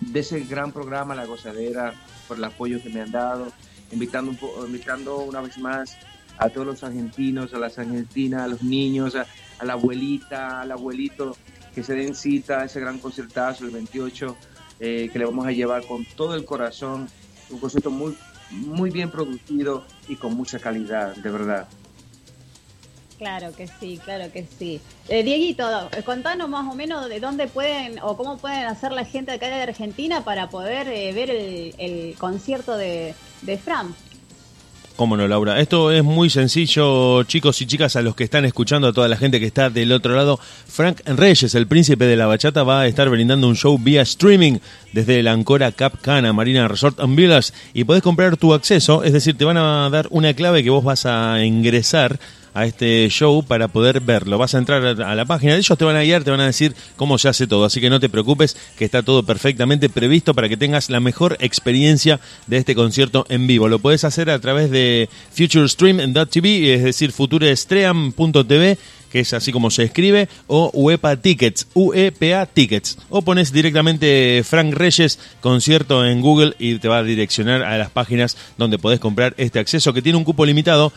de 0.00 0.20
ese 0.20 0.40
gran 0.40 0.72
programa 0.72 1.14
La 1.14 1.26
Gozadera, 1.26 1.94
por 2.28 2.38
el 2.38 2.44
apoyo 2.44 2.82
que 2.82 2.88
me 2.90 3.00
han 3.00 3.10
dado, 3.12 3.52
invitando, 3.92 4.30
un 4.30 4.36
po- 4.36 4.64
invitando 4.66 5.18
una 5.18 5.40
vez 5.40 5.58
más 5.58 5.96
a 6.38 6.48
todos 6.48 6.66
los 6.66 6.82
argentinos, 6.84 7.52
a 7.54 7.58
las 7.58 7.78
argentinas, 7.78 8.42
a 8.42 8.48
los 8.48 8.62
niños, 8.62 9.14
a, 9.14 9.26
a 9.58 9.64
la 9.64 9.74
abuelita, 9.74 10.60
al 10.62 10.72
abuelito, 10.72 11.36
que 11.74 11.82
se 11.82 11.94
den 11.94 12.14
cita 12.14 12.60
a 12.60 12.64
ese 12.64 12.80
gran 12.80 12.98
concertazo 12.98 13.64
el 13.64 13.70
28, 13.70 14.36
eh, 14.84 15.08
que 15.10 15.18
le 15.18 15.24
vamos 15.24 15.46
a 15.46 15.50
llevar 15.50 15.82
con 15.86 16.04
todo 16.04 16.34
el 16.34 16.44
corazón, 16.44 17.08
un 17.48 17.58
concierto 17.58 17.90
muy, 17.90 18.14
muy 18.50 18.90
bien 18.90 19.10
producido 19.10 19.86
y 20.08 20.16
con 20.16 20.36
mucha 20.36 20.58
calidad, 20.58 21.16
de 21.16 21.30
verdad. 21.30 21.66
Claro 23.16 23.56
que 23.56 23.66
sí, 23.66 23.98
claro 24.04 24.30
que 24.30 24.44
sí. 24.44 24.82
Eh, 25.08 25.22
Dieguito, 25.22 25.64
contanos 26.04 26.50
más 26.50 26.70
o 26.70 26.74
menos 26.74 27.08
de 27.08 27.18
dónde 27.18 27.46
pueden 27.46 27.98
o 28.02 28.14
cómo 28.18 28.36
pueden 28.36 28.66
hacer 28.66 28.92
la 28.92 29.06
gente 29.06 29.32
acá 29.32 29.46
de 29.46 29.62
Argentina 29.62 30.22
para 30.22 30.50
poder 30.50 30.86
eh, 30.88 31.14
ver 31.14 31.30
el, 31.30 31.74
el 31.78 32.14
concierto 32.16 32.76
de, 32.76 33.14
de 33.40 33.56
Fran. 33.56 33.94
Cómo 34.96 35.16
no, 35.16 35.26
Laura. 35.26 35.58
Esto 35.58 35.90
es 35.90 36.04
muy 36.04 36.30
sencillo, 36.30 37.24
chicos 37.24 37.60
y 37.60 37.66
chicas, 37.66 37.96
a 37.96 38.02
los 38.02 38.14
que 38.14 38.22
están 38.22 38.44
escuchando, 38.44 38.86
a 38.86 38.92
toda 38.92 39.08
la 39.08 39.16
gente 39.16 39.40
que 39.40 39.46
está 39.46 39.68
del 39.68 39.90
otro 39.90 40.14
lado. 40.14 40.38
Frank 40.68 41.00
Reyes, 41.04 41.56
el 41.56 41.66
príncipe 41.66 42.04
de 42.04 42.16
la 42.16 42.26
bachata, 42.26 42.62
va 42.62 42.82
a 42.82 42.86
estar 42.86 43.08
brindando 43.08 43.48
un 43.48 43.56
show 43.56 43.76
vía 43.76 44.02
streaming 44.02 44.58
desde 44.92 45.18
el 45.18 45.26
Ancora 45.26 45.72
Cap 45.72 45.94
Cana 46.00 46.32
Marina 46.32 46.68
Resort 46.68 47.00
and 47.00 47.16
Villas 47.16 47.52
y 47.72 47.82
podés 47.82 48.04
comprar 48.04 48.36
tu 48.36 48.54
acceso, 48.54 49.02
es 49.02 49.12
decir, 49.12 49.36
te 49.36 49.44
van 49.44 49.56
a 49.56 49.90
dar 49.90 50.06
una 50.10 50.32
clave 50.32 50.62
que 50.62 50.70
vos 50.70 50.84
vas 50.84 51.06
a 51.06 51.44
ingresar 51.44 52.20
a 52.54 52.64
este 52.66 53.08
show 53.10 53.42
para 53.42 53.68
poder 53.68 54.00
verlo. 54.00 54.38
Vas 54.38 54.54
a 54.54 54.58
entrar 54.58 55.02
a 55.02 55.14
la 55.14 55.24
página 55.24 55.52
de 55.52 55.58
ellos, 55.58 55.76
te 55.76 55.84
van 55.84 55.96
a 55.96 56.02
guiar, 56.02 56.24
te 56.24 56.30
van 56.30 56.40
a 56.40 56.46
decir 56.46 56.74
cómo 56.96 57.18
se 57.18 57.28
hace 57.28 57.46
todo. 57.46 57.64
Así 57.64 57.80
que 57.80 57.90
no 57.90 58.00
te 58.00 58.08
preocupes, 58.08 58.56
que 58.78 58.84
está 58.84 59.02
todo 59.02 59.24
perfectamente 59.24 59.88
previsto 59.88 60.34
para 60.34 60.48
que 60.48 60.56
tengas 60.56 60.88
la 60.88 61.00
mejor 61.00 61.36
experiencia 61.40 62.20
de 62.46 62.56
este 62.56 62.74
concierto 62.74 63.26
en 63.28 63.46
vivo. 63.46 63.68
Lo 63.68 63.80
puedes 63.80 64.04
hacer 64.04 64.30
a 64.30 64.38
través 64.38 64.70
de 64.70 65.08
FutureStream.tv, 65.32 66.74
es 66.74 66.84
decir, 66.84 67.12
futurestream.tv 67.12 68.78
que 69.14 69.20
es 69.20 69.32
así 69.32 69.52
como 69.52 69.70
se 69.70 69.84
escribe, 69.84 70.28
o 70.48 70.72
UEPA 70.74 71.18
Tickets, 71.18 71.68
UEPA 71.74 72.46
Tickets. 72.46 72.98
O 73.10 73.22
pones 73.22 73.52
directamente 73.52 74.42
Frank 74.44 74.74
Reyes 74.74 75.20
concierto 75.40 76.04
en 76.04 76.20
Google 76.20 76.56
y 76.58 76.80
te 76.80 76.88
va 76.88 76.98
a 76.98 77.04
direccionar 77.04 77.62
a 77.62 77.78
las 77.78 77.90
páginas 77.90 78.36
donde 78.58 78.76
podés 78.76 78.98
comprar 78.98 79.32
este 79.36 79.60
acceso 79.60 79.92
que 79.92 80.02
tiene 80.02 80.18
un 80.18 80.24
cupo 80.24 80.44
limitado 80.44 80.92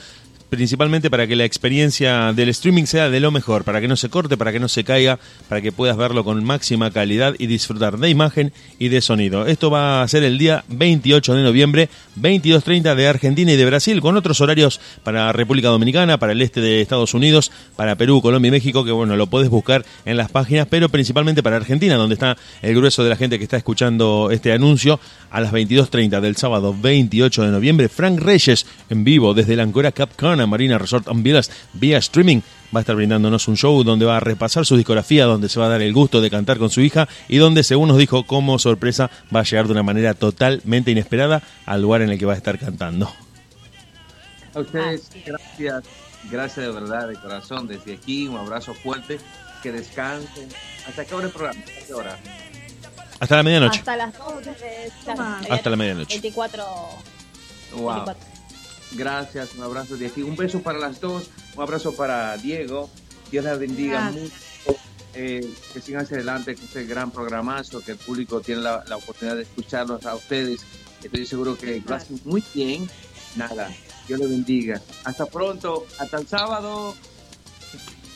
principalmente 0.50 1.10
para 1.10 1.28
que 1.28 1.36
la 1.36 1.46
experiencia 1.46 2.34
del 2.34 2.50
streaming 2.50 2.86
sea 2.86 3.10
de 3.10 3.20
lo 3.20 3.32
mejor, 3.32 3.64
para 3.64 3.82
que 3.82 3.88
no 3.88 3.96
se 3.96 4.10
corte, 4.10 4.38
para 4.38 4.52
que 4.52 4.60
no 4.60 4.68
se 4.68 4.84
caiga, 4.84 5.20
para 5.50 5.62
que 5.62 5.72
puedas 5.72 5.98
verlo 5.98 6.24
con 6.24 6.44
máxima 6.44 6.92
calidad 6.92 7.36
y 7.38 7.48
disfrutar 7.48 7.98
de 7.98 8.10
imagen 8.10 8.54
y 8.80 8.90
de 8.90 9.02
sonido. 9.02 9.46
Esto 9.46 9.70
va 9.70 10.02
a 10.02 10.08
ser 10.08 10.24
el 10.24 10.38
día 10.38 10.64
28 10.70 11.36
de 11.36 11.44
noviembre, 11.44 11.90
22.30 12.20 12.96
de 12.96 13.08
Argentina 13.08 13.52
y 13.52 13.58
de 13.58 13.66
Brasil, 13.66 14.02
con 14.02 14.18
otros 14.18 14.42
horarios 14.42 14.80
para 15.04 15.32
República 15.34 15.70
Dominicana, 15.70 16.18
para 16.18 16.32
el 16.32 16.42
este 16.42 16.62
de 16.62 16.82
Estados 16.82 17.14
Unidos, 17.14 17.52
para 17.76 17.96
Perú, 17.96 18.22
Colombia 18.22 18.50
y 18.50 18.52
México, 18.52 18.86
que 18.86 18.92
bueno, 18.92 19.16
lo 19.16 19.28
podés 19.28 19.50
buscar 19.50 19.86
en 20.06 20.18
las 20.18 20.32
páginas, 20.32 20.68
pero 20.70 20.90
principalmente 20.90 21.44
para 21.44 21.58
Argentina, 21.58 21.96
donde 21.96 22.14
está 22.14 22.38
el 22.62 22.76
grueso 22.76 23.04
de 23.04 23.10
la 23.10 23.16
gente 23.16 23.38
que 23.38 23.44
está 23.44 23.58
escuchando 23.58 24.30
este 24.32 24.54
anuncio, 24.54 25.00
a 25.30 25.42
las 25.42 25.52
22.30 25.52 26.22
del 26.22 26.38
sábado 26.38 26.76
28 26.80 27.44
de 27.44 27.52
noviembre, 27.52 27.90
Frank 27.90 28.20
Reyes 28.20 28.66
en 28.90 29.04
vivo 29.04 29.34
desde 29.34 29.56
la 29.56 29.64
Ancora 29.64 29.92
Marina 30.46 30.78
Resort 30.78 31.08
and 31.08 31.24
Villas 31.24 31.50
vía 31.74 31.98
streaming. 31.98 32.42
Va 32.76 32.80
a 32.80 32.82
estar 32.82 32.96
brindándonos 32.96 33.48
un 33.48 33.56
show 33.56 33.84
donde 33.84 34.06
va 34.06 34.18
a 34.18 34.20
repasar 34.20 34.66
su 34.66 34.76
discografía, 34.76 35.26
donde 35.26 35.48
se 35.50 35.60
va 35.60 35.68
a 35.68 35.70
dar 35.70 35.82
el 35.82 35.94
gusto 35.94 36.20
de 36.20 36.30
cantar 36.30 36.58
con 36.58 36.70
su 36.70 36.82
hija 36.82 37.08
y 37.30 37.38
donde, 37.38 37.64
según 37.64 37.88
nos 37.88 37.98
dijo, 37.98 38.28
como 38.28 38.60
sorpresa, 38.60 39.10
va 39.34 39.40
a 39.40 39.44
llegar 39.44 39.68
de 39.68 39.72
una 39.72 39.84
manera 39.84 40.14
totalmente 40.14 40.92
inesperada 40.92 41.42
al 41.66 41.82
lugar 41.82 42.02
en 42.02 42.10
el 42.10 42.20
que 42.20 42.26
va 42.26 42.34
a 42.34 42.38
estar 42.38 42.60
cantando. 42.60 43.10
A 44.54 44.60
ustedes, 44.60 45.10
gracias, 45.26 45.84
gracias 46.30 46.66
de 46.66 46.72
verdad, 46.72 47.08
de 47.08 47.16
corazón, 47.16 47.68
desde 47.68 47.94
aquí, 47.94 48.28
un 48.28 48.38
abrazo 48.38 48.74
fuerte, 48.74 49.20
que 49.64 49.72
descansen. 49.72 50.50
¿Hasta 50.88 51.06
qué 51.06 51.16
hora 51.16 51.28
el 51.28 51.32
programa? 51.32 51.60
¿Hasta 51.60 51.86
qué 51.88 51.94
hora? 51.94 52.18
Hasta 53.20 53.36
la 53.36 53.44
medianoche. 53.44 53.80
Hasta 53.80 53.98
las 53.98 54.18
2 54.18 54.46
de. 54.46 54.92
Hasta 55.50 55.70
la 55.70 55.76
medianoche. 55.76 56.14
24. 56.14 56.64
Wow. 57.74 58.06
24. 58.06 58.37
Gracias, 58.94 59.50
un 59.56 59.64
abrazo 59.64 59.98
de 59.98 60.08
aquí. 60.08 60.22
Un 60.22 60.36
beso 60.36 60.62
para 60.62 60.80
las 60.80 61.00
dos, 61.02 61.30
un 61.56 61.62
abrazo 61.64 61.94
para 61.96 62.38
Diego. 62.38 62.90
Dios 63.32 63.44
les 63.46 63.60
bendiga 63.60 64.02
Gracias. 64.12 64.24
mucho. 64.66 64.80
eh, 65.14 65.54
que 65.74 65.82
sigan 65.82 66.04
hacia 66.04 66.18
adelante 66.18 66.56
con 66.56 66.64
este 66.66 66.86
gran 66.86 67.12
programazo, 67.12 67.82
que 67.84 67.92
el 67.92 67.98
público 67.98 68.40
tiene 68.42 68.62
la, 68.62 68.84
la 68.88 68.98
oportunidad 68.98 69.36
de 69.36 69.44
escucharlos 69.44 70.06
a 70.06 70.16
ustedes. 70.16 70.62
Estoy 71.04 71.26
seguro 71.26 71.58
que 71.58 71.82
lo 71.86 71.96
hacen 71.96 72.20
muy 72.26 72.44
bien. 72.54 72.90
Nada, 73.36 73.70
Dios 74.08 74.20
les 74.20 74.30
bendiga. 74.30 74.82
Hasta 75.04 75.26
pronto, 75.26 75.86
hasta 76.00 76.18
el 76.18 76.28
sábado. 76.28 76.96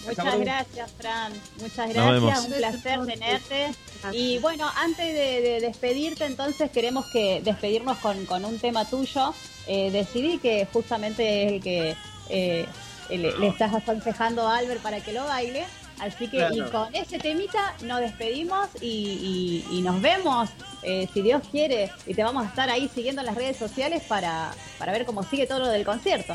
Muchas 0.03 0.15
Sábado. 0.15 0.39
gracias, 0.39 0.91
Fran. 0.98 1.31
Muchas 1.60 1.89
gracias. 1.93 2.45
Un 2.45 2.53
placer 2.53 3.06
tenerte. 3.06 3.72
Y 4.14 4.39
bueno, 4.39 4.68
antes 4.76 5.14
de, 5.14 5.41
de 5.41 5.60
despedirte, 5.61 6.26
entonces 6.26 6.72
queremos 6.72 7.06
que 7.14 7.39
despedirnos 7.43 7.99
con, 7.99 8.26
con 8.26 8.43
un 8.45 8.57
tema 8.57 8.84
tuyo. 8.85 9.31
Eh, 9.67 9.91
decidí 9.91 10.38
que 10.39 10.67
justamente 10.71 11.45
es 11.45 11.51
el 11.53 11.61
que 11.61 11.95
eh, 12.29 12.65
le, 13.09 13.38
le 13.38 13.47
estás 13.47 13.73
aconsejando 13.73 14.47
a 14.47 14.57
Albert 14.57 14.81
para 14.81 14.99
que 15.01 15.13
lo 15.13 15.25
baile. 15.25 15.65
Así 15.99 16.27
que 16.27 16.47
y 16.51 16.61
con 16.71 16.93
ese 16.95 17.19
temita 17.19 17.75
nos 17.83 17.99
despedimos 17.99 18.69
y, 18.81 19.63
y- 19.69 19.77
y 19.77 19.81
nos 19.83 20.01
vemos, 20.01 20.49
eh, 20.81 21.07
si 21.13 21.21
Dios 21.21 21.43
quiere. 21.51 21.91
Y 22.07 22.15
te 22.15 22.23
vamos 22.23 22.43
a 22.43 22.49
estar 22.49 22.69
ahí 22.71 22.89
siguiendo 22.93 23.21
en 23.21 23.27
las 23.27 23.35
redes 23.35 23.57
sociales 23.57 24.01
para, 24.07 24.51
para 24.79 24.91
ver 24.93 25.05
cómo 25.05 25.21
sigue 25.23 25.45
todo 25.45 25.59
lo 25.59 25.67
del 25.67 25.85
concierto. 25.85 26.33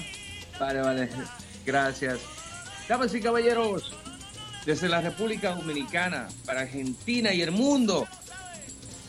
Vale, 0.61 0.81
vale. 0.83 1.09
Gracias. 1.65 2.21
Damas 2.89 3.13
y 3.13 3.21
caballeros, 3.21 3.93
desde 4.65 4.89
la 4.89 5.01
República 5.01 5.57
Dominicana 5.57 6.29
para 6.45 6.61
Argentina 6.61 7.35
y 7.35 7.43
el 7.43 7.51
mundo, 7.51 8.07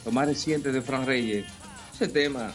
lo 0.05 0.11
más 0.11 0.25
reciente 0.27 0.71
de 0.71 0.81
Fran 0.81 1.05
Reyes, 1.05 1.45
ese 1.93 2.07
tema, 2.07 2.51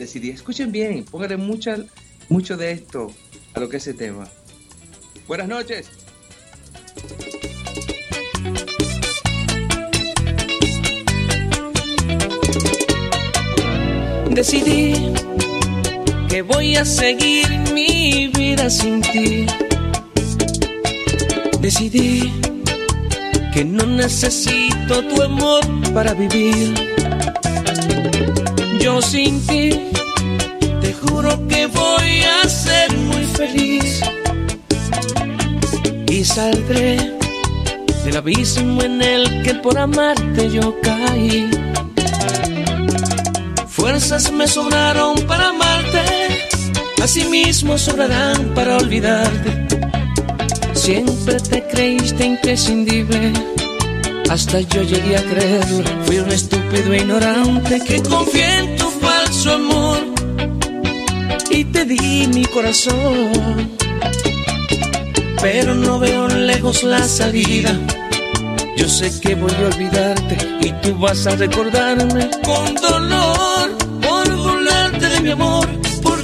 decidí, 0.00 0.30
escuchen 0.30 0.72
bien, 0.72 1.04
pónganle 1.04 1.36
mucho 1.36 2.56
de 2.56 2.72
esto 2.72 3.12
a 3.54 3.60
lo 3.60 3.68
que 3.68 3.76
es 3.76 3.86
ese 3.86 3.96
tema. 3.96 4.26
Buenas 5.28 5.46
noches. 5.46 5.88
Decidí 14.30 15.12
que 16.28 16.40
voy 16.42 16.76
a 16.76 16.84
seguir 16.84 17.46
mi 17.74 18.28
vida 18.28 18.70
sin 18.70 19.02
ti. 19.02 19.46
Decidí 21.60 22.32
que 23.52 23.64
no 23.64 23.84
necesito 23.84 25.04
tu 25.08 25.22
amor 25.22 25.62
para 25.92 26.14
vivir. 26.14 26.72
Yo 28.80 29.02
sin 29.02 29.46
ti, 29.46 29.70
te 30.80 30.92
juro 30.94 31.46
que 31.48 31.66
voy 31.66 32.22
a 32.22 32.48
ser 32.48 32.96
muy 32.96 33.24
feliz. 33.24 34.00
Y 36.08 36.24
saldré 36.24 36.96
del 38.04 38.16
abismo 38.16 38.82
en 38.82 39.02
el 39.02 39.42
que 39.42 39.54
por 39.54 39.78
amarte 39.78 40.50
yo 40.50 40.74
caí. 40.82 41.50
Fuerzas 43.68 44.32
me 44.32 44.46
sobraron 44.46 45.14
para 45.26 45.48
amarte, 45.48 46.02
asimismo 47.02 47.76
sobrarán 47.76 48.54
para 48.54 48.78
olvidarte. 48.78 49.66
Siempre 50.74 51.34
te 51.40 51.66
creíste 51.66 52.24
imprescindible, 52.24 53.32
hasta 54.30 54.60
yo 54.60 54.82
llegué 54.82 55.16
a 55.16 55.24
creerlo. 55.24 55.84
Fui 56.06 56.18
un 56.18 56.30
estúpido 56.30 56.92
e 56.92 56.98
ignorante 56.98 57.80
que 57.80 58.00
confié 58.02 58.58
en 58.58 58.76
tu 58.76 58.88
falso 58.88 59.54
amor 59.54 59.98
y 61.50 61.64
te 61.64 61.84
di 61.84 62.28
mi 62.28 62.44
corazón. 62.44 63.70
Pero 65.42 65.74
no 65.74 65.98
veo 65.98 66.28
lejos 66.28 66.84
la 66.84 67.02
salida. 67.02 67.72
Yo 68.76 68.88
sé 68.88 69.10
que 69.20 69.34
voy 69.34 69.52
a 69.52 69.66
olvidarte 69.74 70.36
y 70.60 70.72
tú 70.80 70.96
vas 70.98 71.26
a 71.26 71.34
recordarme 71.34 72.30
con 72.44 72.74
dolor 72.76 73.76
por 74.00 74.36
burlarte 74.36 75.08
de 75.08 75.20
mi 75.20 75.30
amor, 75.30 75.68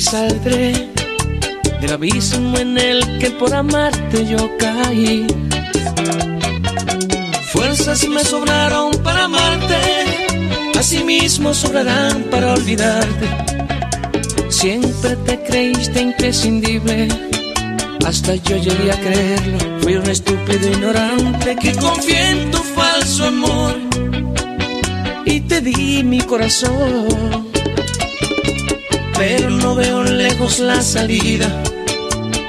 Saldré 0.00 0.72
del 1.82 1.92
abismo 1.92 2.56
en 2.56 2.78
el 2.78 3.18
que 3.18 3.30
por 3.32 3.54
amarte 3.54 4.24
yo 4.24 4.56
caí. 4.56 5.26
Fuerzas 7.52 8.08
me 8.08 8.24
sobraron 8.24 8.92
para 9.04 9.24
amarte, 9.24 9.76
asimismo 10.78 11.52
sobrarán 11.52 12.22
para 12.30 12.54
olvidarte. 12.54 13.28
Siempre 14.48 15.16
te 15.16 15.42
creíste 15.42 16.00
imprescindible, 16.00 17.08
hasta 18.06 18.36
yo 18.36 18.56
llegué 18.56 18.92
a 18.92 19.00
creerlo. 19.00 19.58
Fui 19.82 19.96
un 19.96 20.08
estúpido 20.08 20.66
ignorante 20.66 21.56
que 21.56 21.72
confié 21.74 22.30
en 22.30 22.50
tu 22.50 22.58
falso 22.58 23.26
amor 23.26 23.76
y 25.26 25.40
te 25.40 25.60
di 25.60 26.02
mi 26.02 26.22
corazón. 26.22 27.59
Pero 29.20 29.50
no 29.50 29.74
veo 29.74 30.02
lejos 30.02 30.60
la 30.60 30.80
salida. 30.80 31.46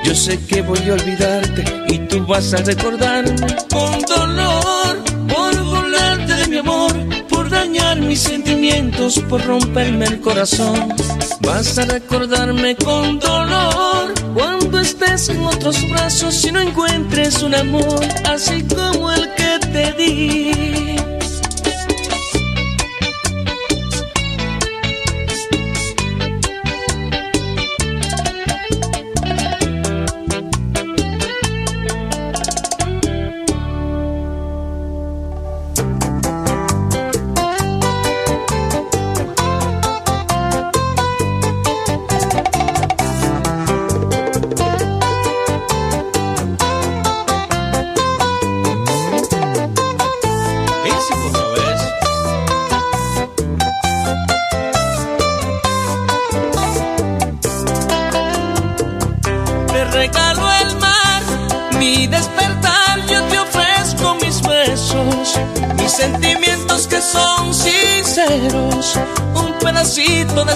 Yo 0.05 0.15
sé 0.15 0.39
que 0.45 0.61
voy 0.61 0.79
a 0.89 0.93
olvidarte 0.93 1.65
y 1.89 1.97
tú 2.07 2.25
vas 2.25 2.53
a 2.53 2.57
recordarme 2.63 3.45
con 3.69 4.01
dolor 4.03 5.03
por 5.27 5.63
burlarte 5.65 6.33
de 6.33 6.47
mi 6.47 6.57
amor, 6.59 6.93
por 7.27 7.49
dañar 7.49 7.99
mis 7.99 8.21
sentimientos, 8.21 9.19
por 9.27 9.45
romperme 9.45 10.05
el 10.05 10.21
corazón. 10.21 10.93
Vas 11.41 11.77
a 11.77 11.83
recordarme 11.83 12.77
con 12.77 13.19
dolor 13.19 14.13
cuando 14.33 14.79
estés 14.79 15.27
en 15.27 15.43
otros 15.43 15.75
brazos 15.91 16.45
y 16.45 16.53
no 16.53 16.61
encuentres 16.61 17.43
un 17.43 17.53
amor 17.53 17.99
así 18.29 18.63
como 18.63 19.11
el 19.11 19.29
que 19.35 19.59
te 19.73 19.91
di. 20.01 21.00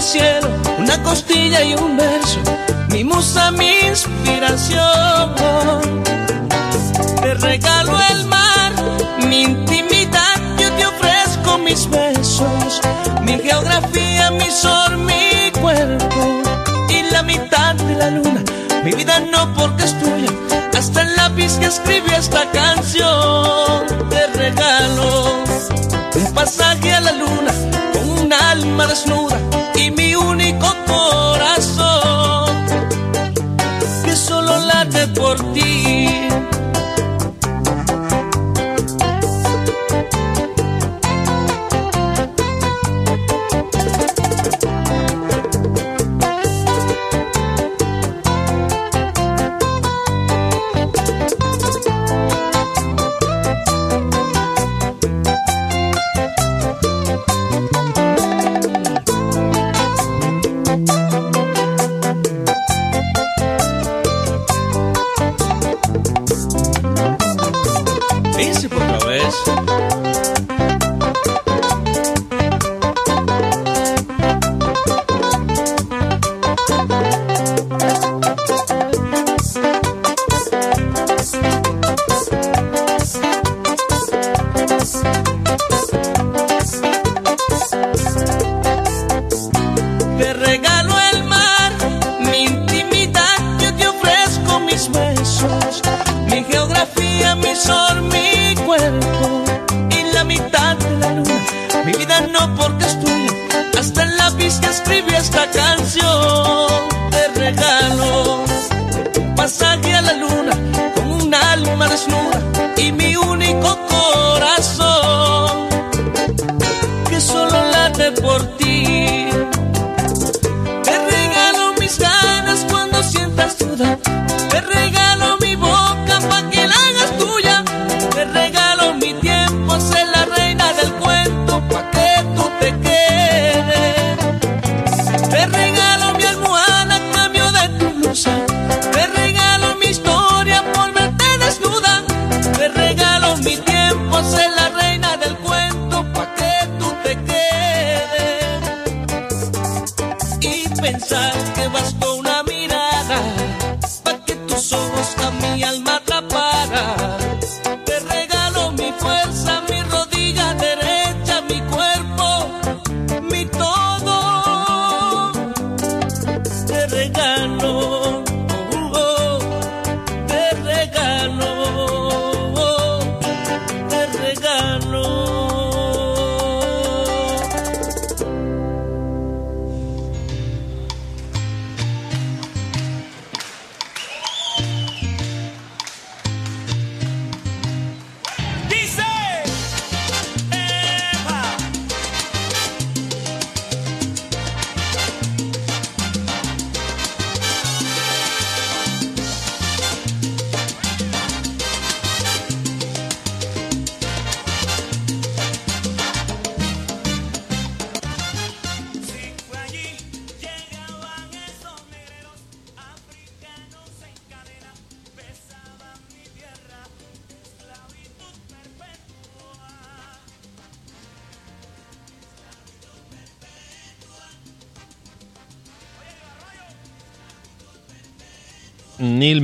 Cielo, 0.06 0.48
una 0.78 1.02
costilla 1.02 1.64
y 1.64 1.74
un 1.74 1.96
verso, 1.96 2.38
mi 2.90 3.02
musa, 3.02 3.50
mi 3.50 3.80
inspiración. 3.80 5.34
Te 7.20 7.34
regalo 7.34 7.98
el 8.10 8.24
mar, 8.26 8.72
mi 9.28 9.42
intimidad, 9.42 10.36
yo 10.58 10.70
te 10.74 10.86
ofrezco 10.86 11.58
mis 11.58 11.90
besos, 11.90 12.80
mi 13.22 13.36
geografía, 13.40 14.30
mi 14.30 14.48
sol, 14.48 14.96
mi 14.98 15.50
cuerpo 15.60 16.40
y 16.88 17.02
la 17.10 17.22
mitad 17.24 17.74
de 17.74 17.94
la 17.96 18.10
luna. 18.10 18.44
Mi 18.84 18.92
vida 18.92 19.18
no 19.18 19.52
porque 19.54 19.84
es 19.84 19.98
tuya, 19.98 20.30
hasta 20.72 21.02
en 21.02 21.16
la 21.16 21.28
lápiz 21.28 21.58
que 21.58 21.66
escribió 21.66 22.16
esta 22.16 22.48
canción. 22.52 23.86
Te 24.08 24.26
regalo 24.38 25.42
un 26.14 26.32
pasaje 26.32 26.94
a 26.94 27.00
la 27.00 27.12
luna 27.12 27.52
con 27.92 28.08
un 28.08 28.32
alma 28.32 28.86
desnuda 28.86 29.25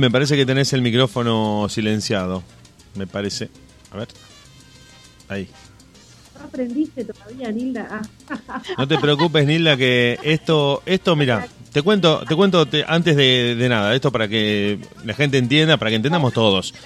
me 0.03 0.11
parece 0.11 0.35
que 0.35 0.45
tenés 0.45 0.73
el 0.73 0.81
micrófono 0.81 1.67
silenciado. 1.69 2.43
Me 2.95 3.07
parece. 3.07 3.49
A 3.91 3.97
ver. 3.97 4.07
Ahí. 5.29 5.47
No 6.37 6.45
aprendiste 6.45 7.05
todavía, 7.05 7.51
Nilda. 7.51 8.01
No 8.77 8.87
te 8.87 8.97
preocupes, 8.97 9.45
Nilda, 9.45 9.77
que 9.77 10.19
esto, 10.23 10.83
esto, 10.85 11.15
mira, 11.15 11.47
te 11.71 11.81
cuento, 11.81 12.23
te 12.27 12.35
cuento 12.35 12.65
te- 12.65 12.83
antes 12.87 13.15
de, 13.15 13.55
de 13.55 13.69
nada, 13.69 13.95
esto 13.95 14.11
para 14.11 14.27
que 14.27 14.77
la 15.05 15.13
gente 15.13 15.37
entienda, 15.37 15.77
para 15.77 15.89
que 15.89 15.95
entendamos 15.95 16.33
todos. 16.33 16.73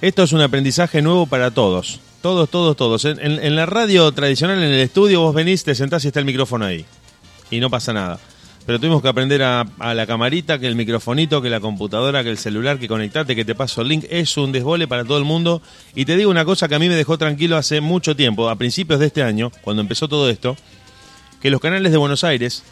Esto 0.00 0.24
es 0.24 0.32
un 0.32 0.40
aprendizaje 0.40 1.00
nuevo 1.00 1.26
para 1.26 1.52
todos. 1.52 2.00
Todos, 2.22 2.48
todos, 2.50 2.76
todos. 2.76 3.04
En, 3.04 3.20
en- 3.20 3.38
en 3.44 3.54
la 3.54 3.66
radio 3.66 4.10
tradicional, 4.12 4.58
en 4.58 4.64
el 4.64 4.80
estudio, 4.80 5.20
vos 5.20 5.34
venís, 5.34 5.62
te 5.62 5.74
sentás 5.76 6.04
y 6.04 6.08
está 6.08 6.18
el 6.18 6.26
micrófono 6.26 6.64
ahí. 6.64 6.84
Y 7.52 7.60
no 7.60 7.70
pasa 7.70 7.92
nada. 7.92 8.18
Pero 8.64 8.78
tuvimos 8.78 9.02
que 9.02 9.08
aprender 9.08 9.42
a, 9.42 9.66
la 9.94 10.06
camarita, 10.06 10.58
que 10.58 10.68
el 10.68 10.76
microfonito, 10.76 11.42
que 11.42 11.50
la 11.50 11.58
computadora, 11.58 12.22
que 12.22 12.30
el 12.30 12.38
celular, 12.38 12.78
que 12.78 12.86
conectate, 12.86 13.34
que 13.34 13.44
te 13.44 13.54
paso 13.54 13.82
el 13.82 13.88
link. 13.88 14.04
Es 14.08 14.36
un 14.36 14.52
desbole 14.52 14.86
para 14.86 15.04
todo 15.04 15.18
el 15.18 15.24
mundo. 15.24 15.62
Y 15.96 16.04
te 16.04 16.16
digo 16.16 16.30
una 16.30 16.44
cosa 16.44 16.68
que 16.68 16.76
a 16.76 16.78
mí 16.78 16.88
me 16.88 16.94
dejó 16.94 17.18
tranquilo 17.18 17.56
hace 17.56 17.80
mucho 17.80 18.14
tiempo, 18.14 18.48
a 18.48 18.56
principios 18.56 19.00
de 19.00 19.06
este 19.06 19.22
año, 19.22 19.50
cuando 19.62 19.82
empezó 19.82 20.08
todo 20.08 20.30
esto, 20.30 20.56
que 21.40 21.50
los 21.50 21.60
canales 21.60 21.90
de 21.90 21.98
Buenos 21.98 22.22
Aires, 22.22 22.62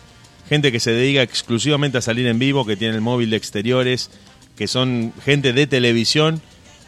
gente 0.48 0.70
que 0.70 0.78
se 0.78 0.92
dedica 0.92 1.22
exclusivamente 1.22 1.98
a 1.98 2.02
salir 2.02 2.26
en 2.28 2.38
vivo, 2.38 2.64
que 2.64 2.76
tiene 2.76 2.94
el 2.94 3.00
móvil 3.00 3.30
de 3.30 3.36
exteriores, 3.36 4.10
que 4.56 4.68
son 4.68 5.12
gente 5.24 5.52
de 5.52 5.66
televisión, 5.66 6.40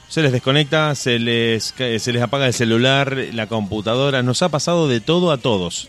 se 0.09 0.23
les 0.23 0.31
desconecta, 0.31 0.95
se 0.95 1.19
les, 1.19 1.75
se 1.75 2.13
les 2.13 2.23
apaga 2.23 2.47
el 2.47 2.53
celular, 2.53 3.17
la 3.33 3.47
computadora, 3.47 4.23
nos 4.23 4.43
ha 4.43 4.51
pasado 4.51 4.87
de 4.87 5.01
todo 5.01 5.33
a 5.33 5.39
todos. 5.39 5.89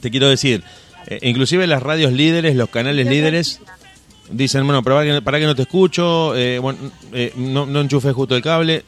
Te 0.00 0.10
quiero 0.10 0.28
decir, 0.28 0.64
eh, 1.06 1.18
inclusive 1.22 1.66
las 1.66 1.82
radios 1.82 2.12
líderes, 2.12 2.56
los 2.56 2.68
canales 2.68 3.06
líderes, 3.06 3.60
dicen, 4.30 4.64
bueno, 4.66 4.82
pero 4.82 4.96
para 4.96 5.14
que, 5.14 5.22
para 5.22 5.38
que 5.38 5.46
no 5.46 5.54
te 5.54 5.62
escucho, 5.62 6.34
eh, 6.36 6.58
bueno, 6.58 6.78
eh, 7.12 7.32
no, 7.36 7.66
no 7.66 7.80
enchufes 7.80 8.14
justo 8.14 8.34
el 8.36 8.42
cable. 8.42 8.84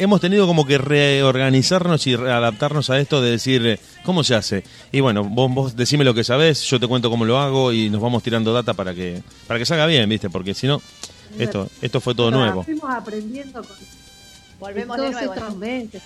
Hemos 0.00 0.20
tenido 0.20 0.46
como 0.46 0.64
que 0.64 0.78
reorganizarnos 0.78 2.06
y 2.06 2.14
readaptarnos 2.14 2.88
a 2.88 3.00
esto 3.00 3.20
de 3.20 3.32
decir, 3.32 3.66
eh, 3.66 3.80
¿cómo 4.04 4.22
se 4.22 4.36
hace? 4.36 4.62
Y 4.92 5.00
bueno, 5.00 5.24
vos, 5.24 5.52
vos 5.52 5.76
decime 5.76 6.04
lo 6.04 6.14
que 6.14 6.22
sabés, 6.22 6.62
yo 6.62 6.78
te 6.78 6.86
cuento 6.86 7.10
cómo 7.10 7.24
lo 7.24 7.36
hago 7.38 7.72
y 7.72 7.90
nos 7.90 8.00
vamos 8.00 8.22
tirando 8.22 8.52
data 8.52 8.74
para 8.74 8.94
que, 8.94 9.22
para 9.48 9.58
que 9.58 9.66
salga 9.66 9.86
bien, 9.86 10.08
¿viste? 10.08 10.30
Porque 10.30 10.54
si 10.54 10.68
no, 10.68 10.80
esto, 11.38 11.68
esto 11.82 12.00
fue 12.00 12.14
todo 12.14 12.30
nuevo. 12.30 12.62
Fuimos 12.62 12.88
aprendiendo 12.90 13.60
con 13.60 13.76
Volvemos 14.60 14.98
en 14.98 15.04
de 15.04 15.10
todos 15.10 15.20
nuevo. 15.20 15.34
estos 15.34 15.50
¿no? 15.54 15.58
meses. 15.58 16.02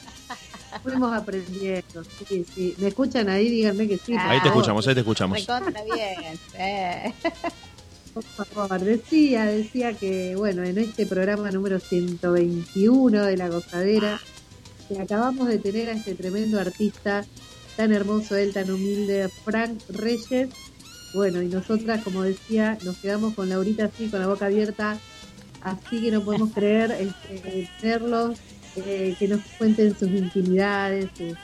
Fuimos 0.82 1.12
aprendiendo, 1.14 2.02
sí, 2.28 2.44
sí. 2.54 2.74
¿Me 2.78 2.88
escuchan 2.88 3.28
ahí? 3.28 3.48
Díganme 3.48 3.86
que 3.88 3.98
sí. 3.98 4.14
Ahí 4.18 4.40
te 4.40 4.48
escuchamos, 4.48 4.86
ahí 4.86 4.94
te 4.94 5.00
escuchamos. 5.00 5.38
Recontra 5.38 5.82
bien. 5.84 6.38
eh. 6.58 7.12
Por 8.14 8.46
favor, 8.46 8.80
decía, 8.80 9.44
decía 9.46 9.94
que, 9.94 10.36
bueno, 10.36 10.62
en 10.64 10.76
este 10.78 11.06
programa 11.06 11.50
número 11.50 11.80
121 11.80 13.24
de 13.24 13.36
La 13.38 13.48
Gozadera, 13.48 14.20
que 14.88 15.00
acabamos 15.00 15.48
de 15.48 15.58
tener 15.58 15.88
a 15.88 15.92
este 15.92 16.14
tremendo 16.14 16.60
artista, 16.60 17.24
tan 17.76 17.90
hermoso 17.92 18.36
él, 18.36 18.52
tan 18.52 18.70
humilde, 18.70 19.30
Frank 19.44 19.80
Reyes. 19.88 20.50
Bueno, 21.14 21.40
y 21.40 21.46
nosotras, 21.48 22.02
como 22.04 22.22
decía, 22.22 22.76
nos 22.84 22.98
quedamos 22.98 23.34
con 23.34 23.48
Laurita 23.48 23.86
así, 23.86 24.08
con 24.08 24.20
la 24.20 24.26
boca 24.26 24.46
abierta, 24.46 24.98
así 25.62 26.02
que 26.02 26.10
no 26.10 26.22
podemos 26.22 26.50
creer 26.52 26.90
este, 26.92 27.70
tenerlos, 27.80 28.38
eh, 28.76 29.14
que 29.18 29.28
nos 29.28 29.40
cuenten 29.58 29.96
sus 29.98 30.08
intimidades, 30.08 31.08
sus, 31.16 31.36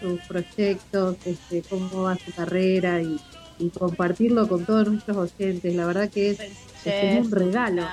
sus 0.00 0.20
proyectos, 0.22 1.16
este, 1.24 1.62
cómo 1.62 2.02
va 2.02 2.16
su 2.16 2.32
carrera 2.32 3.00
y, 3.00 3.18
y 3.58 3.70
compartirlo 3.70 4.48
con 4.48 4.64
todos 4.64 4.88
nuestros 4.88 5.16
oyentes. 5.16 5.74
La 5.74 5.86
verdad 5.86 6.10
que 6.10 6.30
es, 6.30 6.40
es 6.40 6.54
como 6.84 7.20
un 7.20 7.30
regalo. 7.30 7.86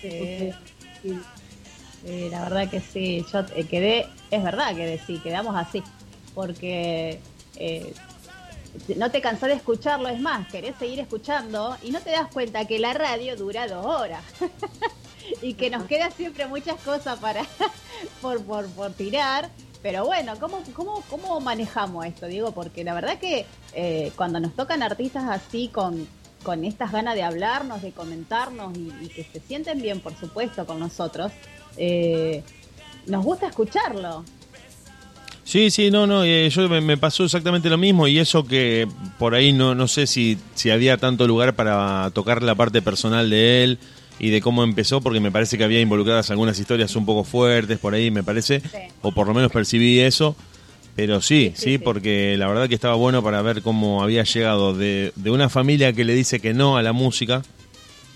Sí. 0.00 0.50
Sí, 2.04 2.28
la 2.30 2.44
verdad 2.44 2.70
que 2.70 2.80
sí. 2.80 3.24
Yo 3.32 3.40
eh, 3.54 3.64
quedé, 3.64 4.06
es 4.30 4.42
verdad 4.42 4.74
que 4.74 5.00
sí, 5.06 5.18
quedamos 5.18 5.56
así. 5.56 5.82
Porque 6.34 7.20
eh, 7.56 7.92
no 8.96 9.10
te 9.10 9.20
cansás 9.20 9.48
de 9.48 9.56
escucharlo, 9.56 10.08
es 10.08 10.20
más, 10.20 10.46
querés 10.48 10.76
seguir 10.78 11.00
escuchando 11.00 11.76
y 11.82 11.90
no 11.90 12.00
te 12.00 12.10
das 12.10 12.28
cuenta 12.32 12.66
que 12.66 12.78
la 12.78 12.94
radio 12.94 13.36
dura 13.36 13.66
dos 13.66 13.84
horas. 13.84 14.22
y 15.42 15.54
que 15.54 15.70
nos 15.70 15.84
queda 15.84 16.10
siempre 16.10 16.46
muchas 16.46 16.80
cosas 16.80 17.18
para 17.18 17.44
por, 18.22 18.42
por, 18.44 18.66
por 18.68 18.92
tirar. 18.92 19.50
Pero 19.82 20.04
bueno, 20.04 20.34
¿cómo, 20.40 20.62
cómo, 20.74 21.04
¿cómo 21.08 21.40
manejamos 21.40 22.04
esto? 22.04 22.26
Digo, 22.26 22.52
porque 22.52 22.82
la 22.82 22.94
verdad 22.94 23.18
que 23.18 23.46
eh, 23.74 24.10
cuando 24.16 24.40
nos 24.40 24.54
tocan 24.54 24.82
artistas 24.82 25.24
así 25.28 25.68
con, 25.68 26.08
con 26.42 26.64
estas 26.64 26.90
ganas 26.90 27.14
de 27.14 27.22
hablarnos, 27.22 27.82
de 27.82 27.92
comentarnos 27.92 28.76
y, 28.76 28.92
y 29.00 29.08
que 29.08 29.24
se 29.24 29.40
sienten 29.40 29.80
bien, 29.80 30.00
por 30.00 30.16
supuesto, 30.18 30.66
con 30.66 30.80
nosotros, 30.80 31.30
eh, 31.76 32.42
nos 33.06 33.24
gusta 33.24 33.46
escucharlo. 33.46 34.24
Sí, 35.44 35.70
sí, 35.70 35.90
no, 35.90 36.06
no, 36.06 36.24
eh, 36.24 36.50
yo 36.50 36.68
me, 36.68 36.80
me 36.82 36.98
pasó 36.98 37.24
exactamente 37.24 37.70
lo 37.70 37.78
mismo 37.78 38.06
y 38.06 38.18
eso 38.18 38.44
que 38.44 38.86
por 39.18 39.34
ahí 39.34 39.52
no, 39.52 39.74
no 39.74 39.88
sé 39.88 40.06
si, 40.06 40.36
si 40.54 40.70
había 40.70 40.98
tanto 40.98 41.26
lugar 41.26 41.54
para 41.54 42.10
tocar 42.10 42.42
la 42.42 42.54
parte 42.54 42.82
personal 42.82 43.30
de 43.30 43.64
él 43.64 43.78
y 44.18 44.30
de 44.30 44.40
cómo 44.40 44.64
empezó, 44.64 45.00
porque 45.00 45.20
me 45.20 45.30
parece 45.30 45.58
que 45.58 45.64
había 45.64 45.80
involucradas 45.80 46.30
algunas 46.30 46.58
historias 46.58 46.94
un 46.96 47.06
poco 47.06 47.24
fuertes 47.24 47.78
por 47.78 47.94
ahí, 47.94 48.10
me 48.10 48.22
parece, 48.22 48.62
o 49.02 49.12
por 49.12 49.26
lo 49.26 49.34
menos 49.34 49.52
percibí 49.52 50.00
eso. 50.00 50.36
Pero 50.96 51.20
sí, 51.20 51.52
sí, 51.54 51.78
porque 51.78 52.36
la 52.36 52.48
verdad 52.48 52.68
que 52.68 52.74
estaba 52.74 52.96
bueno 52.96 53.22
para 53.22 53.40
ver 53.40 53.62
cómo 53.62 54.02
había 54.02 54.24
llegado 54.24 54.74
de, 54.74 55.12
de 55.14 55.30
una 55.30 55.48
familia 55.48 55.92
que 55.92 56.04
le 56.04 56.12
dice 56.12 56.40
que 56.40 56.54
no 56.54 56.76
a 56.76 56.82
la 56.82 56.92
música, 56.92 57.42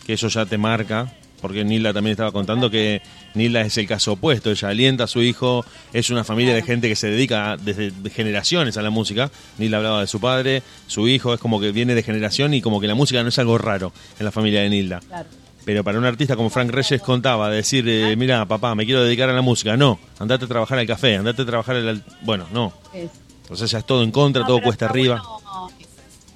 que 0.05 0.15
eso 0.15 0.27
ya 0.27 0.47
te 0.47 0.59
marca, 0.59 1.15
porque 1.41 1.65
Nilda 1.65 1.93
también 1.93 2.13
estaba 2.13 2.33
contando 2.33 2.71
que 2.71 3.03
Nilda 3.35 3.61
es 3.61 3.77
el 3.77 3.87
caso 3.87 4.13
opuesto, 4.13 4.51
ella 4.51 4.69
alienta 4.69 5.05
a 5.05 5.07
su 5.07 5.23
hijo, 5.23 5.65
es 5.93 6.11
una 6.11 6.25
familia 6.25 6.55
de 6.55 6.63
gente 6.63 6.89
que 6.89 6.97
se 6.97 7.09
dedica 7.09 7.57
desde 7.57 7.93
generaciones 8.11 8.77
a 8.77 8.83
la 8.83 8.91
música, 8.91 9.31
Nilda 9.59 9.77
hablaba 9.77 10.01
de 10.01 10.07
su 10.07 10.21
padre, 10.21 10.63
su 10.87 11.09
hijo, 11.09 11.35
es 11.35 11.41
como 11.41 11.61
que 11.61 11.73
viene 11.73 11.95
de 11.95 12.03
generación 12.03 12.55
y 12.55 12.63
como 12.63 12.81
que 12.81 12.87
la 12.87 12.95
música 12.95 13.23
no 13.23 13.29
es 13.29 13.39
algo 13.39 13.59
raro 13.59 13.93
en 14.19 14.25
la 14.25 14.33
familia 14.33 14.63
de 14.63 14.71
Nilda. 14.71 15.01
Claro. 15.01 15.42
Pero 15.65 15.85
para 15.85 15.99
un 15.99 16.05
artista 16.05 16.35
como 16.35 16.51
Frank 16.51 16.71
Reyes 16.71 17.01
contaba, 17.03 17.49
decir, 17.49 17.89
eh, 17.89 18.17
mira, 18.17 18.45
papá, 18.47 18.75
me 18.75 18.85
quiero 18.85 19.05
dedicar 19.05 19.29
a 19.31 19.33
la 19.33 19.43
música. 19.43 19.77
No, 19.77 19.99
andate 20.19 20.45
a 20.45 20.49
trabajar 20.49 20.79
al 20.79 20.87
café, 20.87 21.17
andate 21.17 21.43
a 21.43 21.47
trabajar 21.47 21.77
al... 21.77 22.03
Bueno, 22.23 22.47
no. 22.53 22.73
Es- 22.93 23.11
Entonces 23.43 23.71
ya 23.71 23.79
es 23.79 23.85
todo 23.87 24.03
en 24.03 24.11
contra, 24.11 24.43
No, 24.43 24.49
todo 24.49 24.61
cuesta 24.63 24.87
arriba. 24.87 25.23
bueno- 25.23 25.71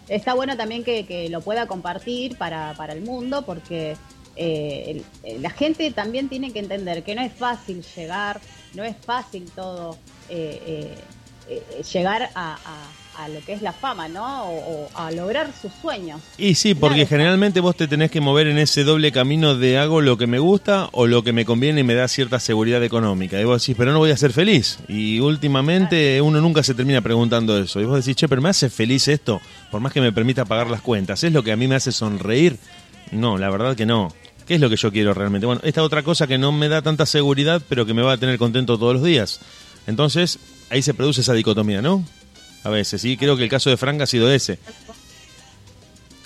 está 0.09 0.35
bueno 0.35 0.57
también 0.57 0.85
que, 0.85 1.05
que 1.07 1.28
lo 1.28 1.40
pueda 1.40 1.66
compartir 1.66 2.36
para, 2.39 2.74
para 2.74 2.93
el 2.93 3.03
mundo 3.03 3.43
porque 3.44 3.97
eh, 4.36 4.85
el- 4.89 5.05
el- 5.24 5.43
la 5.43 5.51
gente 5.51 5.90
también 5.90 6.28
tiene 6.28 6.53
que 6.53 6.61
entender 6.61 7.03
que 7.03 7.15
no 7.16 7.23
es 7.23 7.32
fácil 7.32 7.82
llegar, 7.97 8.40
no 8.74 8.85
es 8.85 8.94
fácil 9.05 9.51
todo 9.57 9.97
eh, 10.28 10.62
eh, 10.66 10.94
eh, 11.48 11.82
llegar 11.93 12.31
a, 12.35 12.55
a- 12.55 12.59
a 13.19 13.29
lo 13.29 13.41
que 13.41 13.53
es 13.53 13.63
la 13.63 13.73
fama, 13.73 14.09
¿no? 14.09 14.45
O, 14.45 14.85
o 14.85 14.91
a 14.95 15.11
lograr 15.11 15.51
sus 15.61 15.73
sueños. 15.81 16.21
Y 16.39 16.55
sí, 16.55 16.75
porque 16.75 17.07
generalmente 17.07 17.61
vos 17.61 17.77
te 17.77 17.89
tenés 17.89 18.11
que 18.11 18.21
mover 18.21 18.47
en 18.47 18.59
ese 18.59 18.85
doble 18.85 19.13
camino 19.13 19.57
de 19.57 19.79
hago 19.79 20.01
lo 20.01 20.19
que 20.19 20.27
me 20.27 20.39
gusta 20.39 20.89
o 20.93 21.07
lo 21.07 21.23
que 21.25 21.33
me 21.33 21.45
conviene 21.45 21.81
y 21.81 21.85
me 21.85 21.95
da 21.95 22.09
cierta 22.09 22.41
seguridad 22.41 22.83
económica. 22.83 23.41
Y 23.41 23.45
vos 23.45 23.63
decís, 23.63 23.77
pero 23.79 23.93
no 23.93 23.99
voy 23.99 24.11
a 24.11 24.17
ser 24.17 24.33
feliz. 24.33 24.79
Y 24.89 25.21
últimamente 25.21 26.21
uno 26.21 26.41
nunca 26.41 26.63
se 26.63 26.75
termina 26.75 27.01
preguntando 27.01 27.59
eso. 27.59 27.81
Y 27.81 27.85
vos 27.85 28.05
decís, 28.05 28.17
che, 28.17 28.29
pero 28.29 28.43
¿me 28.43 28.51
hace 28.51 28.71
feliz 28.71 29.09
esto? 29.09 29.41
Por 29.71 29.81
más 29.81 29.93
que 29.93 30.01
me 30.01 30.13
permita 30.13 30.45
pagar 30.45 30.71
las 30.71 30.81
cuentas. 30.81 31.23
¿Es 31.25 31.33
lo 31.33 31.43
que 31.43 31.53
a 31.53 31.57
mí 31.57 31.67
me 31.69 31.75
hace 31.75 31.93
sonreír? 31.93 32.59
No, 33.13 33.39
la 33.39 33.51
verdad 33.51 33.77
que 33.77 33.87
no. 33.87 34.13
¿Qué 34.47 34.55
es 34.55 34.61
lo 34.61 34.71
que 34.71 34.77
yo 34.77 34.93
quiero 34.93 35.13
realmente? 35.13 35.47
Bueno, 35.47 35.61
esta 35.65 35.83
otra 35.83 36.03
cosa 36.03 36.27
que 36.27 36.39
no 36.39 36.53
me 36.53 36.69
da 36.69 36.81
tanta 36.83 37.05
seguridad, 37.05 37.61
pero 37.69 37.85
que 37.85 37.95
me 37.95 38.03
va 38.03 38.13
a 38.13 38.17
tener 38.17 38.39
contento 38.39 38.79
todos 38.79 38.95
los 38.95 39.03
días. 39.03 39.41
Entonces, 39.87 40.39
ahí 40.71 40.83
se 40.83 40.95
produce 40.95 41.21
esa 41.21 41.33
dicotomía, 41.33 41.83
¿no? 41.83 42.05
A 42.65 42.70
veces, 42.70 43.01
sí, 43.01 43.16
creo 43.16 43.37
que 43.37 43.45
el 43.45 43.49
caso 43.51 43.70
de 43.70 43.77
Frank 43.77 44.01
ha 44.01 44.07
sido 44.07 44.31
ese. 44.31 44.59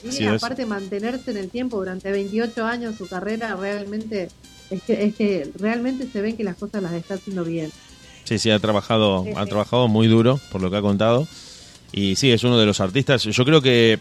Y 0.03 0.25
es. 0.25 0.43
aparte 0.43 0.65
mantenerse 0.65 1.31
en 1.31 1.37
el 1.37 1.51
tiempo 1.51 1.77
durante 1.79 2.11
28 2.11 2.65
años 2.65 2.97
su 2.97 3.07
carrera 3.07 3.55
realmente 3.57 4.29
es 4.71 4.83
que, 4.83 5.05
es 5.05 5.15
que 5.15 5.51
realmente 5.59 6.09
se 6.11 6.23
ven 6.23 6.37
que 6.37 6.45
las 6.45 6.57
cosas 6.57 6.83
las 6.83 6.93
está 6.93 7.15
haciendo 7.15 7.45
bien. 7.45 7.71
Sí, 8.25 8.39
sí, 8.39 8.51
ha 8.51 8.59
trabajado, 8.59 9.25
Sí, 9.25 9.33
ha 9.37 9.43
sí. 9.43 9.49
trabajado 9.49 9.89
muy 9.89 10.07
duro, 10.07 10.41
por 10.51 10.63
lo 10.63 10.71
que 10.71 10.77
ha 10.77 10.83
contado. 10.83 11.27
Y 11.93 12.17
sí, 12.17 12.31
es 12.31 12.45
uno 12.45 12.59
de 12.59 12.67
los 12.67 12.81
artistas. 12.81 13.25
Yo 13.25 13.45
creo 13.45 13.61
que 13.61 13.99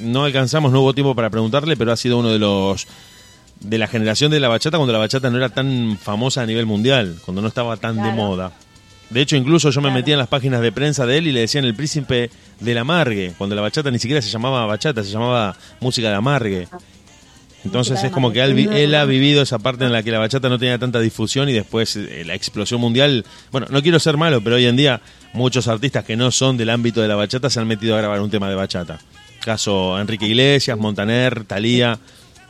no 0.00 0.24
alcanzamos, 0.24 0.72
no 0.72 0.80
hubo 0.82 0.94
tiempo 0.94 1.14
para 1.14 1.30
preguntarle, 1.30 1.76
pero 1.76 1.92
ha 1.92 1.96
sido 1.96 2.18
uno 2.18 2.30
de 2.30 2.38
los 2.38 2.86
de 3.60 3.78
la 3.78 3.86
generación 3.86 4.30
de 4.30 4.40
la 4.40 4.48
bachata 4.48 4.76
cuando 4.76 4.92
la 4.92 4.98
bachata 4.98 5.30
no 5.30 5.36
era 5.38 5.48
tan 5.48 5.98
famosa 6.00 6.42
a 6.42 6.46
nivel 6.46 6.66
mundial, 6.66 7.18
cuando 7.24 7.40
no 7.42 7.48
estaba 7.48 7.76
tan 7.76 7.96
de 8.02 8.12
moda. 8.12 8.52
De 9.10 9.20
hecho, 9.20 9.36
incluso 9.36 9.70
yo 9.70 9.80
me 9.80 9.90
metía 9.90 10.14
en 10.14 10.18
las 10.18 10.28
páginas 10.28 10.60
de 10.60 10.72
prensa 10.72 11.06
de 11.06 11.18
él 11.18 11.26
y 11.26 11.32
le 11.32 11.40
decían 11.40 11.64
el 11.64 11.74
príncipe 11.74 12.30
de 12.60 12.74
la 12.74 12.84
margue, 12.84 13.32
cuando 13.38 13.54
la 13.54 13.62
bachata 13.62 13.90
ni 13.90 13.98
siquiera 13.98 14.20
se 14.22 14.30
llamaba 14.30 14.66
bachata, 14.66 15.04
se 15.04 15.10
llamaba 15.10 15.56
música 15.80 16.08
de 16.08 16.14
amargue. 16.14 16.68
Entonces 17.64 17.92
Música 17.92 18.00
de 18.02 18.06
es 18.08 18.12
como 18.12 18.32
que 18.32 18.42
él, 18.42 18.50
amargue. 18.52 18.96
ha 18.96 19.04
vivido 19.04 19.42
esa 19.42 19.58
parte 19.58 19.84
en 19.84 19.92
la 19.92 20.02
que 20.02 20.10
la 20.10 20.18
bachata 20.18 20.48
no 20.48 20.58
tenía 20.58 20.78
tanta 20.78 21.00
difusión 21.00 21.48
y 21.48 21.52
después 21.52 21.96
eh, 21.96 22.22
la 22.26 22.34
explosión 22.34 22.80
mundial. 22.80 23.24
Bueno, 23.52 23.66
no 23.70 23.82
quiero 23.82 23.98
ser 23.98 24.16
malo, 24.16 24.42
pero 24.42 24.56
hoy 24.56 24.66
en 24.66 24.76
día 24.76 25.00
muchos 25.32 25.68
artistas 25.68 26.04
que 26.04 26.16
no 26.16 26.30
son 26.30 26.56
del 26.56 26.70
ámbito 26.70 27.00
de 27.00 27.08
la 27.08 27.14
bachata 27.14 27.48
se 27.48 27.60
han 27.60 27.66
metido 27.66 27.94
a 27.94 27.98
grabar 27.98 28.20
un 28.20 28.30
tema 28.30 28.48
de 28.48 28.54
bachata. 28.54 28.98
Caso 29.42 29.98
Enrique 29.98 30.26
Iglesias, 30.26 30.78
Montaner, 30.78 31.44
Talía. 31.44 31.98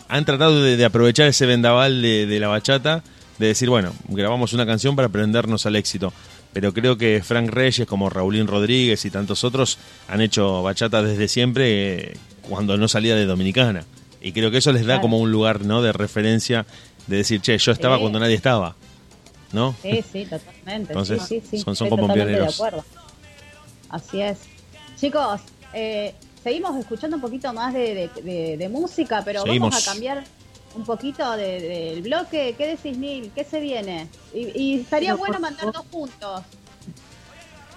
Han 0.09 0.25
tratado 0.25 0.63
de, 0.63 0.77
de 0.77 0.85
aprovechar 0.85 1.29
ese 1.29 1.47
vendaval 1.47 2.03
de, 2.03 2.27
de 2.27 2.41
la 2.41 2.49
bachata, 2.49 3.03
de 3.39 3.47
decir, 3.49 3.69
bueno, 3.69 3.93
grabamos 4.09 4.53
una 4.53 4.67
canción 4.67 4.95
para 4.97 5.09
prendernos 5.09 5.65
al 5.67 5.77
éxito. 5.77 6.13
Pero 6.55 6.73
creo 6.73 6.97
que 6.97 7.21
Frank 7.23 7.51
Reyes, 7.51 7.87
como 7.87 8.09
Raulín 8.09 8.47
Rodríguez 8.47 9.05
y 9.05 9.11
tantos 9.11 9.45
otros, 9.45 9.77
han 10.09 10.23
hecho 10.23 10.63
bachata 10.63 11.03
desde 11.03 11.29
siempre 11.29 12.13
eh, 12.13 12.17
cuando 12.49 12.79
no 12.79 12.89
salía 12.89 13.15
de 13.17 13.27
Dominicana. 13.27 13.85
Y 14.23 14.33
creo 14.33 14.51
que 14.51 14.59
eso 14.59 14.73
les 14.73 14.87
da 14.87 15.03
como 15.03 15.19
un 15.19 15.31
lugar 15.31 15.65
¿no? 15.67 15.83
de 15.83 15.93
referencia, 15.93 16.65
de 17.09 17.17
decir, 17.19 17.43
che, 17.43 17.59
yo 17.59 17.73
estaba 17.73 17.97
Sí. 17.97 18.01
cuando 18.01 18.19
nadie 18.21 18.37
estaba. 18.37 18.75
¿No? 19.53 19.75
Sí, 19.83 20.03
sí, 20.11 20.25
totalmente. 20.25 20.93
Entonces, 20.93 21.23
sí, 21.29 21.41
sí, 21.43 21.59
sí. 21.59 21.75
son- 21.75 21.89
como 21.91 22.13
pioneros. 22.13 22.49
De 22.49 22.55
acuerdo. 22.55 22.85
Así 23.91 24.21
es. 24.23 24.39
Chicos, 24.97 25.41
eh, 25.75 26.15
seguimos 26.43 26.77
escuchando 26.79 27.17
un 27.17 27.21
poquito 27.23 27.53
más 27.53 27.75
de, 27.75 27.95
de- 27.95 28.23
de- 28.23 28.57
de 28.57 28.69
música, 28.69 29.23
pero 29.25 29.43
Seguimos. 29.43 29.71
vamos 29.71 29.87
a 29.89 29.93
cambiar 29.93 30.25
un 30.75 30.85
poquito 30.85 31.31
de- 31.37 31.61
del 31.61 32.03
bloque. 32.03 32.55
¿Qué 32.59 32.67
decís, 32.67 32.97
Neil? 32.99 33.31
¿Qué 33.35 33.45
se 33.45 33.61
viene? 33.61 34.09
Y, 34.33 34.47
y 34.61 34.81
estaría 34.81 35.13
No, 35.13 35.19
bueno 35.19 35.39
mandarnos 35.41 35.85
juntos. 35.91 36.43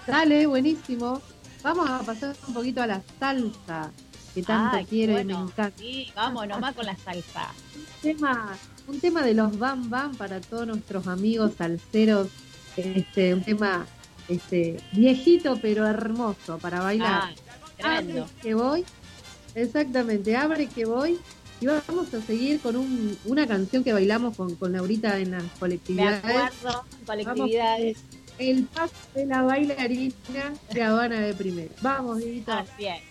Dale, 0.06 0.46
buenísimo. 0.46 1.20
Vamos 1.62 1.88
a 1.90 2.00
pasar 2.00 2.34
un 2.46 2.54
poquito 2.54 2.82
a 2.82 2.86
la 2.86 3.02
salsa, 3.18 3.90
que 4.34 4.42
tanto 4.42 4.76
Ay, 4.78 4.84
quiero 4.86 5.12
y 5.12 5.16
bueno. 5.16 5.38
me 5.40 5.44
encanta. 5.50 5.78
Sí, 5.78 6.12
vamos 6.14 6.46
nomás 6.48 6.74
con 6.74 6.86
la 6.86 6.96
salsa. 6.96 7.48
Un 7.76 7.84
tema, 8.02 8.56
un 8.86 9.00
tema 9.00 9.22
de 9.22 9.34
los 9.34 9.58
Bam 9.58 9.90
Bam 9.90 10.14
para 10.16 10.40
todos 10.40 10.66
nuestros 10.66 11.06
amigos 11.06 11.52
salseros. 11.58 12.28
Este, 12.76 13.34
un 13.34 13.42
tema 13.42 13.86
este, 14.28 14.80
viejito 14.92 15.58
pero 15.60 15.86
hermoso 15.86 16.58
para 16.58 16.80
bailar. 16.80 17.34
Ah. 17.82 17.98
Abre 17.98 18.24
que 18.40 18.54
voy. 18.54 18.84
Exactamente, 19.54 20.36
abre 20.36 20.68
que 20.68 20.84
voy. 20.84 21.18
Y 21.60 21.66
vamos 21.66 22.14
a 22.14 22.20
seguir 22.22 22.60
con 22.60 22.76
un- 22.76 23.18
una 23.24 23.46
canción 23.46 23.82
que 23.82 23.92
bailamos 23.92 24.36
con, 24.36 24.54
con 24.56 24.72
Laurita 24.72 25.18
en 25.18 25.32
las 25.32 25.42
Me 25.42 25.48
colectividades. 25.58 26.24
acuerdo, 26.24 26.84
colectividades. 27.04 27.98
El 28.38 28.64
paso 28.66 28.94
de 29.14 29.26
la 29.26 29.42
bailarina 29.42 30.14
de 30.72 30.82
Habana 30.82 31.18
de 31.20 31.34
Primera. 31.34 31.70
Vamos, 31.82 32.18
Divito. 32.18 32.52
Así 32.52 32.86
es. 32.86 33.02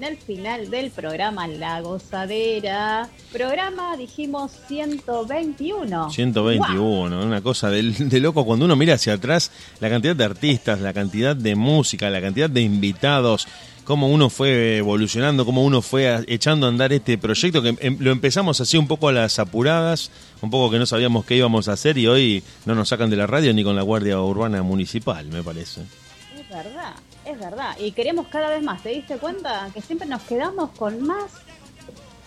En 0.00 0.04
el 0.04 0.16
final 0.16 0.70
del 0.70 0.90
programa 0.90 1.46
La 1.46 1.80
Gozadera. 1.82 3.06
Programa, 3.32 3.98
dijimos, 3.98 4.50
121. 4.66 6.10
121, 6.10 7.22
una 7.22 7.42
cosa 7.42 7.68
de, 7.68 7.82
de 7.82 8.20
loco 8.20 8.46
cuando 8.46 8.64
uno 8.64 8.76
mira 8.76 8.94
hacia 8.94 9.12
atrás 9.14 9.50
la 9.78 9.90
cantidad 9.90 10.16
de 10.16 10.24
artistas, 10.24 10.80
la 10.80 10.94
cantidad 10.94 11.36
de 11.36 11.54
música, 11.54 12.08
la 12.08 12.22
cantidad 12.22 12.48
de 12.48 12.62
invitados, 12.62 13.46
cómo 13.84 14.08
uno 14.08 14.30
fue 14.30 14.78
evolucionando, 14.78 15.44
cómo 15.44 15.64
uno 15.64 15.82
fue 15.82 16.24
echando 16.28 16.64
a 16.64 16.70
andar 16.70 16.94
este 16.94 17.18
proyecto 17.18 17.60
que 17.60 17.76
em- 17.80 17.98
lo 18.00 18.10
empezamos 18.10 18.58
así 18.62 18.78
un 18.78 18.88
poco 18.88 19.08
a 19.08 19.12
las 19.12 19.38
apuradas, 19.38 20.10
un 20.40 20.48
poco 20.50 20.70
que 20.70 20.78
no 20.78 20.86
sabíamos 20.86 21.26
qué 21.26 21.36
íbamos 21.36 21.68
a 21.68 21.72
hacer 21.74 21.98
y 21.98 22.06
hoy 22.06 22.42
no 22.64 22.74
nos 22.74 22.88
sacan 22.88 23.10
de 23.10 23.16
la 23.16 23.26
radio 23.26 23.52
ni 23.52 23.62
con 23.62 23.76
la 23.76 23.82
Guardia 23.82 24.18
Urbana 24.18 24.62
Municipal, 24.62 25.26
me 25.26 25.42
parece. 25.42 25.82
Es 25.82 26.48
verdad, 26.48 26.94
es 27.40 27.50
verdad. 27.50 27.76
Y 27.78 27.92
queremos 27.92 28.28
cada 28.28 28.50
vez 28.50 28.62
más. 28.62 28.82
¿Te 28.82 28.90
diste 28.90 29.16
cuenta? 29.16 29.70
Que 29.72 29.80
siempre 29.80 30.06
nos 30.06 30.22
quedamos 30.22 30.70
con 30.70 31.02
más. 31.02 31.30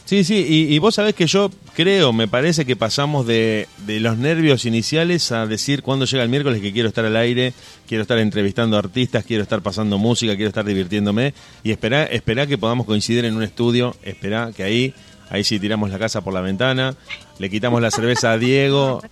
Sí, 0.05 0.25
sí, 0.25 0.45
y, 0.47 0.73
y 0.73 0.79
vos 0.79 0.95
sabés 0.95 1.15
que 1.15 1.25
yo 1.27 1.49
creo, 1.75 2.11
me 2.11 2.27
parece 2.27 2.65
que 2.65 2.75
pasamos 2.75 3.25
de, 3.25 3.69
de 3.87 4.01
los 4.01 4.17
nervios 4.17 4.65
iniciales 4.65 5.31
a 5.31 5.47
decir 5.47 5.81
cuando 5.81 6.03
llega 6.03 6.23
el 6.23 6.29
miércoles 6.29 6.61
que 6.61 6.73
quiero 6.73 6.89
estar 6.89 7.05
al 7.05 7.15
aire, 7.15 7.53
quiero 7.87 8.01
estar 8.01 8.17
entrevistando 8.19 8.77
artistas, 8.77 9.23
quiero 9.23 9.43
estar 9.43 9.61
pasando 9.61 9.97
música, 9.97 10.35
quiero 10.35 10.49
estar 10.49 10.65
divirtiéndome 10.65 11.33
y 11.63 11.71
esperá, 11.71 12.03
esperá 12.03 12.45
que 12.45 12.57
podamos 12.57 12.85
coincidir 12.85 13.23
en 13.23 13.37
un 13.37 13.43
estudio, 13.43 13.95
esperá 14.03 14.51
que 14.51 14.63
ahí, 14.63 14.93
ahí 15.29 15.45
sí 15.45 15.57
tiramos 15.57 15.89
la 15.89 15.97
casa 15.97 16.19
por 16.19 16.33
la 16.33 16.41
ventana, 16.41 16.97
le 17.39 17.49
quitamos 17.49 17.81
la 17.81 17.89
cerveza 17.89 18.33
a 18.33 18.37
Diego, 18.37 19.01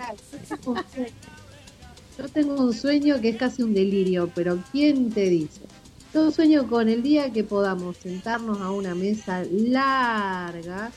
Yo 2.21 2.27
tengo 2.29 2.55
un 2.55 2.73
sueño 2.73 3.19
que 3.19 3.29
es 3.29 3.37
casi 3.37 3.63
un 3.63 3.73
delirio, 3.73 4.29
pero 4.35 4.59
¿quién 4.71 5.09
te 5.11 5.29
dice? 5.29 5.61
Yo 6.13 6.29
sueño 6.29 6.67
con 6.67 6.89
el 6.89 7.03
día 7.03 7.31
que 7.31 7.43
podamos 7.43 7.95
sentarnos 7.97 8.59
a 8.59 8.71
una 8.71 8.93
mesa 8.93 9.43
larga 9.49 10.91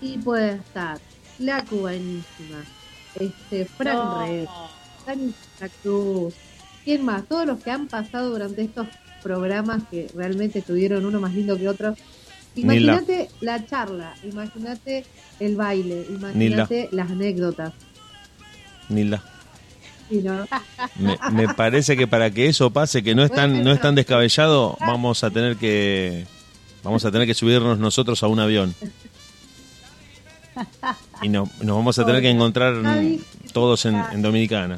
y 0.00 0.18
pueda 0.18 0.52
estar 0.52 0.98
la 1.38 1.64
cubanísima, 1.64 2.64
este, 3.14 3.64
Fran 3.64 3.96
No. 3.96 4.26
Red, 4.26 4.48
Dani 5.06 5.34
Santa 5.58 5.74
Cruz, 5.82 6.34
¿quién 6.84 7.04
más? 7.04 7.26
Todos 7.26 7.46
los 7.46 7.62
que 7.62 7.70
han 7.70 7.86
pasado 7.86 8.30
durante 8.30 8.62
estos 8.62 8.88
programas 9.22 9.84
que 9.88 10.08
realmente 10.14 10.62
tuvieron 10.62 11.06
uno 11.06 11.20
más 11.20 11.32
lindo 11.32 11.56
que 11.56 11.68
otro. 11.68 11.94
Nila. 12.56 12.74
Imagínate 12.74 13.28
la 13.40 13.64
charla, 13.64 14.14
imagínate 14.24 15.04
el 15.38 15.54
baile, 15.54 16.06
imagínate 16.10 16.88
las 16.90 17.10
anécdotas. 17.10 17.72
Nilda. 18.88 19.22
Me, 20.96 21.16
me 21.32 21.54
parece 21.54 21.96
que 21.96 22.06
para 22.06 22.30
que 22.30 22.46
eso 22.46 22.70
pase, 22.70 23.02
que 23.02 23.14
no 23.14 23.24
es 23.24 23.30
tan, 23.32 23.62
no 23.62 23.72
es 23.72 23.80
tan 23.80 23.94
descabellado, 23.94 24.76
vamos 24.80 25.22
a 25.24 25.30
tener 25.30 25.56
que 25.56 26.26
vamos 26.82 27.04
a 27.04 27.10
tener 27.10 27.26
que 27.26 27.34
subirnos 27.34 27.78
nosotros 27.78 28.22
a 28.22 28.26
un 28.26 28.40
avión. 28.40 28.74
Y 31.22 31.28
no, 31.28 31.48
nos 31.62 31.76
vamos 31.76 31.98
a 31.98 32.04
tener 32.04 32.22
que 32.22 32.30
encontrar 32.30 32.74
todos 33.52 33.84
en, 33.86 33.96
en 34.12 34.22
Dominicana. 34.22 34.76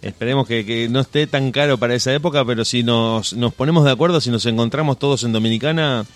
Esperemos 0.00 0.46
que, 0.46 0.64
que 0.64 0.88
no 0.88 1.00
esté 1.00 1.26
tan 1.26 1.52
caro 1.52 1.78
para 1.78 1.94
esa 1.94 2.12
época, 2.12 2.44
pero 2.44 2.64
si 2.64 2.82
nos, 2.82 3.34
nos 3.34 3.52
ponemos 3.52 3.84
de 3.84 3.90
acuerdo, 3.90 4.20
si 4.20 4.30
nos 4.30 4.46
encontramos 4.46 4.98
todos 4.98 5.22
en 5.24 5.32
Dominicana, 5.32 6.06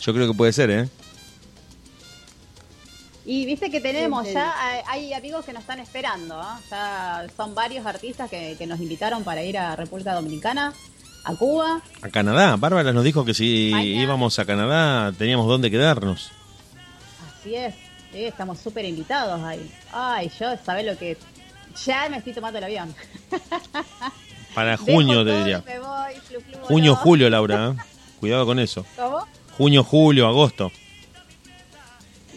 yo 0.00 0.14
creo 0.14 0.28
que 0.30 0.36
puede 0.36 0.52
ser, 0.52 0.70
¿eh? 0.70 0.88
Y 3.24 3.46
viste 3.46 3.70
que 3.70 3.80
tenemos 3.80 4.26
Sí, 4.26 4.34
ya, 4.34 4.52
hay- 4.88 5.12
amigos 5.12 5.44
que 5.44 5.52
nos 5.52 5.60
están 5.62 5.78
esperando, 5.78 6.40
¿ah? 6.40 6.58
ya 6.70 7.26
son 7.36 7.54
varios 7.54 7.86
artistas 7.86 8.28
que, 8.28 8.56
que 8.58 8.66
nos 8.66 8.80
invitaron 8.80 9.22
para 9.22 9.42
ir 9.44 9.56
a 9.58 9.76
República 9.76 10.12
Dominicana, 10.14 10.72
a 11.24 11.34
Cuba. 11.36 11.80
A 12.02 12.08
Canadá. 12.08 12.56
Bárbara 12.56 12.92
nos 12.92 13.04
dijo 13.04 13.24
que 13.24 13.32
si 13.32 13.70
Mañana. 13.72 14.02
íbamos 14.02 14.38
a 14.40 14.44
Canadá 14.44 15.12
teníamos 15.16 15.46
dónde 15.46 15.70
quedarnos. 15.70 16.32
Así 17.40 17.54
es, 17.54 17.74
sí, 18.12 18.24
estamos 18.24 18.58
súper 18.58 18.84
invitados 18.86 19.40
ahí. 19.42 19.70
Ay, 19.92 20.30
yo, 20.40 20.46
¿sabés 20.64 20.84
lo 20.86 20.98
que? 20.98 21.16
Ya 21.86 22.08
me 22.08 22.16
estoy 22.18 22.32
tomando 22.32 22.58
el 22.58 22.64
avión. 22.64 22.92
Para 24.54 24.76
junio, 24.76 25.24
te 25.24 25.38
diría. 25.38 25.62
me 25.64 25.78
voy, 25.78 26.14
flu, 26.26 26.40
flu, 26.40 26.58
Junio, 26.64 26.94
julio, 26.96 27.30
Laura. 27.30 27.68
¿eh? 27.78 27.82
Cuidado 28.20 28.44
con 28.46 28.58
eso. 28.58 28.84
¿Cómo? 28.96 29.26
Junio, 29.56 29.82
julio, 29.84 30.26
agosto. 30.26 30.70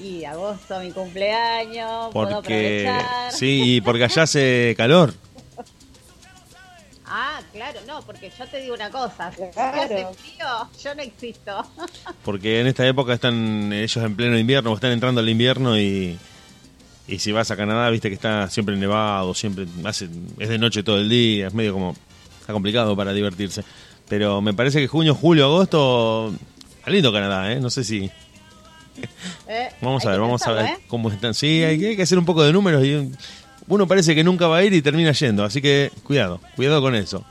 Y 0.06 0.24
agosto, 0.26 0.80
mi 0.82 0.92
cumpleaños, 0.92 2.12
puedo 2.14 2.30
Porque 2.36 2.88
aprovechar. 2.88 3.32
sí, 3.32 3.76
y 3.78 3.82
porque 3.82 4.04
allá 4.04 4.24
hace 4.24 4.74
calor. 4.78 5.14
Ah, 7.08 7.40
claro, 7.54 7.80
no, 7.88 8.02
porque 8.02 8.32
yo 8.38 8.48
te 8.48 8.60
digo 8.62 8.74
una 8.74 8.90
cosa, 8.90 9.32
si 9.32 9.44
Claro. 9.54 9.82
hace 9.84 9.96
frío, 10.16 10.48
yo 10.84 10.96
no 10.96 11.02
existo. 11.04 11.66
Porque 12.26 12.60
en 12.62 12.68
esta 12.68 12.86
época 12.88 13.14
están 13.14 13.72
ellos 13.72 13.98
en 14.04 14.16
pleno 14.16 14.38
invierno, 14.38 14.74
están 14.74 14.92
entrando 14.92 15.22
al 15.22 15.30
invierno 15.30 15.80
y, 15.80 16.18
y 17.08 17.20
si 17.20 17.32
vas 17.32 17.52
a 17.52 17.56
Canadá, 17.56 17.90
viste 17.92 18.10
que 18.10 18.16
está 18.16 18.50
siempre 18.50 18.76
nevado, 18.76 19.34
siempre 19.36 19.68
hace, 19.86 20.10
es 20.40 20.50
de 20.50 20.58
noche 20.58 20.82
todo 20.82 20.98
el 20.98 21.08
día, 21.08 21.48
es 21.48 21.54
medio 21.54 21.74
como, 21.74 21.96
está 22.42 22.54
complicado 22.54 22.96
para 22.98 23.14
divertirse. 23.14 23.64
Pero 24.10 24.42
me 24.42 24.54
parece 24.56 24.80
que 24.82 24.88
junio, 24.88 25.14
julio, 25.14 25.46
agosto, 25.46 26.34
está 26.80 26.90
lindo 26.90 27.14
Canadá, 27.14 27.52
¿eh? 27.54 27.60
No 27.62 27.70
sé 27.70 27.84
si... 27.84 28.10
Eh, 29.48 29.70
Vamos 29.82 30.04
hay 30.04 30.08
a 30.08 30.12
ver, 30.12 30.20
vamos 30.22 30.42
a 30.48 30.52
ver 30.52 30.66
¿eh? 30.66 30.78
cómo 30.88 31.10
están. 31.12 31.34
Sí, 31.34 31.64
hay 31.64 31.80
que, 31.80 31.88
hay 31.90 31.96
que 31.96 32.02
hacer 32.04 32.18
un 32.18 32.26
poco 32.26 32.44
de 32.44 32.52
números 32.54 32.84
y 32.84 33.12
uno 33.68 33.88
parece 33.88 34.16
que 34.16 34.24
nunca 34.24 34.48
va 34.48 34.58
a 34.58 34.64
ir 34.64 34.74
y 34.74 34.82
termina 34.82 35.12
yendo. 35.12 35.44
Así 35.44 35.62
que 35.62 35.92
cuidado, 36.04 36.40
cuidado 36.56 36.82
con 36.82 36.96
eso. 36.96 37.24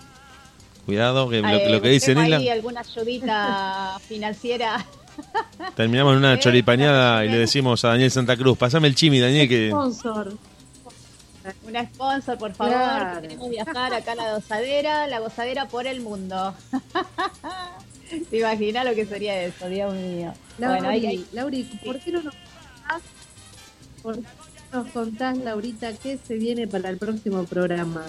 Cuidado, 0.87 1.29
que 1.31 1.41
lo, 1.41 1.49
Eh, 1.49 1.71
lo 1.71 1.81
que 1.81 1.89
dice 1.89 2.15
Nila, 2.15 2.37
ahí 2.37 2.49
alguna 2.51 2.81
ayudita 2.81 3.99
financiera. 4.09 4.85
terminamos 5.75 6.13
en 6.13 6.19
una 6.19 6.39
choripañada 6.41 7.25
y 7.25 7.29
le 7.31 7.39
decimos 7.39 7.85
a 7.85 7.89
Daniel 7.89 8.11
Santa 8.11 8.37
Cruz, 8.37 8.59
pasame 8.59 8.89
el 8.89 8.95
chimi, 8.95 9.19
Daniel, 9.21 9.49
que 9.49 9.69
Sponsor. 9.71 10.35
Una 11.69 11.85
sponsor, 11.85 12.39
por 12.39 12.55
favor, 12.55 12.73
Claro. 12.75 13.17
que 13.21 13.29
queremos 13.29 13.51
viajar 13.51 13.93
acá 13.93 14.13
a 14.13 14.15
la 14.15 14.33
gozadera, 14.35 15.07
la 15.07 15.19
gozadera 15.21 15.67
por 15.69 15.87
el 15.87 16.01
mundo. 16.01 16.55
¿Te 18.31 18.39
imaginas 18.39 18.85
lo 18.85 18.95
que 18.95 19.07
sería 19.07 19.43
eso, 19.43 19.69
Dios 19.69 19.95
mío? 19.95 20.33
Lauri, 20.59 20.79
Bueno, 20.79 20.89
ahí- 20.89 21.07
ahí- 21.07 21.27
Lauri, 21.33 21.63
¿por 21.85 21.99
qué 22.01 22.13
no 22.13 22.23
nos 22.23 22.35
contás, 22.35 23.03
por 24.03 24.17
qué 24.17 24.23
no 24.73 24.83
nos 24.85 24.93
contás, 24.93 25.39
Laurita, 25.39 25.93
qué 25.95 26.19
se 26.19 26.35
viene 26.35 26.67
para 26.67 26.89
el 26.91 26.99
próximo 26.99 27.45
programa? 27.45 28.05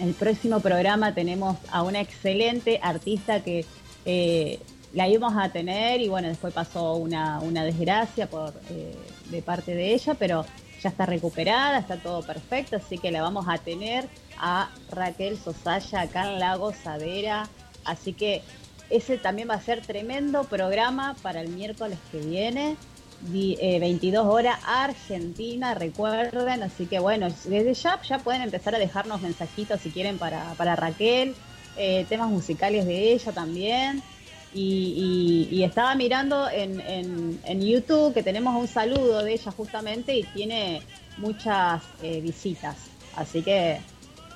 el 0.00 0.12
próximo 0.12 0.58
programa 0.58 1.14
tenemos 1.14 1.56
a 1.70 1.84
una 1.84 2.00
excelente 2.00 2.80
artista 2.82 3.44
que 3.44 3.64
eh, 4.04 4.58
la 4.92 5.06
íbamos 5.06 5.34
a 5.36 5.50
tener 5.50 6.00
y 6.00 6.08
bueno, 6.08 6.26
después 6.26 6.52
pasó 6.52 6.94
una, 6.96 7.38
una 7.38 7.62
desgracia 7.62 8.28
por 8.28 8.54
eh, 8.70 8.92
de 9.30 9.40
parte 9.40 9.72
de 9.76 9.94
ella, 9.94 10.14
pero 10.14 10.44
ya 10.82 10.88
está 10.88 11.06
recuperada, 11.06 11.78
está 11.78 11.96
todo 11.98 12.22
perfecto, 12.26 12.74
así 12.76 12.98
que 12.98 13.12
la 13.12 13.22
vamos 13.22 13.46
a 13.48 13.58
tener 13.58 14.08
a 14.36 14.68
Raquel 14.90 15.38
Sosaya 15.38 16.00
acá 16.00 16.32
en 16.32 16.40
La 16.40 16.56
Gozadera, 16.56 17.48
así 17.84 18.14
que 18.14 18.42
ese 18.90 19.18
también 19.18 19.48
va 19.50 19.54
a 19.54 19.60
ser 19.60 19.84
tremendo 19.86 20.48
programa 20.48 21.18
para 21.22 21.40
el 21.40 21.48
miércoles 21.50 21.98
que 22.10 22.20
viene. 22.20 22.76
di- 23.20 23.56
eh, 23.60 23.78
22 23.80 24.26
horas 24.26 24.58
Argentina, 24.66 25.74
recuerden, 25.74 26.62
así 26.62 26.86
que 26.88 26.98
bueno, 26.98 27.28
desde 27.44 27.72
ya 27.74 28.00
ya 28.02 28.22
pueden 28.22 28.42
empezar 28.42 28.74
a 28.74 28.78
dejarnos 28.78 29.22
mensajitos 29.22 29.80
si 29.80 29.92
quieren 29.92 30.18
para, 30.18 30.54
para 30.56 30.76
Raquel, 30.76 31.34
eh, 31.76 32.04
temas 32.08 32.28
musicales 32.30 32.84
de 32.86 33.12
ella 33.12 33.32
también. 33.32 34.04
Y, 34.50 35.48
estaba 35.64 35.94
mirando 35.96 36.48
en, 36.50 36.80
en- 36.80 37.40
YouTube 37.62 38.14
que 38.14 38.22
tenemos 38.22 38.54
un 38.54 38.68
saludo 38.68 39.22
de 39.22 39.32
ella 39.34 39.50
justamente 39.52 40.14
y 40.16 40.24
tiene 40.24 40.86
muchas 41.16 41.82
eh, 41.98 42.20
visitas. 42.20 42.92
Así 43.12 43.42
que 43.42 43.80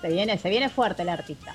se 0.00 0.08
viene, 0.08 0.38
se 0.38 0.48
viene 0.50 0.70
fuerte 0.70 1.02
el 1.02 1.08
artista. 1.10 1.54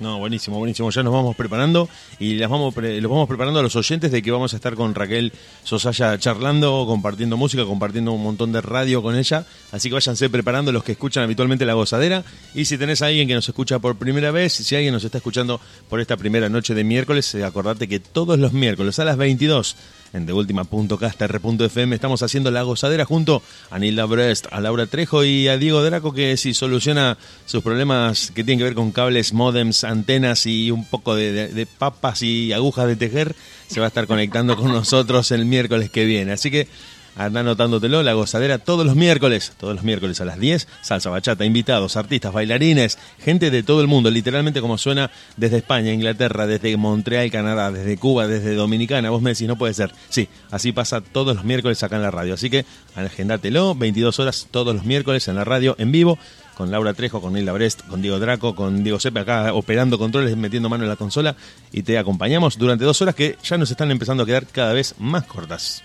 No, 0.00 0.18
buenísimo, 0.18 0.58
buenísimo. 0.58 0.90
Ya 0.90 1.04
nos 1.04 1.12
vamos 1.12 1.36
preparando 1.36 1.88
y 2.18 2.34
las 2.34 2.50
vamos 2.50 2.74
los 2.76 3.10
vamos 3.10 3.28
preparando 3.28 3.60
a 3.60 3.62
los 3.62 3.76
oyentes 3.76 4.10
de 4.10 4.22
que 4.22 4.30
vamos 4.32 4.52
a 4.52 4.56
estar 4.56 4.74
con 4.74 4.92
Raquel 4.92 5.32
Sosaya 5.62 6.18
charlando, 6.18 6.84
compartiendo 6.86 7.36
música, 7.36 7.64
compartiendo 7.64 8.12
un 8.12 8.22
montón 8.22 8.50
de 8.50 8.60
radio 8.60 9.02
con 9.02 9.14
ella. 9.14 9.46
Así 9.70 9.88
que 9.88 9.94
váyanse 9.94 10.28
preparando 10.28 10.72
los 10.72 10.82
que 10.82 10.92
escuchan 10.92 11.22
habitualmente 11.22 11.64
La 11.64 11.74
Gozadera. 11.74 12.24
Y 12.54 12.64
si 12.64 12.76
tenés 12.76 13.02
a 13.02 13.06
alguien 13.06 13.28
que 13.28 13.34
nos 13.34 13.48
escucha 13.48 13.78
por 13.78 13.96
primera 13.96 14.32
vez, 14.32 14.52
si 14.52 14.74
alguien 14.74 14.92
nos 14.92 15.04
está 15.04 15.18
escuchando 15.18 15.60
por 15.88 16.00
esta 16.00 16.16
primera 16.16 16.48
noche 16.48 16.74
de 16.74 16.82
miércoles, 16.82 17.32
eh, 17.36 17.44
acordate 17.44 17.86
que 17.86 18.00
todos 18.00 18.36
los 18.36 18.52
miércoles 18.52 18.98
a 18.98 19.04
las 19.04 19.16
22 19.16 19.76
en 20.14 20.26
TheUltima.caster.fm 20.26 21.94
estamos 21.94 22.22
haciendo 22.22 22.50
La 22.50 22.62
Gozadera 22.62 23.04
junto 23.04 23.42
a 23.70 23.78
Nilda 23.78 24.06
Brest, 24.06 24.46
a 24.50 24.60
Laura 24.60 24.86
Trejo 24.86 25.24
y 25.24 25.48
a 25.48 25.58
Diego 25.58 25.82
Draco 25.82 26.14
que 26.14 26.36
si 26.36 26.54
soluciona 26.54 27.18
sus 27.44 27.62
problemas 27.62 28.30
que 28.30 28.44
tienen 28.44 28.58
que 28.58 28.64
ver 28.64 28.74
con 28.74 28.92
cables, 28.92 29.32
modems, 29.32 29.84
antenas 29.84 30.46
y 30.46 30.70
un 30.70 30.86
poco 30.86 31.14
de 31.14 31.66
papas 31.78 32.22
y 32.22 32.52
agujas 32.52 32.86
de 32.86 32.96
tejer, 32.96 33.34
se 33.66 33.80
va 33.80 33.86
a 33.86 33.88
estar 33.88 34.06
conectando 34.06 34.56
con 34.56 34.72
nosotros 34.72 35.30
el 35.32 35.44
miércoles 35.44 35.90
que 35.90 36.04
viene. 36.04 36.32
Así 36.32 36.50
que 36.50 36.68
anda 37.16 37.40
anotándotelo, 37.40 38.02
La 38.02 38.12
Gozadera 38.12 38.58
todos 38.58 38.84
los 38.84 38.96
miércoles, 38.96 39.52
todos 39.58 39.74
los 39.74 39.84
miércoles 39.84 40.20
a 40.20 40.24
las 40.24 40.38
10, 40.38 40.68
salsa, 40.82 41.10
bachata, 41.10 41.44
invitados, 41.44 41.96
artistas, 41.96 42.32
bailarines, 42.32 42.98
gente 43.18 43.50
de 43.50 43.62
todo 43.62 43.80
el 43.80 43.86
mundo, 43.86 44.10
literalmente 44.10 44.60
como 44.60 44.78
suena 44.78 45.10
desde 45.36 45.58
España, 45.58 45.92
Inglaterra, 45.92 46.46
desde 46.46 46.76
Montreal, 46.76 47.30
Canadá, 47.30 47.70
desde 47.70 47.96
Cuba, 47.96 48.26
desde 48.26 48.54
Dominicana, 48.54 49.10
vos 49.10 49.22
me 49.22 49.30
decís, 49.30 49.48
no 49.48 49.56
puede 49.56 49.74
ser. 49.74 49.92
Sí, 50.08 50.28
así 50.50 50.72
pasa 50.72 51.00
todos 51.00 51.36
los 51.36 51.44
miércoles 51.44 51.82
acá 51.82 51.96
en 51.96 52.02
la 52.02 52.10
radio, 52.10 52.34
así 52.34 52.50
que 52.50 52.64
agendátelo, 52.94 53.74
22 53.74 54.18
horas 54.18 54.48
todos 54.50 54.74
los 54.74 54.84
miércoles 54.84 55.28
en 55.28 55.36
la 55.36 55.44
radio 55.44 55.76
en 55.78 55.92
vivo, 55.92 56.18
con 56.54 56.70
Laura 56.70 56.94
Trejo, 56.94 57.20
con 57.20 57.32
Nilda 57.32 57.52
Brest, 57.52 57.86
con 57.86 58.00
Diego 58.00 58.18
Draco, 58.18 58.54
con 58.54 58.82
Diego 58.84 59.00
Sepe, 59.00 59.20
acá 59.20 59.52
operando 59.54 59.98
controles, 59.98 60.36
metiendo 60.36 60.68
mano 60.68 60.84
en 60.84 60.90
la 60.90 60.96
consola, 60.96 61.36
y 61.72 61.82
te 61.82 61.98
acompañamos 61.98 62.58
durante 62.58 62.84
dos 62.84 63.02
horas 63.02 63.14
que 63.14 63.36
ya 63.42 63.58
nos 63.58 63.70
están 63.70 63.90
empezando 63.90 64.22
a 64.22 64.26
quedar 64.26 64.46
cada 64.46 64.72
vez 64.72 64.94
más 64.98 65.24
cortas. 65.24 65.82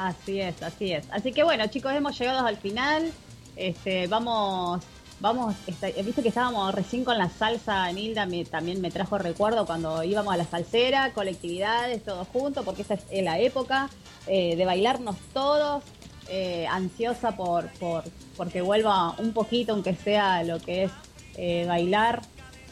Así 0.00 0.40
es, 0.40 0.62
así 0.62 0.92
es. 0.92 1.04
Así 1.10 1.30
que 1.32 1.42
bueno, 1.42 1.66
chicos, 1.66 1.92
hemos 1.92 2.18
llegado 2.18 2.46
al 2.46 2.56
final. 2.56 3.12
Este, 3.54 4.06
vamos, 4.06 4.80
vamos, 5.20 5.54
esta- 5.66 5.88
viste 6.02 6.22
que 6.22 6.28
estábamos 6.28 6.74
recién 6.74 7.04
con 7.04 7.18
la 7.18 7.28
salsa, 7.28 7.92
Nilda 7.92 8.24
me, 8.24 8.46
también 8.46 8.80
me 8.80 8.90
trajo 8.90 9.18
recuerdo 9.18 9.66
cuando 9.66 10.02
íbamos 10.02 10.32
a 10.32 10.38
la 10.38 10.46
salsera, 10.46 11.12
colectividades, 11.12 12.02
todos 12.02 12.26
juntos, 12.28 12.64
porque 12.64 12.80
esa 12.80 12.94
es 12.94 13.22
la 13.22 13.38
época 13.40 13.90
eh, 14.26 14.56
de 14.56 14.64
bailarnos 14.64 15.16
todos, 15.34 15.82
eh, 16.30 16.66
ansiosa 16.70 17.36
por, 17.36 17.68
por, 17.72 18.04
porque 18.38 18.62
vuelva 18.62 19.10
un 19.18 19.32
poquito, 19.34 19.74
aunque 19.74 19.94
sea 19.94 20.42
lo 20.44 20.60
que 20.60 20.84
es 20.84 20.92
eh, 21.36 21.66
bailar, 21.68 22.22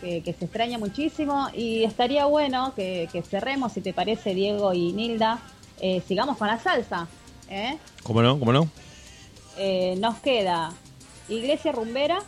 que, 0.01 0.23
que 0.23 0.33
se 0.33 0.47
extraña 0.47 0.79
muchísimo, 0.79 1.49
y 1.53 1.85
estaría 1.85 2.25
bueno 2.25 2.73
que, 2.75 3.07
que 3.13 3.21
cerremos, 3.21 3.73
si 3.75 3.83
te 3.83 3.93
parece, 3.93 4.33
Diego 4.33 4.73
y 4.73 4.93
Nilda, 4.93 5.41
eh, 5.81 6.01
sigamos 6.09 6.39
con 6.39 6.47
la 6.49 6.59
salsa. 6.59 7.07
¿Eh? 7.51 7.79
¿Cómo 8.03 8.23
no? 8.23 8.39
¿Cómo 8.39 8.53
no? 8.53 8.69
Eh, 9.57 9.97
nos 9.99 10.19
queda 10.19 10.73
Iglesia 11.29 11.73
Rumbera 11.73 12.23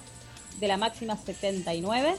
de 0.59 0.69
la 0.69 0.77
máxima 0.77 1.17
79 1.17 2.17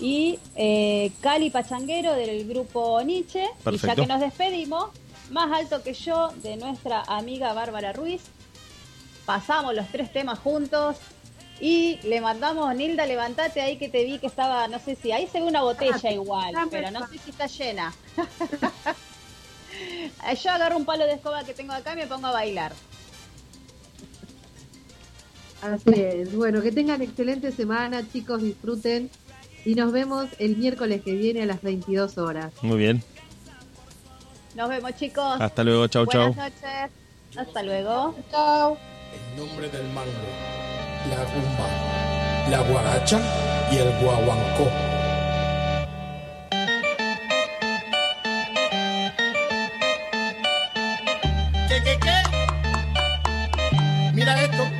y 0.00 0.38
eh, 0.56 1.12
Cali 1.20 1.50
Pachanguero 1.50 2.14
del 2.14 2.48
grupo 2.48 3.00
Nietzsche. 3.02 3.42
Y 3.42 3.46
ya 3.46 3.64
Perfecto. 3.64 4.02
que 4.02 4.06
nos 4.06 4.20
despedimos, 4.20 4.90
más 5.30 5.52
alto 5.52 5.82
que 5.82 5.92
yo 5.92 6.30
de 6.42 6.56
nuestra 6.56 7.02
amiga 7.02 7.52
Bárbara 7.52 7.92
Ruiz. 7.92 8.22
Pasamos 9.26 9.74
los 9.74 9.86
tres 9.88 10.12
temas 10.12 10.38
juntos 10.38 10.96
y 11.60 12.00
le 12.04 12.22
mandamos, 12.22 12.74
Nilda, 12.74 13.04
levantate 13.06 13.60
ahí 13.60 13.76
que 13.76 13.90
te 13.90 14.04
vi 14.04 14.18
que 14.18 14.26
estaba, 14.26 14.66
no 14.66 14.78
sé 14.78 14.96
si, 14.96 15.12
ahí 15.12 15.28
se 15.28 15.40
ve 15.40 15.46
una 15.46 15.62
botella 15.62 16.10
igual, 16.10 16.54
pero 16.70 16.90
no 16.90 17.06
sé 17.06 17.18
si 17.18 17.30
está 17.30 17.46
llena. 17.46 17.92
Yo 20.42 20.50
agarro 20.50 20.76
un 20.76 20.84
palo 20.84 21.04
de 21.06 21.14
escoba 21.14 21.44
que 21.44 21.54
tengo 21.54 21.72
acá 21.72 21.92
y 21.94 21.96
me 21.96 22.06
pongo 22.06 22.26
a 22.28 22.32
bailar. 22.32 22.72
Así 25.62 26.00
es. 26.00 26.34
Bueno, 26.34 26.62
que 26.62 26.72
tengan 26.72 27.02
excelente 27.02 27.52
semana, 27.52 28.02
chicos, 28.10 28.42
disfruten. 28.42 29.10
Y 29.64 29.74
nos 29.74 29.92
vemos 29.92 30.26
el 30.38 30.56
miércoles 30.56 31.02
que 31.02 31.12
viene 31.12 31.42
a 31.42 31.46
las 31.46 31.60
22 31.60 32.16
horas. 32.16 32.52
Muy 32.62 32.78
bien. 32.78 33.02
Nos 34.54 34.68
vemos, 34.70 34.96
chicos. 34.96 35.40
Hasta 35.40 35.62
luego, 35.62 35.86
chau, 35.88 36.06
Buenas 36.06 36.34
chau. 36.34 36.44
noches. 36.44 36.90
Hasta 37.36 37.62
luego. 37.62 38.14
Chao. 38.30 38.78
En 39.12 39.36
nombre 39.36 39.68
del 39.68 39.86
mango, 39.90 40.10
la 41.10 41.24
rumba, 41.24 42.48
la 42.50 42.60
guaracha 42.70 43.20
y 43.70 43.76
el 43.76 43.90
guaguancó. 44.02 44.68
¿Qué? 51.82 51.96
Mira 54.12 54.40
esto. 54.42 54.79